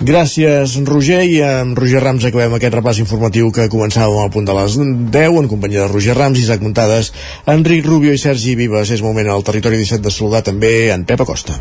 Gràcies, 0.00 0.78
Roger, 0.88 1.20
i 1.28 1.42
amb 1.44 1.76
Roger 1.76 2.00
Rams 2.00 2.24
acabem 2.24 2.54
aquest 2.56 2.72
repàs 2.72 2.98
informatiu 3.02 3.50
que 3.52 3.66
començàvem 3.68 4.22
al 4.22 4.30
punt 4.32 4.46
de 4.48 4.54
les 4.56 4.78
10, 4.80 5.34
en 5.42 5.48
companyia 5.50 5.82
de 5.82 5.90
Roger 5.90 6.14
Rams, 6.16 6.40
Isaac 6.40 6.62
Muntades, 6.64 7.10
Enric 7.44 7.84
Rubio 7.84 8.14
i 8.16 8.20
Sergi 8.22 8.54
Vives. 8.56 8.88
És 8.96 9.02
moment 9.04 9.28
al 9.28 9.44
territori 9.44 9.76
17 9.76 10.00
de 10.06 10.12
saludar 10.14 10.40
també 10.46 10.88
en 10.94 11.04
Pep 11.04 11.20
Acosta. 11.20 11.58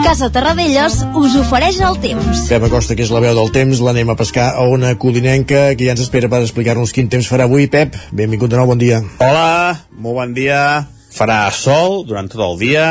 Casa 0.00 0.30
Terradellos 0.32 0.96
us 1.12 1.36
ofereix 1.36 1.82
el 1.84 2.00
temps. 2.00 2.46
Pep 2.48 2.64
Acosta, 2.64 2.96
que 2.96 3.04
és 3.04 3.12
la 3.12 3.20
veu 3.20 3.36
del 3.36 3.52
temps, 3.52 3.84
l'anem 3.84 4.08
a 4.08 4.16
pescar 4.16 4.54
a 4.56 4.64
una 4.72 4.94
codinenca 4.96 5.74
que 5.76 5.84
ja 5.84 5.92
ens 5.92 6.06
espera 6.06 6.32
per 6.32 6.40
explicar-nos 6.46 6.96
quin 6.96 7.12
temps 7.12 7.28
farà 7.28 7.44
avui. 7.44 7.68
Pep, 7.68 7.92
benvingut 8.08 8.48
de 8.48 8.56
nou, 8.56 8.72
bon 8.72 8.80
dia. 8.80 9.04
Hola, 9.20 9.84
molt 10.00 10.22
bon 10.22 10.32
dia. 10.32 10.64
Farà 11.12 11.42
sol 11.52 12.06
durant 12.08 12.32
tot 12.32 12.40
el 12.40 12.56
dia, 12.64 12.88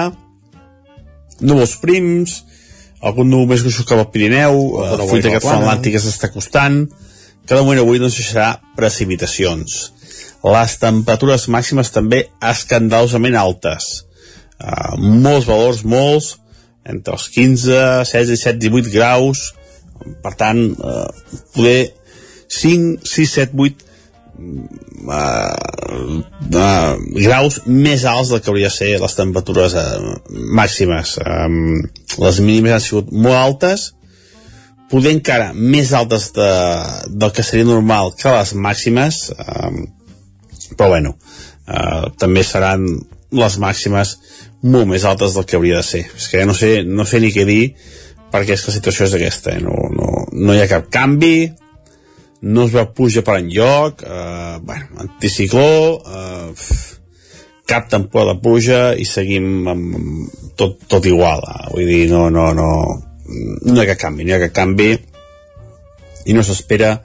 núvols 1.41 1.75
prims, 1.81 2.41
algun 3.05 3.29
núvol 3.29 3.51
més 3.51 3.65
gruixos 3.65 3.85
cap 3.87 4.01
al 4.01 4.09
Pirineu, 4.13 4.57
el 4.85 5.03
fruit 5.05 5.25
d'aquest 5.25 5.45
front 5.45 5.61
atlàntic 5.63 5.99
s'està 6.01 6.31
costant, 6.33 6.85
que 7.47 7.55
de 7.55 7.61
moment 7.61 7.83
avui 7.83 8.01
no 8.01 8.09
deixarà 8.09 8.57
precipitacions. 8.77 9.77
Les 10.47 10.75
temperatures 10.81 11.47
màximes 11.51 11.91
també 11.93 12.25
escandalosament 12.43 13.37
altes. 13.39 13.87
Uh, 14.57 14.97
molts 14.97 15.47
valors, 15.49 15.83
molts, 15.85 16.35
entre 16.87 17.17
els 17.17 17.27
15, 17.33 17.77
16, 18.07 18.33
17, 18.33 18.59
18 18.63 18.93
graus, 18.93 19.51
per 20.23 20.33
tant, 20.39 20.59
eh, 20.71 21.41
poder 21.55 21.79
5, 22.47 23.01
6, 23.03 23.33
7, 23.41 23.57
8 23.59 23.86
uh, 24.37 26.21
uh, 26.53 26.93
graus 27.17 27.59
més 27.65 28.05
alts 28.05 28.31
del 28.31 28.41
que 28.41 28.51
hauria 28.51 28.69
de 28.71 28.75
ser 28.75 28.93
les 29.01 29.17
temperatures 29.17 29.75
uh, 29.77 30.15
màximes. 30.57 31.17
Um, 31.23 31.83
les 32.23 32.41
mínimes 32.43 32.77
han 32.77 32.83
sigut 32.83 33.11
molt 33.11 33.37
altes, 33.39 33.91
poder 34.91 35.13
encara 35.17 35.51
més 35.53 35.91
altes 35.97 36.31
de, 36.35 36.49
del 37.11 37.33
que 37.35 37.43
seria 37.43 37.67
normal 37.67 38.13
que 38.17 38.31
les 38.31 38.55
màximes, 38.55 39.21
um, 39.35 39.83
però 40.77 40.93
bueno, 40.95 41.15
uh, 41.67 42.07
també 42.19 42.45
seran 42.47 42.87
les 43.37 43.57
màximes 43.59 44.17
molt 44.63 44.87
més 44.89 45.03
altes 45.05 45.35
del 45.35 45.45
que 45.45 45.57
hauria 45.57 45.81
de 45.81 45.87
ser. 45.87 46.05
És 46.15 46.27
que 46.31 46.41
ja 46.41 46.47
no 46.47 46.55
sé, 46.57 46.81
no 46.87 47.05
sé 47.05 47.19
ni 47.23 47.33
què 47.35 47.45
dir 47.47 47.63
perquè 48.31 48.55
és 48.55 48.63
que 48.63 48.71
la 48.71 48.75
situació 48.75 49.07
és 49.07 49.15
aquesta. 49.17 49.55
Eh? 49.55 49.63
No, 49.63 49.75
no, 49.93 50.11
no 50.33 50.55
hi 50.55 50.61
ha 50.63 50.69
cap 50.71 50.89
canvi, 50.93 51.49
no 52.41 52.67
es 52.67 52.73
veu 52.73 52.85
puja 52.93 53.23
per 53.25 53.39
enlloc, 53.41 54.03
eh, 54.03 54.57
bueno, 54.61 54.87
anticicló, 55.03 56.01
eh, 56.05 56.53
cap 57.67 57.89
temporada 57.89 58.33
de 58.33 58.41
pluja 58.41 58.81
i 58.95 59.05
seguim 59.05 59.67
amb, 59.67 59.95
amb 59.99 60.55
tot, 60.55 60.79
tot 60.87 61.05
igual. 61.05 61.43
Eh? 61.43 61.69
Vull 61.73 61.91
dir, 61.91 62.03
no, 62.11 62.27
no, 62.33 62.49
no, 62.55 62.69
no 63.27 63.75
hi 63.75 63.83
ha 63.83 63.89
cap 63.91 64.05
canvi, 64.07 64.23
no 64.25 64.33
hi 64.33 64.37
ha 64.37 64.43
cap 64.47 64.55
canvi 64.61 64.91
i 66.27 66.35
no 66.35 66.43
s'espera 66.43 66.95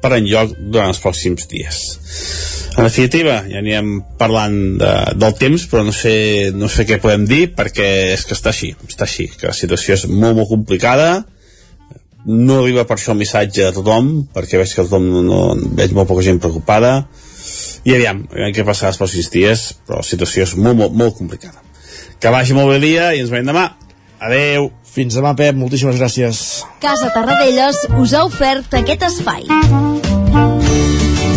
per 0.00 0.16
enlloc 0.16 0.54
durant 0.58 0.92
els 0.92 1.02
pròxims 1.02 1.48
dies. 1.50 1.82
En 2.76 2.84
definitiva, 2.84 3.38
ja 3.48 3.60
anirem 3.62 4.02
parlant 4.20 4.56
de, 4.80 4.90
del 5.16 5.36
temps, 5.40 5.62
però 5.70 5.82
no 5.86 5.94
sé, 5.96 6.52
no 6.52 6.68
sé 6.68 6.84
què 6.88 6.98
podem 7.00 7.24
dir, 7.28 7.46
perquè 7.56 7.88
és 8.12 8.26
que 8.28 8.36
està 8.36 8.52
així, 8.52 8.74
està 8.88 9.06
així, 9.08 9.30
que 9.32 9.48
la 9.48 9.56
situació 9.56 9.96
és 9.96 10.04
molt, 10.10 10.36
molt 10.36 10.50
complicada, 10.50 11.24
no 12.26 12.60
arriba 12.60 12.84
per 12.86 12.96
això 12.98 13.14
el 13.14 13.20
missatge 13.20 13.68
a 13.68 13.74
tothom, 13.74 14.26
perquè 14.34 14.58
veig 14.60 14.72
que 14.74 14.84
tothom 14.84 15.06
no, 15.12 15.22
no, 15.26 15.40
veig 15.78 15.94
molt 15.96 16.10
poca 16.10 16.24
gent 16.26 16.40
preocupada, 16.42 16.98
i 17.86 17.94
aviam, 17.94 18.24
aviam 18.32 18.54
què 18.54 18.64
passarà 18.66 18.90
els 18.90 18.98
pròxims 18.98 19.30
dies, 19.30 19.66
però 19.86 20.02
la 20.02 20.08
situació 20.08 20.46
és 20.48 20.56
molt, 20.58 20.78
molt, 20.80 20.96
molt 20.98 21.14
complicada. 21.20 21.62
Que 22.18 22.32
vagi 22.34 22.56
molt 22.56 22.72
bé 22.74 22.80
dia 22.82 23.12
i 23.14 23.22
ens 23.22 23.30
veiem 23.30 23.52
demà. 23.52 23.68
Adeu! 24.26 24.72
Fins 24.96 25.12
demà, 25.18 25.34
Pep, 25.36 25.58
moltíssimes 25.60 25.98
gràcies. 26.00 26.42
Casa 26.80 27.12
Tarradellas 27.12 27.84
us 28.00 28.16
ha 28.16 28.24
ofert 28.24 28.78
aquest 28.80 29.04
espai. 29.12 29.44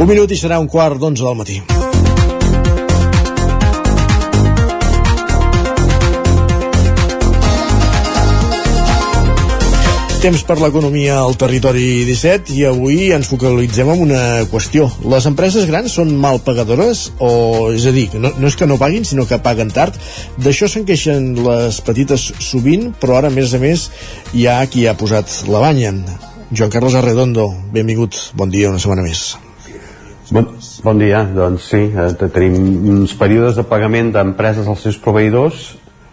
Un 0.00 0.08
minut 0.08 0.30
i 0.32 0.36
serà 0.40 0.56
un 0.56 0.64
quart 0.64 0.96
d'onze 0.96 1.20
del 1.20 1.34
matí. 1.36 1.58
Temps 10.22 10.44
per 10.48 10.56
l'economia 10.60 11.18
al 11.20 11.36
territori 11.40 12.06
17 12.08 12.56
i 12.56 12.64
avui 12.68 13.10
ens 13.12 13.28
focalitzem 13.28 13.92
en 13.92 14.06
una 14.06 14.22
qüestió. 14.48 14.88
Les 15.04 15.28
empreses 15.28 15.68
grans 15.68 15.92
són 16.00 16.14
mal 16.24 16.40
pagadores 16.48 17.10
o, 17.20 17.68
és 17.76 17.84
a 17.84 17.92
dir, 17.92 18.06
no, 18.16 18.32
no 18.40 18.48
és 18.48 18.56
que 18.56 18.68
no 18.68 18.80
paguin, 18.80 19.04
sinó 19.04 19.28
que 19.28 19.40
paguen 19.44 19.68
tard. 19.68 20.00
D'això 20.40 20.68
se'n 20.68 20.88
queixen 20.88 21.34
les 21.44 21.82
petites 21.84 22.30
sovint, 22.40 22.88
però 22.96 23.20
ara, 23.20 23.28
a 23.28 23.36
més 23.36 23.52
a 23.52 23.60
més, 23.60 23.90
hi 24.32 24.48
ha 24.48 24.62
qui 24.64 24.88
ha 24.88 24.96
posat 24.96 25.42
la 25.52 25.60
banya. 25.60 25.92
Joan 26.56 26.72
Carles 26.72 26.96
Arredondo, 26.96 27.50
benvingut, 27.76 28.16
bon 28.32 28.48
dia 28.48 28.72
una 28.72 28.80
setmana 28.80 29.04
més. 29.04 29.28
Bon, 30.30 30.46
bon 30.84 30.98
dia, 31.02 31.24
doncs 31.26 31.64
sí, 31.72 31.80
eh, 31.90 32.12
tenim 32.30 32.54
uns 32.92 33.16
períodes 33.18 33.56
de 33.58 33.64
pagament 33.66 34.12
d'empreses 34.14 34.68
als 34.70 34.84
seus 34.86 34.98
proveïdors 35.02 35.64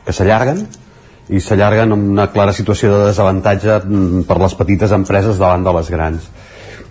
que 0.08 0.16
s'allarguen 0.16 0.64
i 1.30 1.42
s'allarguen 1.44 1.94
amb 1.94 2.10
una 2.16 2.26
clara 2.34 2.56
situació 2.56 2.96
de 2.96 3.04
desavantatge 3.12 3.76
mm, 3.84 4.24
per 4.26 4.40
les 4.42 4.56
petites 4.58 4.96
empreses 4.98 5.38
davant 5.38 5.68
de 5.68 5.76
les 5.78 5.92
grans. 5.94 6.26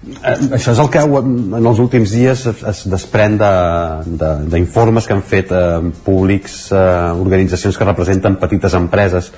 Eh, 0.07 0.37
això 0.55 0.77
és 0.77 0.85
el 0.85 0.93
que 0.93 1.03
en 1.03 1.67
els 1.67 1.83
últims 1.83 2.15
dies 2.15 2.47
es, 2.47 2.63
es 2.63 2.85
desprèn 2.95 3.35
d'informes 3.41 5.03
de, 5.03 5.03
de, 5.03 5.09
que 5.09 5.19
han 5.19 5.27
fet 5.27 5.51
eh, 5.51 5.67
públics 6.07 6.61
eh, 6.71 6.87
organitzacions 7.27 7.75
que 7.75 7.91
representen 7.91 8.39
petites 8.39 8.79
empreses. 8.79 9.33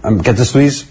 Aquests 0.00 0.46
estudis 0.48 0.84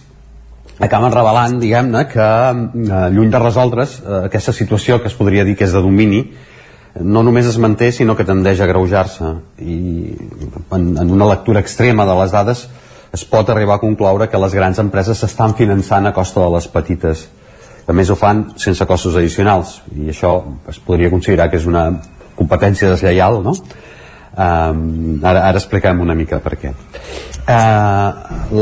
acaben 0.80 1.14
revelant, 1.14 1.60
diguem-ne, 1.62 2.08
que 2.10 2.24
eh, 2.24 3.04
lluny 3.14 3.30
de 3.30 3.42
resoldre's 3.42 4.00
eh, 4.02 4.24
aquesta 4.30 4.54
situació 4.56 5.02
que 5.02 5.12
es 5.12 5.18
podria 5.18 5.46
dir 5.46 5.58
que 5.60 5.68
és 5.68 5.76
de 5.76 5.82
domini, 5.84 6.24
no 7.02 7.24
només 7.26 7.48
es 7.50 7.58
manté 7.58 7.92
sinó 7.92 8.16
que 8.16 8.26
tendeix 8.26 8.62
a 8.62 8.70
greujar-se 8.70 9.30
i 9.66 9.78
en, 10.72 10.90
en 11.02 11.12
una 11.12 11.30
lectura 11.32 11.64
extrema 11.64 12.06
de 12.06 12.18
les 12.20 12.34
dades 12.34 12.68
es 13.14 13.24
pot 13.30 13.50
arribar 13.50 13.78
a 13.78 13.82
concloure 13.82 14.28
que 14.30 14.42
les 14.42 14.54
grans 14.54 14.82
empreses 14.82 15.18
s'estan 15.18 15.56
finançant 15.58 16.06
a 16.06 16.14
costa 16.14 16.42
de 16.44 16.52
les 16.54 16.68
petites 16.70 17.26
a 17.88 17.94
més 17.98 18.10
ho 18.10 18.18
fan 18.18 18.46
sense 18.62 18.86
costos 18.86 19.18
addicionals 19.18 19.80
i 19.98 20.12
això 20.14 20.36
es 20.70 20.78
podria 20.86 21.10
considerar 21.10 21.50
que 21.50 21.58
és 21.58 21.66
una 21.70 21.88
competència 22.38 22.94
deslleial 22.94 23.42
no? 23.44 23.56
Um, 24.34 25.20
ara, 25.22 25.44
ara 25.50 25.60
expliquem 25.60 26.00
una 26.02 26.16
mica 26.18 26.40
per 26.42 26.56
què. 26.58 26.72
Uh, 27.44 28.58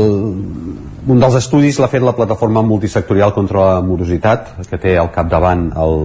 un 1.02 1.22
dels 1.22 1.36
estudis 1.38 1.78
l'ha 1.80 1.88
fet 1.90 2.02
la 2.04 2.12
plataforma 2.14 2.60
multisectorial 2.66 3.32
contra 3.34 3.62
la 3.62 3.80
morositat 3.86 4.52
que 4.68 4.78
té 4.78 4.92
al 4.98 5.08
capdavant 5.14 5.64
el, 5.80 5.96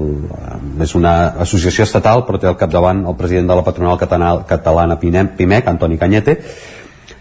és 0.85 0.94
una 0.98 1.14
associació 1.44 1.85
estatal 1.85 2.23
però 2.26 2.39
té 2.41 2.49
al 2.49 2.57
capdavant 2.57 3.03
el 3.10 3.18
president 3.19 3.49
de 3.49 3.57
la 3.60 3.65
patronal 3.65 3.99
catalana 3.99 4.98
PIMEC, 5.02 5.68
Antoni 5.68 5.99
Cañete 6.02 6.38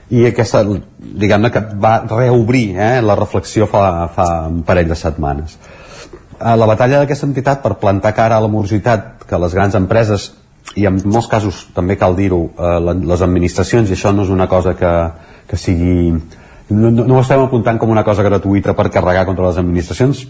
i 0.09 0.23
aquesta, 0.29 0.63
diguem-ne 0.99 1.51
que 1.51 1.65
va 1.83 1.99
reobrir 2.07 2.77
eh, 2.79 3.03
la 3.03 3.17
reflexió 3.19 3.67
fa, 3.67 4.07
fa 4.15 4.27
un 4.47 4.63
parell 4.63 4.87
de 4.93 4.95
setmanes. 4.95 5.57
Eh, 6.39 6.55
la 6.55 6.69
batalla 6.69 7.01
d'aquesta 7.03 7.27
entitat 7.27 7.63
per 7.65 7.75
plantar 7.83 8.15
cara 8.15 8.39
a 8.39 8.45
la 8.45 8.51
morositat 8.53 9.27
que 9.27 9.41
les 9.43 9.57
grans 9.57 9.75
empreses 9.75 10.31
i 10.75 10.87
en 10.89 10.99
molts 11.05 11.29
casos 11.31 11.67
també 11.77 11.97
cal 12.01 12.17
dir-ho 12.19 12.43
eh, 12.51 12.95
les 13.07 13.23
administracions, 13.23 13.91
i 13.91 13.97
això 13.97 14.13
no 14.13 14.27
és 14.27 14.33
una 14.35 14.49
cosa 14.51 14.75
que, 14.77 14.93
que 15.47 15.61
sigui 15.61 16.11
no, 16.69 16.91
no, 16.91 17.05
no 17.05 17.15
ho 17.17 17.23
estem 17.23 17.45
apuntant 17.45 17.79
com 17.79 17.93
una 17.93 18.05
cosa 18.05 18.27
gratuïta 18.27 18.75
per 18.75 18.91
carregar 18.91 19.25
contra 19.29 19.47
les 19.49 19.63
administracions 19.63 20.27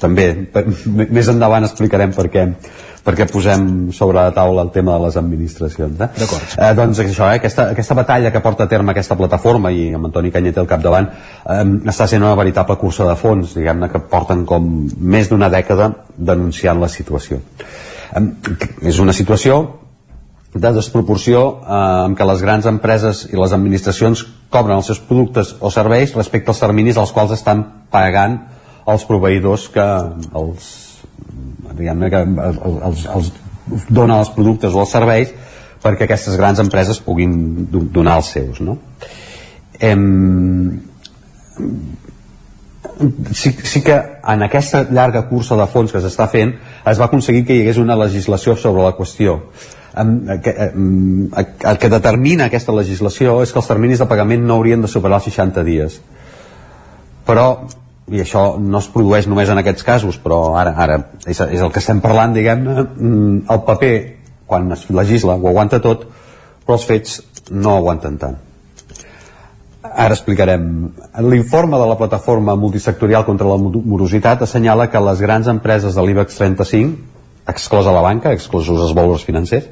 també, 0.00 0.26
per, 0.52 0.64
més 0.88 1.28
endavant 1.30 1.64
explicarem 1.64 2.12
per 2.14 2.26
què, 2.32 2.44
per 3.04 3.14
què 3.16 3.26
posem 3.30 3.92
sobre 3.94 4.18
la 4.18 4.32
taula 4.36 4.64
el 4.66 4.72
tema 4.74 4.96
de 4.96 5.06
les 5.06 5.16
administracions 5.20 6.00
eh? 6.00 6.08
D'acord. 6.18 6.56
Eh, 6.58 6.72
doncs 6.76 7.00
això, 7.04 7.28
eh, 7.28 7.38
aquesta, 7.38 7.68
aquesta 7.76 7.96
batalla 7.98 8.32
que 8.34 8.42
porta 8.44 8.66
a 8.66 8.70
terme 8.70 8.92
aquesta 8.92 9.16
plataforma 9.20 9.72
i 9.72 9.86
amb 9.94 10.10
Antoni 10.10 10.32
Canyet 10.34 10.58
al 10.60 10.68
capdavant 10.70 11.08
eh, 11.12 11.62
està 11.92 12.08
sent 12.10 12.24
una 12.24 12.36
veritable 12.40 12.76
cursa 12.80 13.06
de 13.08 13.16
fons 13.20 13.54
diguem-ne 13.58 13.90
que 13.92 14.02
porten 14.10 14.44
com 14.48 14.70
més 14.98 15.30
d'una 15.30 15.52
dècada 15.52 15.92
denunciant 16.16 16.82
la 16.82 16.90
situació 16.90 17.40
és 18.14 19.00
una 19.02 19.14
situació 19.16 19.62
de 20.54 20.70
desproporció 20.70 21.40
eh, 21.58 21.78
amb 22.06 22.18
què 22.18 22.26
les 22.28 22.42
grans 22.44 22.66
empreses 22.70 23.24
i 23.32 23.38
les 23.38 23.54
administracions 23.56 24.22
cobren 24.54 24.78
els 24.78 24.90
seus 24.90 25.00
productes 25.02 25.54
o 25.60 25.70
serveis 25.74 26.14
respecte 26.14 26.52
als 26.52 26.62
terminis 26.62 27.00
als 27.00 27.12
quals 27.14 27.34
estan 27.34 27.64
pagant 27.90 28.38
els 28.86 29.06
proveïdors 29.08 29.66
que 29.74 29.86
els 30.38 30.70
que 31.74 31.90
els, 31.90 33.06
els 33.16 33.32
donen 33.88 34.18
els 34.20 34.30
productes 34.36 34.74
o 34.76 34.84
els 34.84 34.94
serveis 34.94 35.32
perquè 35.82 36.06
aquestes 36.06 36.36
grans 36.38 36.60
empreses 36.62 37.02
puguin 37.02 37.34
donar 37.72 38.20
els 38.20 38.30
seus 38.36 38.60
no? 38.62 38.78
em, 39.80 40.04
sí, 43.32 43.52
sí 43.62 43.82
que 43.82 43.94
en 43.94 44.42
aquesta 44.42 44.84
llarga 44.90 45.26
cursa 45.28 45.56
de 45.58 45.66
fons 45.70 45.92
que 45.92 46.02
s'està 46.02 46.28
fent 46.30 46.54
es 46.86 47.00
va 47.00 47.08
aconseguir 47.10 47.44
que 47.46 47.56
hi 47.56 47.64
hagués 47.64 47.80
una 47.82 47.96
legislació 47.98 48.56
sobre 48.56 48.82
la 48.82 48.94
qüestió. 48.96 49.40
El 49.94 50.40
que, 50.42 51.88
determina 51.92 52.48
aquesta 52.48 52.74
legislació 52.74 53.40
és 53.44 53.52
que 53.52 53.60
els 53.62 53.70
terminis 53.70 54.02
de 54.02 54.10
pagament 54.10 54.42
no 54.42 54.58
haurien 54.58 54.82
de 54.82 54.90
superar 54.90 55.20
els 55.20 55.30
60 55.30 55.64
dies. 55.66 56.00
Però 57.24 57.46
i 58.12 58.20
això 58.20 58.58
no 58.60 58.80
es 58.82 58.88
produeix 58.92 59.28
només 59.30 59.48
en 59.48 59.60
aquests 59.60 59.84
casos 59.86 60.18
però 60.20 60.56
ara, 60.60 60.74
ara 60.76 60.98
és, 61.24 61.38
és 61.40 61.60
el 61.60 61.70
que 61.72 61.80
estem 61.80 62.02
parlant 62.04 62.34
diguem-ne 62.36 62.74
mm, 62.82 63.36
el 63.48 63.62
paper 63.64 63.94
quan 64.46 64.68
es 64.76 64.84
legisla 64.92 65.38
ho 65.38 65.48
aguanta 65.48 65.80
tot 65.80 66.04
però 66.66 66.76
els 66.76 66.84
fets 66.84 67.22
no 67.50 67.78
aguanten 67.78 68.18
tant 68.20 68.36
ara 69.84 70.14
explicarem 70.14 70.90
l'informe 71.20 71.76
de 71.76 71.86
la 71.86 71.96
plataforma 72.00 72.56
multisectorial 72.56 73.24
contra 73.24 73.48
la 73.48 73.58
morositat 73.60 74.42
assenyala 74.42 74.88
que 74.88 75.00
les 75.00 75.20
grans 75.20 75.48
empreses 75.52 75.94
de 75.94 76.02
l'IBEX 76.02 76.38
35 76.40 77.12
exclosa 77.46 77.92
la 77.92 78.00
banca, 78.00 78.32
exclosos 78.32 78.80
els 78.80 78.94
volums 78.96 79.24
financers, 79.24 79.68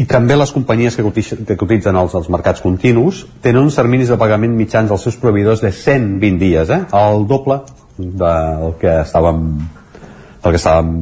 i 0.00 0.06
també 0.10 0.34
les 0.34 0.50
companyies 0.50 0.96
que 0.96 1.04
cotitzen 1.04 1.96
els, 2.00 2.14
els 2.16 2.30
mercats 2.32 2.64
continus 2.64 3.26
tenen 3.44 3.62
uns 3.62 3.76
terminis 3.76 4.08
de 4.10 4.18
pagament 4.18 4.56
mitjans 4.56 4.90
als 4.90 5.04
seus 5.06 5.20
proveïdors 5.20 5.62
de 5.62 5.70
120 5.70 6.40
dies, 6.40 6.72
eh? 6.72 6.80
el 6.98 7.28
doble 7.30 7.60
del 7.98 8.74
que 8.80 8.96
estàvem 9.04 9.44
del 10.44 10.52
que, 10.52 10.58
estàvem, 10.58 10.96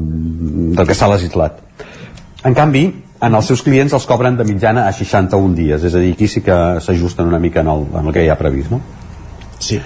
del 0.76 0.86
que 0.86 0.94
s'ha 0.94 1.08
legislat. 1.10 1.56
En 2.46 2.54
canvi, 2.54 2.84
en 3.22 3.38
els 3.38 3.46
seus 3.46 3.62
clients 3.62 3.92
els 3.94 4.06
cobren 4.08 4.36
de 4.38 4.44
mitjana 4.46 4.88
a 4.88 4.92
61 4.92 5.54
dies, 5.54 5.84
és 5.86 5.94
a 5.94 6.02
dir, 6.02 6.12
aquí 6.16 6.28
sí 6.28 6.42
que 6.42 6.56
s'ajusten 6.82 7.28
una 7.28 7.38
mica 7.38 7.62
en 7.62 7.70
el, 7.70 7.84
en 8.00 8.08
el 8.08 8.14
que 8.14 8.24
hi 8.24 8.30
ha 8.32 8.38
previst, 8.38 8.72
no? 8.72 8.80
Sí. 9.62 9.78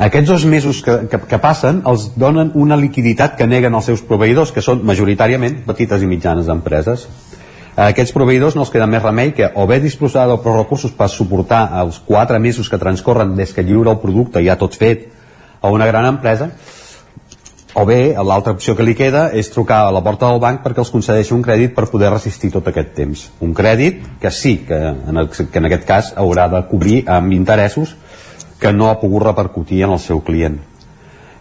Aquests 0.00 0.30
dos 0.30 0.44
mesos 0.48 0.78
que, 0.80 0.94
que, 1.10 1.18
que 1.28 1.38
passen 1.42 1.82
els 1.90 2.06
donen 2.16 2.54
una 2.56 2.78
liquiditat 2.80 3.34
que 3.36 3.48
neguen 3.50 3.74
els 3.76 3.90
seus 3.90 4.04
proveïdors, 4.06 4.54
que 4.54 4.62
són 4.64 4.84
majoritàriament 4.86 5.58
petites 5.66 6.00
i 6.00 6.08
mitjanes 6.08 6.48
empreses. 6.48 7.08
A 7.76 7.90
aquests 7.90 8.14
proveïdors 8.16 8.56
no 8.56 8.64
els 8.64 8.72
queda 8.72 8.88
més 8.90 9.02
remei 9.02 9.34
que 9.36 9.50
o 9.54 9.66
bé 9.68 9.80
disposar 9.82 10.26
de 10.30 10.38
prou 10.40 10.56
recursos 10.62 10.94
per 10.96 11.10
suportar 11.12 11.66
els 11.82 12.00
4 12.06 12.40
mesos 12.40 12.70
que 12.70 12.80
transcorren 12.80 13.34
des 13.36 13.52
que 13.52 13.66
lliura 13.66 13.92
el 13.92 14.00
producte 14.00 14.42
ja 14.46 14.56
tot 14.60 14.78
fet 14.78 15.08
a 15.60 15.68
una 15.68 15.86
gran 15.90 16.06
empresa, 16.08 16.48
o 17.74 17.84
bé 17.86 18.14
l'altra 18.18 18.52
opció 18.56 18.74
que 18.74 18.84
li 18.86 18.96
queda 18.98 19.28
és 19.36 19.50
trucar 19.52 19.84
a 19.86 19.92
la 19.94 20.02
porta 20.02 20.28
del 20.30 20.40
banc 20.42 20.62
perquè 20.64 20.82
els 20.82 20.90
concedeixi 20.90 21.34
un 21.36 21.42
crèdit 21.44 21.74
per 21.76 21.86
poder 21.90 22.10
resistir 22.10 22.50
tot 22.50 22.66
aquest 22.66 22.94
temps. 22.96 23.28
Un 23.40 23.54
crèdit 23.54 24.02
que 24.20 24.30
sí, 24.34 24.56
que 24.66 24.78
en, 24.90 25.16
el, 25.16 25.30
que 25.30 25.62
en 25.62 25.68
aquest 25.70 25.86
cas 25.86 26.10
haurà 26.18 26.48
de 26.50 26.64
cobrir 26.70 27.04
amb 27.06 27.32
interessos 27.36 27.94
que 28.60 28.72
no 28.72 28.90
ha 28.90 28.98
pogut 29.00 29.24
repercutir 29.28 29.84
en 29.86 29.94
el 29.94 30.02
seu 30.02 30.20
client. 30.20 30.58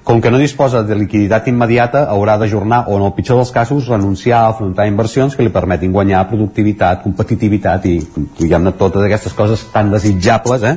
Com 0.06 0.22
que 0.22 0.32
no 0.32 0.40
disposa 0.42 0.82
de 0.82 0.96
liquiditat 0.98 1.50
immediata, 1.52 2.06
haurà 2.10 2.38
d'ajornar 2.40 2.86
o, 2.88 2.96
en 2.98 3.04
el 3.10 3.14
pitjor 3.18 3.42
dels 3.42 3.52
casos, 3.54 3.90
renunciar 3.92 4.46
a 4.46 4.54
afrontar 4.54 4.88
inversions 4.90 5.36
que 5.36 5.46
li 5.46 5.54
permetin 5.54 5.94
guanyar 5.94 6.24
productivitat, 6.32 7.04
competitivitat 7.04 7.86
i, 7.86 8.00
diguem-ne, 8.40 8.74
totes 8.80 9.06
aquestes 9.06 9.38
coses 9.38 9.68
tan 9.74 9.92
desitjables 9.94 10.66
eh, 10.66 10.76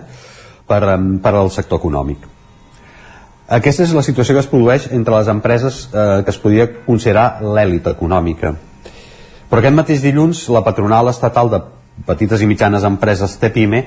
per, 0.69 0.83
per 1.23 1.35
al 1.37 1.53
sector 1.55 1.81
econòmic. 1.81 2.32
Aquesta 3.53 3.85
és 3.85 3.93
la 3.93 4.05
situació 4.05 4.33
que 4.33 4.41
es 4.41 4.49
produeix 4.49 4.87
entre 4.97 5.13
les 5.19 5.29
empreses 5.29 5.83
eh, 5.93 6.23
que 6.25 6.33
es 6.33 6.39
podria 6.41 6.69
considerar 6.87 7.43
l'èlit 7.45 7.91
econòmica. 7.91 8.55
Però 9.51 9.61
aquest 9.61 9.77
mateix 9.77 10.01
dilluns, 10.01 10.47
la 10.49 10.63
patronal 10.65 11.11
estatal 11.11 11.51
de 11.53 11.61
petites 12.09 12.41
i 12.41 12.49
mitjanes 12.49 12.87
empreses 12.89 13.37
TEPIME 13.43 13.83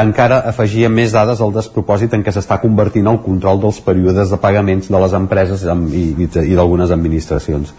encara 0.00 0.40
afegia 0.50 0.90
més 0.90 1.14
dades 1.14 1.38
al 1.38 1.54
despropòsit 1.54 2.16
en 2.18 2.26
què 2.26 2.34
s'està 2.34 2.58
convertint 2.58 3.06
el 3.06 3.22
control 3.22 3.62
dels 3.62 3.78
períodes 3.86 4.34
de 4.34 4.40
pagaments 4.42 4.90
de 4.90 5.04
les 5.04 5.14
empreses 5.14 5.62
i, 5.62 6.08
i, 6.26 6.26
i 6.26 6.58
d'algunes 6.58 6.90
administracions. 6.90 7.70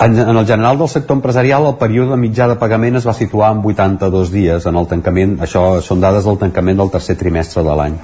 En, 0.00 0.16
en 0.16 0.36
el 0.36 0.46
general 0.46 0.80
del 0.80 0.88
sector 0.88 1.20
empresarial 1.20 1.68
el 1.68 1.76
període 1.76 2.16
mitjà 2.16 2.48
de 2.48 2.56
pagament 2.56 2.96
es 2.96 3.04
va 3.04 3.12
situar 3.12 3.52
en 3.52 3.60
82 3.60 4.32
dies 4.32 4.64
en 4.64 4.80
el 4.80 4.88
tancament, 4.88 5.36
això 5.44 5.82
són 5.84 6.00
dades 6.00 6.24
del 6.24 6.40
tancament 6.40 6.80
del 6.80 6.96
tercer 6.96 7.20
trimestre 7.20 7.62
de 7.62 7.80
l'any. 7.82 8.00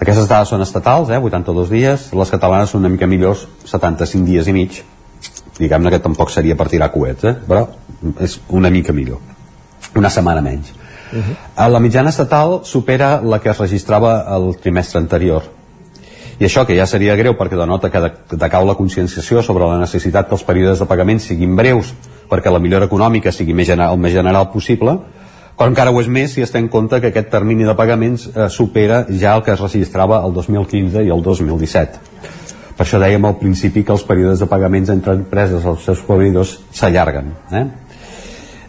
Aquestes 0.00 0.28
dades 0.30 0.48
són 0.48 0.64
estatals, 0.64 1.10
eh, 1.12 1.18
82 1.20 1.68
dies, 1.68 2.08
les 2.16 2.30
catalanes 2.32 2.70
són 2.72 2.80
una 2.80 2.92
mica 2.92 3.06
millors, 3.06 3.44
75 3.68 4.24
dies 4.24 4.48
i 4.48 4.54
mig. 4.56 4.80
Diguem-ne 5.58 5.92
que 5.92 6.00
tampoc 6.00 6.32
seria 6.32 6.56
per 6.56 6.70
tirar 6.72 6.88
coets, 6.94 7.24
eh, 7.28 7.34
però 7.46 7.66
és 8.24 8.38
una 8.48 8.70
mica 8.70 8.94
millor. 8.96 9.18
Una 9.96 10.08
setmana 10.08 10.40
menys. 10.40 10.72
Uh 11.12 11.18
-huh. 11.18 11.68
La 11.68 11.80
mitjana 11.80 12.10
estatal 12.10 12.60
supera 12.64 13.20
la 13.20 13.40
que 13.40 13.50
es 13.50 13.58
registrava 13.58 14.24
el 14.36 14.56
trimestre 14.56 14.98
anterior. 15.00 15.42
I 16.38 16.44
això, 16.44 16.64
que 16.64 16.76
ja 16.76 16.86
seria 16.86 17.14
greu 17.16 17.34
perquè 17.36 17.56
denota 17.56 17.90
que 17.90 18.00
decau 18.36 18.64
la 18.64 18.74
conscienciació 18.74 19.42
sobre 19.42 19.66
la 19.66 19.78
necessitat 19.78 20.28
que 20.28 20.34
els 20.34 20.44
períodes 20.44 20.78
de 20.78 20.86
pagament 20.86 21.20
siguin 21.20 21.54
breus 21.56 21.94
perquè 22.30 22.50
la 22.50 22.58
millora 22.58 22.86
econòmica 22.86 23.32
sigui 23.32 23.52
més 23.52 23.66
general, 23.66 23.92
el 23.92 23.98
més 23.98 24.12
general 24.12 24.50
possible, 24.50 24.98
però 25.60 25.68
encara 25.68 25.92
ho 25.92 26.00
és 26.00 26.08
més 26.08 26.32
si 26.32 26.40
es 26.40 26.48
té 26.48 26.56
en 26.56 26.70
compte 26.72 27.02
que 27.02 27.10
aquest 27.12 27.28
termini 27.28 27.68
de 27.68 27.76
pagaments 27.76 28.30
eh, 28.32 28.48
supera 28.48 29.02
ja 29.10 29.34
el 29.36 29.44
que 29.44 29.52
es 29.52 29.60
registrava 29.60 30.22
el 30.24 30.32
2015 30.32 31.04
i 31.04 31.12
el 31.12 31.20
2017. 31.20 32.00
Per 32.78 32.86
això 32.86 32.96
dèiem 33.02 33.28
al 33.28 33.36
principi 33.36 33.84
que 33.84 33.92
els 33.92 34.06
períodes 34.08 34.40
de 34.40 34.48
pagaments 34.48 34.88
entre 34.88 35.18
empreses 35.20 35.68
els 35.68 35.84
seus 35.84 36.00
proveïdors 36.08 36.56
s'allarguen. 36.72 37.34
Eh? 37.52 37.66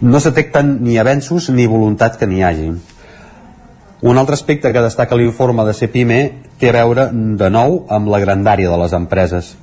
no 0.01 0.19
s'etecten 0.19 0.79
ni 0.81 0.97
avenços 0.97 1.49
ni 1.53 1.67
voluntat 1.69 2.17
que 2.17 2.27
n'hi 2.27 2.41
hagi. 2.43 2.71
Un 4.01 4.17
altre 4.17 4.33
aspecte 4.33 4.71
que 4.73 4.81
destaca 4.81 5.15
l'informe 5.15 5.63
de 5.67 5.75
CEPIME 5.77 6.21
té 6.57 6.71
a 6.71 6.73
veure, 6.79 7.09
de 7.13 7.49
nou, 7.53 7.83
amb 7.89 8.09
la 8.09 8.19
grandària 8.19 8.69
de 8.69 8.79
les 8.81 8.95
empreses. 8.97 9.53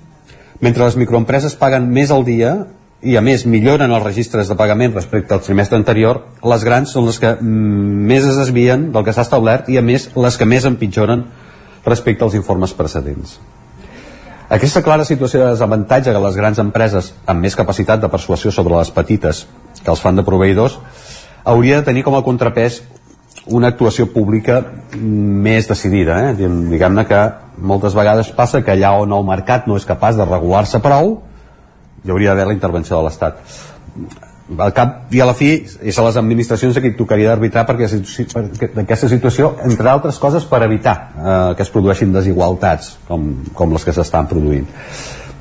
Mentre 0.63 0.85
les 0.85 0.97
microempreses 0.99 1.59
paguen 1.59 1.91
més 1.91 2.13
al 2.15 2.25
dia 2.27 2.55
i 3.03 3.15
a 3.17 3.23
més 3.23 3.45
milloren 3.47 3.93
els 3.95 4.03
registres 4.03 4.49
de 4.51 4.57
pagament 4.59 4.95
respecte 4.97 5.35
al 5.35 5.43
trimestre 5.45 5.79
anterior, 5.79 6.25
les 6.43 6.65
grans 6.67 6.91
són 6.91 7.07
les 7.07 7.21
que 7.23 7.37
més 7.43 8.27
es 8.27 8.39
desvien 8.41 8.89
del 8.95 9.05
que 9.07 9.15
s'ha 9.15 9.27
establert 9.27 9.69
i 9.71 9.79
a 9.79 9.85
més 9.85 10.09
les 10.17 10.39
que 10.39 10.49
més 10.49 10.67
empitjoren 10.67 11.23
respecte 11.87 12.27
als 12.27 12.35
informes 12.35 12.75
precedents. 12.75 13.39
Aquesta 14.51 14.83
clara 14.83 15.05
situació 15.05 15.45
de 15.45 15.53
desavantatge 15.53 16.11
que 16.11 16.25
les 16.25 16.37
grans 16.41 16.59
empreses 16.59 17.13
amb 17.29 17.45
més 17.45 17.55
capacitat 17.55 18.01
de 18.01 18.11
persuasió 18.11 18.51
sobre 18.51 18.79
les 18.79 18.91
petites 18.91 19.45
que 19.79 19.93
els 19.93 20.03
fan 20.03 20.17
de 20.17 20.25
proveïdors 20.27 20.79
hauria 21.45 21.79
de 21.79 21.87
tenir 21.87 22.03
com 22.03 22.17
a 22.17 22.25
contrapès 22.25 22.81
una 23.47 23.71
actuació 23.71 24.09
pública 24.13 24.59
més 24.97 25.69
decidida. 25.69 26.19
Eh? 26.29 26.35
Diguem-ne 26.41 27.05
que 27.09 27.21
moltes 27.61 27.95
vegades 27.97 28.33
passa 28.35 28.65
que 28.65 28.75
allà 28.75 28.97
on 28.99 29.13
el 29.15 29.25
mercat 29.29 29.69
no 29.69 29.77
és 29.79 29.87
capaç 29.89 30.19
de 30.19 30.27
regular-se 30.27 30.81
prou, 30.85 31.19
hi 32.05 32.11
hauria 32.11 32.33
d'haver 32.33 32.49
la 32.51 32.57
intervenció 32.57 32.99
de 32.99 33.07
l'Estat. 33.07 33.41
Al 34.49 34.73
cap 34.73 35.13
i 35.13 35.21
a 35.21 35.27
la 35.29 35.35
fi 35.37 35.51
és 35.61 35.99
a 35.99 36.05
les 36.07 36.17
administracions 36.17 36.77
a 36.79 36.81
qui 36.81 36.95
tocaria 36.97 37.29
d'arbitrar 37.29 37.67
perquè, 37.69 37.89
perquè 38.33 38.71
aquesta 38.85 39.11
situació, 39.13 39.53
entre 39.69 39.91
altres 39.93 40.21
coses, 40.23 40.47
per 40.49 40.63
evitar 40.65 40.97
eh, 40.97 41.35
que 41.59 41.67
es 41.67 41.73
produeixin 41.75 42.15
desigualtats 42.15 42.95
com, 43.09 43.29
com 43.55 43.77
les 43.77 43.85
que 43.85 43.93
s'estan 43.93 44.31
produint. 44.31 44.65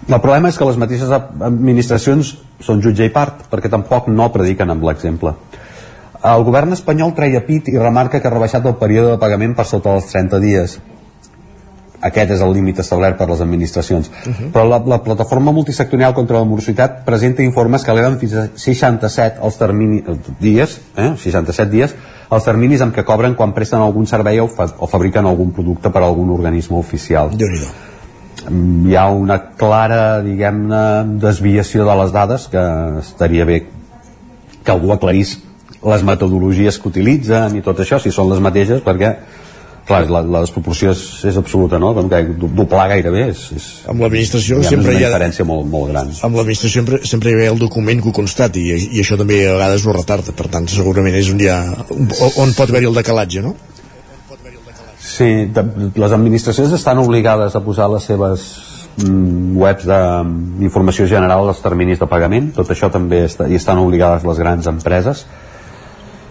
El 0.08 0.20
problema 0.24 0.52
és 0.52 0.58
que 0.60 0.68
les 0.68 0.80
mateixes 0.80 1.12
administracions 1.12 2.34
són 2.64 2.84
jutge 2.84 3.08
i 3.08 3.14
part, 3.14 3.46
perquè 3.52 3.72
tampoc 3.72 4.08
no 4.12 4.30
prediquen 4.32 4.72
amb 4.72 4.84
l'exemple. 4.88 5.34
El 6.28 6.44
govern 6.48 6.74
espanyol 6.76 7.14
treia 7.16 7.44
pit 7.48 7.68
i 7.72 7.80
remarca 7.80 8.20
que 8.20 8.28
ha 8.28 8.34
rebaixat 8.34 8.66
el 8.66 8.78
període 8.80 9.14
de 9.14 9.22
pagament 9.22 9.56
per 9.56 9.68
sota 9.70 9.94
dels 9.94 10.08
30 10.12 10.40
dies 10.44 10.78
aquest 12.02 12.32
és 12.36 12.42
el 12.46 12.54
límit 12.54 12.80
establert 12.80 13.18
per 13.18 13.28
les 13.30 13.42
administracions. 13.42 14.10
Uh 14.10 14.32
-huh. 14.32 14.52
Però 14.54 14.68
la, 14.68 14.82
la 14.86 15.02
plataforma 15.04 15.52
multisectorial 15.52 16.14
contra 16.14 16.38
la 16.38 16.46
morositat 16.46 17.04
presenta 17.06 17.42
informes 17.44 17.84
que 17.84 17.92
eleven 17.92 18.20
fins 18.20 18.34
a 18.34 18.48
67 18.56 19.40
els 19.42 19.58
terminis 19.58 20.04
dies, 20.40 20.82
eh, 20.96 21.14
67 21.18 21.72
dies, 21.72 21.96
els 22.30 22.44
terminis 22.44 22.82
amb 22.82 22.96
què 22.96 23.04
cobren 23.04 23.36
quan 23.36 23.54
presten 23.54 23.80
algun 23.80 24.06
servei 24.06 24.40
o, 24.40 24.48
fa, 24.48 24.68
o 24.78 24.88
fabriquen 24.88 25.26
algun 25.26 25.52
producte 25.52 25.90
per 25.90 26.02
a 26.02 26.06
algun 26.06 26.30
organisme 26.30 26.78
oficial. 26.78 27.30
déu 27.36 27.50
nhi 27.50 27.68
Hi 28.90 28.96
ha 28.96 29.10
una 29.10 29.56
clara, 29.58 30.22
diguem-ne, 30.22 31.18
desviació 31.20 31.86
de 31.86 31.96
les 31.96 32.12
dades 32.12 32.48
que 32.48 32.62
estaria 33.00 33.46
bé 33.46 33.66
que 34.64 34.72
algú 34.72 34.94
aclarís 34.94 35.40
les 35.84 36.04
metodologies 36.04 36.78
que 36.80 36.88
utilitzen 36.88 37.56
i 37.56 37.62
tot 37.62 37.80
això, 37.80 38.00
si 38.00 38.12
són 38.12 38.30
les 38.30 38.40
mateixes, 38.40 38.82
perquè 38.86 39.16
clar, 39.88 40.02
la, 40.12 40.22
la 40.22 40.42
desproporció 40.44 40.92
és, 40.94 41.04
és 41.30 41.38
absoluta, 41.40 41.80
no? 41.82 41.94
Com 41.96 42.10
que 42.12 42.22
doblar 42.38 42.88
gairebé 42.92 43.28
és, 43.32 43.44
és 43.56 43.68
amb 43.90 44.04
l'administració 44.04 44.60
sempre 44.66 44.94
hi 44.94 45.00
ha 45.06 45.08
una 45.08 45.16
diferència 45.16 45.48
molt, 45.48 45.68
molt 45.72 45.92
gran. 45.94 46.12
Amb 46.28 46.40
l'administració 46.40 46.82
sempre, 46.82 47.00
sempre 47.08 47.34
hi 47.34 47.48
ha 47.48 47.54
el 47.54 47.62
document 47.62 48.04
que 48.04 48.12
ho 48.12 48.16
constati 48.16 48.66
i, 48.68 48.78
i 48.98 49.04
això 49.04 49.18
també 49.20 49.42
a 49.48 49.56
vegades 49.56 49.88
ho 49.88 49.96
retarda, 49.96 50.36
per 50.38 50.50
tant 50.54 50.68
segurament 50.72 51.16
és 51.18 51.32
un 51.34 51.42
dia 51.42 51.58
on 52.44 52.56
pot 52.58 52.68
haver-hi 52.68 52.92
el 52.92 53.02
decalatge, 53.02 53.44
no? 53.46 53.56
Sí, 55.08 55.48
de, 55.50 55.64
les 55.98 56.14
administracions 56.14 56.74
estan 56.76 57.00
obligades 57.02 57.56
a 57.56 57.64
posar 57.64 57.88
les 57.90 58.06
seves 58.06 58.48
mm, 59.02 59.56
webs 59.58 59.88
d'informació 59.88 61.08
general 61.10 61.48
als 61.48 61.64
terminis 61.64 62.04
de 62.04 62.10
pagament, 62.12 62.52
tot 62.58 62.70
això 62.76 62.92
també 62.94 63.24
està, 63.26 63.48
hi 63.48 63.58
estan 63.58 63.80
obligades 63.82 64.28
les 64.28 64.42
grans 64.44 64.68
empreses 64.70 65.26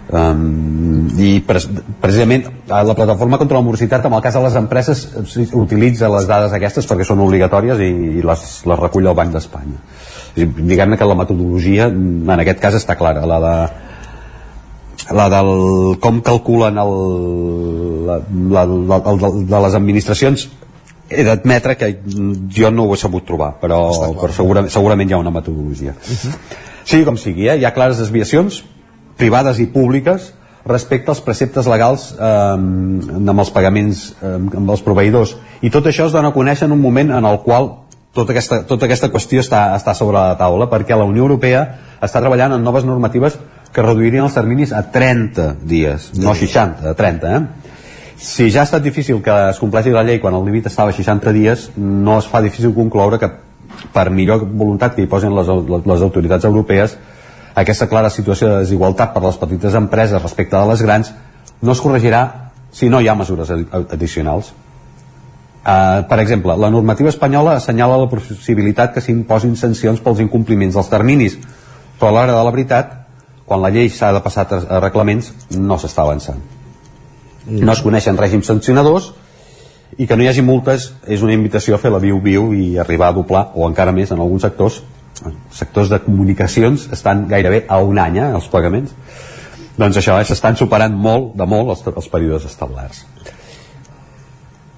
Um, 0.07 1.09
i 1.19 1.41
pres 1.43 1.65
precisament 1.99 2.45
la 2.71 2.95
plataforma 2.95 3.41
contra 3.41 3.59
la 3.59 3.65
morositat 3.67 4.05
en 4.07 4.13
el 4.15 4.21
cas 4.23 4.37
de 4.39 4.43
les 4.45 4.55
empreses 4.55 5.01
utilitza 5.59 6.07
les 6.13 6.29
dades 6.31 6.53
aquestes 6.55 6.87
perquè 6.87 7.03
són 7.03 7.25
obligatòries 7.25 7.83
i, 7.83 7.89
i 8.21 8.23
les, 8.23 8.45
les 8.71 8.79
recull 8.79 9.09
el 9.11 9.17
Banc 9.19 9.35
d'Espanya 9.35 9.81
diguem-ne 10.37 10.95
que 11.01 11.09
la 11.11 11.17
metodologia 11.19 11.89
en 11.91 12.31
aquest 12.37 12.63
cas 12.63 12.77
està 12.79 12.95
clara 13.01 13.27
la 13.27 13.41
de 13.43 13.57
la 15.19 15.27
del 15.33 15.51
com 15.99 16.23
calculen 16.23 16.79
el, 16.85 16.95
la, 18.07 18.21
la, 18.55 18.65
la, 18.93 19.01
el, 19.11 19.43
de 19.51 19.65
les 19.67 19.81
administracions 19.81 20.47
he 21.11 21.27
d'admetre 21.27 21.75
que 21.83 21.91
jo 22.61 22.71
no 22.71 22.87
ho 22.87 22.95
he 22.95 23.01
sabut 23.03 23.27
trobar 23.27 23.57
però, 23.59 23.83
però 24.23 24.31
segurament, 24.39 24.71
segurament 24.71 25.11
hi 25.11 25.19
ha 25.19 25.23
una 25.27 25.35
metodologia 25.35 25.99
uh 25.99 26.15
-huh. 26.15 26.39
sigui 26.85 27.05
com 27.05 27.19
sigui, 27.19 27.49
eh? 27.49 27.59
hi 27.59 27.65
ha 27.65 27.75
clares 27.75 27.99
desviacions 27.99 28.63
privades 29.17 29.61
i 29.63 29.67
públiques 29.73 30.33
respecte 30.67 31.13
als 31.13 31.23
preceptes 31.23 31.69
legals 31.71 32.11
eh, 32.19 32.29
amb 32.57 33.39
els 33.39 33.53
pagaments 33.55 34.07
eh, 34.19 34.37
amb 34.37 34.71
els 34.71 34.83
proveïdors 34.87 35.37
i 35.63 35.71
tot 35.71 35.87
això 35.87 36.09
es 36.09 36.17
dona 36.17 36.33
a 36.33 36.37
conèixer 36.37 36.67
en 36.67 36.75
un 36.75 36.83
moment 36.83 37.13
en 37.15 37.29
el 37.29 37.41
qual 37.45 37.71
tota 38.17 38.33
aquesta, 38.33 38.63
tota 38.67 38.89
aquesta 38.89 39.11
qüestió 39.13 39.43
està, 39.45 39.69
està 39.77 39.95
sobre 39.95 40.19
la 40.19 40.39
taula 40.41 40.69
perquè 40.73 40.97
la 40.97 41.07
Unió 41.07 41.27
Europea 41.27 41.63
està 42.03 42.21
treballant 42.21 42.57
en 42.57 42.67
noves 42.67 42.85
normatives 42.89 43.39
que 43.73 43.85
reduirien 43.85 44.25
els 44.25 44.35
terminis 44.35 44.73
a 44.73 44.83
30 44.93 45.49
dies, 45.63 46.11
no 46.19 46.35
60, 46.35 46.91
a 46.91 46.97
30 46.99 47.33
eh? 47.37 47.41
si 48.17 48.49
ja 48.51 48.63
ha 48.65 48.69
estat 48.69 48.83
difícil 48.83 49.21
que 49.23 49.35
es 49.51 49.61
compleixi 49.63 49.93
la 49.95 50.05
llei 50.07 50.19
quan 50.23 50.35
el 50.35 50.47
límit 50.49 50.67
estava 50.71 50.91
a 50.91 50.97
60 50.97 51.35
dies 51.37 51.69
no 51.77 52.19
es 52.19 52.29
fa 52.31 52.43
difícil 52.43 52.75
concloure 52.75 53.21
que 53.23 53.31
per 53.93 54.09
millor 54.11 54.47
voluntat 54.49 54.97
que 54.97 55.05
hi 55.05 55.11
posin 55.11 55.35
les, 55.37 55.51
les 55.77 56.03
autoritats 56.03 56.49
europees 56.49 56.97
aquesta 57.57 57.89
clara 57.89 58.13
situació 58.13 58.51
de 58.51 58.65
desigualtat 58.67 59.15
per 59.15 59.23
les 59.25 59.39
petites 59.41 59.75
empreses 59.79 60.23
respecte 60.23 60.57
de 60.57 60.67
les 60.69 60.83
grans 60.85 61.13
no 61.63 61.73
es 61.73 61.81
corregirà 61.81 62.23
si 62.77 62.91
no 62.93 63.01
hi 63.01 63.09
ha 63.09 63.17
mesures 63.17 63.51
addicionals. 63.51 64.53
Uh, 65.67 66.05
per 66.07 66.21
exemple, 66.21 66.55
la 66.61 66.69
normativa 66.71 67.09
espanyola 67.09 67.57
assenyala 67.57 67.97
la 67.99 68.11
possibilitat 68.11 68.93
que 68.95 69.03
s'imposin 69.03 69.57
sancions 69.57 70.03
pels 70.05 70.21
incompliments 70.23 70.77
dels 70.77 70.91
terminis, 70.93 71.39
però 71.99 72.13
a 72.13 72.15
l'hora 72.15 72.37
de 72.37 72.45
la 72.45 72.53
veritat, 72.53 72.93
quan 73.49 73.63
la 73.65 73.73
llei 73.73 73.89
s'ha 73.91 74.13
de 74.15 74.21
passar 74.23 74.45
a 74.53 74.81
reglaments, 74.85 75.33
no 75.57 75.79
s'està 75.81 76.05
avançant. 76.05 76.43
No 77.47 77.73
es 77.73 77.83
coneixen 77.83 78.19
règims 78.21 78.47
sancionadors 78.47 79.13
i 79.97 80.07
que 80.07 80.17
no 80.19 80.23
hi 80.23 80.29
hagi 80.29 80.45
multes 80.45 80.91
és 81.07 81.23
una 81.25 81.35
invitació 81.35 81.75
a 81.75 81.81
fer 81.83 81.91
la 81.95 82.03
viu-viu 82.03 82.53
i 82.53 82.77
arribar 82.79 83.09
a 83.09 83.17
doblar, 83.17 83.47
o 83.55 83.67
encara 83.67 83.95
més 83.97 84.13
en 84.13 84.21
alguns 84.21 84.45
sectors, 84.45 84.83
sectors 85.51 85.91
de 85.93 86.01
comunicacions 86.05 86.89
estan 86.93 87.27
gairebé 87.31 87.65
a 87.69 87.81
un 87.83 87.99
any 87.99 88.21
eh, 88.21 88.31
els 88.35 88.49
pagaments 88.53 88.95
doncs 89.77 90.01
això, 90.01 90.19
eh, 90.21 90.25
s'estan 90.29 90.57
superant 90.57 90.95
molt 90.95 91.35
de 91.37 91.47
molt 91.49 91.75
els, 91.75 91.87
els 91.95 92.11
períodes 92.13 92.49
establerts 92.49 93.05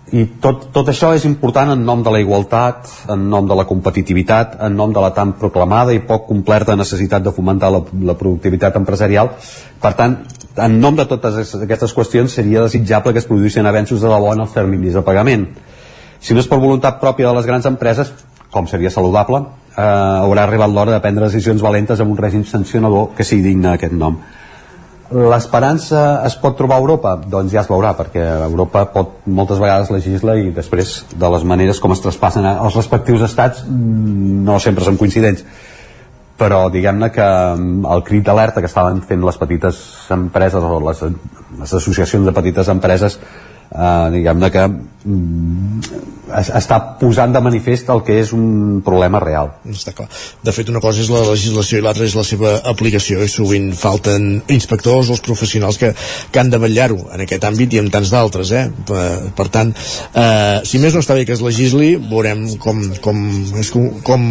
i 0.09 0.25
tot, 0.41 0.69
tot 0.73 0.89
això 0.89 1.11
és 1.17 1.25
important 1.29 1.75
en 1.75 1.83
nom 1.85 2.01
de 2.05 2.13
la 2.13 2.21
igualtat, 2.23 2.89
en 3.13 3.27
nom 3.29 3.49
de 3.49 3.57
la 3.59 3.67
competitivitat, 3.69 4.55
en 4.65 4.77
nom 4.77 4.93
de 4.95 5.03
la 5.05 5.11
tan 5.13 5.35
proclamada 5.37 5.93
i 5.93 6.01
poc 6.01 6.25
complerta 6.31 6.77
necessitat 6.79 7.25
de 7.25 7.33
fomentar 7.37 7.69
la, 7.75 7.83
la 8.09 8.17
productivitat 8.17 8.79
empresarial. 8.81 9.35
Per 9.83 9.93
tant, 9.99 10.17
en 10.65 10.79
nom 10.81 10.97
de 10.97 11.05
totes 11.11 11.53
aquestes 11.61 11.93
qüestions 11.95 12.39
seria 12.41 12.65
desitjable 12.65 13.13
que 13.13 13.21
es 13.21 13.29
produïssin 13.29 13.69
avenços 13.69 14.01
de 14.01 14.09
debò 14.09 14.33
en 14.33 14.47
els 14.47 14.57
terminis 14.57 14.97
de 14.97 15.05
pagament. 15.05 15.45
Si 16.21 16.35
no 16.35 16.41
és 16.41 16.49
per 16.49 16.59
voluntat 16.63 17.03
pròpia 17.03 17.29
de 17.29 17.37
les 17.37 17.47
grans 17.47 17.69
empreses, 17.69 18.15
com 18.51 18.67
seria 18.67 18.91
saludable, 18.91 19.45
eh, 19.79 20.25
haurà 20.25 20.45
arribat 20.45 20.75
l'hora 20.75 20.97
de 20.97 21.05
prendre 21.05 21.29
decisions 21.29 21.63
valentes 21.63 22.01
amb 22.01 22.13
un 22.13 22.19
règim 22.19 22.45
sancionador 22.45 23.15
que 23.17 23.27
sigui 23.27 23.47
digne 23.51 23.71
d'aquest 23.71 23.95
nom. 23.95 24.19
L'esperança 25.09 26.21
es 26.29 26.35
pot 26.37 26.53
trobar 26.59 26.77
a 26.77 26.83
Europa? 26.85 27.15
Doncs 27.17 27.55
ja 27.55 27.63
es 27.63 27.71
veurà, 27.71 27.95
perquè 27.97 28.27
Europa 28.45 28.85
pot 28.93 29.23
moltes 29.25 29.61
vegades 29.63 29.89
legisla 29.95 30.35
i 30.37 30.51
després 30.53 30.99
de 31.15 31.31
les 31.33 31.47
maneres 31.49 31.81
com 31.81 31.95
es 31.95 32.05
traspassen 32.05 32.45
els 32.51 32.77
respectius 32.77 33.25
estats 33.25 33.65
mm, 33.65 34.45
no 34.45 34.59
sempre 34.61 34.85
són 34.85 35.01
coincidents 35.01 35.47
però 36.39 36.69
diguem-ne 36.71 37.09
que 37.11 37.25
mm, 37.25 37.87
el 37.91 38.05
crit 38.07 38.27
d'alerta 38.29 38.63
que 38.63 38.71
estaven 38.71 39.01
fent 39.03 39.25
les 39.27 39.41
petites 39.41 39.81
empreses 40.15 40.63
o 40.63 40.79
les, 40.85 41.03
les 41.59 41.75
associacions 41.81 42.29
de 42.29 42.35
petites 42.37 42.69
empreses 42.71 43.19
eh, 43.75 44.11
diguem-ne 44.15 44.51
que 44.53 44.65
mm, 44.69 45.81
es, 46.39 46.51
està 46.61 46.79
posant 47.01 47.33
de 47.35 47.43
manifest 47.45 47.89
el 47.93 48.03
que 48.07 48.19
és 48.23 48.33
un 48.37 48.81
problema 48.85 49.21
real. 49.23 49.53
Està 49.71 49.95
clar. 49.97 50.09
De 50.45 50.55
fet, 50.55 50.71
una 50.73 50.83
cosa 50.85 51.03
és 51.03 51.11
la 51.13 51.25
legislació 51.29 51.81
i 51.81 51.85
l'altra 51.85 52.07
és 52.09 52.17
la 52.19 52.25
seva 52.27 52.55
aplicació 52.73 53.25
i 53.25 53.31
sovint 53.33 53.71
falten 53.79 54.43
inspectors 54.55 55.11
o 55.11 55.17
els 55.17 55.25
professionals 55.25 55.81
que, 55.81 55.93
que 56.33 56.43
han 56.43 56.53
de 56.53 56.61
vetllar-ho 56.63 57.01
en 57.15 57.25
aquest 57.25 57.49
àmbit 57.49 57.77
i 57.77 57.83
en 57.83 57.91
tants 57.95 58.13
d'altres. 58.15 58.53
Eh? 58.53 58.67
Per, 58.89 59.07
per 59.39 59.49
tant, 59.55 59.73
eh, 59.73 60.61
si 60.69 60.83
més 60.83 60.97
no 60.97 61.05
està 61.05 61.17
bé 61.19 61.27
que 61.29 61.37
es 61.37 61.45
legisli, 61.45 61.95
veurem 62.11 62.47
com, 62.63 62.85
com, 63.05 63.25
és 63.61 63.73
com, 63.75 63.91
com 64.05 64.29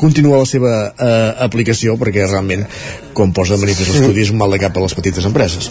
continua 0.00 0.42
la 0.42 0.48
seva 0.48 0.76
eh, 0.92 1.32
aplicació 1.46 1.98
perquè 2.00 2.26
realment, 2.28 2.66
com 3.14 3.32
posa 3.32 3.54
de 3.54 3.64
manifest 3.64 3.94
l'estudi, 3.94 4.24
és 4.24 4.32
un 4.34 4.40
mal 4.40 4.52
de 4.52 4.60
cap 4.60 4.76
a 4.76 4.84
les 4.84 4.96
petites 4.96 5.24
empreses 5.28 5.70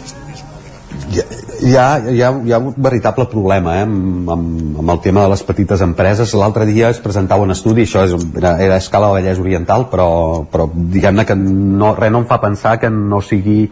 hi 1.63 1.75
ha, 1.75 1.99
hi 2.09 2.21
ha, 2.21 2.29
hi 2.43 2.51
ha 2.51 2.59
un 2.59 2.73
veritable 2.75 3.25
problema 3.31 3.77
eh, 3.77 3.85
amb, 3.85 4.29
amb, 4.29 4.79
amb 4.81 4.93
el 4.93 4.99
tema 5.05 5.23
de 5.23 5.31
les 5.33 5.43
petites 5.47 5.81
empreses. 5.85 6.33
L'altre 6.37 6.67
dia 6.69 6.89
es 6.91 6.99
presentava 7.03 7.45
un 7.45 7.53
estudi, 7.55 7.85
això 7.87 8.03
és, 8.07 8.15
era, 8.37 8.55
era 8.63 8.77
a 8.77 8.83
escala 8.83 9.11
Vallès 9.13 9.39
Oriental, 9.41 9.87
però, 9.91 10.09
però 10.51 10.67
diguem-ne 10.73 11.25
que 11.29 11.37
no, 11.39 11.93
res 11.99 12.13
no 12.13 12.23
em 12.23 12.29
fa 12.29 12.41
pensar 12.43 12.77
que 12.81 12.91
no 12.93 13.21
sigui 13.23 13.67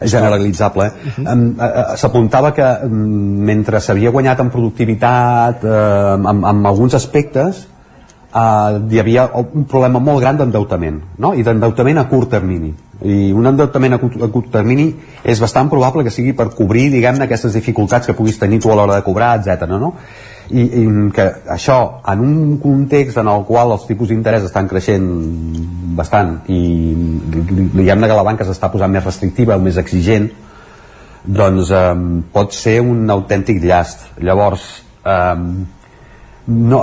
generalitzable. 0.00 0.86
Eh? 0.86 1.08
Uh 1.08 1.24
-huh. 1.24 1.96
S'apuntava 1.96 2.52
que 2.54 2.88
mentre 2.88 3.80
s'havia 3.80 4.10
guanyat 4.10 4.40
en 4.40 4.50
productivitat 4.50 5.64
eh, 5.64 6.12
amb, 6.26 6.44
amb 6.44 6.66
alguns 6.66 6.94
aspectes, 6.94 7.68
eh, 8.34 8.80
hi 8.90 8.98
havia 8.98 9.30
un 9.34 9.64
problema 9.64 9.98
molt 9.98 10.20
gran 10.20 10.36
d'endeutament, 10.36 11.02
no? 11.18 11.34
i 11.34 11.42
d'endeutament 11.42 11.98
a 11.98 12.08
curt 12.08 12.30
termini 12.30 12.74
i 13.00 13.30
un 13.32 13.46
endeutament 13.48 13.96
a 13.96 13.98
curt, 13.98 14.18
a 14.22 14.28
curt 14.28 14.50
termini 14.52 14.90
és 15.24 15.40
bastant 15.40 15.70
probable 15.72 16.04
que 16.04 16.12
sigui 16.12 16.34
per 16.36 16.50
cobrir 16.56 16.90
diguem-ne 16.92 17.24
aquestes 17.24 17.54
dificultats 17.56 18.06
que 18.06 18.16
puguis 18.18 18.38
tenir 18.38 18.60
tu 18.60 18.72
a 18.72 18.76
l'hora 18.76 18.98
de 18.98 19.06
cobrar, 19.06 19.38
etc. 19.40 19.70
No? 19.80 19.94
i, 20.50 20.62
i 20.82 20.84
que 21.14 21.26
això 21.54 21.78
en 22.10 22.22
un 22.24 22.38
context 22.62 23.20
en 23.22 23.28
el 23.30 23.44
qual 23.46 23.74
els 23.76 23.86
tipus 23.86 24.10
d'interès 24.10 24.46
estan 24.48 24.68
creixent 24.70 25.06
bastant 25.98 26.40
i 26.50 26.60
diguem-ne 26.90 28.08
que 28.10 28.16
la 28.18 28.26
banca 28.26 28.46
s'està 28.46 28.70
posant 28.72 28.90
més 28.90 29.06
restrictiva 29.06 29.56
o 29.56 29.62
més 29.62 29.78
exigent 29.80 30.28
doncs 31.24 31.70
eh, 31.76 31.92
pot 32.34 32.56
ser 32.56 32.80
un 32.82 33.04
autèntic 33.12 33.62
llast 33.62 34.08
llavors 34.18 34.66
eh, 35.04 35.36
no, 36.46 36.82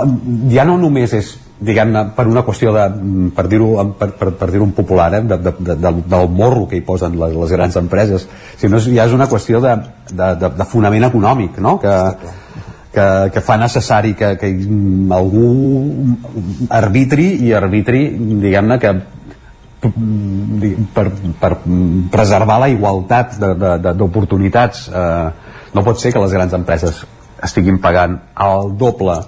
ja 0.54 0.64
no 0.64 0.78
només 0.80 1.12
és 1.18 1.34
diguem-ne, 1.58 2.04
per 2.14 2.26
una 2.30 2.44
qüestió 2.46 2.72
de, 2.74 2.84
per 3.34 3.46
dir-ho 3.50 3.70
per, 3.98 4.12
per, 4.18 4.30
per 4.38 4.48
dir 4.52 4.60
un 4.62 4.72
popular, 4.76 5.10
eh, 5.18 5.22
de, 5.26 5.38
de, 5.42 5.52
de, 5.58 5.76
del, 5.82 6.02
del 6.06 6.28
morro 6.30 6.66
que 6.70 6.78
hi 6.78 6.84
posen 6.86 7.18
les, 7.18 7.34
les 7.34 7.54
grans 7.56 7.78
empreses, 7.80 8.28
sinó 8.60 8.80
ja 8.84 9.06
és 9.06 9.14
una 9.16 9.28
qüestió 9.30 9.60
de, 9.64 9.74
de, 10.12 10.28
de, 10.38 10.52
de 10.60 10.68
fonament 10.70 11.08
econòmic, 11.08 11.58
no? 11.64 11.76
que, 11.82 11.94
que, 12.94 13.06
que 13.34 13.42
fa 13.44 13.58
necessari 13.58 14.14
que, 14.18 14.36
que 14.38 14.52
algú 15.18 15.48
arbitri 16.78 17.30
i 17.48 17.54
arbitri, 17.58 18.06
diguem-ne, 18.44 18.78
que 18.82 18.94
per, 20.94 21.06
per 21.38 21.52
preservar 22.10 22.58
la 22.64 22.70
igualtat 22.70 23.36
d'oportunitats 23.38 24.88
eh, 24.90 25.28
no 25.74 25.84
pot 25.86 26.00
ser 26.00 26.10
que 26.14 26.22
les 26.22 26.34
grans 26.34 26.54
empreses 26.56 27.04
estiguin 27.46 27.78
pagant 27.82 28.16
el 28.42 28.72
doble 28.78 29.20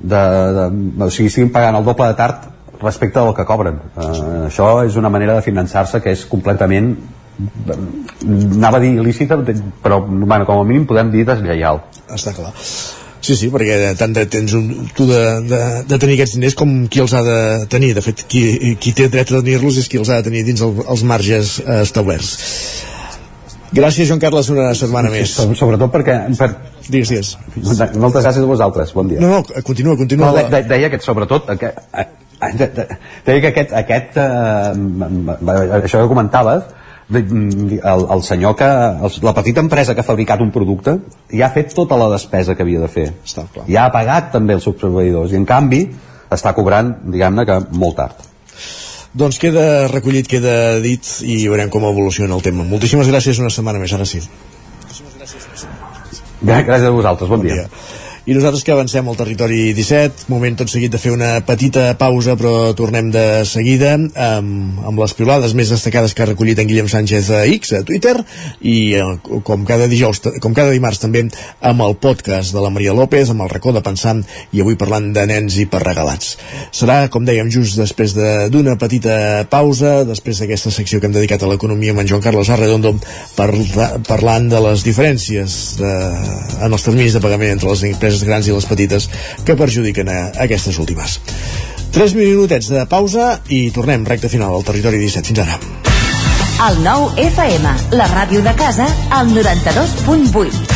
de, 0.00 0.22
de, 0.58 0.66
o 1.04 1.10
sigui, 1.10 1.30
estiguin 1.30 1.52
pagant 1.54 1.78
el 1.78 1.86
doble 1.86 2.10
de 2.10 2.18
tard 2.18 2.48
respecte 2.82 3.20
del 3.20 3.34
que 3.36 3.46
cobren 3.48 3.80
eh, 3.96 4.10
això 4.48 4.70
és 4.84 4.98
una 5.00 5.12
manera 5.12 5.38
de 5.38 5.46
finançar-se 5.46 6.02
que 6.04 6.12
és 6.16 6.26
completament 6.28 6.94
anava 8.56 8.78
a 8.78 8.84
dir 8.84 8.94
il·lícita 8.96 9.36
però 9.82 10.00
bueno, 10.06 10.44
com 10.44 10.60
a 10.60 10.68
mínim 10.68 10.86
podem 10.88 11.12
dir 11.12 11.26
deslleial 11.28 11.82
està 12.12 12.36
clar 12.36 12.52
Sí, 13.26 13.34
sí, 13.34 13.48
perquè 13.50 13.94
tant 13.98 14.12
de, 14.14 14.22
tens 14.30 14.52
un, 14.54 14.66
tu 14.94 15.06
de, 15.08 15.20
de, 15.48 15.60
de 15.88 15.96
tenir 15.98 16.14
aquests 16.14 16.36
diners 16.36 16.54
com 16.54 16.74
qui 16.86 17.00
els 17.02 17.14
ha 17.16 17.24
de 17.26 17.38
tenir. 17.72 17.88
De 17.96 18.04
fet, 18.04 18.22
qui, 18.30 18.76
qui 18.78 18.92
té 18.94 19.08
dret 19.10 19.32
a 19.32 19.40
tenir-los 19.40 19.80
és 19.80 19.88
qui 19.90 19.98
els 19.98 20.12
ha 20.12 20.20
de 20.20 20.28
tenir 20.28 20.44
dins 20.46 20.62
el, 20.62 20.76
els 20.84 21.02
marges 21.02 21.56
eh, 21.64 21.80
establerts. 21.80 22.36
Gràcies, 23.74 24.08
Joan 24.08 24.20
Carles, 24.22 24.48
una 24.52 24.70
setmana 24.78 25.10
més. 25.10 25.34
Sobretot 25.58 25.92
perquè... 25.94 26.18
Per... 26.38 26.50
Digues, 26.86 27.10
digues. 27.10 27.32
Moltes 27.98 28.22
gràcies 28.22 28.44
a 28.44 28.46
vosaltres, 28.46 28.92
bon 28.94 29.10
dia. 29.10 29.20
No, 29.22 29.32
no, 29.34 29.62
continua, 29.66 29.96
continua. 29.98 30.30
No, 30.30 30.46
de, 30.52 30.62
deia 30.70 30.90
que 30.92 31.00
sobretot... 31.02 31.50
Que, 31.58 31.72
deia 33.26 33.40
que 33.42 33.50
aquest... 33.52 33.74
aquest 33.82 34.18
eh, 34.22 35.78
això 35.82 36.04
que 36.04 36.10
comentaves, 36.12 36.66
el, 37.10 38.06
el 38.10 38.22
senyor 38.22 38.56
que 38.56 38.66
el, 38.66 39.12
la 39.22 39.34
petita 39.34 39.60
empresa 39.60 39.94
que 39.94 40.02
ha 40.02 40.06
fabricat 40.06 40.40
un 40.42 40.50
producte 40.50 40.96
ja 41.30 41.46
ha 41.46 41.54
fet 41.54 41.74
tota 41.74 41.98
la 41.98 42.08
despesa 42.10 42.56
que 42.56 42.66
havia 42.66 42.80
de 42.82 42.88
fer 42.90 43.06
Està 43.22 43.46
clar. 43.52 43.66
ja 43.70 43.84
ha 43.86 43.92
pagat 43.94 44.32
també 44.32 44.56
els 44.58 44.66
seus 44.66 44.74
proveïdors 44.80 45.30
i 45.32 45.38
en 45.38 45.46
canvi 45.46 45.84
està 46.34 46.52
cobrant 46.56 46.96
diguem-ne 47.06 47.46
que 47.46 47.60
molt 47.78 48.00
tard 48.00 48.26
doncs 49.16 49.40
queda 49.40 49.86
recollit, 49.92 50.28
queda 50.28 50.78
dit 50.84 51.12
i 51.24 51.42
veurem 51.48 51.72
com 51.72 51.86
evoluciona 51.88 52.36
el 52.36 52.44
tema. 52.44 52.66
Moltíssimes 52.68 53.08
gràcies 53.08 53.40
una 53.42 53.52
setmana 53.52 53.80
més, 53.82 53.94
ara 53.96 54.08
sí. 54.08 54.20
Gràcies 56.46 56.84
a 56.86 56.92
vosaltres, 56.92 57.30
bon, 57.30 57.40
bon 57.40 57.48
dia. 57.48 57.64
dia. 57.64 58.04
I 58.26 58.34
nosaltres 58.34 58.64
que 58.66 58.72
avancem 58.74 59.06
al 59.06 59.14
territori 59.14 59.68
17, 59.70 60.24
moment 60.32 60.56
tot 60.58 60.66
seguit 60.66 60.90
de 60.90 60.98
fer 60.98 61.12
una 61.14 61.28
petita 61.46 61.92
pausa, 61.94 62.34
però 62.34 62.72
tornem 62.74 63.12
de 63.14 63.44
seguida 63.46 63.92
amb, 63.94 64.80
amb 64.82 64.98
les 64.98 65.12
piolades 65.14 65.52
més 65.54 65.70
destacades 65.70 66.10
que 66.10 66.24
ha 66.24 66.26
recollit 66.26 66.58
en 66.58 66.66
Guillem 66.66 66.88
Sánchez 66.90 67.28
a 67.30 67.44
X, 67.46 67.70
a 67.78 67.84
Twitter, 67.86 68.16
i 68.66 68.96
eh, 68.98 69.04
com 69.46 69.62
cada 69.68 69.86
dijous, 69.86 70.18
com 70.42 70.56
cada 70.58 70.74
dimarts 70.74 71.04
també 71.04 71.22
amb 71.70 71.84
el 71.86 71.94
podcast 72.02 72.50
de 72.50 72.64
la 72.64 72.72
Maria 72.74 72.96
López, 72.98 73.30
amb 73.30 73.44
el 73.46 73.52
racó 73.52 73.70
de 73.70 73.84
pensar, 73.86 74.16
i 74.50 74.64
avui 74.64 74.74
parlant 74.74 75.06
de 75.14 75.22
nens 75.30 75.60
i 75.62 75.68
per 75.70 75.84
regalats. 75.84 76.34
Serà, 76.74 76.98
com 77.06 77.22
dèiem, 77.30 77.46
just 77.54 77.78
després 77.78 78.16
d'una 78.18 78.74
de, 78.74 78.76
petita 78.82 79.20
pausa, 79.54 80.00
després 80.02 80.42
d'aquesta 80.42 80.74
secció 80.74 80.98
que 80.98 81.06
hem 81.06 81.14
dedicat 81.14 81.46
a 81.46 81.52
l'economia 81.52 81.94
amb 81.94 82.02
en 82.02 82.10
Joan 82.10 82.26
Carlos 82.26 82.50
Arredondo, 82.50 82.96
per, 83.38 83.52
parlant 84.10 84.50
de 84.50 84.66
les 84.66 84.82
diferències 84.82 85.62
de, 85.78 85.94
en 86.58 86.74
els 86.74 86.90
terminis 86.90 87.14
de 87.14 87.22
pagament 87.22 87.54
entre 87.54 87.70
les 87.70 87.86
empreses 87.92 88.15
empreses 88.16 88.24
grans 88.24 88.46
i 88.48 88.54
les 88.54 88.66
petites 88.66 89.08
que 89.44 89.56
perjudiquen 89.56 90.08
a 90.08 90.32
aquestes 90.44 90.78
últimes. 90.78 91.20
3 91.92 92.14
minutets 92.14 92.68
de 92.68 92.84
pausa 92.86 93.40
i 93.48 93.70
tornem 93.72 94.04
recte 94.04 94.28
final 94.28 94.54
al 94.54 94.64
territori 94.64 94.98
17. 95.00 95.26
Fins 95.26 95.40
ara. 95.44 95.58
El 96.66 96.80
nou 96.84 97.10
FM, 97.20 97.74
la 97.92 98.08
ràdio 98.08 98.42
de 98.42 98.54
casa, 98.56 98.88
al 99.12 99.28
92.8. 99.34 100.75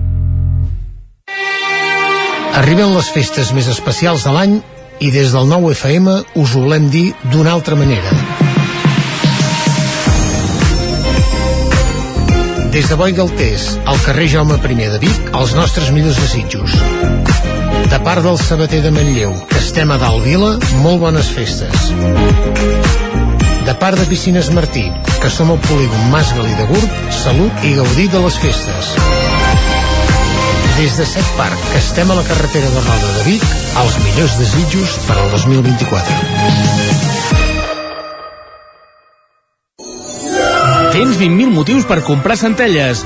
Arriben 2.51 2.91
les 2.91 3.07
festes 3.15 3.53
més 3.55 3.67
especials 3.71 4.25
de 4.27 4.31
l'any 4.35 4.57
i 4.99 5.09
des 5.13 5.31
del 5.31 5.47
nou 5.47 5.69
FM 5.71 6.09
us 6.41 6.51
ho 6.51 6.63
volem 6.65 6.89
dir 6.91 7.13
d'una 7.31 7.53
altra 7.55 7.77
manera. 7.79 8.11
Des 12.75 12.87
de 12.91 12.97
Boi 12.99 13.15
Galtés, 13.15 13.69
al 13.85 13.99
carrer 14.03 14.27
Jaume 14.31 14.59
I 14.59 14.75
de 14.81 14.99
Vic, 14.99 15.31
els 15.35 15.55
nostres 15.55 15.91
millors 15.95 16.19
desitjos. 16.19 16.75
De 17.91 17.99
part 18.03 18.23
del 18.23 18.37
sabater 18.39 18.81
de 18.83 18.91
Manlleu, 18.91 19.33
que 19.47 19.59
estem 19.59 19.91
a 19.91 19.97
dalt 19.99 20.23
vila, 20.27 20.57
molt 20.83 20.99
bones 20.99 21.31
festes. 21.31 21.91
De 23.65 23.75
part 23.79 23.99
de 23.99 24.05
Piscines 24.11 24.51
Martí, 24.51 24.89
que 25.23 25.29
som 25.31 25.51
al 25.51 25.59
polígon 25.67 26.11
Mas 26.11 26.35
Galí 26.35 26.55
de 26.59 26.67
Gurb, 26.67 27.01
salut 27.23 27.67
i 27.67 27.75
gaudir 27.79 28.09
de 28.11 28.23
les 28.27 28.39
festes. 28.43 28.95
Des 30.77 30.97
de 30.97 31.05
Set 31.05 31.25
Parc, 31.37 31.57
que 31.71 31.77
estem 31.77 32.09
a 32.11 32.15
la 32.15 32.23
carretera 32.23 32.69
de 32.73 32.81
Roda 32.81 33.09
de 33.17 33.23
Vic, 33.27 33.43
els 33.83 33.97
millors 34.05 34.37
desitjos 34.39 34.97
per 35.07 35.17
al 35.21 35.29
2024. 35.31 36.15
Tens 40.91 41.15
20.000 41.17 41.51
motius 41.55 41.85
per 41.87 42.01
comprar 42.07 42.35
centelles. 42.39 43.05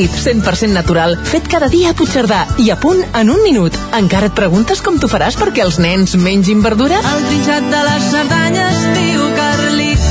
Carlit, 0.00 0.42
100% 0.42 0.72
natural, 0.72 1.18
fet 1.28 1.48
cada 1.48 1.68
dia 1.68 1.90
a 1.90 1.94
Puigcerdà 1.94 2.46
i 2.58 2.70
a 2.72 2.76
punt 2.80 3.02
en 3.12 3.30
un 3.30 3.42
minut. 3.44 3.74
Encara 3.92 4.30
et 4.30 4.36
preguntes 4.36 4.80
com 4.80 4.96
t'ho 4.96 5.10
faràs 5.12 5.36
perquè 5.36 5.60
els 5.66 5.76
nens 5.78 6.16
mengin 6.16 6.62
verdura? 6.64 7.02
El 7.04 7.26
trinxat 7.28 7.68
de 7.68 7.82
les 7.84 8.06
Cerdanyes, 8.14 8.80
tio 8.96 9.28
Carlit. 9.36 10.08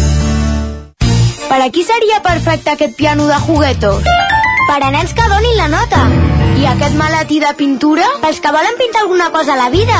Per 1.49 1.61
a 1.65 1.69
qui 1.73 1.83
seria 1.83 2.21
perfecte 2.21 2.75
aquest 2.75 2.95
piano 2.95 3.25
de 3.25 3.41
juguetos? 3.47 4.05
per 4.69 4.83
a 4.85 4.91
nens 4.93 5.15
que 5.17 5.25
donin 5.25 5.55
la 5.57 5.67
nota. 5.67 6.03
I 6.61 6.67
aquest 6.69 6.93
maletí 6.93 7.39
de 7.41 7.49
pintura 7.57 8.05
pels 8.21 8.37
que 8.43 8.51
volen 8.53 8.77
pintar 8.77 9.01
alguna 9.01 9.31
cosa 9.33 9.55
a 9.55 9.57
la 9.57 9.71
vida. 9.73 9.97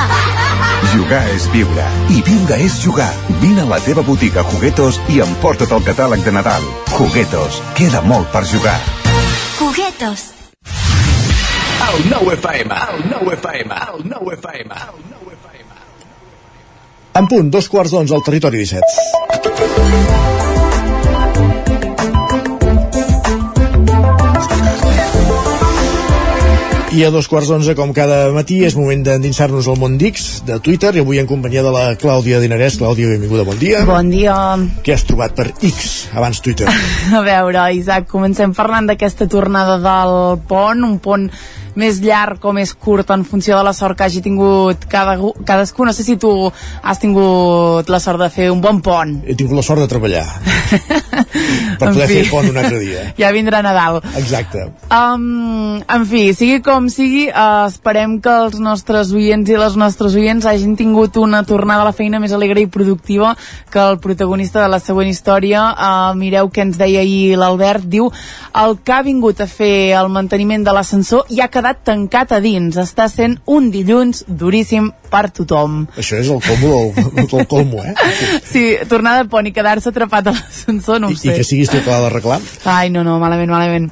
Jugar 0.94 1.24
és 1.34 1.50
viure. 1.50 1.88
I 2.14 2.22
viure 2.22 2.62
és 2.68 2.78
jugar. 2.84 3.10
Vine 3.42 3.66
a 3.66 3.70
la 3.72 3.82
teva 3.82 4.06
botiga 4.06 4.46
Juguetos 4.54 5.02
i 5.10 5.24
emporta't 5.26 5.74
el 5.74 5.86
catàleg 5.90 6.22
de 6.22 6.38
Nadal. 6.38 6.70
Juguetos. 6.94 7.64
Queda 7.74 8.06
molt 8.06 8.30
per 8.30 8.46
jugar. 8.46 8.78
Juguetos. 9.90 10.34
El 11.90 12.10
nou 12.10 12.32
FM. 12.32 12.74
El 12.94 13.06
nou 13.10 13.32
FM. 13.34 13.74
El 13.94 14.04
nou 14.06 14.30
FM. 14.36 14.76
En 17.20 17.28
punt, 17.28 17.50
dos 17.50 17.70
quarts 17.74 17.96
d'onze 17.96 18.14
al 18.14 18.24
territori 18.24 18.62
17. 18.62 20.39
I 26.90 27.04
a 27.06 27.12
dos 27.14 27.28
quarts 27.30 27.52
d'onze, 27.52 27.76
com 27.78 27.92
cada 27.94 28.32
matí, 28.34 28.64
és 28.66 28.74
moment 28.74 29.04
d'endinsar-nos 29.06 29.68
al 29.70 29.78
món 29.78 30.00
d'X, 30.02 30.24
de 30.48 30.56
Twitter, 30.66 30.90
i 30.98 31.04
avui 31.04 31.20
en 31.22 31.28
companyia 31.30 31.62
de 31.62 31.70
la 31.70 31.84
Clàudia 32.02 32.40
Dinarès. 32.42 32.80
Clàudia, 32.82 33.12
benvinguda, 33.12 33.46
bon 33.46 33.60
dia. 33.62 33.84
Bon 33.86 34.10
dia. 34.10 34.34
Què 34.82 34.96
has 34.96 35.06
trobat 35.06 35.36
per 35.38 35.52
X, 35.54 36.08
abans 36.18 36.42
Twitter? 36.42 36.66
A 37.20 37.22
veure, 37.22 37.68
Isaac, 37.78 38.10
comencem 38.10 38.58
parlant 38.58 38.90
d'aquesta 38.90 39.30
tornada 39.30 39.78
del 39.84 40.42
pont, 40.50 40.82
un 40.88 40.98
pont 40.98 41.30
més 41.80 42.02
llarg 42.04 42.44
o 42.46 42.54
més 42.56 42.74
curt 42.76 43.10
en 43.16 43.24
funció 43.28 43.58
de 43.58 43.64
la 43.66 43.74
sort 43.74 43.98
que 43.98 44.06
hagi 44.06 44.22
tingut 44.26 44.86
cada, 44.92 45.16
cadascú. 45.46 45.88
No 45.88 45.94
sé 45.96 46.04
si 46.04 46.18
tu 46.20 46.32
has 46.84 47.00
tingut 47.02 47.90
la 47.90 48.00
sort 48.04 48.22
de 48.22 48.30
fer 48.34 48.50
un 48.52 48.62
bon 48.62 48.82
pont. 48.86 49.16
He 49.26 49.36
tingut 49.40 49.56
la 49.58 49.66
sort 49.66 49.82
de 49.84 49.88
treballar 49.92 50.26
per 51.80 51.92
poder 51.92 52.08
fi. 52.08 52.20
fer 52.20 52.26
pont 52.32 52.50
un 52.50 52.60
altre 52.60 52.80
dia. 52.84 53.08
Ja 53.20 53.32
vindrà 53.36 53.62
Nadal. 53.64 54.00
Exacte. 54.18 54.66
Um, 54.94 55.80
en 55.82 56.06
fi, 56.08 56.22
sigui 56.38 56.62
com 56.66 56.88
sigui, 56.92 57.26
uh, 57.30 57.68
esperem 57.68 58.18
que 58.24 58.32
els 58.46 58.60
nostres 58.64 59.12
oients 59.16 59.50
i 59.50 59.58
les 59.60 59.76
nostres 59.80 60.16
oients 60.20 60.48
hagin 60.48 60.76
tingut 60.80 61.18
una 61.20 61.42
tornada 61.48 61.84
a 61.84 61.90
la 61.90 61.96
feina 61.96 62.22
més 62.22 62.34
alegre 62.36 62.64
i 62.64 62.70
productiva 62.72 63.36
que 63.72 63.82
el 63.82 64.00
protagonista 64.04 64.64
de 64.64 64.70
la 64.72 64.80
següent 64.84 65.12
història. 65.12 65.66
Uh, 65.76 66.16
mireu 66.20 66.50
què 66.54 66.64
ens 66.66 66.80
deia 66.80 67.04
ahir 67.04 67.38
l'Albert. 67.40 67.86
Diu, 67.90 68.10
el 68.64 68.78
que 68.84 68.96
ha 68.96 69.04
vingut 69.06 69.42
a 69.42 69.48
fer 69.50 69.94
el 70.00 70.10
manteniment 70.14 70.66
de 70.66 70.74
l'ascensor 70.76 71.30
i 71.30 71.42
ha 71.44 71.50
quedat 71.52 71.69
tancat 71.74 72.32
a 72.36 72.40
dins. 72.44 72.78
Està 72.80 73.08
sent 73.12 73.38
un 73.50 73.70
dilluns 73.74 74.24
duríssim 74.28 74.92
per 75.10 75.30
tothom. 75.34 75.84
Això 75.98 76.20
és 76.22 76.30
el 76.30 76.42
colmo 76.46 76.74
del, 76.96 77.28
del 77.32 77.48
colmo, 77.50 77.84
eh? 77.84 77.94
Sí, 78.46 78.66
tornar 78.90 79.18
de 79.24 79.30
pont 79.30 79.48
i 79.48 79.54
quedar-se 79.56 79.90
atrapat 79.94 80.28
a 80.30 80.36
l'ascensor, 80.36 81.00
no 81.02 81.08
ho 81.10 81.16
I 81.16 81.18
sé. 81.22 81.36
que 81.38 81.44
siguis 81.48 81.70
tu 81.72 81.80
que 81.82 81.90
l'ha 81.90 82.02
d'arreglar. 82.06 82.40
Ai, 82.66 82.90
no, 82.94 83.04
no, 83.04 83.20
malament, 83.22 83.50
malament. 83.52 83.90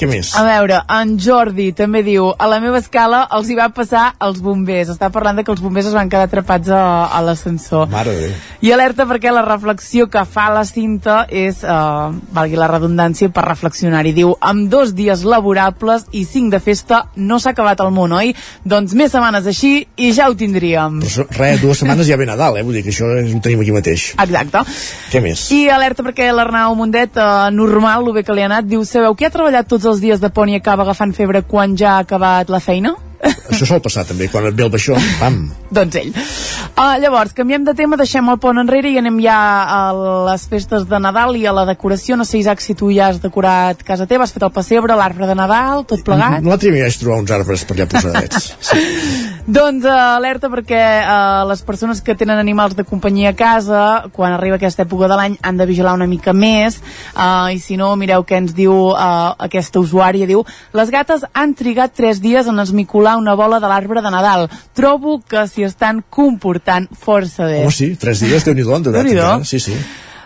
Què 0.00 0.06
més? 0.08 0.30
A 0.32 0.46
veure, 0.46 0.78
en 0.96 1.10
Jordi 1.20 1.66
també 1.76 2.00
diu 2.00 2.30
a 2.32 2.46
la 2.48 2.56
meva 2.62 2.78
escala 2.80 3.26
els 3.36 3.50
hi 3.52 3.56
va 3.58 3.66
passar 3.76 4.06
als 4.16 4.38
bombers. 4.40 4.88
Està 4.94 5.10
parlant 5.12 5.36
de 5.36 5.42
que 5.44 5.52
els 5.52 5.60
bombers 5.60 5.90
es 5.90 5.96
van 5.96 6.08
quedar 6.08 6.24
atrapats 6.24 6.70
a, 6.72 6.84
a 7.12 7.18
l'ascensor. 7.20 7.90
Mare 7.92 8.14
de. 8.16 8.30
I 8.64 8.72
alerta 8.72 9.04
perquè 9.04 9.28
la 9.28 9.42
reflexió 9.44 10.06
que 10.08 10.22
fa 10.24 10.46
la 10.54 10.62
cinta 10.64 11.26
és, 11.28 11.60
eh, 11.68 12.06
valgui 12.32 12.56
la 12.56 12.70
redundància, 12.72 13.28
per 13.28 13.44
reflexionar-hi. 13.44 14.14
Diu, 14.16 14.32
amb 14.40 14.70
dos 14.72 14.94
dies 14.96 15.26
laborables 15.28 16.06
i 16.16 16.24
cinc 16.24 16.54
de 16.56 16.62
festa 16.64 17.02
no 17.20 17.36
s'ha 17.36 17.52
acabat 17.52 17.84
el 17.84 17.92
món, 17.92 18.16
oi? 18.16 18.32
Doncs 18.64 18.96
més 18.96 19.12
setmanes 19.12 19.52
així 19.52 19.74
i 20.00 20.14
ja 20.16 20.30
ho 20.30 20.38
tindríem. 20.38 21.02
Però 21.04 21.28
res, 21.36 21.60
dues 21.60 21.84
setmanes 21.84 22.08
ja 22.08 22.16
ve 22.16 22.30
Nadal, 22.30 22.56
eh? 22.56 22.64
Vull 22.64 22.80
dir 22.80 22.86
que 22.88 22.94
això 22.94 23.04
ho 23.04 23.44
tenim 23.44 23.60
aquí 23.66 23.76
mateix. 23.76 24.08
Exacte. 24.16 24.64
Què 25.12 25.20
més? 25.28 25.44
I 25.52 25.60
alerta 25.76 26.08
perquè 26.08 26.32
l'Arnau 26.32 26.72
Mundet, 26.80 27.20
eh, 27.20 27.52
normal, 27.52 28.08
el 28.08 28.16
bé 28.16 28.24
que 28.24 28.32
li 28.32 28.48
ha 28.48 28.48
anat, 28.48 28.64
diu, 28.64 28.88
sabeu 28.88 29.12
qui 29.12 29.28
ha 29.28 29.34
treballat 29.36 29.68
tots 29.68 29.89
els 29.90 30.02
dies 30.02 30.20
de 30.22 30.30
pont 30.30 30.50
i 30.50 30.58
acaba 30.58 30.86
agafant 30.86 31.14
febre 31.16 31.42
quan 31.42 31.76
ja 31.76 31.96
ha 31.96 32.04
acabat 32.06 32.50
la 32.50 32.62
feina? 32.62 32.94
Això 33.20 33.66
sol 33.68 33.82
passar 33.84 34.06
també, 34.08 34.30
quan 34.32 34.46
et 34.48 34.56
ve 34.56 34.64
el 34.64 34.70
baixó, 34.72 34.96
pam. 35.20 35.42
Doncs 35.76 35.96
ell. 36.00 36.12
Uh, 36.80 36.96
llavors, 37.02 37.34
canviem 37.36 37.66
de 37.66 37.74
tema, 37.76 37.98
deixem 38.00 38.26
el 38.32 38.38
pont 38.40 38.56
enrere 38.62 38.88
i 38.88 38.96
anem 38.98 39.18
ja 39.20 39.36
a 39.68 39.80
les 40.30 40.46
festes 40.48 40.86
de 40.88 41.00
Nadal 41.02 41.36
i 41.36 41.44
a 41.46 41.52
la 41.52 41.66
decoració. 41.68 42.16
No 42.16 42.24
sé, 42.24 42.38
Isaac, 42.40 42.62
si 42.64 42.74
tu 42.78 42.88
ja 42.94 43.10
has 43.10 43.20
decorat 43.20 43.82
casa 43.84 44.06
teva, 44.08 44.24
has 44.24 44.32
fet 44.32 44.46
el 44.46 44.54
pessebre, 44.54 44.96
l'arbre 44.96 45.28
de 45.28 45.36
Nadal, 45.36 45.84
tot 45.90 46.00
plegat. 46.06 46.40
L'altre 46.46 46.72
dia 46.72 46.86
vaig 46.86 46.98
trobar 47.02 47.20
uns 47.20 47.34
arbres 47.36 47.66
per 47.68 47.76
allà 47.76 47.88
posadets. 47.90 48.50
Doncs 49.50 49.84
uh, 49.84 49.92
alerta 50.16 50.50
perquè 50.52 50.80
uh, 51.02 51.42
les 51.50 51.62
persones 51.66 52.00
que 52.04 52.14
tenen 52.14 52.38
animals 52.38 52.76
de 52.78 52.84
companyia 52.86 53.34
a 53.34 53.36
casa, 53.36 53.82
quan 54.14 54.32
arriba 54.32 54.56
aquesta 54.60 54.84
època 54.86 55.08
de 55.10 55.18
l'any, 55.18 55.36
han 55.42 55.60
de 55.60 55.66
vigilar 55.68 55.96
una 55.98 56.08
mica 56.08 56.32
més. 56.32 56.78
Uh, 57.12 57.50
I 57.52 57.60
si 57.60 57.76
no, 57.80 57.92
mireu 58.00 58.24
què 58.24 58.38
ens 58.40 58.54
diu 58.56 58.72
uh, 58.92 59.34
aquesta 59.36 59.82
usuària. 59.82 60.28
Diu, 60.30 60.44
les 60.76 60.92
gates 60.94 61.26
han 61.34 61.56
trigat 61.58 61.96
tres 61.98 62.22
dies 62.22 62.48
en 62.48 62.62
esmicolar 63.10 63.16
una 63.18 63.34
bola 63.34 63.60
de 63.60 63.68
l'arbre 63.68 64.02
de 64.02 64.10
Nadal. 64.10 64.48
Trobo 64.74 65.20
que 65.26 65.46
s'hi 65.48 65.64
estan 65.64 66.02
comportant 66.08 66.88
força 66.92 67.46
bé. 67.46 67.62
Home, 67.64 67.72
sí, 67.72 67.96
tres 67.96 68.20
dies, 68.20 68.44
Déu-n'hi-do, 68.44 68.74
han 68.74 68.82
durat. 68.82 69.06
Encara. 69.06 69.44
Sí, 69.44 69.60
sí. 69.60 69.74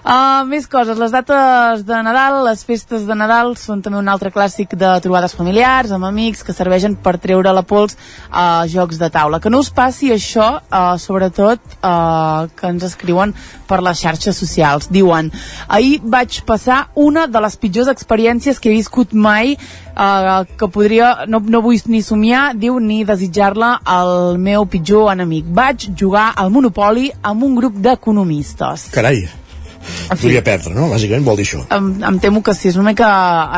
Uh, 0.05 0.45
més 0.45 0.67
coses, 0.69 0.99
les 1.01 1.13
dates 1.15 1.81
de 1.89 1.99
Nadal, 2.05 2.43
les 2.45 2.61
festes 2.69 3.07
de 3.09 3.15
Nadal 3.17 3.55
són 3.57 3.81
també 3.81 3.97
un 3.97 4.09
altre 4.13 4.29
clàssic 4.29 4.75
de 4.77 4.91
trobades 5.01 5.33
familiars, 5.33 5.95
amb 5.97 6.05
amics, 6.05 6.43
que 6.45 6.53
serveixen 6.53 6.93
per 7.01 7.15
treure 7.23 7.55
la 7.57 7.63
pols 7.65 7.97
a 8.29 8.67
jocs 8.69 8.99
de 9.01 9.09
taula. 9.09 9.39
Que 9.41 9.49
no 9.49 9.63
us 9.65 9.71
passi 9.73 10.11
això, 10.13 10.59
uh, 10.61 10.99
sobretot, 11.01 11.63
uh, 11.81 12.51
que 12.53 12.69
ens 12.69 12.85
escriuen 12.85 13.33
per 13.65 13.79
les 13.81 14.03
xarxes 14.05 14.37
socials. 14.37 14.91
Diuen, 14.93 15.31
ahir 15.73 16.03
vaig 16.05 16.43
passar 16.45 16.91
una 17.01 17.25
de 17.25 17.41
les 17.41 17.57
pitjors 17.57 17.89
experiències 17.89 18.61
que 18.61 18.69
he 18.69 18.75
viscut 18.77 19.15
mai, 19.17 19.55
uh, 19.57 20.45
que 20.45 20.69
podria, 20.69 21.25
no, 21.33 21.41
no 21.41 21.63
vull 21.65 21.81
ni 21.89 22.03
somiar, 22.05 22.51
diu, 22.61 22.77
ni 22.77 23.07
desitjar-la 23.09 23.79
al 23.89 24.37
meu 24.37 24.69
pitjor 24.69 25.15
enemic. 25.15 25.49
Vaig 25.49 25.89
jugar 25.97 26.35
al 26.37 26.53
Monopoli 26.53 27.09
amb 27.23 27.49
un 27.49 27.57
grup 27.57 27.81
d'economistes. 27.81 28.91
Carai. 28.93 29.25
Podria 30.11 30.43
perdre, 30.44 30.74
no? 30.77 30.89
Bàsicament 30.93 31.24
vol 31.27 31.36
dir 31.40 31.47
això. 31.47 31.62
em, 31.74 31.90
em 32.05 32.19
temo 32.23 32.43
que 32.43 32.55
sí, 32.55 32.69
és 32.69 32.77
una 32.81 32.90
mica 32.93 33.09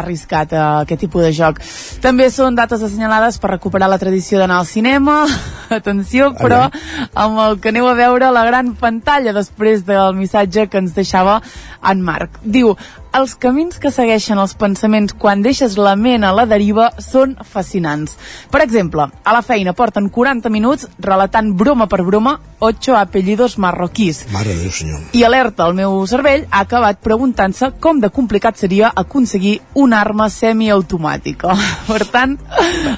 arriscat 0.00 0.52
eh, 0.52 0.62
aquest 0.82 1.00
tipus 1.06 1.22
de 1.26 1.32
joc. 1.36 1.60
També 2.02 2.28
són 2.30 2.56
dates 2.58 2.82
assenyalades 2.82 3.38
per 3.42 3.50
recuperar 3.54 3.88
la 3.90 3.98
tradició 3.98 4.38
d'anar 4.38 4.60
al 4.62 4.68
cinema, 4.70 5.24
atenció, 5.80 6.32
però 6.38 6.66
amb 7.14 7.42
el 7.46 7.58
que 7.60 7.72
aneu 7.74 7.88
a 7.88 7.96
veure 7.98 8.30
la 8.34 8.44
gran 8.48 8.74
pantalla 8.78 9.34
després 9.36 9.84
del 9.86 10.14
missatge 10.18 10.68
que 10.70 10.78
ens 10.82 10.94
deixava 10.96 11.40
en 11.86 12.02
Marc. 12.02 12.40
Diu, 12.42 12.74
els 13.16 13.34
camins 13.40 13.78
que 13.80 13.90
segueixen 13.94 14.38
els 14.42 14.54
pensaments 14.60 15.14
quan 15.16 15.42
deixes 15.44 15.76
la 15.80 15.94
ment 15.96 16.24
a 16.26 16.34
la 16.36 16.44
deriva 16.48 16.90
són 17.00 17.36
fascinants. 17.44 18.16
Per 18.52 18.60
exemple, 18.64 19.08
a 19.08 19.32
la 19.32 19.42
feina 19.42 19.72
porten 19.76 20.10
40 20.12 20.52
minuts 20.52 20.88
relatant 21.00 21.54
broma 21.56 21.88
per 21.88 22.02
broma 22.04 22.36
8 22.58 22.96
apellidos 22.96 23.58
marroquís. 23.58 24.24
Mare 24.32 24.54
de 24.54 24.66
Déu, 24.66 24.72
senyor. 24.72 25.00
I 25.12 25.24
alerta, 25.24 25.66
el 25.68 25.74
meu 25.76 25.98
cervell 26.08 26.46
ha 26.50 26.62
acabat 26.64 27.00
preguntant-se 27.04 27.70
com 27.80 28.00
de 28.00 28.08
complicat 28.12 28.56
seria 28.56 28.90
aconseguir 28.96 29.58
una 29.74 30.00
arma 30.00 30.28
semiautomàtica. 30.32 31.52
Per 31.90 32.02
tant, 32.12 32.36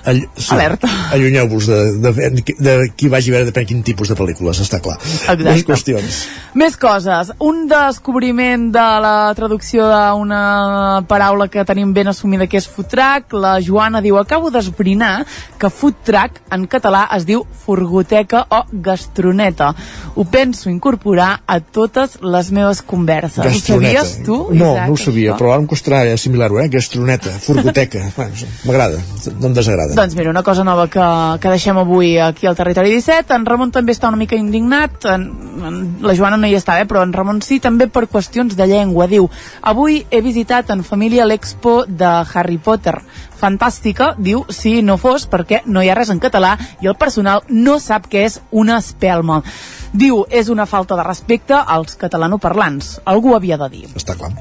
All, 0.04 0.22
sí, 0.36 0.52
Alerta. 0.54 0.90
Allunyeu-vos 1.14 1.66
de, 1.66 1.80
de, 2.02 2.12
de, 2.38 2.54
de 2.58 2.76
qui 2.96 3.10
vagi 3.10 3.32
a 3.32 3.38
veure 3.38 3.50
depèn 3.50 3.66
quin 3.68 3.82
tipus 3.86 4.12
de 4.12 4.16
pel·lícules, 4.18 4.62
està 4.62 4.80
clar. 4.82 4.98
Exacte. 5.02 5.48
Més 5.48 5.66
qüestions. 5.66 6.20
més 6.58 6.78
coses. 6.78 7.32
Un 7.44 7.66
descobriment 7.70 8.68
de 8.74 8.86
la 9.04 9.16
traducció 9.38 9.88
d'una 10.14 11.04
paraula 11.08 11.48
que 11.48 11.64
tenim 11.68 11.92
ben 11.94 12.08
assumida 12.08 12.46
que 12.46 12.58
és 12.60 12.68
food 12.68 12.88
truck. 12.92 13.32
La 13.32 13.58
Joana 13.64 14.02
diu, 14.04 14.18
acabo 14.18 14.50
d'esbrinar 14.50 15.24
que 15.58 15.70
food 15.70 16.00
truck 16.06 16.40
en 16.54 16.66
català 16.70 17.06
es 17.16 17.26
diu 17.28 17.44
furgoteca 17.64 18.44
o 18.50 18.62
gastroneta. 18.72 19.72
Ho 20.14 20.24
penso 20.24 20.70
incorporar 20.70 21.42
a 21.46 21.60
totes 21.60 22.18
les 22.22 22.50
meves 22.52 22.82
converses. 22.82 23.44
Ho 23.44 23.60
sabies 23.60 24.18
tu, 24.24 24.38
No, 24.52 24.72
Isaac, 24.72 24.88
no 24.88 24.92
ho 24.92 24.96
sabia, 24.96 25.32
això? 25.32 25.38
però 25.38 25.52
ara 25.52 25.62
em 25.62 25.68
costarà 25.70 26.02
assimilar-ho, 26.12 26.60
eh? 26.62 26.68
Gastroneta, 26.72 27.34
furgoteca. 27.42 28.04
bueno, 28.16 28.48
M'agrada, 28.64 29.00
no 29.40 29.50
em 29.50 29.54
desagrada. 29.56 29.94
Doncs 29.94 30.16
mira, 30.18 30.30
una 30.30 30.42
cosa 30.42 30.64
nova 30.64 30.88
que, 30.88 31.04
que 31.42 31.52
deixem 31.52 31.78
avui 31.78 32.16
aquí 32.18 32.46
al 32.46 32.56
Territori 32.56 32.92
17. 32.94 33.34
En 33.34 33.46
Ramon 33.46 33.72
també 33.74 33.94
està 33.94 34.10
una 34.10 34.20
mica 34.20 34.36
indignat. 34.38 35.04
En, 35.08 35.28
en, 35.68 35.78
la 36.04 36.14
Joana 36.18 36.38
no 36.40 36.48
hi 36.48 36.56
està, 36.58 36.78
eh? 36.80 36.86
però 36.88 37.04
en 37.06 37.12
Ramon 37.14 37.42
sí, 37.44 37.60
també 37.62 37.88
per 37.92 38.06
qüestions 38.10 38.56
de 38.58 38.68
llengua. 38.68 39.08
Diu, 39.10 39.28
avui 39.62 39.97
he 40.10 40.20
visitat 40.24 40.70
en 40.74 40.84
família 40.84 41.26
l'expo 41.26 41.82
de 41.86 42.08
Harry 42.34 42.58
Potter. 42.58 42.96
Fantàstica, 43.38 44.12
diu, 44.18 44.44
si 44.50 44.80
no 44.82 44.98
fos 44.98 45.28
perquè 45.30 45.62
no 45.66 45.82
hi 45.82 45.90
ha 45.90 45.96
res 45.98 46.10
en 46.14 46.20
català 46.22 46.56
i 46.82 46.90
el 46.90 46.98
personal 46.98 47.44
no 47.48 47.78
sap 47.82 48.08
què 48.10 48.24
és 48.26 48.40
una 48.50 48.78
espelma. 48.82 49.42
Diu, 49.92 50.24
és 50.30 50.50
una 50.52 50.66
falta 50.66 50.98
de 50.98 51.06
respecte 51.06 51.56
als 51.56 51.96
catalanoparlants. 52.00 52.98
Algú 53.04 53.34
havia 53.36 53.56
de 53.60 53.70
dir. 53.72 53.86
Està 53.96 54.18
clar. 54.18 54.34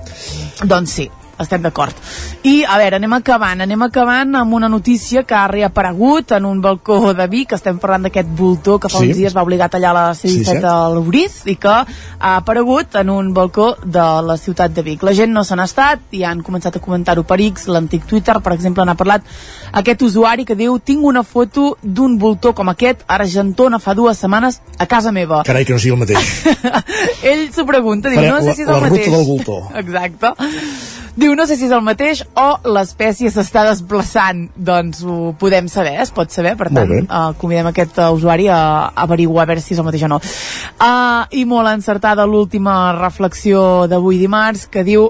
Doncs 0.66 1.00
sí. 1.00 1.10
Estem 1.40 1.62
d'acord. 1.62 1.96
I, 2.44 2.64
a 2.68 2.78
veure, 2.78 2.96
anem 2.98 3.14
acabant, 3.14 3.62
anem 3.62 3.82
acabant 3.86 4.36
amb 4.36 4.54
una 4.54 4.70
notícia 4.70 5.24
que 5.24 5.36
ha 5.36 5.48
reaparegut 5.48 6.32
en 6.38 6.46
un 6.46 6.62
balcó 6.62 7.14
de 7.14 7.28
Vic, 7.28 7.54
estem 7.54 7.78
parlant 7.80 8.04
d'aquest 8.08 8.28
voltor 8.38 8.80
que 8.80 8.90
fa 8.90 9.00
Sí. 9.00 9.08
uns 9.10 9.18
dies 9.18 9.36
va 9.36 9.44
obligar 9.44 9.66
a 9.68 9.70
tallar 9.70 9.94
la 9.94 10.06
C-17 10.16 10.46
C-17. 10.46 10.66
a 10.66 10.90
l'Uriz 10.90 11.42
i 11.46 11.56
que 11.56 11.70
ha 11.70 12.36
aparegut 12.36 12.96
en 12.96 13.10
un 13.10 13.34
balcó 13.34 13.76
de 13.84 14.08
la 14.28 14.38
ciutat 14.38 14.72
de 14.74 14.82
Vic. 14.82 15.04
La 15.04 15.14
gent 15.14 15.32
no 15.34 15.44
se 15.44 15.56
n'ha 15.56 15.66
estat 15.66 16.00
i 16.12 16.24
han 16.24 16.42
començat 16.44 16.76
a 16.76 16.80
comentar-ho 16.80 17.24
per 17.24 17.40
X, 17.42 17.68
l'antic 17.68 18.06
Twitter, 18.06 18.40
per 18.42 18.54
exemple, 18.54 18.86
n'ha 18.86 18.96
parlat 18.96 19.22
aquest 19.74 20.02
usuari 20.02 20.46
que 20.46 20.56
diu 20.56 20.80
tinc 20.80 21.04
una 21.04 21.24
foto 21.24 21.78
d'un 21.84 22.18
voltor 22.18 22.54
com 22.56 22.70
aquest 22.70 23.02
a 23.08 23.16
Argentona 23.16 23.80
fa 23.80 23.94
dues 23.94 24.18
setmanes 24.18 24.62
a 24.80 24.86
casa 24.88 25.12
meva. 25.12 25.44
Carai, 25.44 25.66
que 25.66 25.74
no 25.74 25.80
sigui 25.80 25.94
el 25.94 26.00
mateix. 26.00 26.44
Ell 27.24 27.52
s'ho 27.54 27.66
pregunta, 27.66 28.10
diu, 28.10 28.20
Farem 28.20 28.34
no 28.34 28.40
sé 28.42 28.48
la- 28.48 28.56
si 28.56 28.62
és 28.62 28.68
el 28.68 28.74
la 28.74 28.80
ruta 28.80 28.92
mateix. 28.96 29.12
del 29.12 29.26
voltor. 29.26 29.64
Exacte. 29.84 30.34
Diu, 31.18 31.34
no 31.34 31.48
sé 31.50 31.56
si 31.58 31.66
és 31.66 31.72
el 31.74 31.82
mateix 31.82 32.20
o 32.38 32.46
l'espècie 32.70 33.32
s'està 33.34 33.64
desplaçant. 33.66 34.44
Doncs 34.54 35.02
ho 35.02 35.32
podem 35.42 35.66
saber, 35.72 35.96
es 36.04 36.12
pot 36.14 36.30
saber, 36.30 36.54
per 36.60 36.70
tant, 36.70 36.94
uh, 36.94 37.32
convidem 37.42 37.72
aquest 37.72 37.98
uh, 37.98 38.12
usuari 38.14 38.46
a 38.54 38.60
averiguar 38.94 39.48
a 39.48 39.50
veure 39.50 39.64
si 39.64 39.74
és 39.74 39.82
el 39.82 39.88
mateix 39.88 40.06
o 40.06 40.12
no. 40.14 40.20
Uh, 40.78 41.26
I 41.34 41.48
molt 41.50 41.74
encertada 41.74 42.28
l'última 42.30 42.94
reflexió 43.00 43.88
d'avui 43.90 44.22
dimarts, 44.22 44.68
que 44.70 44.86
diu 44.86 45.10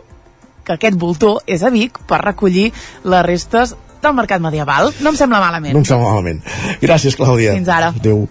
que 0.64 0.78
aquest 0.78 0.96
voltor 1.00 1.44
és 1.44 1.68
a 1.68 1.74
Vic 1.76 2.00
per 2.08 2.24
recollir 2.24 2.70
les 3.04 3.28
restes 3.28 3.76
del 4.00 4.16
mercat 4.16 4.40
medieval. 4.40 4.94
No 5.04 5.12
em 5.12 5.20
sembla 5.20 5.44
malament. 5.44 5.76
No 5.76 5.84
em 5.84 5.92
sembla 5.92 6.16
malament. 6.16 6.44
Gràcies, 6.80 7.20
Clàudia. 7.20 7.60
Fins 7.60 7.68
ara. 7.68 7.92
Adéu. 7.92 8.28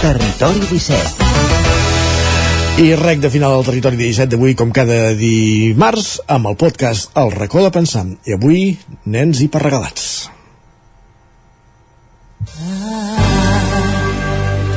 Territori 0.00 0.66
17. 0.66 1.29
I 2.78 2.94
rec 2.94 3.18
de 3.20 3.30
final 3.30 3.56
del 3.56 3.66
territori 3.66 3.98
17 3.98 4.30
d'avui, 4.34 4.54
com 4.54 4.70
cada 4.70 5.14
dimarts, 5.18 6.20
amb 6.30 6.46
el 6.52 6.56
podcast 6.60 7.10
El 7.18 7.32
racó 7.34 7.64
de 7.64 7.72
pensar. 7.74 8.04
I 8.28 8.36
avui, 8.38 8.78
nens 9.04 9.42
i 9.42 9.48
perregalats. 9.48 10.30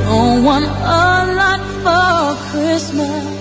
Don't 0.08 0.44
want 0.44 0.66
a 0.66 1.26
lot 1.38 1.64
for 1.84 2.36
Christmas. 2.50 3.33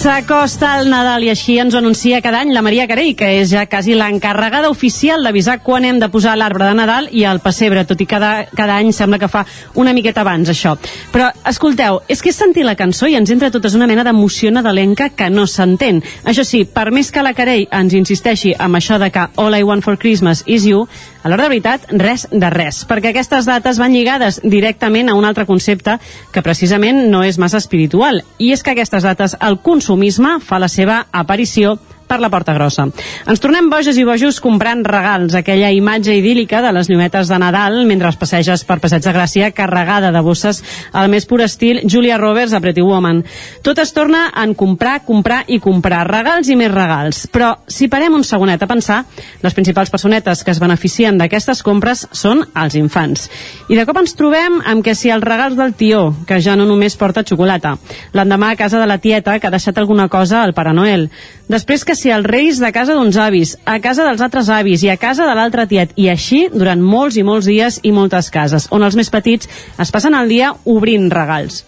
S'acosta 0.00 0.78
el 0.80 0.86
Nadal 0.88 1.26
i 1.26 1.28
així 1.28 1.58
ens 1.60 1.74
anuncia 1.76 2.22
cada 2.24 2.38
any 2.40 2.54
la 2.54 2.62
Maria 2.64 2.86
Carell, 2.88 3.10
que 3.12 3.26
és 3.42 3.50
ja 3.52 3.66
quasi 3.68 3.92
l'encarregada 3.92 4.70
oficial 4.72 5.20
d'avisar 5.20 5.58
quan 5.60 5.84
hem 5.84 5.98
de 6.00 6.08
posar 6.08 6.38
l'arbre 6.40 6.64
de 6.64 6.78
Nadal 6.78 7.10
i 7.12 7.26
el 7.28 7.42
pessebre, 7.44 7.82
tot 7.84 8.00
i 8.00 8.06
cada, 8.08 8.46
cada 8.56 8.78
any 8.80 8.94
sembla 8.96 9.18
que 9.20 9.28
fa 9.28 9.42
una 9.76 9.92
miqueta 9.92 10.22
abans, 10.24 10.48
això. 10.48 10.72
Però, 11.12 11.28
escolteu, 11.44 12.00
és 12.08 12.24
que 12.24 12.32
és 12.32 12.40
sentir 12.40 12.64
la 12.64 12.78
cançó 12.80 13.10
i 13.12 13.18
ens 13.20 13.28
entra 13.28 13.52
totes 13.52 13.76
una 13.76 13.90
mena 13.90 14.06
d'emoció 14.08 14.48
nadalenca 14.48 15.10
que 15.12 15.28
no 15.28 15.44
s'entén. 15.44 16.00
Això 16.24 16.48
sí, 16.48 16.64
per 16.64 16.88
més 16.96 17.12
que 17.12 17.20
la 17.20 17.36
Carell 17.36 17.68
ens 17.68 17.92
insisteixi 17.92 18.54
amb 18.56 18.80
això 18.80 18.96
de 18.96 19.12
que 19.12 19.28
All 19.36 19.58
I 19.58 19.68
Want 19.68 19.84
for 19.84 20.00
Christmas 20.00 20.46
is 20.46 20.64
You, 20.64 20.86
a 21.22 21.28
l'hora 21.28 21.44
de 21.44 21.52
veritat, 21.52 21.86
res 21.92 22.26
de 22.30 22.50
res, 22.52 22.82
perquè 22.88 23.12
aquestes 23.12 23.48
dates 23.48 23.78
van 23.80 23.92
lligades 23.92 24.40
directament 24.44 25.10
a 25.10 25.16
un 25.18 25.28
altre 25.28 25.46
concepte 25.46 25.98
que 26.32 26.44
precisament 26.44 27.06
no 27.12 27.22
és 27.26 27.38
massa 27.38 27.60
espiritual, 27.60 28.22
i 28.38 28.52
és 28.54 28.64
que 28.64 28.72
aquestes 28.72 29.04
dates 29.04 29.36
el 29.40 29.60
consumisme 29.60 30.38
fa 30.44 30.60
la 30.62 30.70
seva 30.72 31.04
aparició 31.12 31.76
per 32.10 32.18
la 32.18 32.30
porta 32.32 32.54
grossa. 32.56 32.88
Ens 33.30 33.42
tornem 33.42 33.70
boges 33.70 33.98
i 34.00 34.04
bojos 34.06 34.40
comprant 34.42 34.82
regals, 34.86 35.36
aquella 35.38 35.70
imatge 35.70 36.16
idíl·lica 36.18 36.58
de 36.64 36.72
les 36.74 36.90
llumetes 36.90 37.30
de 37.30 37.38
Nadal 37.38 37.84
mentre 37.86 38.10
es 38.10 38.18
passeges 38.18 38.64
per 38.66 38.80
Passeig 38.82 39.04
de 39.04 39.14
Gràcia 39.14 39.52
carregada 39.54 40.10
de 40.10 40.22
bosses 40.26 40.62
al 40.92 41.10
més 41.12 41.28
pur 41.30 41.40
estil 41.44 41.84
Julia 41.86 42.18
Roberts 42.18 42.54
a 42.56 42.60
Pretty 42.60 42.82
Woman. 42.82 43.22
Tot 43.62 43.78
es 43.78 43.94
torna 43.94 44.26
en 44.42 44.56
comprar, 44.58 45.04
comprar 45.06 45.44
i 45.46 45.60
comprar, 45.62 46.02
regals 46.10 46.50
i 46.50 46.58
més 46.58 46.72
regals. 46.72 47.26
Però 47.30 47.52
si 47.70 47.88
parem 47.92 48.18
un 48.18 48.26
segonet 48.26 48.62
a 48.62 48.70
pensar, 48.70 49.04
les 49.44 49.54
principals 49.54 49.92
personetes 49.92 50.42
que 50.44 50.50
es 50.50 50.60
beneficien 50.60 51.18
d'aquestes 51.20 51.62
compres 51.62 52.06
són 52.10 52.42
els 52.58 52.74
infants. 52.80 53.28
I 53.70 53.78
de 53.78 53.86
cop 53.86 54.00
ens 54.02 54.16
trobem 54.18 54.58
amb 54.66 54.84
que 54.84 54.96
si 54.98 55.12
els 55.14 55.24
regals 55.24 55.56
del 55.58 55.76
tió, 55.78 56.08
que 56.26 56.40
ja 56.42 56.56
no 56.58 56.66
només 56.66 56.98
porta 56.98 57.22
xocolata, 57.26 57.76
l'endemà 58.16 58.52
a 58.52 58.58
casa 58.58 58.80
de 58.80 58.88
la 58.90 58.98
tieta 58.98 59.38
que 59.38 59.46
ha 59.46 59.54
deixat 59.54 59.78
alguna 59.78 60.08
cosa 60.08 60.42
al 60.42 60.54
Pare 60.56 60.74
Noel, 60.74 61.08
després 61.50 61.84
que 61.84 61.96
si 62.00 62.12
els 62.14 62.26
reis 62.26 62.60
de 62.62 62.70
casa 62.72 62.96
d'uns 62.96 63.18
avis, 63.20 63.56
a 63.68 63.76
casa 63.84 64.06
dels 64.08 64.22
altres 64.24 64.48
avis 64.52 64.84
i 64.86 64.90
a 64.92 64.98
casa 65.00 65.26
de 65.28 65.34
l'altre 65.36 65.66
tiet, 65.68 65.92
i 66.00 66.08
així 66.08 66.46
durant 66.52 66.80
molts 66.80 67.18
i 67.20 67.26
molts 67.26 67.48
dies 67.50 67.80
i 67.84 67.92
moltes 67.92 68.32
cases, 68.32 68.70
on 68.72 68.86
els 68.86 68.96
més 68.96 69.12
petits 69.12 69.50
es 69.78 69.92
passen 69.92 70.16
el 70.16 70.32
dia 70.32 70.54
obrint 70.64 71.10
regals. 71.12 71.64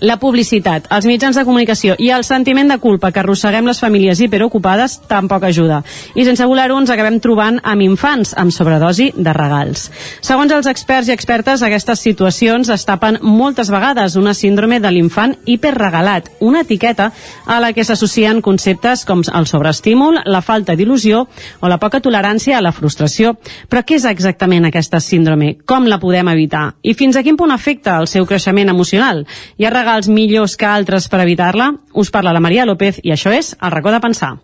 La 0.00 0.16
publicitat, 0.16 0.86
els 0.94 1.04
mitjans 1.04 1.36
de 1.36 1.44
comunicació 1.44 1.94
i 1.98 2.08
el 2.14 2.22
sentiment 2.24 2.70
de 2.70 2.78
culpa 2.80 3.10
que 3.12 3.20
arrosseguem 3.20 3.66
les 3.68 3.80
famílies 3.82 4.20
hiperocupades 4.22 5.00
tampoc 5.10 5.44
ajuda. 5.44 5.82
I 6.14 6.24
sense 6.24 6.46
voler-ho 6.46 6.78
ens 6.80 6.92
acabem 6.94 7.18
trobant 7.20 7.58
amb 7.60 7.84
infants 7.84 8.32
amb 8.38 8.54
sobredosi 8.54 9.10
de 9.16 9.34
regals. 9.36 9.90
Segons 10.24 10.52
els 10.56 10.68
experts 10.70 11.10
i 11.10 11.14
expertes, 11.16 11.64
aquestes 11.66 12.00
situacions 12.00 12.70
es 12.72 12.86
tapen 12.88 13.18
moltes 13.20 13.68
vegades 13.72 14.16
una 14.16 14.32
síndrome 14.34 14.78
de 14.80 14.92
l'infant 14.94 15.34
hiperregalat, 15.44 16.30
una 16.40 16.62
etiqueta 16.64 17.10
a 17.44 17.60
la 17.60 17.72
que 17.74 17.84
s'associen 17.84 18.40
conceptes 18.40 19.04
com 19.04 19.20
el 19.26 19.46
sobreestímul, 19.50 20.22
la 20.24 20.40
falta 20.40 20.76
d'il·lusió 20.78 21.26
o 21.60 21.68
la 21.68 21.80
poca 21.82 22.00
tolerància 22.00 22.56
a 22.56 22.62
la 22.64 22.72
frustració. 22.72 23.34
Però 23.68 23.84
què 23.84 23.98
és 23.98 24.08
exactament 24.08 24.68
aquesta 24.68 25.00
síndrome? 25.00 25.56
Com 25.66 25.88
la 25.90 26.00
podem 26.00 26.32
evitar? 26.32 26.76
I 26.82 26.94
fins 26.94 27.16
a 27.16 27.24
quin 27.26 27.36
punt 27.36 27.52
afecta 27.52 27.98
el 28.00 28.08
seu 28.08 28.24
creixement 28.28 28.70
emocional? 28.72 29.26
Ha 29.60 29.70
regals 29.80 30.10
millors 30.12 30.56
que 30.60 30.68
altres 30.68 31.08
per 31.08 31.22
evitar-la? 31.24 31.72
Us 31.96 32.12
parla 32.12 32.34
la 32.36 32.44
Maria 32.44 32.68
López 32.68 33.00
i 33.02 33.14
això 33.14 33.32
és 33.34 33.54
El 33.60 33.72
racó 33.72 33.92
de 33.94 34.00
pensar. 34.00 34.36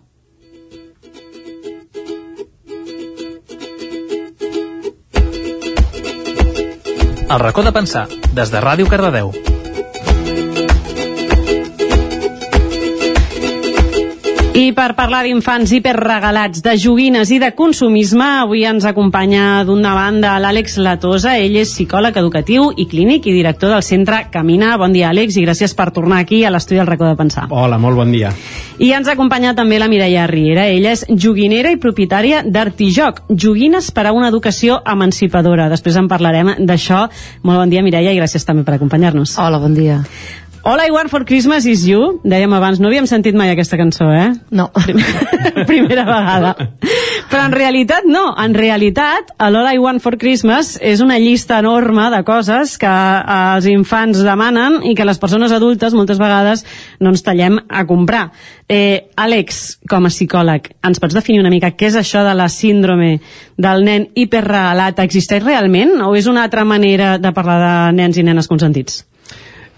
El 7.27 7.39
racó 7.43 7.61
de 7.61 7.75
pensar, 7.75 8.07
des 8.33 8.51
de 8.53 8.63
Ràdio 8.63 8.87
Cardedeu. 8.87 9.56
I 14.57 14.71
per 14.73 14.95
parlar 14.97 15.19
d'infants 15.21 15.69
hiperregalats, 15.75 16.63
de 16.65 16.71
joguines 16.81 17.29
i 17.29 17.35
de 17.37 17.51
consumisme, 17.53 18.25
avui 18.41 18.63
ens 18.65 18.87
acompanya 18.89 19.59
d'una 19.67 19.91
banda 19.93 20.31
l'Àlex 20.41 20.79
Latosa. 20.81 21.35
Ell 21.37 21.59
és 21.61 21.75
psicòleg 21.75 22.17
educatiu 22.17 22.71
i 22.73 22.87
clínic 22.89 23.27
i 23.29 23.35
director 23.35 23.69
del 23.69 23.83
centre 23.85 24.23
Camina. 24.33 24.71
Bon 24.81 24.95
dia, 24.95 25.11
Àlex, 25.11 25.37
i 25.37 25.43
gràcies 25.45 25.77
per 25.77 25.91
tornar 25.93 26.23
aquí 26.23 26.39
a 26.41 26.49
l'estudi 26.49 26.79
del 26.81 26.89
racó 26.89 27.05
de 27.05 27.19
pensar. 27.19 27.45
Hola, 27.53 27.77
molt 27.77 28.01
bon 28.01 28.09
dia. 28.09 28.33
I 28.81 28.89
ens 28.97 29.13
acompanya 29.13 29.53
també 29.53 29.77
la 29.77 29.91
Mireia 29.93 30.25
Riera. 30.25 30.65
Ella 30.73 30.95
és 30.97 31.05
joguinera 31.05 31.69
i 31.69 31.77
propietària 31.77 32.41
d'Artijoc, 32.41 33.27
joguines 33.29 33.91
per 33.93 34.07
a 34.07 34.15
una 34.17 34.33
educació 34.33 34.81
emancipadora. 34.89 35.69
Després 35.69 36.01
en 36.01 36.09
parlarem 36.09 36.55
d'això. 36.65 37.05
Molt 37.45 37.61
bon 37.61 37.69
dia, 37.69 37.85
Mireia, 37.85 38.09
i 38.09 38.17
gràcies 38.17 38.49
també 38.49 38.65
per 38.65 38.79
acompanyar-nos. 38.79 39.37
Hola, 39.37 39.61
bon 39.61 39.77
dia. 39.77 40.01
All 40.67 40.81
I 40.85 40.91
Want 40.91 41.09
for 41.09 41.23
Christmas 41.23 41.63
is 41.63 41.85
You. 41.87 42.19
Dèiem 42.27 42.51
abans, 42.51 42.81
no 42.83 42.89
havíem 42.89 43.05
sentit 43.07 43.37
mai 43.39 43.47
aquesta 43.53 43.77
cançó, 43.79 44.09
eh? 44.11 44.33
No. 44.51 44.65
Primera 45.69 46.03
vegada. 46.03 46.51
Però 47.31 47.45
en 47.47 47.55
realitat 47.55 48.03
no. 48.03 48.33
En 48.35 48.51
realitat, 48.51 49.31
l'All 49.39 49.69
I 49.71 49.79
Want 49.79 50.03
for 50.03 50.19
Christmas 50.19 50.73
és 50.83 50.99
una 50.99 51.21
llista 51.23 51.61
enorme 51.63 52.09
de 52.11 52.19
coses 52.27 52.75
que 52.83 52.91
eh, 52.91 53.39
els 53.55 53.71
infants 53.71 54.19
demanen 54.27 54.81
i 54.83 54.91
que 54.91 55.07
les 55.07 55.23
persones 55.23 55.55
adultes 55.55 55.95
moltes 55.95 56.19
vegades 56.19 56.67
no 56.99 57.15
ens 57.15 57.23
tallem 57.23 57.61
a 57.63 57.87
comprar. 57.87 58.27
Eh, 58.67 59.07
Àlex, 59.15 59.77
com 59.87 60.03
a 60.03 60.11
psicòleg, 60.11 60.73
ens 60.83 60.99
pots 60.99 61.15
definir 61.15 61.45
una 61.47 61.53
mica 61.53 61.77
què 61.79 61.93
és 61.93 62.01
això 62.03 62.27
de 62.27 62.35
la 62.35 62.51
síndrome 62.51 63.21
del 63.55 63.87
nen 63.87 64.11
hiperregalat? 64.19 64.99
Existeix 64.99 65.47
realment 65.47 66.01
o 66.03 66.11
és 66.19 66.27
una 66.27 66.43
altra 66.43 66.67
manera 66.67 67.15
de 67.23 67.31
parlar 67.31 67.61
de 67.63 68.01
nens 68.03 68.19
i 68.19 68.27
nenes 68.27 68.51
consentits? 68.51 69.05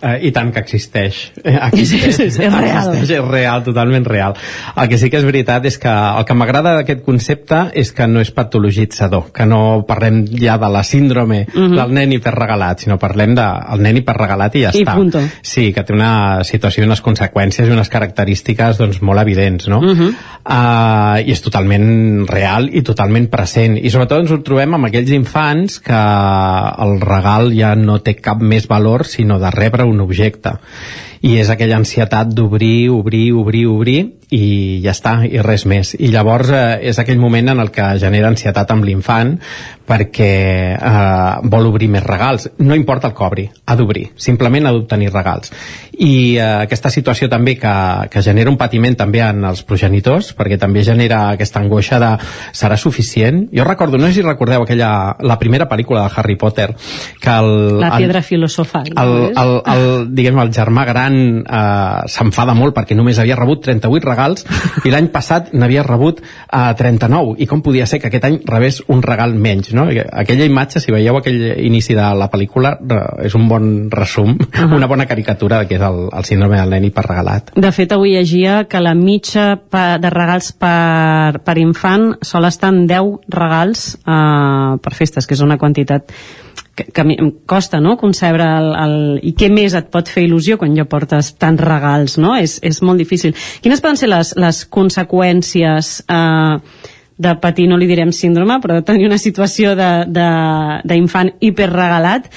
Eh, 0.01 0.27
I 0.29 0.31
tant 0.31 0.51
que 0.53 0.59
existeix. 0.63 1.31
Existeix, 1.43 2.19
És- 2.19 2.37
és 2.39 2.53
real. 2.53 2.87
Existeix, 2.93 3.09
és 3.19 3.25
real, 3.27 3.63
totalment 3.65 4.05
real. 4.07 4.33
El 4.75 4.87
que 4.87 4.97
sí 4.97 5.09
que 5.09 5.17
és 5.19 5.25
veritat 5.27 5.65
és 5.65 5.77
que 5.77 5.89
el 5.91 6.23
que 6.25 6.33
m'agrada 6.39 6.75
d'aquest 6.77 7.03
concepte 7.03 7.65
és 7.73 7.91
que 7.91 8.07
no 8.07 8.21
és 8.23 8.31
patologitzador, 8.31 9.31
que 9.35 9.45
no 9.45 9.83
parlem 9.87 10.21
ja 10.39 10.57
de 10.57 10.69
la 10.71 10.83
síndrome 10.83 11.45
Mhm. 11.53 11.75
del 11.75 11.93
nen 11.93 12.13
hiperregalat, 12.13 12.79
sinó 12.79 12.97
parlem 12.97 13.35
del 13.35 13.81
nen 13.83 13.97
hiperregalat 13.97 14.55
i 14.55 14.61
ja 14.63 14.71
I 14.73 14.83
està. 14.83 14.95
punto. 14.95 15.19
Sí, 15.41 15.73
que 15.73 15.83
té 15.83 15.93
una 15.93 16.43
situació 16.43 16.83
i 16.83 16.87
unes 16.87 17.01
conseqüències 17.03 17.67
i 17.67 17.71
unes 17.71 17.89
característiques 17.89 18.77
doncs, 18.77 19.01
molt 19.01 19.19
evidents, 19.21 19.67
no? 19.67 19.81
Mhm. 19.81 20.13
uh, 20.45 21.19
i 21.25 21.31
és 21.31 21.41
totalment 21.41 22.25
real 22.29 22.69
i 22.71 22.81
totalment 22.81 23.27
present 23.29 23.77
i 23.77 23.89
sobretot 23.91 24.21
ens 24.23 24.31
ho 24.31 24.39
trobem 24.45 24.73
amb 24.73 24.87
aquells 24.87 25.11
infants 25.11 25.79
que 25.83 25.93
el 25.93 26.99
regal 27.01 27.51
ja 27.55 27.75
no 27.75 27.99
té 28.05 28.15
cap 28.15 28.39
més 28.41 28.67
valor 28.69 29.05
sinó 29.05 29.39
de 29.39 29.51
rebre 29.51 29.83
un 29.89 30.05
objecte. 30.05 30.55
I 31.21 31.35
és 31.41 31.49
aquella 31.51 31.79
ansietat 31.81 32.31
d'obrir, 32.31 32.89
obrir, 32.93 33.27
obrir, 33.35 33.65
obrir 33.67 33.99
i 34.35 34.79
ja 34.83 34.91
està, 34.93 35.15
i 35.25 35.41
res 35.41 35.65
més 35.65 35.95
i 35.97 36.11
llavors 36.13 36.51
eh, 36.53 36.77
és 36.91 36.99
aquell 37.01 37.17
moment 37.17 37.49
en 37.49 37.59
el 37.63 37.71
que 37.73 37.85
genera 37.97 38.29
ansietat 38.29 38.69
amb 38.75 38.85
l'infant 38.85 39.35
perquè 39.89 40.33
eh, 40.77 41.49
vol 41.49 41.65
obrir 41.71 41.87
més 41.89 42.03
regals 42.05 42.49
no 42.61 42.75
importa 42.77 43.09
el 43.09 43.15
cobri, 43.17 43.47
ha 43.65 43.75
d'obrir 43.75 44.09
simplement 44.21 44.67
ha 44.69 44.73
d'obtenir 44.75 45.09
regals 45.13 45.49
i 45.97 46.37
eh, 46.37 46.43
aquesta 46.67 46.91
situació 46.93 47.27
també 47.31 47.55
que, 47.57 47.73
que 48.13 48.21
genera 48.21 48.51
un 48.53 48.57
patiment 48.61 48.95
també 48.99 49.23
en 49.25 49.41
els 49.49 49.63
progenitors 49.65 50.29
perquè 50.37 50.59
també 50.61 50.83
genera 50.85 51.23
aquesta 51.33 51.59
angoixa 51.63 51.97
de 51.99 52.11
serà 52.53 52.77
suficient? 52.77 53.47
Jo 53.55 53.65
recordo, 53.65 53.97
no 53.97 54.07
sé 54.07 54.19
si 54.19 54.21
recordeu 54.25 54.61
aquella, 54.63 55.15
la 55.19 55.39
primera 55.41 55.65
pel·lícula 55.67 56.05
de 56.05 56.13
Harry 56.21 56.37
Potter 56.37 56.69
que 57.19 57.33
el, 57.33 57.79
La 57.81 57.89
el- 57.95 57.97
piedra 58.05 58.21
filosofal. 58.21 58.93
el, 58.95 59.15
és? 59.31 59.41
el, 59.41 59.55
el, 59.73 59.85
diguem, 60.15 60.37
el 60.45 60.53
germà 60.55 60.85
gran 60.85 61.19
eh, 61.41 62.05
s'enfada 62.13 62.53
molt 62.53 62.77
perquè 62.77 62.95
només 62.95 63.17
havia 63.19 63.35
rebut 63.39 63.65
38 63.65 64.05
regals 64.05 64.18
i 64.85 64.93
l'any 64.93 65.09
passat 65.13 65.53
n'havia 65.53 65.83
rebut 65.87 66.21
eh, 66.21 66.73
39 66.79 67.37
i 67.39 67.47
com 67.49 67.63
podia 67.65 67.87
ser 67.89 68.01
que 68.01 68.09
aquest 68.11 68.27
any 68.29 68.39
rebés 68.47 68.81
un 68.87 69.03
regal 69.05 69.33
menys 69.35 69.73
no? 69.77 69.87
aquella 69.89 70.47
imatge, 70.47 70.81
si 70.83 70.93
veieu 70.93 71.17
aquell 71.19 71.39
inici 71.65 71.95
de 71.97 72.05
la 72.19 72.29
pel·lícula 72.31 72.75
és 73.25 73.35
un 73.37 73.47
bon 73.49 73.69
resum, 73.91 74.35
una 74.79 74.89
bona 74.89 75.07
caricatura 75.09 75.61
de 75.61 75.69
què 75.69 75.79
és 75.79 75.85
el, 75.85 76.01
el 76.15 76.27
síndrome 76.27 76.59
del 76.59 76.75
nen 76.75 76.87
hiperregalat. 76.89 77.53
De 77.59 77.71
fet, 77.75 77.93
avui 77.95 78.15
llegia 78.15 78.63
que 78.69 78.81
la 78.83 78.95
mitja 78.97 79.55
de 79.71 80.11
regals 80.13 80.51
per, 80.59 81.39
per 81.45 81.57
infant 81.61 82.11
sol 82.25 82.47
estar 82.49 82.71
en 82.73 82.85
10 82.89 83.31
regals 83.35 83.89
eh, 84.03 84.77
per 84.83 84.95
festes, 84.97 85.27
que 85.27 85.37
és 85.37 85.45
una 85.45 85.59
quantitat 85.61 86.13
que, 86.75 86.85
que 86.91 87.01
em 87.01 87.31
costa 87.45 87.79
no? 87.79 87.95
concebre 87.97 88.45
el, 88.59 88.69
el, 88.75 88.95
i 89.23 89.33
què 89.37 89.49
més 89.53 89.75
et 89.77 89.89
pot 89.93 90.09
fer 90.09 90.25
il·lusió 90.27 90.57
quan 90.59 90.75
ja 90.77 90.87
portes 90.89 91.33
tants 91.39 91.61
regals 91.63 92.17
no? 92.21 92.35
és, 92.39 92.59
és 92.65 92.81
molt 92.85 93.01
difícil 93.01 93.35
quines 93.63 93.83
poden 93.83 93.99
ser 93.99 94.11
les, 94.11 94.33
les 94.39 94.63
conseqüències 94.71 95.91
eh, 96.07 96.85
de 97.19 97.33
patir, 97.43 97.67
no 97.67 97.77
li 97.79 97.89
direm 97.89 98.13
síndrome 98.15 98.59
però 98.63 98.79
de 98.79 98.85
tenir 98.87 99.09
una 99.09 99.19
situació 99.19 99.75
d'infant 99.75 101.33
hiperregalat 101.43 102.29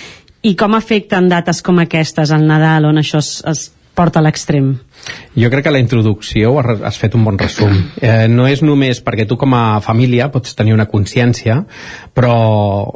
i 0.43 0.57
com 0.59 0.75
afecten 0.75 1.29
dates 1.31 1.63
com 1.63 1.79
aquestes 1.79 2.35
al 2.35 2.47
Nadal 2.49 2.91
on 2.91 2.99
això 2.99 3.23
es, 3.23 3.37
es 3.47 3.69
porta 3.95 4.19
a 4.19 4.27
l'extrem 4.27 4.75
Jo 5.35 5.49
crec 5.49 5.65
que 5.65 5.73
la 5.73 5.81
introducció 5.81 6.53
has 6.61 6.99
fet 7.01 7.15
un 7.17 7.25
bon 7.25 7.39
resum. 7.41 7.73
Eh, 8.03 8.29
no 8.29 8.45
és 8.51 8.61
només 8.63 9.01
perquè 9.05 9.25
tu 9.29 9.39
com 9.41 9.55
a 9.57 9.81
família 9.81 10.29
pots 10.33 10.53
tenir 10.59 10.75
una 10.77 10.87
consciència, 10.91 11.63
però 12.13 12.35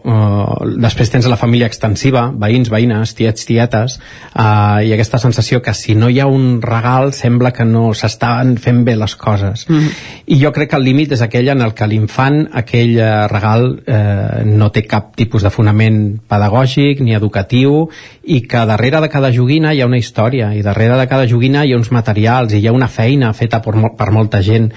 eh, 0.04 0.66
després 0.84 1.12
tens 1.12 1.28
la 1.30 1.38
família 1.40 1.68
extensiva, 1.70 2.26
veïns, 2.36 2.68
veïnes, 2.72 3.14
tiets, 3.16 3.48
tietes, 3.48 3.96
eh, 4.34 4.84
i 4.84 4.92
aquesta 4.92 5.20
sensació 5.22 5.62
que 5.64 5.72
si 5.74 5.96
no 5.96 6.10
hi 6.12 6.20
ha 6.20 6.28
un 6.28 6.60
regal 6.60 7.14
sembla 7.16 7.54
que 7.56 7.64
no 7.64 7.88
s'estan 7.96 8.56
fent 8.60 8.84
bé 8.84 8.98
les 9.00 9.16
coses. 9.16 9.64
Mm. 9.70 9.96
I 10.36 10.40
jo 10.42 10.52
crec 10.52 10.74
que 10.74 10.80
el 10.80 10.84
límit 10.84 11.16
és 11.16 11.24
aquell 11.24 11.48
en 11.54 11.64
el 11.64 11.72
que 11.72 11.88
l'infant, 11.88 12.42
aquell 12.60 12.98
eh, 13.00 13.10
regal, 13.32 13.70
eh, 13.86 14.44
no 14.44 14.68
té 14.74 14.84
cap 14.84 15.14
tipus 15.16 15.46
de 15.46 15.54
fonament 15.54 16.02
pedagògic 16.28 17.00
ni 17.00 17.16
educatiu 17.16 17.86
i 18.26 18.42
que 18.44 18.68
darrere 18.68 19.00
de 19.00 19.08
cada 19.08 19.32
joguina 19.32 19.72
hi 19.72 19.80
ha 19.80 19.88
una 19.88 20.00
història 20.02 20.52
i 20.52 20.62
darrere 20.66 21.00
de 21.00 21.08
cada 21.08 21.26
joguina 21.30 21.64
hi 21.64 21.72
ha 21.72 21.80
uns 21.80 21.92
materials 21.96 22.54
i 22.54 22.62
hi 22.62 22.68
ha 22.68 22.74
una 22.76 22.90
feina 22.92 23.32
feta 23.36 23.62
per, 23.64 23.74
per 23.96 24.10
molta 24.14 24.42
gent 24.44 24.70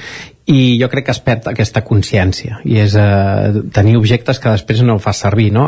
i 0.49 0.79
jo 0.81 0.89
crec 0.89 1.05
que 1.09 1.13
es 1.13 1.21
perd 1.21 1.47
aquesta 1.51 1.83
consciència 1.85 2.59
i 2.65 2.79
és 2.81 2.95
eh, 2.97 3.61
tenir 3.75 3.97
objectes 3.99 4.41
que 4.41 4.55
després 4.55 4.81
no 4.87 4.97
fas 5.03 5.21
servir 5.25 5.51
no? 5.53 5.67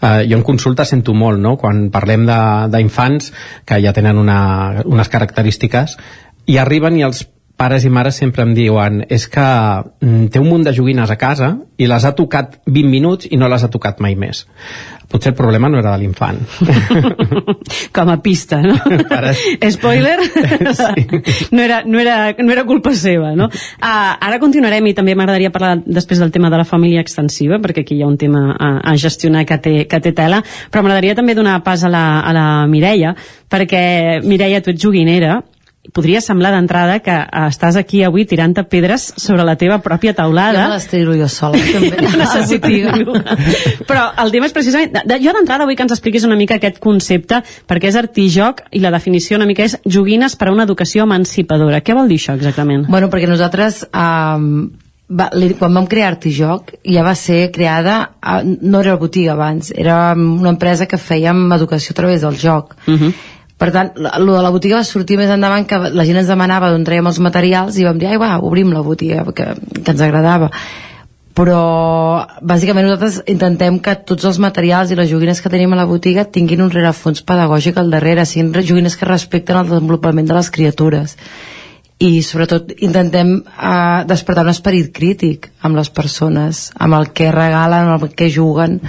eh, 0.00 0.24
jo 0.30 0.38
en 0.38 0.46
consulta 0.46 0.86
sento 0.88 1.14
molt 1.14 1.42
no? 1.42 1.56
quan 1.60 1.88
parlem 1.94 2.24
d'infants 2.72 3.32
que 3.68 3.80
ja 3.84 3.92
tenen 3.96 4.20
una, 4.20 4.40
unes 4.84 5.12
característiques 5.12 5.98
i 6.48 6.58
arriben 6.60 6.96
i 6.96 7.04
els 7.04 7.24
pares 7.56 7.84
i 7.86 7.90
mares 7.90 8.18
sempre 8.18 8.42
em 8.42 8.52
diuen 8.54 9.04
és 9.12 9.28
que 9.30 9.44
mm, 9.44 10.26
té 10.34 10.42
un 10.42 10.48
munt 10.50 10.64
de 10.66 10.74
joguines 10.74 11.10
a 11.10 11.16
casa 11.20 11.54
i 11.78 11.86
les 11.90 12.04
ha 12.04 12.14
tocat 12.18 12.58
20 12.66 12.90
minuts 12.90 13.30
i 13.30 13.38
no 13.38 13.48
les 13.50 13.62
ha 13.62 13.70
tocat 13.70 14.02
mai 14.02 14.16
més. 14.18 14.44
Potser 15.10 15.30
el 15.30 15.36
problema 15.38 15.68
no 15.70 15.78
era 15.78 15.92
de 15.92 16.00
l'infant. 16.00 16.40
Com 17.96 18.10
a 18.10 18.16
pista, 18.24 18.58
no? 18.64 18.74
Spoiler, 19.76 20.16
no, 21.54 21.62
era, 21.62 21.82
no, 21.86 22.00
era, 22.00 22.16
no 22.38 22.50
era 22.50 22.64
culpa 22.66 22.94
seva, 22.98 23.34
no? 23.38 23.46
Uh, 23.46 23.86
ara 24.18 24.40
continuarem 24.42 24.90
i 24.90 24.96
també 24.96 25.14
m'agradaria 25.14 25.52
parlar 25.54 25.76
després 25.84 26.22
del 26.22 26.34
tema 26.34 26.50
de 26.50 26.58
la 26.58 26.66
família 26.66 27.04
extensiva, 27.04 27.60
perquè 27.62 27.84
aquí 27.84 28.00
hi 28.00 28.02
ha 28.02 28.10
un 28.10 28.18
tema 28.18 28.48
a, 28.54 28.74
a 28.90 28.96
gestionar 28.98 29.44
que 29.46 29.60
té, 29.62 29.74
que 29.86 30.02
té 30.02 30.14
tela, 30.16 30.42
però 30.70 30.82
m'agradaria 30.82 31.14
també 31.18 31.38
donar 31.38 31.60
pas 31.62 31.84
a 31.84 31.92
la, 31.92 32.04
a 32.24 32.34
la 32.34 32.46
Mireia, 32.70 33.14
perquè, 33.50 33.84
Mireia, 34.26 34.62
tu 34.64 34.74
ets 34.74 34.82
joguinera, 34.82 35.42
podria 35.92 36.20
semblar 36.24 36.52
d'entrada 36.54 36.98
que 37.04 37.14
eh, 37.14 37.46
estàs 37.50 37.76
aquí 37.76 38.02
avui 38.06 38.24
tirant-te 38.28 38.64
pedres 38.70 39.10
sobre 39.20 39.44
la 39.44 39.56
teva 39.60 39.80
pròpia 39.84 40.14
taulada. 40.16 40.62
Jo 40.64 40.68
me 40.70 40.78
les 40.78 40.86
tiro 40.88 41.16
jo 41.18 41.28
sola, 41.28 41.60
també. 41.74 41.96
no 42.00 42.12
necessito 42.22 42.70
ningú. 42.74 43.18
Però 43.88 44.06
el 44.24 44.32
tema 44.34 44.48
és 44.48 44.56
precisament... 44.56 44.96
Jo 45.24 45.34
d'entrada 45.36 45.66
vull 45.68 45.76
que 45.76 45.84
ens 45.86 45.96
expliquis 45.96 46.24
una 46.28 46.38
mica 46.40 46.56
aquest 46.56 46.80
concepte, 46.82 47.42
perquè 47.68 47.90
és 47.92 47.98
artijoc 48.00 48.64
i 48.72 48.80
la 48.84 48.94
definició 48.94 49.36
una 49.40 49.48
mica 49.50 49.66
és 49.66 49.76
joguines 49.84 50.38
per 50.40 50.48
a 50.48 50.54
una 50.56 50.64
educació 50.68 51.04
emancipadora. 51.04 51.82
Què 51.84 51.96
vol 51.96 52.08
dir 52.08 52.22
això 52.22 52.38
exactament? 52.38 52.88
Bueno, 52.88 53.12
perquè 53.12 53.28
nosaltres... 53.30 53.84
Um, 53.92 54.80
va, 55.04 55.28
quan 55.58 55.74
vam 55.76 55.86
crear 55.86 56.14
Artijoc 56.14 56.70
ja 56.88 57.02
va 57.04 57.12
ser 57.18 57.50
creada 57.52 57.96
a, 58.24 58.38
no 58.44 58.80
era 58.80 58.96
botiga 58.96 59.34
abans, 59.34 59.68
era 59.76 60.14
una 60.16 60.54
empresa 60.54 60.88
que 60.88 60.96
fèiem 60.96 61.44
educació 61.52 61.92
a 61.92 61.98
través 62.00 62.24
del 62.24 62.40
joc 62.40 62.72
Uh 62.86 62.94
-huh. 62.96 63.12
Per 63.58 63.70
tant, 63.70 63.92
lo 63.96 64.34
de 64.34 64.42
la 64.42 64.50
botiga 64.50 64.80
va 64.80 64.86
sortir 64.86 65.16
més 65.20 65.30
endavant 65.30 65.66
que 65.68 65.78
la 65.78 66.06
gent 66.06 66.18
ens 66.20 66.30
demanava 66.30 66.72
d'on 66.72 66.84
traiem 66.86 67.06
els 67.06 67.20
materials 67.22 67.78
i 67.78 67.86
vam 67.86 68.00
dir, 68.00 68.08
ai 68.10 68.18
va, 68.18 68.34
obrim 68.42 68.72
la 68.74 68.82
botiga 68.82 69.22
que, 69.30 69.52
que 69.54 69.94
ens 69.94 70.02
agradava. 70.02 70.50
Però 71.34 71.60
bàsicament 72.46 72.86
nosaltres 72.86 73.20
intentem 73.30 73.80
que 73.82 73.96
tots 74.06 74.26
els 74.28 74.38
materials 74.42 74.90
i 74.90 74.98
les 74.98 75.10
joguines 75.10 75.40
que 75.42 75.50
tenim 75.50 75.72
a 75.74 75.80
la 75.80 75.86
botiga 75.90 76.26
tinguin 76.36 76.62
un 76.62 76.70
rerefons 76.70 77.24
pedagògic 77.26 77.78
al 77.78 77.90
darrere, 77.90 78.26
siguin 78.26 78.52
joguines 78.54 78.94
que 78.98 79.08
respecten 79.08 79.58
el 79.58 79.70
desenvolupament 79.70 80.30
de 80.30 80.36
les 80.38 80.50
criatures. 80.54 81.16
I 81.98 82.22
sobretot 82.26 82.70
intentem 82.82 83.36
eh, 83.38 84.04
despertar 84.06 84.46
un 84.46 84.50
esperit 84.54 84.92
crític 84.94 85.50
amb 85.62 85.78
les 85.78 85.90
persones, 85.94 86.68
amb 86.78 86.98
el 86.98 87.10
que 87.14 87.30
regalen, 87.34 87.90
amb 87.94 88.06
el 88.06 88.14
que 88.18 88.30
juguen 88.30 88.80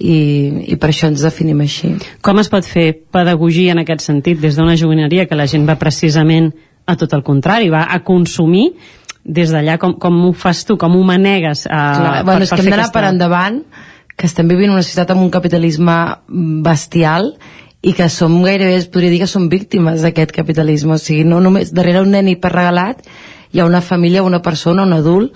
i, 0.00 0.72
i 0.72 0.78
per 0.80 0.90
això 0.90 1.10
ens 1.10 1.22
definim 1.24 1.60
així. 1.60 1.92
Com 2.24 2.40
es 2.40 2.48
pot 2.52 2.64
fer 2.66 2.88
pedagogia 3.12 3.74
en 3.74 3.82
aquest 3.82 4.06
sentit 4.06 4.40
des 4.40 4.56
d'una 4.56 4.78
joguineria 4.80 5.26
que 5.28 5.38
la 5.38 5.48
gent 5.50 5.68
va 5.68 5.76
precisament 5.80 6.50
a 6.88 6.96
tot 6.98 7.12
el 7.14 7.22
contrari, 7.22 7.68
va 7.70 7.84
a 7.84 8.00
consumir 8.04 8.70
des 9.24 9.52
d'allà? 9.52 9.76
Com, 9.78 9.98
com 10.00 10.16
ho 10.26 10.32
fas 10.32 10.64
tu, 10.64 10.78
com 10.80 10.96
ho 10.96 11.04
manegues 11.06 11.66
uh, 11.68 11.70
Clar, 11.70 12.14
bueno, 12.24 12.46
és 12.46 12.52
que 12.52 12.62
hem 12.64 12.72
d'anar 12.72 12.90
per 12.94 13.04
endavant 13.10 13.60
que 14.16 14.28
estem 14.28 14.48
vivint 14.48 14.72
una 14.72 14.84
societat 14.84 15.12
amb 15.14 15.24
un 15.24 15.32
capitalisme 15.32 15.96
bestial 16.64 17.34
i 17.80 17.94
que 17.96 18.10
som 18.12 18.34
gairebé, 18.44 18.76
es 18.76 18.88
podria 18.92 19.12
dir 19.12 19.22
que 19.22 19.28
som 19.30 19.46
víctimes 19.48 20.02
d'aquest 20.04 20.34
capitalisme, 20.36 20.96
o 20.96 21.00
sigui, 21.00 21.24
no 21.24 21.38
només 21.40 21.72
darrere 21.72 22.02
un 22.04 22.12
nen 22.12 22.28
hiperregalat 22.28 23.04
hi 23.52 23.60
ha 23.60 23.66
una 23.66 23.80
família, 23.80 24.22
una 24.22 24.42
persona, 24.42 24.84
un 24.84 24.92
adult 24.92 25.32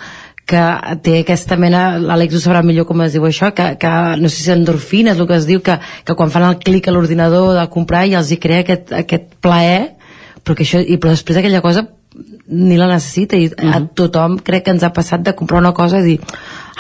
que 0.47 0.63
té 1.05 1.19
aquesta 1.23 1.57
mena, 1.57 1.97
l'Àlex 1.99 2.37
ho 2.37 2.43
sabrà 2.43 2.61
millor 2.67 2.85
com 2.89 3.01
es 3.05 3.15
diu 3.17 3.25
això, 3.25 3.51
que, 3.57 3.71
que 3.81 3.93
no 4.21 4.29
sé 4.29 4.43
si 4.43 4.53
endorfines, 4.53 5.19
el 5.19 5.29
que 5.31 5.39
es 5.39 5.49
diu, 5.49 5.63
que, 5.65 5.79
que 6.05 6.17
quan 6.19 6.33
fan 6.33 6.45
el 6.51 6.59
clic 6.61 6.89
a 6.89 6.95
l'ordinador 6.95 7.55
de 7.57 7.65
comprar 7.73 8.05
i 8.07 8.17
els 8.19 8.33
hi 8.33 8.41
crea 8.43 8.65
aquest, 8.65 8.93
aquest 8.93 9.39
plaer, 9.45 9.95
però, 10.45 10.57
que 10.57 10.67
això, 10.67 10.83
i, 10.85 10.99
però 11.01 11.15
després 11.15 11.41
aquella 11.41 11.65
cosa 11.65 11.87
ni 12.47 12.77
la 12.77 12.87
necessita 12.91 13.39
i 13.41 13.49
a 13.49 13.81
tothom 13.97 14.37
crec 14.45 14.67
que 14.67 14.75
ens 14.75 14.85
ha 14.87 14.93
passat 14.95 15.25
de 15.25 15.33
comprar 15.35 15.63
una 15.63 15.73
cosa 15.75 15.99
i 15.99 16.05
dir 16.05 16.19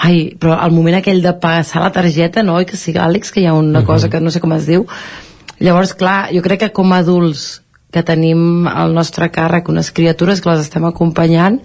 ai, 0.04 0.18
però 0.38 0.58
al 0.60 0.74
moment 0.74 0.98
aquell 0.98 1.22
de 1.24 1.32
passar 1.40 1.82
la 1.82 1.90
targeta 1.94 2.44
no, 2.44 2.60
i 2.60 2.68
que 2.68 2.78
sigui 2.78 3.00
Àlex, 3.02 3.32
que 3.32 3.42
hi 3.42 3.48
ha 3.48 3.56
una 3.56 3.82
cosa 3.86 4.10
que 4.12 4.20
no 4.20 4.30
sé 4.30 4.42
com 4.44 4.52
es 4.54 4.68
diu? 4.68 4.86
Llavors 5.64 5.94
clar, 5.98 6.28
jo 6.34 6.42
crec 6.44 6.66
que 6.66 6.72
com 6.76 6.92
a 6.92 7.00
adults 7.02 7.64
que 7.94 8.02
tenim 8.02 8.68
al 8.68 8.94
nostre 8.94 9.30
càrrec 9.32 9.70
unes 9.70 9.90
criatures 9.94 10.42
que 10.42 10.50
les 10.50 10.66
estem 10.66 10.84
acompanyant 10.86 11.60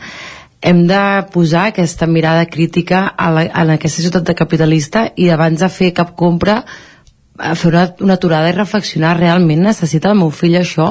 hem 0.62 0.86
de 0.88 1.02
posar 1.32 1.70
aquesta 1.70 2.08
mirada 2.08 2.46
crítica 2.46 3.06
a, 3.08 3.32
la, 3.32 3.48
a 3.48 3.66
aquesta 3.76 4.02
ciutat 4.02 4.28
de 4.28 4.36
capitalista 4.36 5.08
i 5.16 5.30
abans 5.30 5.60
de 5.60 5.70
fer 5.72 5.94
cap 5.96 6.16
compra 6.20 6.64
a 7.40 7.54
fer 7.56 7.70
una, 7.72 7.86
una 8.04 8.18
aturada 8.20 8.50
i 8.50 8.56
reflexionar 8.56 9.14
realment 9.18 9.64
necessita 9.64 10.12
el 10.12 10.20
meu 10.20 10.34
fill 10.36 10.58
això 10.60 10.90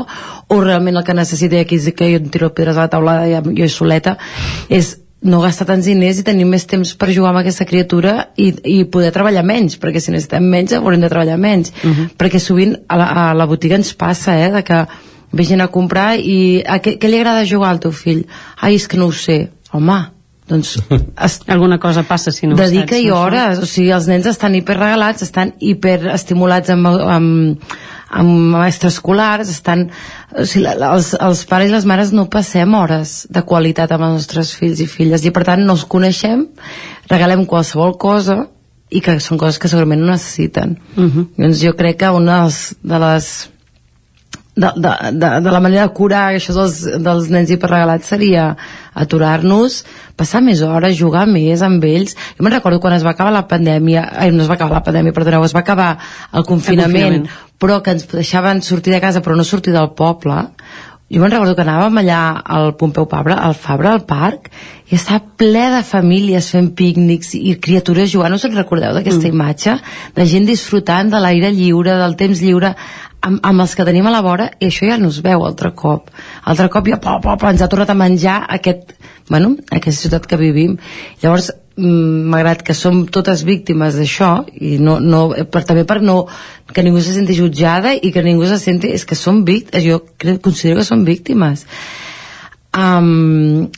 o 0.49 0.61
realment 0.63 0.97
el 0.97 1.05
que 1.05 1.17
necessita 1.17 1.59
i 1.59 1.67
aquí 1.67 1.77
és 1.77 1.91
que 1.93 2.09
jo 2.09 2.23
em 2.23 2.31
tiro 2.33 2.49
pedres 2.57 2.79
a 2.79 2.87
la 2.87 2.93
taula 2.95 3.19
i 3.29 3.37
jo 3.59 3.69
soleta 3.69 4.17
és 4.69 4.97
no 5.21 5.41
gastar 5.43 5.67
tants 5.67 5.87
diners 5.89 6.21
i 6.21 6.25
tenir 6.25 6.47
més 6.47 6.65
temps 6.71 6.95
per 6.95 7.11
jugar 7.11 7.33
amb 7.33 7.41
aquesta 7.41 7.67
criatura 7.67 8.31
i, 8.39 8.53
i 8.71 8.77
poder 8.87 9.11
treballar 9.13 9.43
menys, 9.45 9.75
perquè 9.83 10.01
si 10.01 10.15
necessitem 10.15 10.47
menys 10.47 10.77
haurem 10.77 11.03
de 11.03 11.11
treballar 11.11 11.39
menys, 11.43 11.73
uh 11.83 11.91
-huh. 11.91 12.09
perquè 12.17 12.39
sovint 12.39 12.77
a 12.87 12.97
la, 12.97 13.07
a 13.07 13.35
la 13.35 13.47
botiga 13.47 13.75
ens 13.75 13.93
passa 13.95 14.39
eh, 14.39 14.51
de 14.53 14.63
que 14.63 14.87
vegin 15.33 15.61
a 15.61 15.69
comprar 15.69 16.17
i 16.17 16.63
a 16.65 16.79
què, 16.79 16.99
què 16.99 17.09
li 17.09 17.19
agrada 17.19 17.45
jugar 17.45 17.71
al 17.71 17.81
teu 17.81 17.93
fill? 17.93 18.27
Ai, 18.57 18.77
és 18.77 18.87
que 18.87 18.97
no 18.97 19.07
ho 19.07 19.13
sé. 19.13 19.51
Home, 19.73 19.99
doncs 20.49 20.79
es... 21.27 21.41
alguna 21.47 21.79
cosa 21.79 22.03
passa 22.03 22.33
si 22.33 22.47
no 22.47 22.57
dedica 22.57 22.97
saps, 22.97 23.05
i 23.05 23.11
hores, 23.13 23.63
o 23.63 23.69
sigui, 23.69 23.93
els 23.95 24.09
nens 24.09 24.27
estan 24.31 24.57
hiperregalats, 24.59 25.25
estan 25.27 25.53
hiperestimulats 25.61 26.73
amb, 26.75 26.89
amb, 26.89 27.75
amb 28.23 28.59
extraescolars 28.65 29.53
estan, 29.53 29.89
o 30.33 30.47
sigui, 30.49 30.67
els, 30.73 31.13
els 31.15 31.45
pares 31.51 31.73
i 31.73 31.77
les 31.77 31.89
mares 31.89 32.15
no 32.17 32.29
passem 32.33 32.75
hores 32.75 33.21
de 33.31 33.45
qualitat 33.45 33.93
amb 33.93 34.09
els 34.09 34.23
nostres 34.23 34.55
fills 34.57 34.81
i 34.81 34.89
filles. 34.89 35.27
I 35.29 35.35
per 35.35 35.45
tant 35.49 35.67
no 35.67 35.77
els 35.77 35.85
coneixem 35.89 36.47
regalem 37.11 37.45
qualsevol 37.49 37.99
cosa 38.01 38.47
i 38.89 39.03
que 39.05 39.19
són 39.21 39.37
coses 39.37 39.61
que 39.61 39.69
segurament 39.69 40.01
no 40.01 40.15
necessiten. 40.15 40.79
Uh 40.97 41.05
-huh. 41.05 41.29
doncs 41.37 41.61
jo 41.61 41.77
crec 41.77 41.99
que 42.01 42.11
una 42.11 42.45
de 42.49 42.99
les 42.99 43.29
de, 43.45 43.58
de, 44.59 44.93
de, 45.13 45.31
de 45.45 45.51
la 45.55 45.61
manera 45.63 45.87
de 45.87 45.95
curar 45.95 46.25
això 46.35 46.55
dels, 46.57 46.81
dels 47.05 47.31
nens 47.31 47.51
hiperregalats 47.55 48.11
seria 48.11 48.49
aturar-nos, 48.99 49.85
passar 50.19 50.43
més 50.43 50.63
hores, 50.67 50.97
jugar 50.99 51.27
més 51.31 51.63
amb 51.63 51.85
ells. 51.87 52.17
Jo 52.37 52.45
me'n 52.45 52.57
recordo 52.57 52.81
quan 52.83 52.97
es 52.97 53.07
va 53.07 53.15
acabar 53.15 53.35
la 53.35 53.47
pandèmia, 53.51 54.09
ai, 54.19 54.33
no 54.35 54.43
es 54.43 54.51
va 54.51 54.59
acabar 54.59 54.81
la 54.81 54.87
pandèmia, 54.87 55.15
perdoneu, 55.15 55.47
es 55.47 55.55
va 55.55 55.63
acabar 55.63 55.93
el 56.33 56.47
confinament, 56.49 56.89
el 56.99 57.23
confinament, 57.23 57.47
però 57.63 57.81
que 57.83 57.95
ens 57.95 58.07
deixaven 58.11 58.63
sortir 58.67 58.95
de 58.95 59.03
casa 59.03 59.23
però 59.23 59.39
no 59.39 59.47
sortir 59.47 59.75
del 59.75 59.93
poble, 59.99 60.43
jo 61.09 61.23
me'n 61.23 61.33
recordo 61.33 61.55
que 61.57 61.65
anàvem 61.65 62.03
allà 62.03 62.21
al 62.45 62.75
Pompeu 62.77 63.07
Fabra, 63.09 63.39
al 63.41 63.55
Fabra, 63.57 63.95
al 63.97 64.03
parc, 64.05 64.51
i 64.91 64.97
estava 64.97 65.23
ple 65.41 65.63
de 65.73 65.81
famílies 65.85 66.51
fent 66.53 66.69
pícnics 66.77 67.33
i 67.39 67.55
criatures 67.65 68.11
jugant. 68.13 68.35
No 68.35 68.37
us 68.37 68.45
en 68.45 68.57
recordeu 68.57 68.93
d'aquesta 68.93 69.25
mm. 69.25 69.33
imatge? 69.33 69.77
De 70.17 70.27
gent 70.29 70.49
disfrutant 70.49 71.09
de 71.09 71.21
l'aire 71.25 71.49
lliure, 71.57 71.97
del 71.97 72.17
temps 72.21 72.43
lliure, 72.45 72.75
amb, 73.25 73.41
amb 73.41 73.65
els 73.65 73.73
que 73.75 73.87
tenim 73.89 74.09
a 74.09 74.13
la 74.13 74.21
vora, 74.25 74.51
i 74.61 74.69
això 74.69 74.89
ja 74.91 74.99
no 75.01 75.09
es 75.09 75.23
veu 75.25 75.47
altre 75.49 75.73
cop. 75.73 76.13
Altre 76.45 76.69
cop 76.73 76.93
ja, 76.93 77.01
pop, 77.01 77.25
pop, 77.25 77.49
ens 77.49 77.65
ha 77.65 77.71
tornat 77.73 77.95
a 77.95 77.97
menjar 77.97 78.43
aquest, 78.59 78.93
bueno, 79.33 79.55
aquesta 79.71 80.05
ciutat 80.05 80.29
que 80.29 80.41
vivim. 80.41 80.77
Llavors, 81.23 81.55
malgrat 81.79 82.63
que 82.67 82.75
som 82.75 83.05
totes 83.07 83.45
víctimes 83.47 83.97
d'això 83.99 84.31
i 84.59 84.77
no, 84.83 84.99
no, 85.01 85.29
per, 85.51 85.63
també 85.69 85.85
per 85.87 86.01
no 86.03 86.25
que 86.75 86.83
ningú 86.83 87.01
se 87.01 87.15
senti 87.15 87.37
jutjada 87.39 87.95
i 87.95 88.11
que 88.13 88.25
ningú 88.25 88.47
se 88.51 88.59
senti 88.59 88.91
és 88.95 89.07
que 89.07 89.17
som 89.19 89.45
víctimes 89.47 89.85
jo 89.85 90.01
crec, 90.19 90.41
considero 90.43 90.81
que 90.81 90.89
som 90.89 91.05
víctimes. 91.07 91.67
Um, 92.75 93.69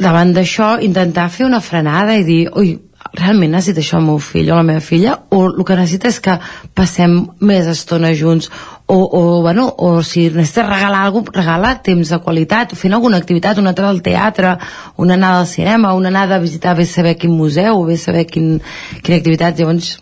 davant 0.00 0.32
d'això 0.36 0.76
intentar 0.80 1.28
fer 1.30 1.46
una 1.48 1.60
frenada 1.60 2.16
i 2.16 2.24
dir 2.24 2.44
ui, 2.56 2.78
realment 3.16 3.52
necessita 3.52 3.82
això 3.82 3.98
el 3.98 4.06
meu 4.06 4.20
fill 4.22 4.50
o 4.52 4.58
la 4.58 4.66
meva 4.66 4.82
filla 4.84 5.16
o 5.34 5.44
el 5.48 5.64
que 5.66 5.76
necessita 5.76 6.10
és 6.10 6.20
que 6.22 6.36
passem 6.76 7.16
més 7.40 7.68
estona 7.70 8.12
junts 8.14 8.50
o, 8.90 9.08
o, 9.12 9.42
bueno, 9.42 9.72
o 9.78 10.02
si 10.02 10.28
necessites 10.30 10.66
regalar 10.66 11.04
alguna 11.04 11.26
cosa, 11.26 11.40
regala 11.40 11.76
temps 11.82 12.10
de 12.10 12.18
qualitat 12.18 12.74
fent 12.74 12.96
alguna 12.96 13.20
activitat, 13.22 13.60
una 13.62 13.70
altra 13.70 13.88
al 13.88 14.02
teatre 14.02 14.56
una 14.96 15.14
anada 15.14 15.44
al 15.44 15.46
cinema, 15.46 15.94
una 15.94 16.08
anada 16.08 16.36
a 16.36 16.42
visitar 16.42 16.74
bé 16.76 16.86
saber 16.86 17.16
quin 17.16 17.30
museu, 17.30 17.84
bé 17.86 17.96
saber 17.96 18.26
quin, 18.26 18.58
quina 19.02 19.20
activitat, 19.20 19.58
llavors 19.58 19.94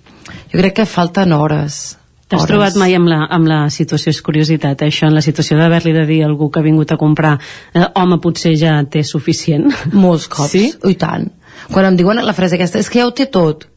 jo 0.49 0.57
crec 0.57 0.81
que 0.81 0.89
falten 0.89 1.37
hores. 1.37 1.99
T'has 2.29 2.45
trobat 2.49 2.77
mai 2.77 2.93
amb 2.97 3.09
la, 3.09 3.23
amb 3.33 3.49
la 3.49 3.61
situació, 3.73 4.13
és 4.13 4.25
curiositat, 4.25 4.83
eh, 4.83 4.91
això, 4.93 5.09
en 5.09 5.17
la 5.17 5.25
situació 5.25 5.57
d'haver-li 5.61 5.95
de 5.97 6.05
dir 6.09 6.23
a 6.23 6.29
algú 6.29 6.51
que 6.53 6.61
ha 6.61 6.65
vingut 6.65 6.93
a 6.93 6.99
comprar, 7.01 7.39
eh, 7.75 7.87
home, 7.95 8.21
potser 8.25 8.57
ja 8.57 8.79
té 8.85 9.05
suficient? 9.05 9.69
Molts 9.93 10.29
cops, 10.29 10.53
sí? 10.57 10.69
i 10.89 10.97
tant. 11.01 11.29
Quan 11.73 11.89
em 11.89 11.97
diuen 11.97 12.21
la 12.25 12.37
frase 12.37 12.57
aquesta, 12.57 12.81
és 12.81 12.89
que 12.89 13.01
ja 13.01 13.09
ho 13.09 13.13
té 13.17 13.29
tot 13.33 13.69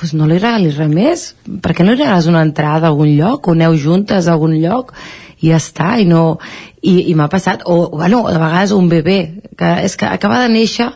pues 0.00 0.14
no 0.16 0.26
li 0.26 0.38
regalis 0.40 0.78
res 0.80 0.88
més 0.90 1.24
per 1.60 1.74
què 1.76 1.84
no 1.84 1.92
li 1.92 2.00
regales 2.00 2.28
una 2.30 2.40
entrada 2.46 2.88
a 2.88 2.90
algun 2.94 3.12
lloc 3.18 3.46
o 3.46 3.56
aneu 3.56 3.76
juntes 3.76 4.26
a 4.26 4.34
algun 4.34 4.56
lloc 4.56 4.94
i 5.40 5.50
ja 5.52 5.60
està 5.60 5.94
i, 6.00 6.06
no, 6.08 6.38
i, 6.80 7.12
i 7.12 7.16
m'ha 7.16 7.28
passat 7.32 7.66
o 7.68 7.82
bueno, 7.92 8.24
a 8.28 8.38
vegades 8.38 8.72
un 8.76 8.88
bebè 8.88 9.20
que 9.60 9.74
és 9.84 9.96
que 10.00 10.08
acaba 10.08 10.40
de 10.40 10.54
néixer 10.56 10.88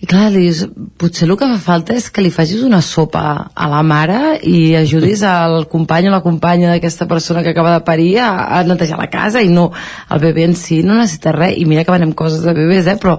i 0.00 0.06
clar, 0.08 0.30
li 0.32 0.46
dius, 0.46 0.62
potser 0.96 1.26
el 1.26 1.34
que 1.36 1.44
fa 1.50 1.58
falta 1.60 1.92
és 1.98 2.06
que 2.08 2.22
li 2.24 2.30
facis 2.32 2.62
una 2.64 2.78
sopa 2.80 3.22
a 3.52 3.66
la 3.68 3.82
mare 3.84 4.38
i 4.48 4.72
ajudis 4.78 5.20
al 5.28 5.66
company 5.68 6.08
o 6.08 6.14
la 6.14 6.22
companya 6.24 6.70
d'aquesta 6.70 7.04
persona 7.10 7.42
que 7.44 7.52
acaba 7.52 7.74
de 7.74 7.82
parir 7.84 8.14
a, 8.24 8.30
a 8.56 8.62
netejar 8.64 8.96
la 8.96 9.10
casa 9.12 9.42
i 9.44 9.50
no, 9.52 9.66
el 10.08 10.22
bebè 10.22 10.46
en 10.48 10.56
si 10.56 10.80
no 10.86 10.96
necessita 10.96 11.34
res 11.36 11.58
i 11.60 11.66
mira 11.68 11.84
que 11.84 11.92
venem 11.92 12.14
coses 12.16 12.46
de 12.46 12.54
bebès, 12.56 12.88
eh? 12.88 12.96
però 12.96 13.18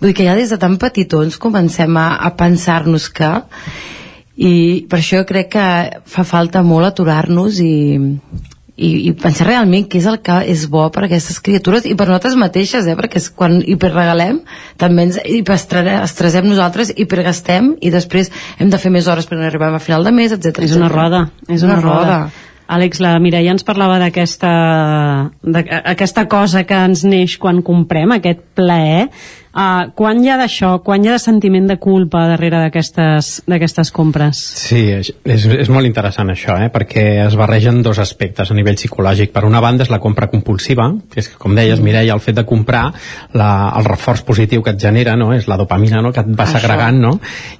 vull 0.00 0.10
dir 0.10 0.16
que 0.18 0.26
ja 0.26 0.34
des 0.34 0.50
de 0.50 0.58
tan 0.58 0.80
petitons 0.82 1.38
comencem 1.38 1.94
a, 1.94 2.08
a 2.18 2.34
pensar-nos 2.34 3.06
que 3.06 3.30
i 4.36 4.84
per 4.90 5.00
això 5.00 5.22
crec 5.28 5.54
que 5.54 5.66
fa 6.04 6.24
falta 6.28 6.60
molt 6.62 6.90
aturar-nos 6.90 7.60
i, 7.64 7.72
i, 8.76 8.90
i 9.08 9.12
pensar 9.16 9.46
realment 9.48 9.86
què 9.88 10.00
és 10.02 10.08
el 10.10 10.18
que 10.24 10.36
és 10.52 10.66
bo 10.72 10.84
per 10.92 11.04
a 11.04 11.08
aquestes 11.08 11.38
criatures 11.44 11.86
i 11.88 11.94
per 11.96 12.08
nosaltres 12.10 12.36
mateixes, 12.40 12.84
eh? 12.84 12.96
perquè 12.98 13.22
és 13.22 13.30
quan 13.32 13.58
hiperregalem 13.64 14.42
també 14.80 15.06
ens 15.08 15.20
hiperestressem 15.24 16.48
nosaltres, 16.48 16.92
hipergastem 16.92 17.74
i 17.80 17.92
després 17.94 18.28
hem 18.60 18.72
de 18.72 18.80
fer 18.82 18.92
més 18.92 19.08
hores 19.08 19.28
per 19.28 19.40
arribar 19.40 19.72
a 19.72 19.80
final 19.80 20.04
de 20.04 20.12
mes, 20.12 20.36
etc. 20.36 20.66
És 20.68 20.76
una 20.76 20.92
roda, 20.92 21.30
és 21.48 21.64
una, 21.64 21.78
una 21.78 21.80
roda. 21.80 22.04
roda. 22.04 22.52
Àlex, 22.66 22.98
la 22.98 23.14
Mireia 23.22 23.52
ens 23.54 23.62
parlava 23.62 24.00
d'aquesta 24.02 24.50
aquesta 25.94 26.24
cosa 26.26 26.64
que 26.66 26.74
ens 26.88 27.04
neix 27.06 27.36
quan 27.38 27.62
comprem, 27.62 28.16
aquest 28.16 28.42
plaer 28.58 29.06
Uh, 29.56 29.86
quan 29.96 30.18
hi 30.20 30.28
ha 30.28 30.34
d'això, 30.36 30.74
quan 30.84 31.00
hi 31.00 31.08
ha 31.08 31.14
de 31.14 31.20
sentiment 31.22 31.64
de 31.64 31.78
culpa 31.80 32.26
darrere 32.28 32.58
d'aquestes 32.60 33.90
compres? 33.96 34.36
Sí, 34.60 34.82
és, 34.92 35.08
és, 35.24 35.46
és 35.64 35.70
molt 35.72 35.88
interessant 35.88 36.28
això, 36.28 36.58
eh? 36.60 36.66
perquè 36.74 37.04
es 37.22 37.38
barregen 37.40 37.78
dos 37.80 37.96
aspectes 38.02 38.52
a 38.52 38.56
nivell 38.58 38.76
psicològic. 38.76 39.32
Per 39.32 39.46
una 39.48 39.62
banda 39.64 39.86
és 39.86 39.92
la 39.92 39.96
compra 40.02 40.28
compulsiva, 40.28 40.90
que 41.08 41.22
és, 41.22 41.30
com 41.40 41.56
deies. 41.56 41.80
Mireia, 41.80 42.12
el 42.12 42.20
fet 42.20 42.36
de 42.36 42.44
comprar, 42.44 42.82
la, 43.32 43.48
el 43.80 43.88
reforç 43.88 44.26
positiu 44.28 44.60
que 44.60 44.74
et 44.76 44.82
genera, 44.82 45.14
no? 45.16 45.30
és 45.32 45.48
la 45.48 45.56
dopamina 45.56 46.04
no? 46.04 46.12
que 46.12 46.20
et 46.20 46.36
va 46.36 46.44
segregant, 46.52 47.00
no? 47.00 47.14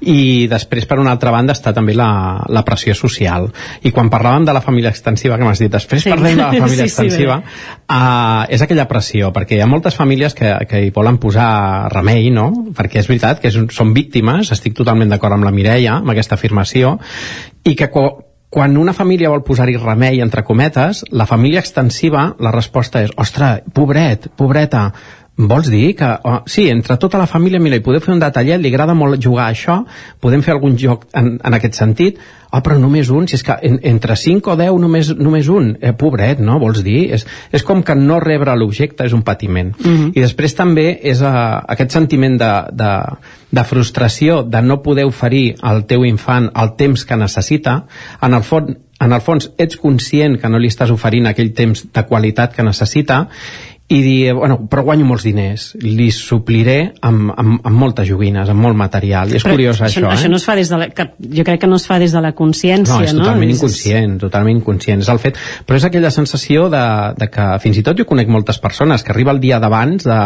i 0.05 0.45
després, 0.53 0.85
per 0.85 1.01
una 1.01 1.17
altra 1.17 1.33
banda, 1.33 1.57
està 1.57 1.73
també 1.73 1.97
la, 1.97 2.11
la 2.53 2.65
pressió 2.69 2.93
social. 2.93 3.49
I 3.89 3.95
quan 3.97 4.13
parlàvem 4.13 4.45
de 4.45 4.59
la 4.59 4.61
família 4.61 4.93
extensiva, 4.93 5.41
que 5.41 5.49
m'has 5.49 5.65
dit, 5.65 5.73
després 5.73 6.05
sí. 6.05 6.13
parlem 6.13 6.37
de 6.37 6.45
la 6.45 6.53
família 6.67 6.85
sí, 6.85 6.93
extensiva, 6.93 7.41
sí, 7.41 7.75
uh, 7.89 8.45
és 8.53 8.69
aquella 8.69 8.85
pressió, 8.93 9.33
perquè 9.33 9.57
hi 9.57 9.65
ha 9.65 9.73
moltes 9.73 9.97
famílies 9.97 10.37
que, 10.37 10.53
que 10.69 10.85
hi 10.85 10.93
volen 10.93 11.17
posar 11.23 11.86
remei, 11.93 12.31
no? 12.35 12.51
Perquè 12.77 13.01
és 13.03 13.11
veritat 13.11 13.43
que 13.43 13.51
és, 13.53 13.59
són 13.75 13.93
víctimes, 13.97 14.53
estic 14.55 14.77
totalment 14.77 15.13
d'acord 15.13 15.37
amb 15.37 15.47
la 15.47 15.55
Mireia, 15.55 15.99
amb 16.01 16.15
aquesta 16.15 16.39
afirmació, 16.39 16.97
i 17.65 17.75
que 17.79 17.91
quan 17.91 18.77
una 18.79 18.95
família 18.97 19.31
vol 19.33 19.45
posar-hi 19.45 19.77
remei, 19.77 20.21
entre 20.25 20.45
cometes, 20.47 21.05
la 21.11 21.27
família 21.27 21.61
extensiva, 21.61 22.31
la 22.41 22.55
resposta 22.55 23.03
és, 23.05 23.13
ostres, 23.21 23.67
pobret, 23.75 24.31
pobreta, 24.37 24.91
Vols 25.37 25.69
dir 25.69 25.95
que, 25.95 26.09
oh, 26.25 26.39
sí, 26.49 26.71
entre 26.73 26.97
tota 26.97 27.19
la 27.21 27.27
família, 27.29 27.61
mira, 27.61 27.77
hi 27.77 27.85
podeu 27.85 28.01
fer 28.01 28.15
un 28.15 28.23
detallet, 28.23 28.57
li 28.57 28.71
agrada 28.73 28.95
molt 28.97 29.21
jugar 29.21 29.45
a 29.45 29.53
això, 29.53 29.83
podem 30.25 30.41
fer 30.41 30.55
algun 30.55 30.79
joc 30.81 31.05
en, 31.13 31.35
en 31.45 31.57
aquest 31.59 31.77
sentit, 31.77 32.23
oh, 32.49 32.63
però 32.65 32.79
només 32.81 33.11
un, 33.13 33.27
si 33.29 33.37
és 33.37 33.45
que 33.45 33.59
en, 33.69 33.77
entre 33.85 34.17
5 34.17 34.55
o 34.55 34.57
10 34.57 34.79
només, 34.81 35.11
només 35.21 35.51
un, 35.53 35.75
eh, 35.77 35.93
pobret, 35.93 36.41
no? 36.41 36.57
Vols 36.63 36.81
dir? 36.87 37.11
És, 37.19 37.27
és 37.53 37.67
com 37.69 37.85
que 37.85 37.99
no 38.01 38.17
rebre 38.25 38.57
l'objecte 38.57 39.05
és 39.05 39.13
un 39.13 39.27
patiment. 39.29 39.75
Mm 39.77 39.93
-hmm. 39.93 40.17
I 40.17 40.25
després 40.25 40.57
també 40.57 40.87
és 41.03 41.21
uh, 41.21 41.61
aquest 41.69 41.93
sentiment 41.93 42.39
de, 42.41 42.53
de, 42.73 42.91
de 43.51 43.65
frustració 43.65 44.43
de 44.43 44.63
no 44.63 44.81
poder 44.83 45.05
oferir 45.05 45.57
al 45.61 45.85
teu 45.85 46.05
infant 46.05 46.51
el 46.55 46.77
temps 46.77 47.05
que 47.05 47.17
necessita, 47.17 47.85
en 48.23 48.33
el 48.33 48.43
fons 48.43 48.77
en 48.99 49.13
el 49.13 49.21
fons 49.21 49.51
ets 49.59 49.77
conscient 49.77 50.39
que 50.41 50.49
no 50.49 50.59
li 50.59 50.69
estàs 50.69 50.91
oferint 50.91 51.27
aquell 51.27 51.53
temps 51.53 51.85
de 51.93 52.03
qualitat 52.09 52.55
que 52.57 52.63
necessita 52.63 53.29
i 53.89 54.01
dir, 54.03 54.33
bueno, 54.35 54.57
però 54.67 54.83
guanyo 54.83 55.05
molts 55.07 55.23
diners 55.23 55.69
li 55.79 56.09
supliré 56.11 56.97
amb, 57.07 57.29
amb, 57.31 57.61
amb 57.63 57.77
moltes 57.79 58.09
joguines, 58.09 58.49
amb 58.51 58.65
molt 58.65 58.75
material. 58.75 59.31
I 59.31 59.37
és 59.39 59.45
però 59.47 59.55
curiós 59.55 59.79
això, 59.79 60.01
això, 60.01 60.09
eh? 60.09 60.15
això 60.17 60.31
no 60.33 60.41
es 60.41 60.47
fa 60.49 60.57
des 60.59 60.73
de 60.73 60.81
la, 60.81 60.89
que, 60.91 61.07
jo 61.39 61.45
crec 61.47 61.61
que 61.63 61.69
no 61.71 61.79
es 61.79 61.87
fa 61.87 62.01
des 62.03 62.11
de 62.17 62.23
la 62.25 62.33
consciència 62.35 62.97
no, 62.97 63.07
és 63.07 63.15
totalment 63.15 63.47
no? 63.47 63.55
inconscient, 63.55 64.17
totalment 64.25 64.59
inconscient. 64.59 65.05
És 65.07 65.11
el 65.13 65.21
fet, 65.23 65.39
però 65.69 65.79
és 65.79 65.87
aquella 65.87 66.11
sensació 66.11 66.67
de, 66.73 66.83
de 67.21 67.29
que 67.31 67.45
fins 67.63 67.79
i 67.79 67.85
tot 67.87 68.01
jo 68.01 68.09
conec 68.11 68.33
moltes 68.33 68.59
persones 68.65 69.07
que 69.07 69.15
arriba 69.15 69.31
el 69.37 69.39
dia 69.45 69.61
d'abans 69.63 70.09
de, 70.09 70.19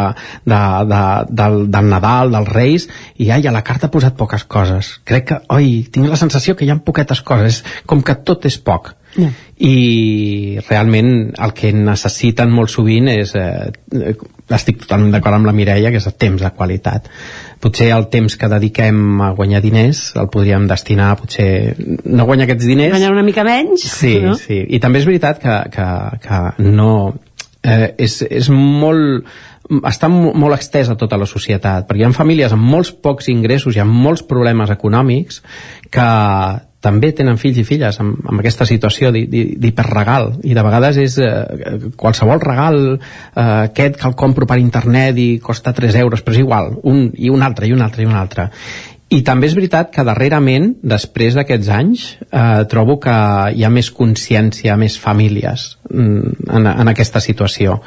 de, 0.48 0.62
de, 0.94 1.02
del, 1.42 1.58
del 1.74 1.92
Nadal, 1.92 2.32
dels 2.32 2.48
Reis 2.54 2.88
i 3.20 3.28
ai, 3.28 3.44
a 3.44 3.52
la 3.52 3.64
carta 3.66 3.90
ha 3.90 3.92
posat 3.92 4.16
poques 4.16 4.48
coses. 4.48 4.94
Crec 5.04 5.28
que, 5.28 5.42
oi, 5.52 5.82
tinc 5.92 6.08
la 6.08 6.20
sensació 6.20 6.56
que 6.56 6.64
hi 6.64 6.72
ha 6.72 6.80
poquetes 6.80 7.20
coses, 7.20 7.60
com 7.84 8.00
que 8.00 8.16
tot 8.24 8.48
és 8.48 8.56
poc 8.56 8.94
Yeah. 9.18 9.32
i 9.58 10.60
realment 10.68 11.32
el 11.42 11.52
que 11.56 11.72
necessiten 11.74 12.52
molt 12.54 12.70
sovint 12.70 13.08
és 13.10 13.32
eh, 13.34 14.14
estic 14.54 14.78
totalment 14.84 15.10
d'acord 15.10 15.34
amb 15.34 15.48
la 15.48 15.54
Mireia 15.56 15.90
que 15.90 15.98
és 15.98 16.06
el 16.06 16.14
temps 16.14 16.38
de 16.42 16.50
qualitat 16.54 17.08
potser 17.60 17.88
el 17.96 18.06
temps 18.12 18.38
que 18.38 18.50
dediquem 18.52 19.20
a 19.26 19.32
guanyar 19.34 19.64
diners 19.64 20.04
el 20.14 20.30
podríem 20.30 20.68
destinar 20.70 21.16
potser 21.18 21.74
no 22.06 22.28
guanyar 22.28 22.46
aquests 22.46 22.70
diners 22.70 22.94
guanyar 22.94 23.10
una 23.16 23.26
mica 23.26 23.42
menys 23.46 23.88
sí, 23.90 24.14
no? 24.28 24.38
sí. 24.38 24.62
i 24.68 24.78
també 24.78 25.02
és 25.02 25.10
veritat 25.10 25.42
que, 25.42 25.58
que, 25.74 25.90
que 26.22 26.70
no 26.70 26.92
eh, 27.62 27.90
és, 27.98 28.20
és 28.30 28.48
molt 28.54 29.26
està 29.86 30.08
mo- 30.10 30.32
molt 30.34 30.56
extès 30.56 30.88
a 30.90 30.96
tota 30.98 31.18
la 31.20 31.26
societat, 31.30 31.84
perquè 31.86 32.02
hi 32.02 32.06
ha 32.08 32.14
famílies 32.14 32.54
amb 32.54 32.64
molts 32.66 32.90
pocs 32.90 33.28
ingressos 33.30 33.76
i 33.76 33.82
amb 33.82 33.92
molts 33.94 34.24
problemes 34.26 34.70
econòmics 34.72 35.42
que 35.94 36.08
també 36.80 37.10
tenen 37.12 37.36
fills 37.40 37.58
i 37.60 37.64
filles 37.68 37.98
amb, 38.00 38.22
amb 38.24 38.40
aquesta 38.40 38.64
situació 38.68 39.10
d'hi- 39.12 39.26
d'hi- 39.28 39.56
d'hiperregal 39.60 40.30
i 40.48 40.54
de 40.56 40.62
vegades 40.64 40.96
és 41.02 41.18
eh, 41.20 41.90
qualsevol 41.96 42.40
regal 42.40 42.78
eh, 42.94 43.42
aquest 43.42 43.98
que 44.00 44.08
el 44.08 44.16
compro 44.16 44.46
per 44.48 44.58
internet 44.58 45.18
i 45.20 45.28
costa 45.44 45.74
3 45.76 45.94
euros, 46.00 46.24
però 46.24 46.32
és 46.38 46.40
igual 46.44 46.72
un, 46.82 47.10
i 47.16 47.28
un 47.28 47.42
altre, 47.42 47.68
i 47.68 47.72
un 47.76 47.82
altre, 47.84 48.02
i 48.04 48.08
un 48.08 48.16
altre 48.16 48.48
i 49.10 49.24
també 49.26 49.48
és 49.50 49.56
veritat 49.58 49.88
que 49.90 50.04
darrerament, 50.06 50.68
després 50.86 51.34
d'aquests 51.34 51.68
anys, 51.74 52.02
eh, 52.30 52.62
trobo 52.70 52.94
que 53.02 53.14
hi 53.58 53.64
ha 53.66 53.70
més 53.74 53.88
consciència, 53.90 54.76
més 54.78 54.94
famílies 55.02 55.64
mm, 55.90 56.46
en, 56.46 56.68
en 56.70 56.90
aquesta 56.92 57.18
situació. 57.18 57.80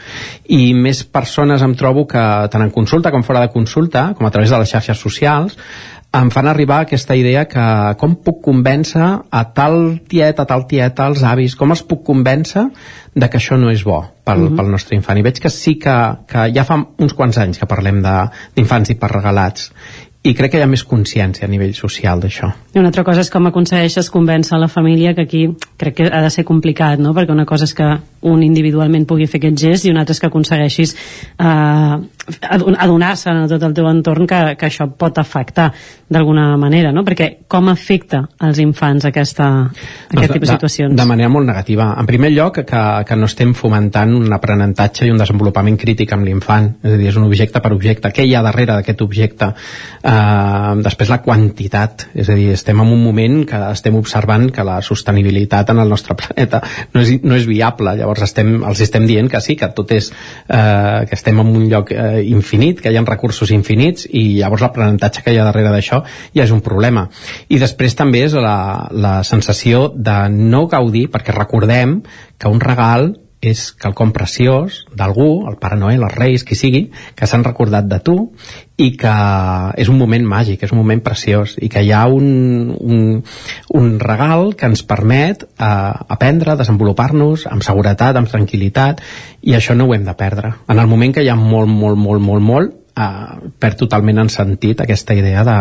I 0.52 0.74
més 0.76 1.06
persones 1.08 1.64
em 1.64 1.78
trobo 1.80 2.04
que, 2.12 2.26
tant 2.52 2.66
en 2.68 2.74
consulta 2.76 3.10
com 3.16 3.24
fora 3.24 3.40
de 3.46 3.54
consulta, 3.56 4.10
com 4.20 4.28
a 4.28 4.32
través 4.36 4.52
de 4.52 4.60
les 4.66 4.76
xarxes 4.76 5.00
socials, 5.00 5.56
em 6.14 6.30
fan 6.30 6.48
arribar 6.48 6.84
aquesta 6.84 7.16
idea 7.18 7.48
que 7.50 7.64
com 7.98 8.14
puc 8.22 8.44
convèncer 8.46 9.02
a 9.32 9.44
tal 9.58 10.00
tiet, 10.08 10.40
a 10.40 10.46
tal 10.46 10.68
tieta, 10.70 11.08
als 11.10 11.24
avis, 11.26 11.56
com 11.58 11.74
els 11.74 11.82
puc 11.82 12.04
convèncer 12.06 12.68
de 13.16 13.30
que 13.30 13.40
això 13.42 13.58
no 13.58 13.72
és 13.72 13.84
bo 13.84 14.04
pel, 14.24 14.50
Mhm. 14.50 14.56
pel 14.56 14.72
nostre 14.72 14.96
infant. 14.96 15.18
I 15.18 15.24
veig 15.26 15.40
que 15.40 15.50
sí 15.50 15.76
que, 15.80 15.96
que 16.28 16.54
ja 16.54 16.64
fa 16.64 16.86
uns 16.98 17.14
quants 17.14 17.38
anys 17.38 17.58
que 17.58 17.66
parlem 17.66 18.02
d'infants 18.04 18.90
hiperregalats 18.90 19.72
i 20.24 20.32
crec 20.34 20.54
que 20.54 20.60
hi 20.62 20.64
ha 20.64 20.68
més 20.72 20.86
consciència 20.88 21.44
a 21.44 21.52
nivell 21.52 21.74
social 21.76 22.22
d'això. 22.24 22.48
I 22.74 22.80
una 22.80 22.88
altra 22.94 23.04
cosa 23.04 23.20
és 23.26 23.30
com 23.30 23.46
aconsegueixes 23.50 24.10
convèncer 24.10 24.58
la 24.58 24.70
família, 24.72 25.14
que 25.14 25.24
aquí 25.24 25.42
crec 25.76 25.96
que 25.98 26.08
ha 26.08 26.22
de 26.22 26.30
ser 26.30 26.46
complicat, 26.46 26.98
no? 27.00 27.14
perquè 27.14 27.32
una 27.32 27.46
cosa 27.46 27.66
és 27.66 27.74
que 27.74 27.90
un 28.22 28.42
individualment 28.42 29.06
pugui 29.06 29.28
fer 29.28 29.42
aquest 29.42 29.60
gest 29.60 29.86
i 29.86 29.92
una 29.92 30.06
altra 30.06 30.14
és 30.14 30.22
que 30.22 30.28
aconsegueixis 30.28 30.96
eh, 31.38 31.98
adonar-se 32.26 33.30
a 33.30 33.48
tot 33.52 33.64
el 33.68 33.74
teu 33.76 33.88
entorn 33.90 34.28
que, 34.28 34.40
que 34.60 34.68
això 34.70 34.88
pot 34.88 35.18
afectar 35.20 35.70
d'alguna 36.14 36.54
manera, 36.62 36.94
no? 36.96 37.04
perquè 37.04 37.30
com 37.52 37.68
afecta 37.72 38.22
als 38.46 38.60
infants 38.64 39.08
aquesta, 39.10 39.48
aquest 40.14 40.34
tipus 40.36 40.48
de 40.48 40.56
situacions? 40.56 40.96
De 40.96 41.08
manera 41.10 41.32
molt 41.34 41.48
negativa. 41.50 41.90
En 42.00 42.08
primer 42.08 42.32
lloc, 42.32 42.62
que, 42.64 42.84
que 43.08 43.18
no 43.18 43.28
estem 43.28 43.54
fomentant 43.58 44.14
un 44.16 44.32
aprenentatge 44.36 45.08
i 45.08 45.12
un 45.12 45.20
desenvolupament 45.20 45.78
crític 45.80 46.14
amb 46.16 46.28
l'infant. 46.28 46.70
És 46.84 46.96
a 46.96 47.00
dir, 47.02 47.10
és 47.12 47.20
un 47.20 47.28
objecte 47.28 47.60
per 47.64 47.74
objecte. 47.76 48.14
Què 48.16 48.28
hi 48.28 48.36
ha 48.38 48.44
darrere 48.46 48.78
d'aquest 48.78 49.04
objecte? 49.04 49.52
Uh, 50.04 50.80
després 50.86 51.12
la 51.12 51.20
quantitat. 51.26 52.08
És 52.14 52.30
a 52.30 52.38
dir, 52.40 52.52
estem 52.56 52.80
en 52.80 52.94
un 52.94 53.04
moment 53.04 53.42
que 53.50 53.60
estem 53.74 53.98
observant 54.00 54.48
que 54.54 54.68
la 54.68 54.80
sostenibilitat 54.86 55.74
en 55.74 55.84
el 55.84 55.92
nostre 55.92 56.16
planeta 56.20 56.62
no 56.94 57.04
és, 57.04 57.16
no 57.26 57.36
és 57.36 57.50
viable. 57.50 57.98
Llavors 58.00 58.24
estem, 58.30 58.56
els 58.64 58.86
estem 58.86 59.08
dient 59.10 59.32
que 59.32 59.44
sí, 59.44 59.58
que 59.60 59.72
tot 59.76 59.92
és... 59.98 60.12
Uh, 60.48 61.04
que 61.10 61.18
estem 61.18 61.40
en 61.42 61.50
un 61.58 61.68
lloc 61.72 61.92
uh, 62.14 62.22
infinit, 62.22 62.82
que 62.82 62.94
hi 62.94 63.00
ha 63.00 63.06
recursos 63.10 63.52
infinits 63.56 64.08
i 64.10 64.40
llavors 64.40 64.64
l'aprenentatge 64.64 65.24
que 65.26 65.34
hi 65.34 65.42
ha 65.42 65.48
darrere 65.50 65.74
d'això 65.74 66.04
ja 66.36 66.46
és 66.46 66.54
un 66.54 66.62
problema. 66.62 67.08
I 67.50 67.60
després 67.62 67.98
també 68.00 68.24
és 68.28 68.38
la, 68.38 68.88
la 68.92 69.18
sensació 69.28 69.90
de 69.96 70.18
no 70.34 70.68
gaudir, 70.72 71.10
perquè 71.12 71.36
recordem 71.36 72.02
que 72.38 72.52
un 72.52 72.62
regal 72.64 73.14
és 73.52 73.64
quelcom 73.80 74.14
preciós 74.16 74.84
d'algú, 74.96 75.46
el 75.50 75.58
Pare 75.62 75.78
Noel, 75.80 76.04
els 76.06 76.16
Reis, 76.16 76.46
qui 76.48 76.56
sigui, 76.56 76.84
que 77.16 77.28
s'han 77.30 77.46
recordat 77.46 77.88
de 77.90 78.00
tu 78.04 78.16
i 78.82 78.92
que 78.98 79.14
és 79.80 79.90
un 79.92 79.98
moment 80.00 80.26
màgic, 80.26 80.64
és 80.66 80.74
un 80.74 80.80
moment 80.82 81.02
preciós 81.06 81.58
i 81.62 81.70
que 81.70 81.84
hi 81.84 81.92
ha 81.94 82.06
un, 82.10 82.74
un, 82.74 83.04
un 83.80 83.90
regal 84.02 84.54
que 84.58 84.70
ens 84.72 84.86
permet 84.88 85.44
eh, 85.46 85.74
aprendre, 86.18 86.58
desenvolupar-nos 86.60 87.48
amb 87.52 87.66
seguretat, 87.66 88.18
amb 88.18 88.32
tranquil·litat 88.32 89.04
i 89.44 89.58
això 89.58 89.78
no 89.78 89.90
ho 89.90 89.94
hem 89.94 90.08
de 90.08 90.16
perdre. 90.18 90.56
En 90.70 90.80
el 90.80 90.90
moment 90.90 91.14
que 91.14 91.26
hi 91.26 91.30
ha 91.30 91.38
molt, 91.40 91.70
molt, 91.70 92.00
molt, 92.00 92.24
molt, 92.24 92.50
molt 92.50 92.80
eh, 92.98 93.52
perd 93.60 93.80
totalment 93.86 94.24
en 94.24 94.32
sentit 94.34 94.82
aquesta 94.82 95.16
idea 95.18 95.44
de, 95.48 95.58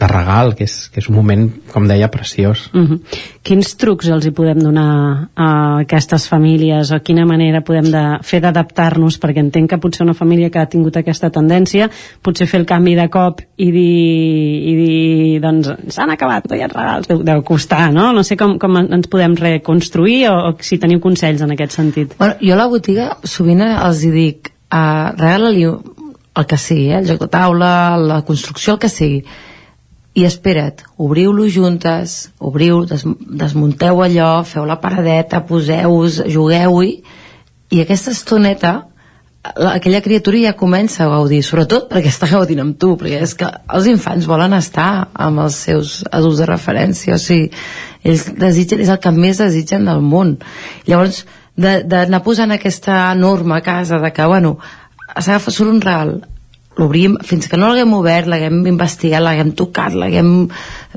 de 0.00 0.08
regal, 0.08 0.54
que 0.56 0.64
és, 0.64 0.88
que 0.88 1.02
és 1.02 1.08
un 1.10 1.16
moment, 1.18 1.44
com 1.70 1.84
deia, 1.88 2.08
preciós. 2.08 2.70
Uh 2.72 2.88
-huh. 2.88 3.00
Quins 3.42 3.76
trucs 3.76 4.08
els 4.08 4.26
hi 4.26 4.30
podem 4.30 4.58
donar 4.58 5.28
a 5.34 5.80
aquestes 5.80 6.26
famílies 6.28 6.90
o 6.92 7.00
quina 7.00 7.26
manera 7.26 7.60
podem 7.60 7.90
de 7.90 8.18
fer 8.22 8.40
d'adaptar-nos 8.40 9.20
perquè 9.20 9.40
entenc 9.40 9.70
que 9.70 9.78
potser 9.78 10.04
una 10.04 10.14
família 10.14 10.50
que 10.50 10.58
ha 10.58 10.66
tingut 10.66 10.96
aquesta 10.96 11.30
tendència 11.30 11.90
potser 12.22 12.46
fer 12.46 12.60
el 12.60 12.66
canvi 12.66 12.94
de 12.94 13.08
cop 13.08 13.40
i 13.56 13.70
dir, 13.70 14.62
i 14.70 14.74
dir 14.76 15.40
doncs 15.40 15.68
s'han 15.88 16.10
acabat, 16.10 16.48
no 16.48 16.56
hi 16.56 16.62
ha 16.62 16.68
regals, 16.68 17.08
deu, 17.08 17.22
deu 17.22 17.42
costar 17.42 17.92
no? 17.92 18.12
no 18.12 18.22
sé 18.22 18.36
com, 18.36 18.58
com 18.58 18.76
ens 18.76 19.08
podem 19.08 19.36
reconstruir 19.36 20.28
o, 20.28 20.48
o 20.48 20.56
si 20.60 20.78
teniu 20.78 21.00
consells 21.00 21.40
en 21.42 21.50
aquest 21.50 21.72
sentit 21.72 22.14
Bueno, 22.18 22.34
jo 22.40 22.54
a 22.54 22.56
la 22.56 22.68
botiga 22.68 23.16
sovint 23.24 23.60
els 23.60 24.04
hi 24.04 24.10
dic 24.10 24.52
uh, 24.72 25.16
regala-li 25.16 25.64
el 26.40 26.46
que 26.46 26.56
sigui, 26.56 26.90
eh? 26.90 26.98
el 26.98 27.06
joc 27.06 27.20
de 27.20 27.28
taula, 27.28 27.96
la 27.96 28.22
construcció, 28.22 28.74
el 28.74 28.78
que 28.78 28.88
sigui 28.88 29.24
i 30.14 30.24
espera't, 30.26 30.82
obriu-lo 30.98 31.46
juntes 31.48 32.30
obriu, 32.38 32.84
des, 32.84 33.04
desmunteu 33.42 34.02
allò 34.02 34.42
feu 34.42 34.66
la 34.66 34.80
paradeta, 34.82 35.44
poseu-vos 35.46 36.22
jugueu-hi 36.26 36.96
i 37.70 37.82
aquesta 37.84 38.10
estoneta 38.10 38.90
la, 39.56 39.74
aquella 39.74 40.02
criatura 40.04 40.38
ja 40.42 40.52
comença 40.56 41.04
a 41.04 41.08
gaudir, 41.08 41.40
sobretot 41.44 41.88
perquè 41.90 42.10
està 42.12 42.28
gaudint 42.30 42.60
amb 42.60 42.76
tu, 42.80 42.92
perquè 43.00 43.22
és 43.24 43.34
que 43.38 43.48
els 43.72 43.86
infants 43.88 44.28
volen 44.28 44.52
estar 44.56 45.08
amb 45.14 45.44
els 45.46 45.56
seus 45.66 46.00
adults 46.10 46.42
de 46.42 46.48
referència, 46.50 47.16
o 47.16 47.22
sigui, 47.22 47.48
ells 48.04 48.26
desitgen, 48.36 48.82
és 48.84 48.92
el 48.92 49.00
que 49.00 49.12
més 49.16 49.40
desitgen 49.40 49.88
del 49.88 50.04
món. 50.04 50.36
Llavors, 50.88 51.24
d'anar 51.56 52.22
posant 52.24 52.52
aquesta 52.52 53.14
norma 53.16 53.58
a 53.58 53.64
casa 53.64 53.98
de 54.00 54.12
que, 54.12 54.28
bueno, 54.28 54.58
surt 55.20 55.68
un 55.68 55.80
regal, 55.80 56.14
l'obrim 56.80 57.16
fins 57.26 57.48
que 57.50 57.58
no 57.60 57.68
l'haguem 57.70 57.92
obert, 57.98 58.28
l'haguem 58.30 58.62
investigat, 58.70 59.22
l'haguem 59.22 59.52
tocat, 59.58 59.94
l'haguem 59.96 60.30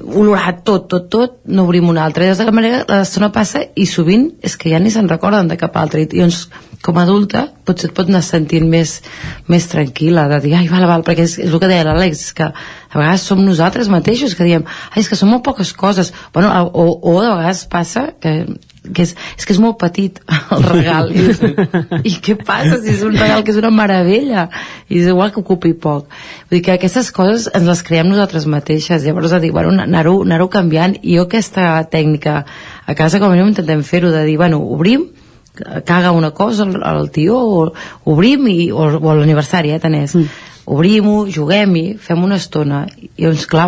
olorat 0.04 0.64
tot, 0.66 0.88
tot, 0.92 1.10
tot, 1.12 1.40
no 1.46 1.68
obrim 1.68 1.90
un 1.92 2.00
altre. 2.02 2.26
I 2.26 2.32
d'aquesta 2.32 2.56
manera 2.56 2.84
l'estona 2.90 3.34
passa 3.36 3.66
i 3.76 3.88
sovint 3.90 4.30
és 4.44 4.58
que 4.60 4.72
ja 4.72 4.82
ni 4.82 4.94
se'n 4.94 5.12
recorden 5.12 5.52
de 5.52 5.60
cap 5.60 5.76
altre. 5.80 6.04
I 6.04 6.10
llavors, 6.14 6.48
com 6.84 6.98
a 7.00 7.06
adulta, 7.06 7.46
potser 7.68 7.90
et 7.90 7.96
pot 7.96 8.10
anar 8.12 8.24
sentint 8.26 8.68
més, 8.70 8.98
més 9.52 9.70
tranquil·la, 9.72 10.28
de 10.32 10.42
dir, 10.44 10.58
ai, 10.58 10.68
val, 10.72 10.88
val, 10.90 11.06
perquè 11.08 11.28
és, 11.28 11.38
és 11.46 11.52
el 11.52 11.62
que 11.62 11.72
deia 11.72 11.86
l'Àlex, 11.88 12.26
que 12.36 12.50
a 12.50 12.98
vegades 12.98 13.24
som 13.30 13.44
nosaltres 13.44 13.92
mateixos 13.92 14.36
que 14.36 14.48
diem, 14.48 14.68
ai, 14.92 15.04
és 15.04 15.12
que 15.12 15.20
són 15.20 15.32
molt 15.32 15.46
poques 15.48 15.72
coses. 15.78 16.12
Bueno, 16.36 16.52
o, 16.72 16.90
o 17.00 17.18
de 17.22 17.32
vegades 17.32 17.66
passa 17.72 18.10
que 18.20 18.42
que 18.84 19.06
és, 19.06 19.14
és 19.38 19.48
que 19.48 19.56
és 19.56 19.60
molt 19.64 19.78
petit 19.80 20.20
el 20.52 20.66
regal. 20.66 21.12
I, 21.16 21.26
i 22.12 22.14
què 22.24 22.36
passa 22.40 22.82
si 22.82 22.92
és 22.98 23.04
un 23.08 23.16
regal 23.16 23.46
que 23.46 23.54
és 23.54 23.60
una 23.62 23.72
meravella? 23.72 24.50
I 24.90 25.00
és 25.00 25.10
igual 25.12 25.32
que 25.32 25.42
ocupi 25.44 25.74
poc. 25.74 26.12
Vull 26.50 26.58
dir 26.58 26.64
que 26.66 26.76
aquestes 26.76 27.14
coses 27.16 27.48
ens 27.54 27.68
les 27.70 27.84
creem 27.88 28.10
nosaltres 28.12 28.48
mateixes. 28.50 29.06
Llavors 29.08 29.32
de 29.32 29.42
dir, 29.46 29.54
bueno, 29.56 29.72
anar-ho 29.82 30.20
anar 30.28 30.42
canviant. 30.52 30.98
I 31.02 31.18
jo 31.18 31.28
aquesta 31.30 31.76
tècnica 31.92 32.42
a 32.86 32.96
casa 33.00 33.22
com 33.22 33.32
a 33.32 33.36
mínim 33.36 33.54
intentem 33.54 33.84
fer-ho 33.88 34.12
de 34.12 34.26
dir, 34.28 34.38
bueno, 34.42 34.60
obrim 34.76 35.08
caga 35.86 36.12
una 36.12 36.32
cosa 36.32 36.64
el, 36.64 36.82
el 36.82 37.12
tio 37.12 37.38
o 37.38 37.74
obrim 38.10 38.48
i, 38.50 38.72
o, 38.72 38.88
o 38.98 39.14
l'aniversari 39.14 39.70
eh, 39.70 39.78
tant 39.78 39.94
és 39.94 40.16
mm. 40.18 40.40
obrim-ho, 40.74 41.28
juguem-hi 41.30 41.84
fem 42.02 42.24
una 42.26 42.40
estona 42.42 42.88
i 42.98 43.28
doncs 43.28 43.46
clar 43.46 43.68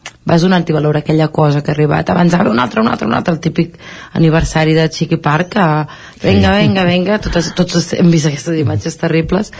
vas, 0.00 0.24
vas 0.24 0.42
donant-hi 0.42 0.72
valor 0.72 0.96
a 0.96 1.00
aquella 1.00 1.28
cosa 1.28 1.62
que 1.62 1.70
ha 1.70 1.74
arribat. 1.74 2.10
Abans 2.10 2.34
va 2.34 2.50
un 2.50 2.58
altre, 2.58 2.80
un 2.80 2.88
altre, 2.88 3.06
un 3.06 3.14
altre 3.14 3.34
el 3.34 3.40
típic 3.40 3.78
aniversari 4.12 4.74
de 4.74 4.88
Chiqui 4.88 5.16
Park 5.16 5.52
que 5.54 5.66
venga, 6.22 6.52
venga, 6.52 6.84
venga 6.84 7.18
tots, 7.18 7.52
tots 7.54 7.94
hem 7.94 8.10
vist 8.10 8.26
aquestes 8.26 8.58
imatges 8.58 8.96
terribles. 8.96 9.52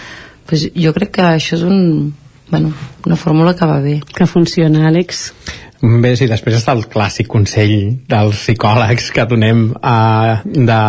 Pues 0.47 0.69
jo 0.75 0.93
crec 0.93 1.13
que 1.19 1.23
això 1.23 1.57
és 1.57 1.63
un, 1.63 2.13
bueno, 2.51 2.73
una 3.07 3.17
fórmula 3.17 3.55
que 3.55 3.67
va 3.67 3.81
bé. 3.81 4.01
Que 4.15 4.27
funciona, 4.27 4.89
Àlex 4.89 5.33
Bé, 5.81 6.11
sí, 6.13 6.27
després 6.29 6.59
està 6.59 6.75
el 6.77 6.83
clàssic 6.93 7.25
consell 7.33 8.03
dels 8.09 8.37
psicòlegs 8.37 9.07
que 9.17 9.25
donem 9.31 9.63
uh, 9.79 10.43
de, 10.45 10.81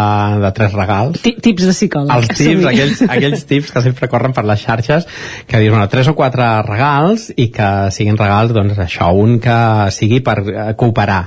de 0.43 0.49
tres 0.57 0.73
regals. 0.75 1.21
T 1.23 1.31
tips 1.39 1.69
de 1.69 1.75
psicòleg. 1.77 2.11
Els 2.11 2.41
tips, 2.41 2.65
aquells, 2.67 3.03
aquells 3.15 3.45
tips 3.47 3.71
que 3.71 3.83
sempre 3.85 4.09
corren 4.11 4.35
per 4.35 4.43
les 4.49 4.59
xarxes, 4.59 5.07
que 5.47 5.61
dius, 5.63 5.71
bueno, 5.71 5.87
tres 5.87 6.09
o 6.11 6.15
quatre 6.17 6.47
regals 6.67 7.29
i 7.39 7.47
que 7.55 7.69
siguin 7.95 8.19
regals, 8.19 8.51
doncs 8.57 8.81
això, 8.83 9.07
un 9.15 9.37
que 9.39 9.55
sigui 9.95 10.19
per 10.25 10.35
uh, 10.43 10.65
cooperar 10.75 11.21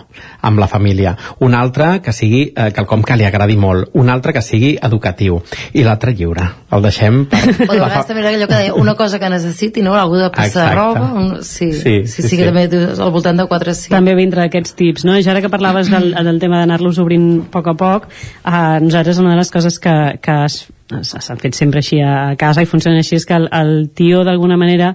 amb 0.45 0.61
la 0.61 0.69
família, 0.69 1.15
un 1.41 1.57
altre 1.57 2.03
que 2.05 2.13
sigui 2.13 2.45
uh, 2.51 2.69
quelcom 2.77 3.01
que 3.01 3.17
li 3.17 3.25
agradi 3.25 3.57
molt, 3.57 3.97
un 3.97 4.13
altre 4.13 4.37
que 4.37 4.45
sigui 4.45 4.75
educatiu 4.77 5.41
i 5.73 5.87
l'altre 5.89 6.13
lliure. 6.13 6.51
El 6.75 6.85
deixem 6.85 7.23
per... 7.33 7.41
o 7.49 7.73
de 7.73 7.81
vegades 7.81 8.13
també 8.13 8.27
era 8.27 8.35
allò 8.35 8.51
que 8.51 8.61
deia 8.61 8.77
una 8.77 8.93
cosa 8.99 9.23
que 9.23 9.33
necessiti, 9.33 9.81
no? 9.81 9.97
algú 9.97 10.21
de 10.21 10.29
passar 10.35 10.69
de 10.69 10.77
roba 10.77 11.11
un... 11.17 11.29
sí, 11.41 11.73
sí, 11.73 12.03
sí, 12.05 12.21
sí, 12.21 12.29
sí, 12.29 12.37
que 12.37 12.53
també 12.53 12.69
dius, 12.69 13.01
al 13.01 13.13
voltant 13.15 13.41
de 13.41 13.49
4 13.55 13.75
sí. 13.79 13.91
també 13.93 14.15
vindre 14.19 14.45
aquests 14.45 14.77
tips, 14.79 15.07
no? 15.09 15.17
I 15.19 15.27
ara 15.31 15.43
que 15.45 15.53
parlaves 15.53 15.91
del, 15.93 16.13
del 16.29 16.41
tema 16.43 16.63
d'anar-los 16.63 17.01
obrint 17.03 17.29
a 17.45 17.51
poc 17.55 17.71
a 17.73 17.77
poc, 17.79 18.09
eh, 18.11 18.81
nosaltres 18.85 19.21
una 19.23 19.35
de 19.35 19.43
les 19.43 19.53
coses 19.55 19.79
que, 19.83 19.95
que 20.23 20.41
s'han 20.49 21.41
fet 21.41 21.57
sempre 21.57 21.81
així 21.81 22.01
a 22.05 22.35
casa 22.41 22.63
i 22.63 22.69
funciona 22.71 23.01
així 23.01 23.17
és 23.17 23.27
que 23.29 23.39
el, 23.39 23.49
el 23.53 23.89
tio 23.97 24.25
d'alguna 24.27 24.59
manera 24.61 24.95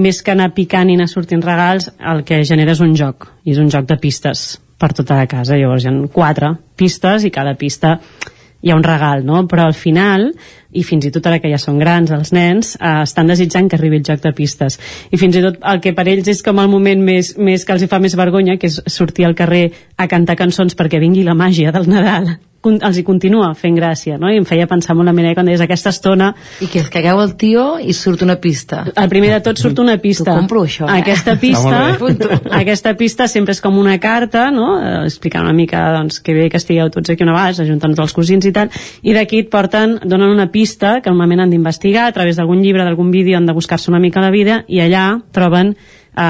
més 0.00 0.22
que 0.24 0.32
anar 0.32 0.50
picant 0.56 0.90
i 0.90 0.96
anar 0.96 1.08
sortint 1.10 1.42
regals, 1.44 1.90
el 2.00 2.24
que 2.24 2.42
genera 2.48 2.72
és 2.72 2.80
un 2.80 2.94
joc, 2.96 3.28
i 3.44 3.54
és 3.54 3.60
un 3.60 3.70
joc 3.72 3.86
de 3.88 3.98
pistes 4.00 4.58
per 4.80 4.94
tota 4.96 5.18
la 5.18 5.28
casa. 5.28 5.58
Llavors 5.60 5.84
hi 5.84 5.90
ha 5.90 5.94
quatre 6.14 6.54
pistes 6.80 7.26
i 7.28 7.32
cada 7.34 7.54
pista 7.60 7.98
hi 8.60 8.70
ha 8.70 8.76
un 8.76 8.84
regal, 8.84 9.24
no? 9.24 9.46
Però 9.48 9.66
al 9.66 9.74
final, 9.74 10.28
i 10.72 10.84
fins 10.84 11.06
i 11.08 11.12
tot 11.14 11.26
ara 11.26 11.40
que 11.40 11.50
ja 11.52 11.58
són 11.60 11.78
grans 11.80 12.12
els 12.14 12.34
nens, 12.36 12.74
eh, 12.76 12.92
estan 13.06 13.30
desitjant 13.30 13.70
que 13.70 13.78
arribi 13.78 14.00
el 14.00 14.04
joc 14.06 14.22
de 14.26 14.34
pistes. 14.36 14.78
I 15.10 15.20
fins 15.20 15.36
i 15.36 15.44
tot 15.46 15.58
el 15.72 15.80
que 15.80 15.94
per 15.96 16.06
ells 16.08 16.28
és 16.28 16.44
com 16.46 16.60
el 16.60 16.68
moment 16.68 17.02
més, 17.04 17.34
més 17.38 17.64
que 17.64 17.76
els 17.76 17.82
hi 17.82 17.90
fa 17.90 18.02
més 18.02 18.16
vergonya, 18.16 18.58
que 18.58 18.68
és 18.68 18.82
sortir 18.86 19.26
al 19.26 19.38
carrer 19.38 19.70
a 19.96 20.08
cantar 20.08 20.36
cançons 20.36 20.76
perquè 20.76 21.00
vingui 21.00 21.24
la 21.24 21.38
màgia 21.38 21.72
del 21.72 21.88
Nadal 21.88 22.36
els 22.68 22.98
hi 22.98 23.02
continua 23.06 23.48
fent 23.56 23.76
gràcia, 23.76 24.18
no? 24.20 24.28
I 24.28 24.36
em 24.40 24.44
feia 24.44 24.66
pensar 24.68 24.94
molt 24.96 25.08
la 25.08 25.14
Mireia 25.16 25.36
quan 25.36 25.48
deies 25.48 25.62
aquesta 25.64 25.92
estona... 25.94 26.30
I 26.60 26.68
que 26.68 26.82
es 26.82 26.90
cagueu 26.92 27.22
el 27.22 27.32
tio 27.40 27.64
i 27.80 27.94
surt 27.96 28.20
una 28.26 28.36
pista. 28.40 28.82
El 28.92 29.08
primer 29.12 29.30
de 29.32 29.38
tot 29.46 29.60
surt 29.60 29.80
una 29.80 29.96
pista. 30.02 30.26
T'ho 30.28 30.42
compro, 30.42 30.64
això, 30.68 30.84
eh? 30.88 30.98
Aquesta 31.00 31.34
Està 31.34 31.40
pista, 31.40 31.78
aquesta 32.60 32.92
pista 33.00 33.28
sempre 33.32 33.56
és 33.56 33.62
com 33.64 33.78
una 33.80 33.96
carta, 34.02 34.50
no? 34.52 34.74
Eh, 34.76 34.90
explicant 35.06 35.46
una 35.46 35.56
mica, 35.56 35.86
doncs, 35.96 36.20
que 36.24 36.36
bé 36.36 36.50
que 36.52 36.60
estigueu 36.60 36.92
tots 36.92 37.14
aquí 37.14 37.24
una 37.24 37.38
vegada, 37.38 37.64
ajuntant 37.64 37.96
els 37.96 38.16
cosins 38.16 38.44
i 38.44 38.52
tal, 38.56 38.68
i 39.00 39.16
d'aquí 39.16 39.44
et 39.46 39.50
porten, 39.52 39.96
donen 40.04 40.28
una 40.28 40.50
pista 40.52 40.98
que 41.00 41.12
normalment 41.12 41.46
han 41.46 41.54
d'investigar 41.54 42.10
a 42.10 42.16
través 42.16 42.36
d'algun 42.36 42.60
llibre, 42.60 42.84
d'algun 42.84 43.10
vídeo, 43.14 43.38
han 43.40 43.48
de 43.48 43.56
buscar-se 43.56 43.88
una 43.90 44.02
mica 44.02 44.20
la 44.20 44.34
vida, 44.34 44.62
i 44.68 44.84
allà 44.84 45.06
troben 45.32 45.72
eh, 45.72 46.22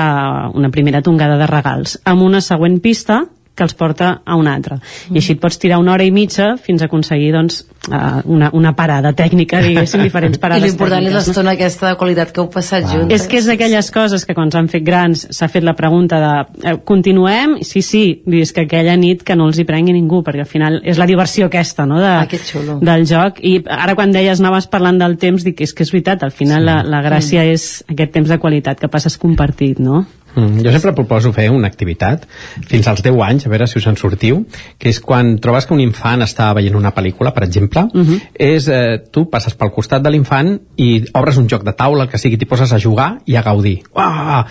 una 0.54 0.70
primera 0.70 1.02
tongada 1.02 1.40
de 1.42 1.50
regals, 1.50 1.98
amb 2.04 2.22
una 2.22 2.40
següent 2.44 2.78
pista 2.84 3.24
que 3.60 3.68
els 3.68 3.76
porta 3.76 4.14
a 4.24 4.40
una 4.40 4.54
altra. 4.56 4.80
I 5.12 5.20
així 5.20 5.36
et 5.36 5.42
pots 5.42 5.60
tirar 5.60 5.82
una 5.82 5.92
hora 5.92 6.06
i 6.08 6.14
mitja 6.14 6.54
fins 6.64 6.80
a 6.80 6.88
aconseguir 6.88 7.34
doncs, 7.36 7.60
eh, 7.88 8.22
una, 8.26 8.50
una 8.52 8.74
parada 8.76 9.12
tècnica, 9.16 9.60
diguéssim, 9.64 10.02
diferents 10.04 10.36
I 10.40 10.40
parades 10.42 10.66
l'important 10.68 11.06
és 11.06 11.14
l'estona 11.14 11.54
aquesta 11.56 11.88
de 11.92 11.96
qualitat 12.00 12.32
que 12.32 12.42
heu 12.42 12.50
passat 12.52 12.84
junts. 12.90 13.14
És 13.14 13.26
que 13.30 13.38
és 13.40 13.48
d'aquelles 13.48 13.90
coses 13.94 14.26
que 14.26 14.34
quan 14.36 14.50
s'han 14.52 14.68
fet 14.72 14.84
grans 14.84 15.26
s'ha 15.30 15.48
fet 15.48 15.64
la 15.64 15.74
pregunta 15.78 16.20
de 16.20 16.32
eh, 16.72 16.76
continuem? 16.84 17.58
Sí, 17.66 17.82
sí, 17.82 18.04
és 18.40 18.52
que 18.52 18.66
aquella 18.66 18.96
nit 19.00 19.22
que 19.24 19.36
no 19.36 19.48
els 19.48 19.58
hi 19.58 19.64
prengui 19.68 19.94
ningú, 19.96 20.22
perquè 20.26 20.44
al 20.44 20.50
final 20.50 20.80
és 20.84 20.98
la 21.00 21.06
diversió 21.08 21.46
aquesta, 21.50 21.86
no?, 21.86 22.00
de, 22.00 22.10
Ah, 22.20 22.26
xulo. 22.30 22.78
del 22.82 23.06
joc. 23.06 23.38
I 23.42 23.62
ara 23.64 23.94
quan 23.94 24.12
deies 24.12 24.40
anaves 24.40 24.66
parlant 24.66 24.98
del 25.00 25.16
temps, 25.18 25.44
dic, 25.46 25.60
és 25.60 25.72
que 25.72 25.84
és 25.86 25.92
veritat, 25.92 26.22
al 26.26 26.32
final 26.34 26.60
sí. 26.60 26.66
la, 26.66 26.82
la 26.82 27.02
gràcia 27.06 27.40
Mm. 27.44 27.52
és 27.54 27.84
aquest 27.88 28.12
temps 28.12 28.28
de 28.28 28.38
qualitat 28.38 28.80
que 28.80 28.88
passes 28.88 29.16
compartit, 29.16 29.78
no? 29.78 30.04
Mm, 30.34 30.60
jo 30.62 30.70
sempre 30.70 30.92
proposo 30.94 31.32
fer 31.34 31.48
una 31.50 31.66
activitat 31.66 32.26
fins 32.68 32.86
als 32.86 33.02
10 33.02 33.16
anys, 33.26 33.46
a 33.46 33.50
veure 33.50 33.66
si 33.66 33.78
us 33.78 33.86
en 33.90 33.96
sortiu, 33.96 34.44
que 34.78 34.88
és 34.88 35.00
quan 35.02 35.38
trobes 35.42 35.66
que 35.66 35.74
un 35.74 35.80
infant 35.80 36.22
està 36.22 36.52
veient 36.54 36.76
una 36.78 36.92
pel·lícula, 36.94 37.32
per 37.34 37.42
exemple, 37.44 37.69
uh 37.78 37.90
-huh. 37.92 38.20
és 38.34 38.68
eh, 38.68 39.02
tu 39.10 39.28
passes 39.30 39.54
pel 39.54 39.70
costat 39.70 40.02
de 40.02 40.10
l'infant 40.10 40.58
i 40.76 41.04
obres 41.14 41.36
un 41.36 41.48
joc 41.48 41.64
de 41.64 41.72
taula, 41.72 42.04
el 42.04 42.10
que 42.10 42.18
sigui, 42.18 42.36
t'hi 42.36 42.46
poses 42.46 42.72
a 42.72 42.78
jugar 42.78 43.18
i 43.26 43.36
a 43.36 43.42
gaudir. 43.42 43.82
Uah! 43.94 44.46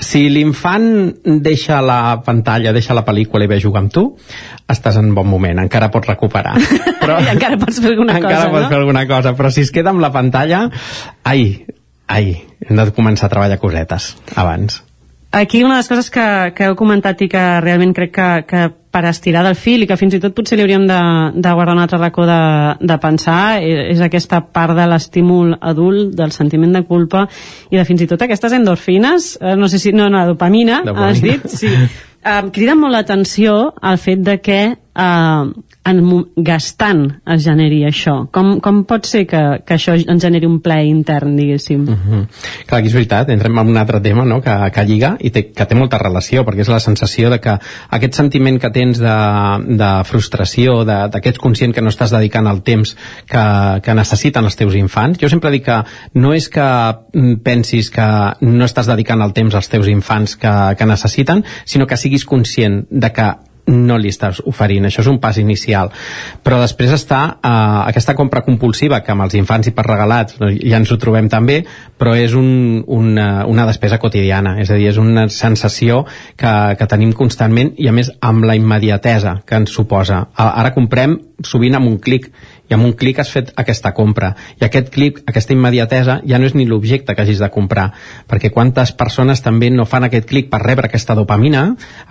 Si 0.00 0.28
l'infant 0.28 1.14
deixa 1.24 1.80
la 1.80 2.22
pantalla, 2.24 2.72
deixa 2.72 2.94
la 2.94 3.04
pel·lícula 3.04 3.44
i 3.44 3.46
ve 3.46 3.56
a 3.56 3.60
jugar 3.60 3.82
amb 3.82 3.92
tu, 3.92 4.16
estàs 4.68 4.96
en 4.96 5.14
bon 5.14 5.26
moment, 5.26 5.58
encara 5.58 5.90
pots 5.90 6.08
recuperar. 6.08 6.54
Però... 7.00 7.20
I 7.20 7.28
encara 7.34 7.58
pots 7.58 7.80
fer 7.80 7.90
alguna 7.90 8.16
encara 8.18 8.36
cosa, 8.36 8.50
pots 8.50 8.62
no? 8.62 8.68
fer 8.68 8.78
alguna 8.78 9.06
cosa, 9.06 9.34
però 9.34 9.50
si 9.50 9.60
es 9.60 9.70
queda 9.70 9.90
amb 9.90 10.00
la 10.00 10.12
pantalla, 10.12 10.70
ai, 11.24 11.66
ai, 12.06 12.36
hem 12.68 12.76
de 12.76 12.92
començar 12.92 13.26
a 13.26 13.34
treballar 13.34 13.58
cosetes 13.58 14.16
abans. 14.36 14.82
Aquí 15.32 15.62
una 15.62 15.74
de 15.74 15.78
les 15.78 15.88
coses 15.88 16.10
que, 16.10 16.26
que 16.56 16.66
heu 16.66 16.74
comentat 16.74 17.20
i 17.22 17.28
que 17.30 17.42
realment 17.62 17.92
crec 17.94 18.10
que, 18.16 18.28
que 18.50 18.62
per 18.90 19.04
estirar 19.06 19.44
del 19.46 19.54
fil 19.54 19.84
i 19.84 19.86
que 19.86 19.94
fins 19.96 20.16
i 20.16 20.18
tot 20.22 20.34
potser 20.34 20.56
li 20.58 20.64
hauríem 20.64 20.88
de, 20.88 20.98
de 21.38 21.52
guardar 21.54 21.76
un 21.76 21.82
altre 21.84 22.00
racó 22.00 22.24
de, 22.26 22.38
de 22.82 22.96
pensar 22.98 23.60
és, 23.62 23.84
és 23.94 24.02
aquesta 24.02 24.40
part 24.50 24.74
de 24.74 24.88
l'estímul 24.90 25.54
adult, 25.60 26.16
del 26.18 26.34
sentiment 26.34 26.74
de 26.74 26.82
culpa 26.88 27.28
i 27.70 27.78
de 27.78 27.86
fins 27.86 28.02
i 28.02 28.08
tot 28.10 28.26
aquestes 28.26 28.58
endorfines, 28.58 29.36
eh, 29.38 29.54
no 29.54 29.70
sé 29.70 29.78
si, 29.78 29.94
no, 29.94 30.08
no, 30.10 30.24
dopamina, 30.32 30.82
Dopamina. 30.82 31.12
has 31.12 31.22
dit, 31.22 31.46
sí. 31.62 31.70
Um, 32.20 32.50
crida 32.52 32.74
molt 32.76 32.92
l'atenció 32.92 33.70
el 33.86 33.96
fet 34.02 34.26
de 34.26 34.34
que 34.44 34.58
uh, 34.74 35.46
en, 35.84 36.00
gastant 36.36 37.06
es 37.32 37.44
generi 37.44 37.80
això. 37.88 38.16
Com, 38.34 38.58
com 38.64 38.82
pot 38.88 39.06
ser 39.08 39.22
que, 39.28 39.40
que 39.66 39.76
això 39.78 39.94
ens 39.96 40.22
generi 40.22 40.48
un 40.48 40.58
ple 40.64 40.76
intern, 40.88 41.36
diguéssim? 41.36 41.80
Mm 41.80 41.96
-hmm. 41.96 42.26
Clar, 42.66 42.78
aquí 42.80 42.88
és 42.88 42.94
veritat, 42.94 43.30
entrem 43.30 43.58
en 43.58 43.68
un 43.68 43.76
altre 43.76 44.00
tema 44.00 44.24
no? 44.24 44.40
que, 44.40 44.70
que 44.74 44.84
lliga 44.84 45.16
i 45.20 45.30
té, 45.30 45.52
que 45.52 45.66
té 45.66 45.74
molta 45.74 45.98
relació, 45.98 46.44
perquè 46.44 46.60
és 46.60 46.68
la 46.68 46.80
sensació 46.80 47.30
de 47.30 47.40
que 47.40 47.58
aquest 47.90 48.14
sentiment 48.14 48.58
que 48.58 48.70
tens 48.70 48.98
de, 48.98 49.18
de 49.76 50.04
frustració, 50.04 50.84
de, 50.84 51.08
de 51.08 51.20
que 51.20 51.28
ets 51.30 51.38
conscient 51.38 51.74
que 51.74 51.82
no 51.82 51.88
estàs 51.88 52.10
dedicant 52.10 52.46
el 52.46 52.62
temps 52.62 52.96
que, 53.26 53.80
que 53.82 53.94
necessiten 53.94 54.44
els 54.44 54.56
teus 54.56 54.74
infants. 54.74 55.18
Jo 55.18 55.28
sempre 55.28 55.50
dic 55.50 55.64
que 55.64 55.84
no 56.14 56.34
és 56.34 56.48
que 56.48 56.94
mm, 57.14 57.42
pensis 57.42 57.90
que 57.90 58.34
no 58.40 58.64
estàs 58.64 58.86
dedicant 58.86 59.22
el 59.22 59.32
temps 59.32 59.54
als 59.54 59.68
teus 59.68 59.88
infants 59.88 60.36
que, 60.36 60.74
que 60.76 60.86
necessiten, 60.86 61.44
sinó 61.64 61.86
que 61.86 61.96
siguis 61.96 62.24
conscient 62.24 62.86
de 62.90 63.12
que 63.12 63.49
no 63.70 63.98
li 63.98 64.10
estàs 64.12 64.42
oferint, 64.50 64.86
això 64.86 65.04
és 65.04 65.10
un 65.10 65.20
pas 65.22 65.38
inicial. 65.40 65.92
Però 66.44 66.60
després 66.60 66.94
està 66.96 67.22
eh, 67.36 67.54
aquesta 67.86 68.16
compra 68.18 68.44
compulsiva 68.46 69.00
que 69.04 69.14
amb 69.14 69.26
els 69.26 69.38
infants 69.38 69.70
i 69.70 69.74
per 69.76 69.86
regalats 69.86 70.38
ja 70.40 70.80
ens 70.80 70.90
ho 70.90 70.98
trobem 71.00 71.30
també 71.30 71.60
però 72.00 72.14
és 72.16 72.32
un, 72.34 72.82
una, 72.88 73.44
una 73.46 73.66
despesa 73.68 73.98
quotidiana. 74.00 74.56
És 74.62 74.72
a 74.72 74.78
dir, 74.78 74.88
és 74.88 74.98
una 75.00 75.26
sensació 75.28 76.04
que, 76.40 76.52
que 76.78 76.88
tenim 76.88 77.12
constantment 77.16 77.74
i 77.76 77.90
a 77.90 77.94
més 77.94 78.08
amb 78.24 78.46
la 78.48 78.56
immediatesa 78.56 79.40
que 79.46 79.60
ens 79.60 79.74
suposa. 79.76 80.24
Ara 80.40 80.72
comprem 80.76 81.18
sovint 81.46 81.76
amb 81.78 81.88
un 81.88 81.98
clic 81.98 82.30
i 82.70 82.74
amb 82.74 82.86
un 82.86 82.92
clic 82.94 83.18
has 83.18 83.30
fet 83.32 83.50
aquesta 83.58 83.90
compra. 83.94 84.30
I 84.60 84.64
aquest 84.68 84.92
clic, 84.94 85.20
aquesta 85.26 85.52
immediatesa 85.52 86.20
ja 86.26 86.38
no 86.38 86.46
és 86.46 86.54
ni 86.54 86.66
l'objecte 86.70 87.16
que 87.16 87.24
hagis 87.24 87.40
de 87.42 87.50
comprar 87.50 87.88
perquè 88.30 88.52
quantes 88.54 88.92
persones 88.94 89.42
també 89.42 89.72
no 89.74 89.86
fan 89.90 90.06
aquest 90.06 90.28
clic 90.30 90.50
per 90.52 90.62
rebre 90.62 90.86
aquesta 90.86 91.16
dopamina 91.18 91.64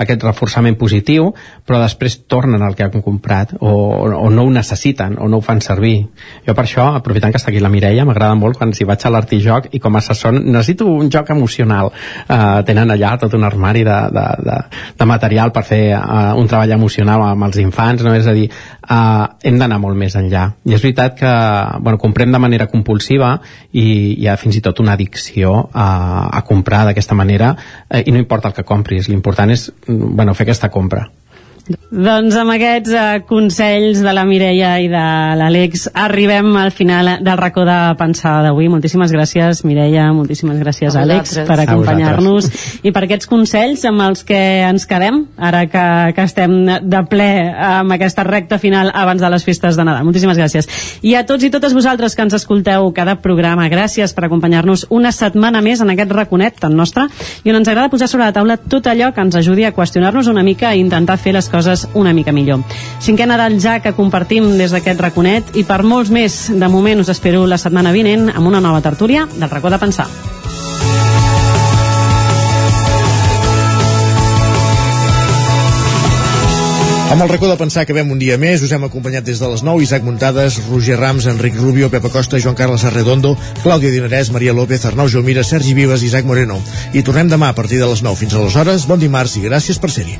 aquest 0.04 0.24
reforçament 0.28 0.76
positiu 0.80 1.32
però 1.66 1.80
després 1.80 2.20
tornen 2.28 2.64
al 2.66 2.76
que 2.76 2.84
han 2.84 3.04
comprat 3.06 3.56
o, 3.60 3.72
o 4.20 4.30
no 4.30 4.44
ho 4.44 4.52
necessiten 4.52 5.16
o 5.20 5.30
no 5.32 5.40
ho 5.40 5.46
fan 5.46 5.64
servir. 5.64 6.10
Jo 6.46 6.56
per 6.56 6.66
això, 6.66 6.90
aprofitant 7.00 7.32
que 7.32 7.40
està 7.40 7.54
aquí 7.54 7.64
la 7.64 7.72
Mireia 7.72 8.04
m'agrada 8.08 8.36
molt 8.36 8.60
quan 8.60 8.74
si 8.76 8.88
vaig 8.88 9.06
a 9.06 9.14
l'artijoc 9.16 9.72
i 9.72 9.80
com 9.80 9.96
a 9.96 10.04
assessor 10.04 10.36
necessito 10.36 10.90
un 10.90 11.08
joc 11.12 11.32
emocional. 11.32 11.94
Uh, 12.28 12.60
tenen 12.68 12.92
allà 12.92 13.16
tot 13.22 13.34
un 13.38 13.48
armari 13.48 13.86
de, 13.88 14.00
de, 14.12 14.28
de, 14.44 14.60
de 15.00 15.08
material 15.08 15.54
per 15.56 15.64
fer 15.68 15.82
uh, 15.96 16.36
un 16.40 16.52
treball 16.52 16.76
emocional 16.76 17.24
amb 17.30 17.48
els 17.48 17.64
infants 17.64 18.04
no? 18.04 18.14
és 18.18 18.28
a 18.28 18.36
dir, 18.36 18.50
uh, 18.90 19.19
hem 19.44 19.60
d'anar 19.60 19.80
molt 19.82 19.98
més 20.00 20.16
enllà. 20.20 20.46
I 20.66 20.76
és 20.78 20.84
veritat 20.84 21.18
que 21.20 21.34
bueno, 21.80 22.00
comprem 22.02 22.32
de 22.32 22.42
manera 22.42 22.70
compulsiva 22.72 23.36
i 23.72 23.86
hi 24.18 24.28
ha 24.28 24.38
fins 24.40 24.60
i 24.60 24.64
tot 24.66 24.82
una 24.84 24.96
addicció 24.98 25.56
a, 25.74 25.90
a 26.30 26.44
comprar 26.48 26.86
d'aquesta 26.90 27.18
manera 27.18 27.54
eh, 27.90 28.04
i 28.06 28.12
no 28.12 28.22
importa 28.22 28.52
el 28.52 28.58
que 28.58 28.68
compris, 28.68 29.10
l'important 29.10 29.52
és 29.56 29.70
mm, 29.72 30.16
bueno, 30.16 30.36
fer 30.38 30.48
aquesta 30.48 30.72
compra 30.74 31.08
Doncs 31.70 32.34
amb 32.38 32.54
aquests 32.56 32.94
eh, 32.94 33.22
consells 33.30 34.00
de 34.02 34.12
la 34.14 34.24
Mireia 34.26 34.72
i 34.82 34.88
de 34.90 35.02
l'Àlex 35.38 35.88
arribem 35.94 36.50
al 36.58 36.72
final 36.74 37.12
del 37.22 37.38
racó 37.38 37.62
de 37.66 37.78
pensar 37.98 38.40
d'avui. 38.46 38.68
Moltíssimes 38.74 39.14
gràcies, 39.14 39.62
Mireia, 39.66 40.08
moltíssimes 40.14 40.58
gràcies, 40.62 40.96
A 40.96 41.04
Àlex, 41.04 41.36
vosaltres. 41.36 41.50
per 41.50 41.58
acompanyar-nos 41.66 42.50
i 42.86 42.94
per 42.94 43.04
aquests 43.06 43.30
consells 43.30 43.86
amb 43.90 44.02
els 44.06 44.24
que 44.26 44.40
ens 44.66 44.88
quedem, 44.90 45.22
ara 45.38 45.68
que, 45.70 45.86
que 46.18 46.26
estem 46.26 46.56
de 46.90 47.04
ple 47.10 47.30
amb 47.70 47.94
aquesta 47.98 48.26
recta 48.26 48.58
final 48.62 48.90
abans 48.94 49.22
de 49.22 49.30
les 49.30 49.46
festes 49.46 49.78
de 49.78 49.86
Nadal. 49.86 50.06
Moltíssimes 50.10 50.42
gràcies. 50.42 50.70
I 51.06 51.16
a 51.20 51.26
tots 51.30 51.46
i 51.46 51.52
totes 51.54 51.78
vosaltres 51.78 52.18
que 52.18 52.26
ens 52.26 52.38
escolteu 52.38 52.90
cada 52.98 53.18
programa, 53.22 53.70
gràcies 53.70 54.16
per 54.18 54.26
acompanyar-nos 54.26 54.88
una 54.90 55.14
setmana 55.14 55.62
més 55.62 55.86
en 55.86 55.94
aquest 55.94 56.18
raconet 56.18 56.58
tan 56.66 56.78
nostre 56.78 57.06
i 57.44 57.54
on 57.54 57.62
ens 57.62 57.70
agrada 57.70 57.94
posar 57.94 58.10
sobre 58.10 58.26
la 58.26 58.34
taula 58.34 58.58
tot 58.58 58.90
allò 58.90 59.14
que 59.14 59.22
ens 59.22 59.38
ajudi 59.38 59.66
a 59.66 59.74
qüestionar-nos 59.74 60.30
una 60.30 60.46
mica 60.46 60.74
i 60.74 60.82
intentar 60.82 61.18
fer 61.18 61.34
les 61.38 61.46
coses 61.50 61.59
una 61.94 62.14
mica 62.14 62.32
millor. 62.32 62.64
Cinquè 63.04 63.28
Nadal 63.28 63.60
ja 63.60 63.80
que 63.84 63.96
compartim 63.98 64.58
des 64.58 64.72
d'aquest 64.72 65.02
raconet 65.02 65.56
i 65.60 65.66
per 65.68 65.84
molts 65.84 66.12
més, 66.12 66.48
de 66.54 66.72
moment 66.72 67.04
us 67.04 67.10
espero 67.10 67.46
la 67.48 67.58
setmana 67.58 67.92
vinent 67.96 68.30
amb 68.34 68.48
una 68.48 68.62
nova 68.62 68.82
tertúlia 68.82 69.28
del 69.36 69.50
racó 69.50 69.70
de 69.70 69.82
pensar. 69.82 70.08
Amb 77.10 77.24
el 77.24 77.30
racó 77.30 77.48
de 77.50 77.58
pensar 77.58 77.88
que 77.90 77.94
vem 77.98 78.12
un 78.14 78.20
dia 78.22 78.36
més, 78.38 78.62
us 78.62 78.70
hem 78.76 78.84
acompanyat 78.86 79.26
des 79.26 79.40
de 79.42 79.48
les 79.50 79.64
9, 79.66 79.82
Isaac 79.82 80.04
Muntades, 80.06 80.60
Roger 80.68 81.00
Rams, 81.00 81.26
Enric 81.32 81.56
Rubio, 81.58 81.90
Pepa 81.90 82.12
Costa, 82.14 82.38
Joan 82.38 82.54
Carles 82.56 82.86
Arredondo, 82.86 83.32
Clàudia 83.64 83.90
Dinarès, 83.90 84.30
Maria 84.30 84.54
López, 84.54 84.86
Arnau 84.86 85.10
Jomira, 85.10 85.44
Sergi 85.44 85.74
Vives 85.74 86.04
i 86.06 86.12
Isaac 86.12 86.30
Moreno. 86.30 86.60
I 86.94 87.02
tornem 87.02 87.34
demà 87.34 87.50
a 87.50 87.58
partir 87.58 87.82
de 87.82 87.90
les 87.90 88.06
9 88.06 88.22
fins 88.22 88.38
aleshores. 88.38 88.86
Bon 88.86 89.02
dimarts 89.02 89.40
i 89.42 89.44
gràcies 89.50 89.82
per 89.82 89.90
ser-hi. 89.90 90.20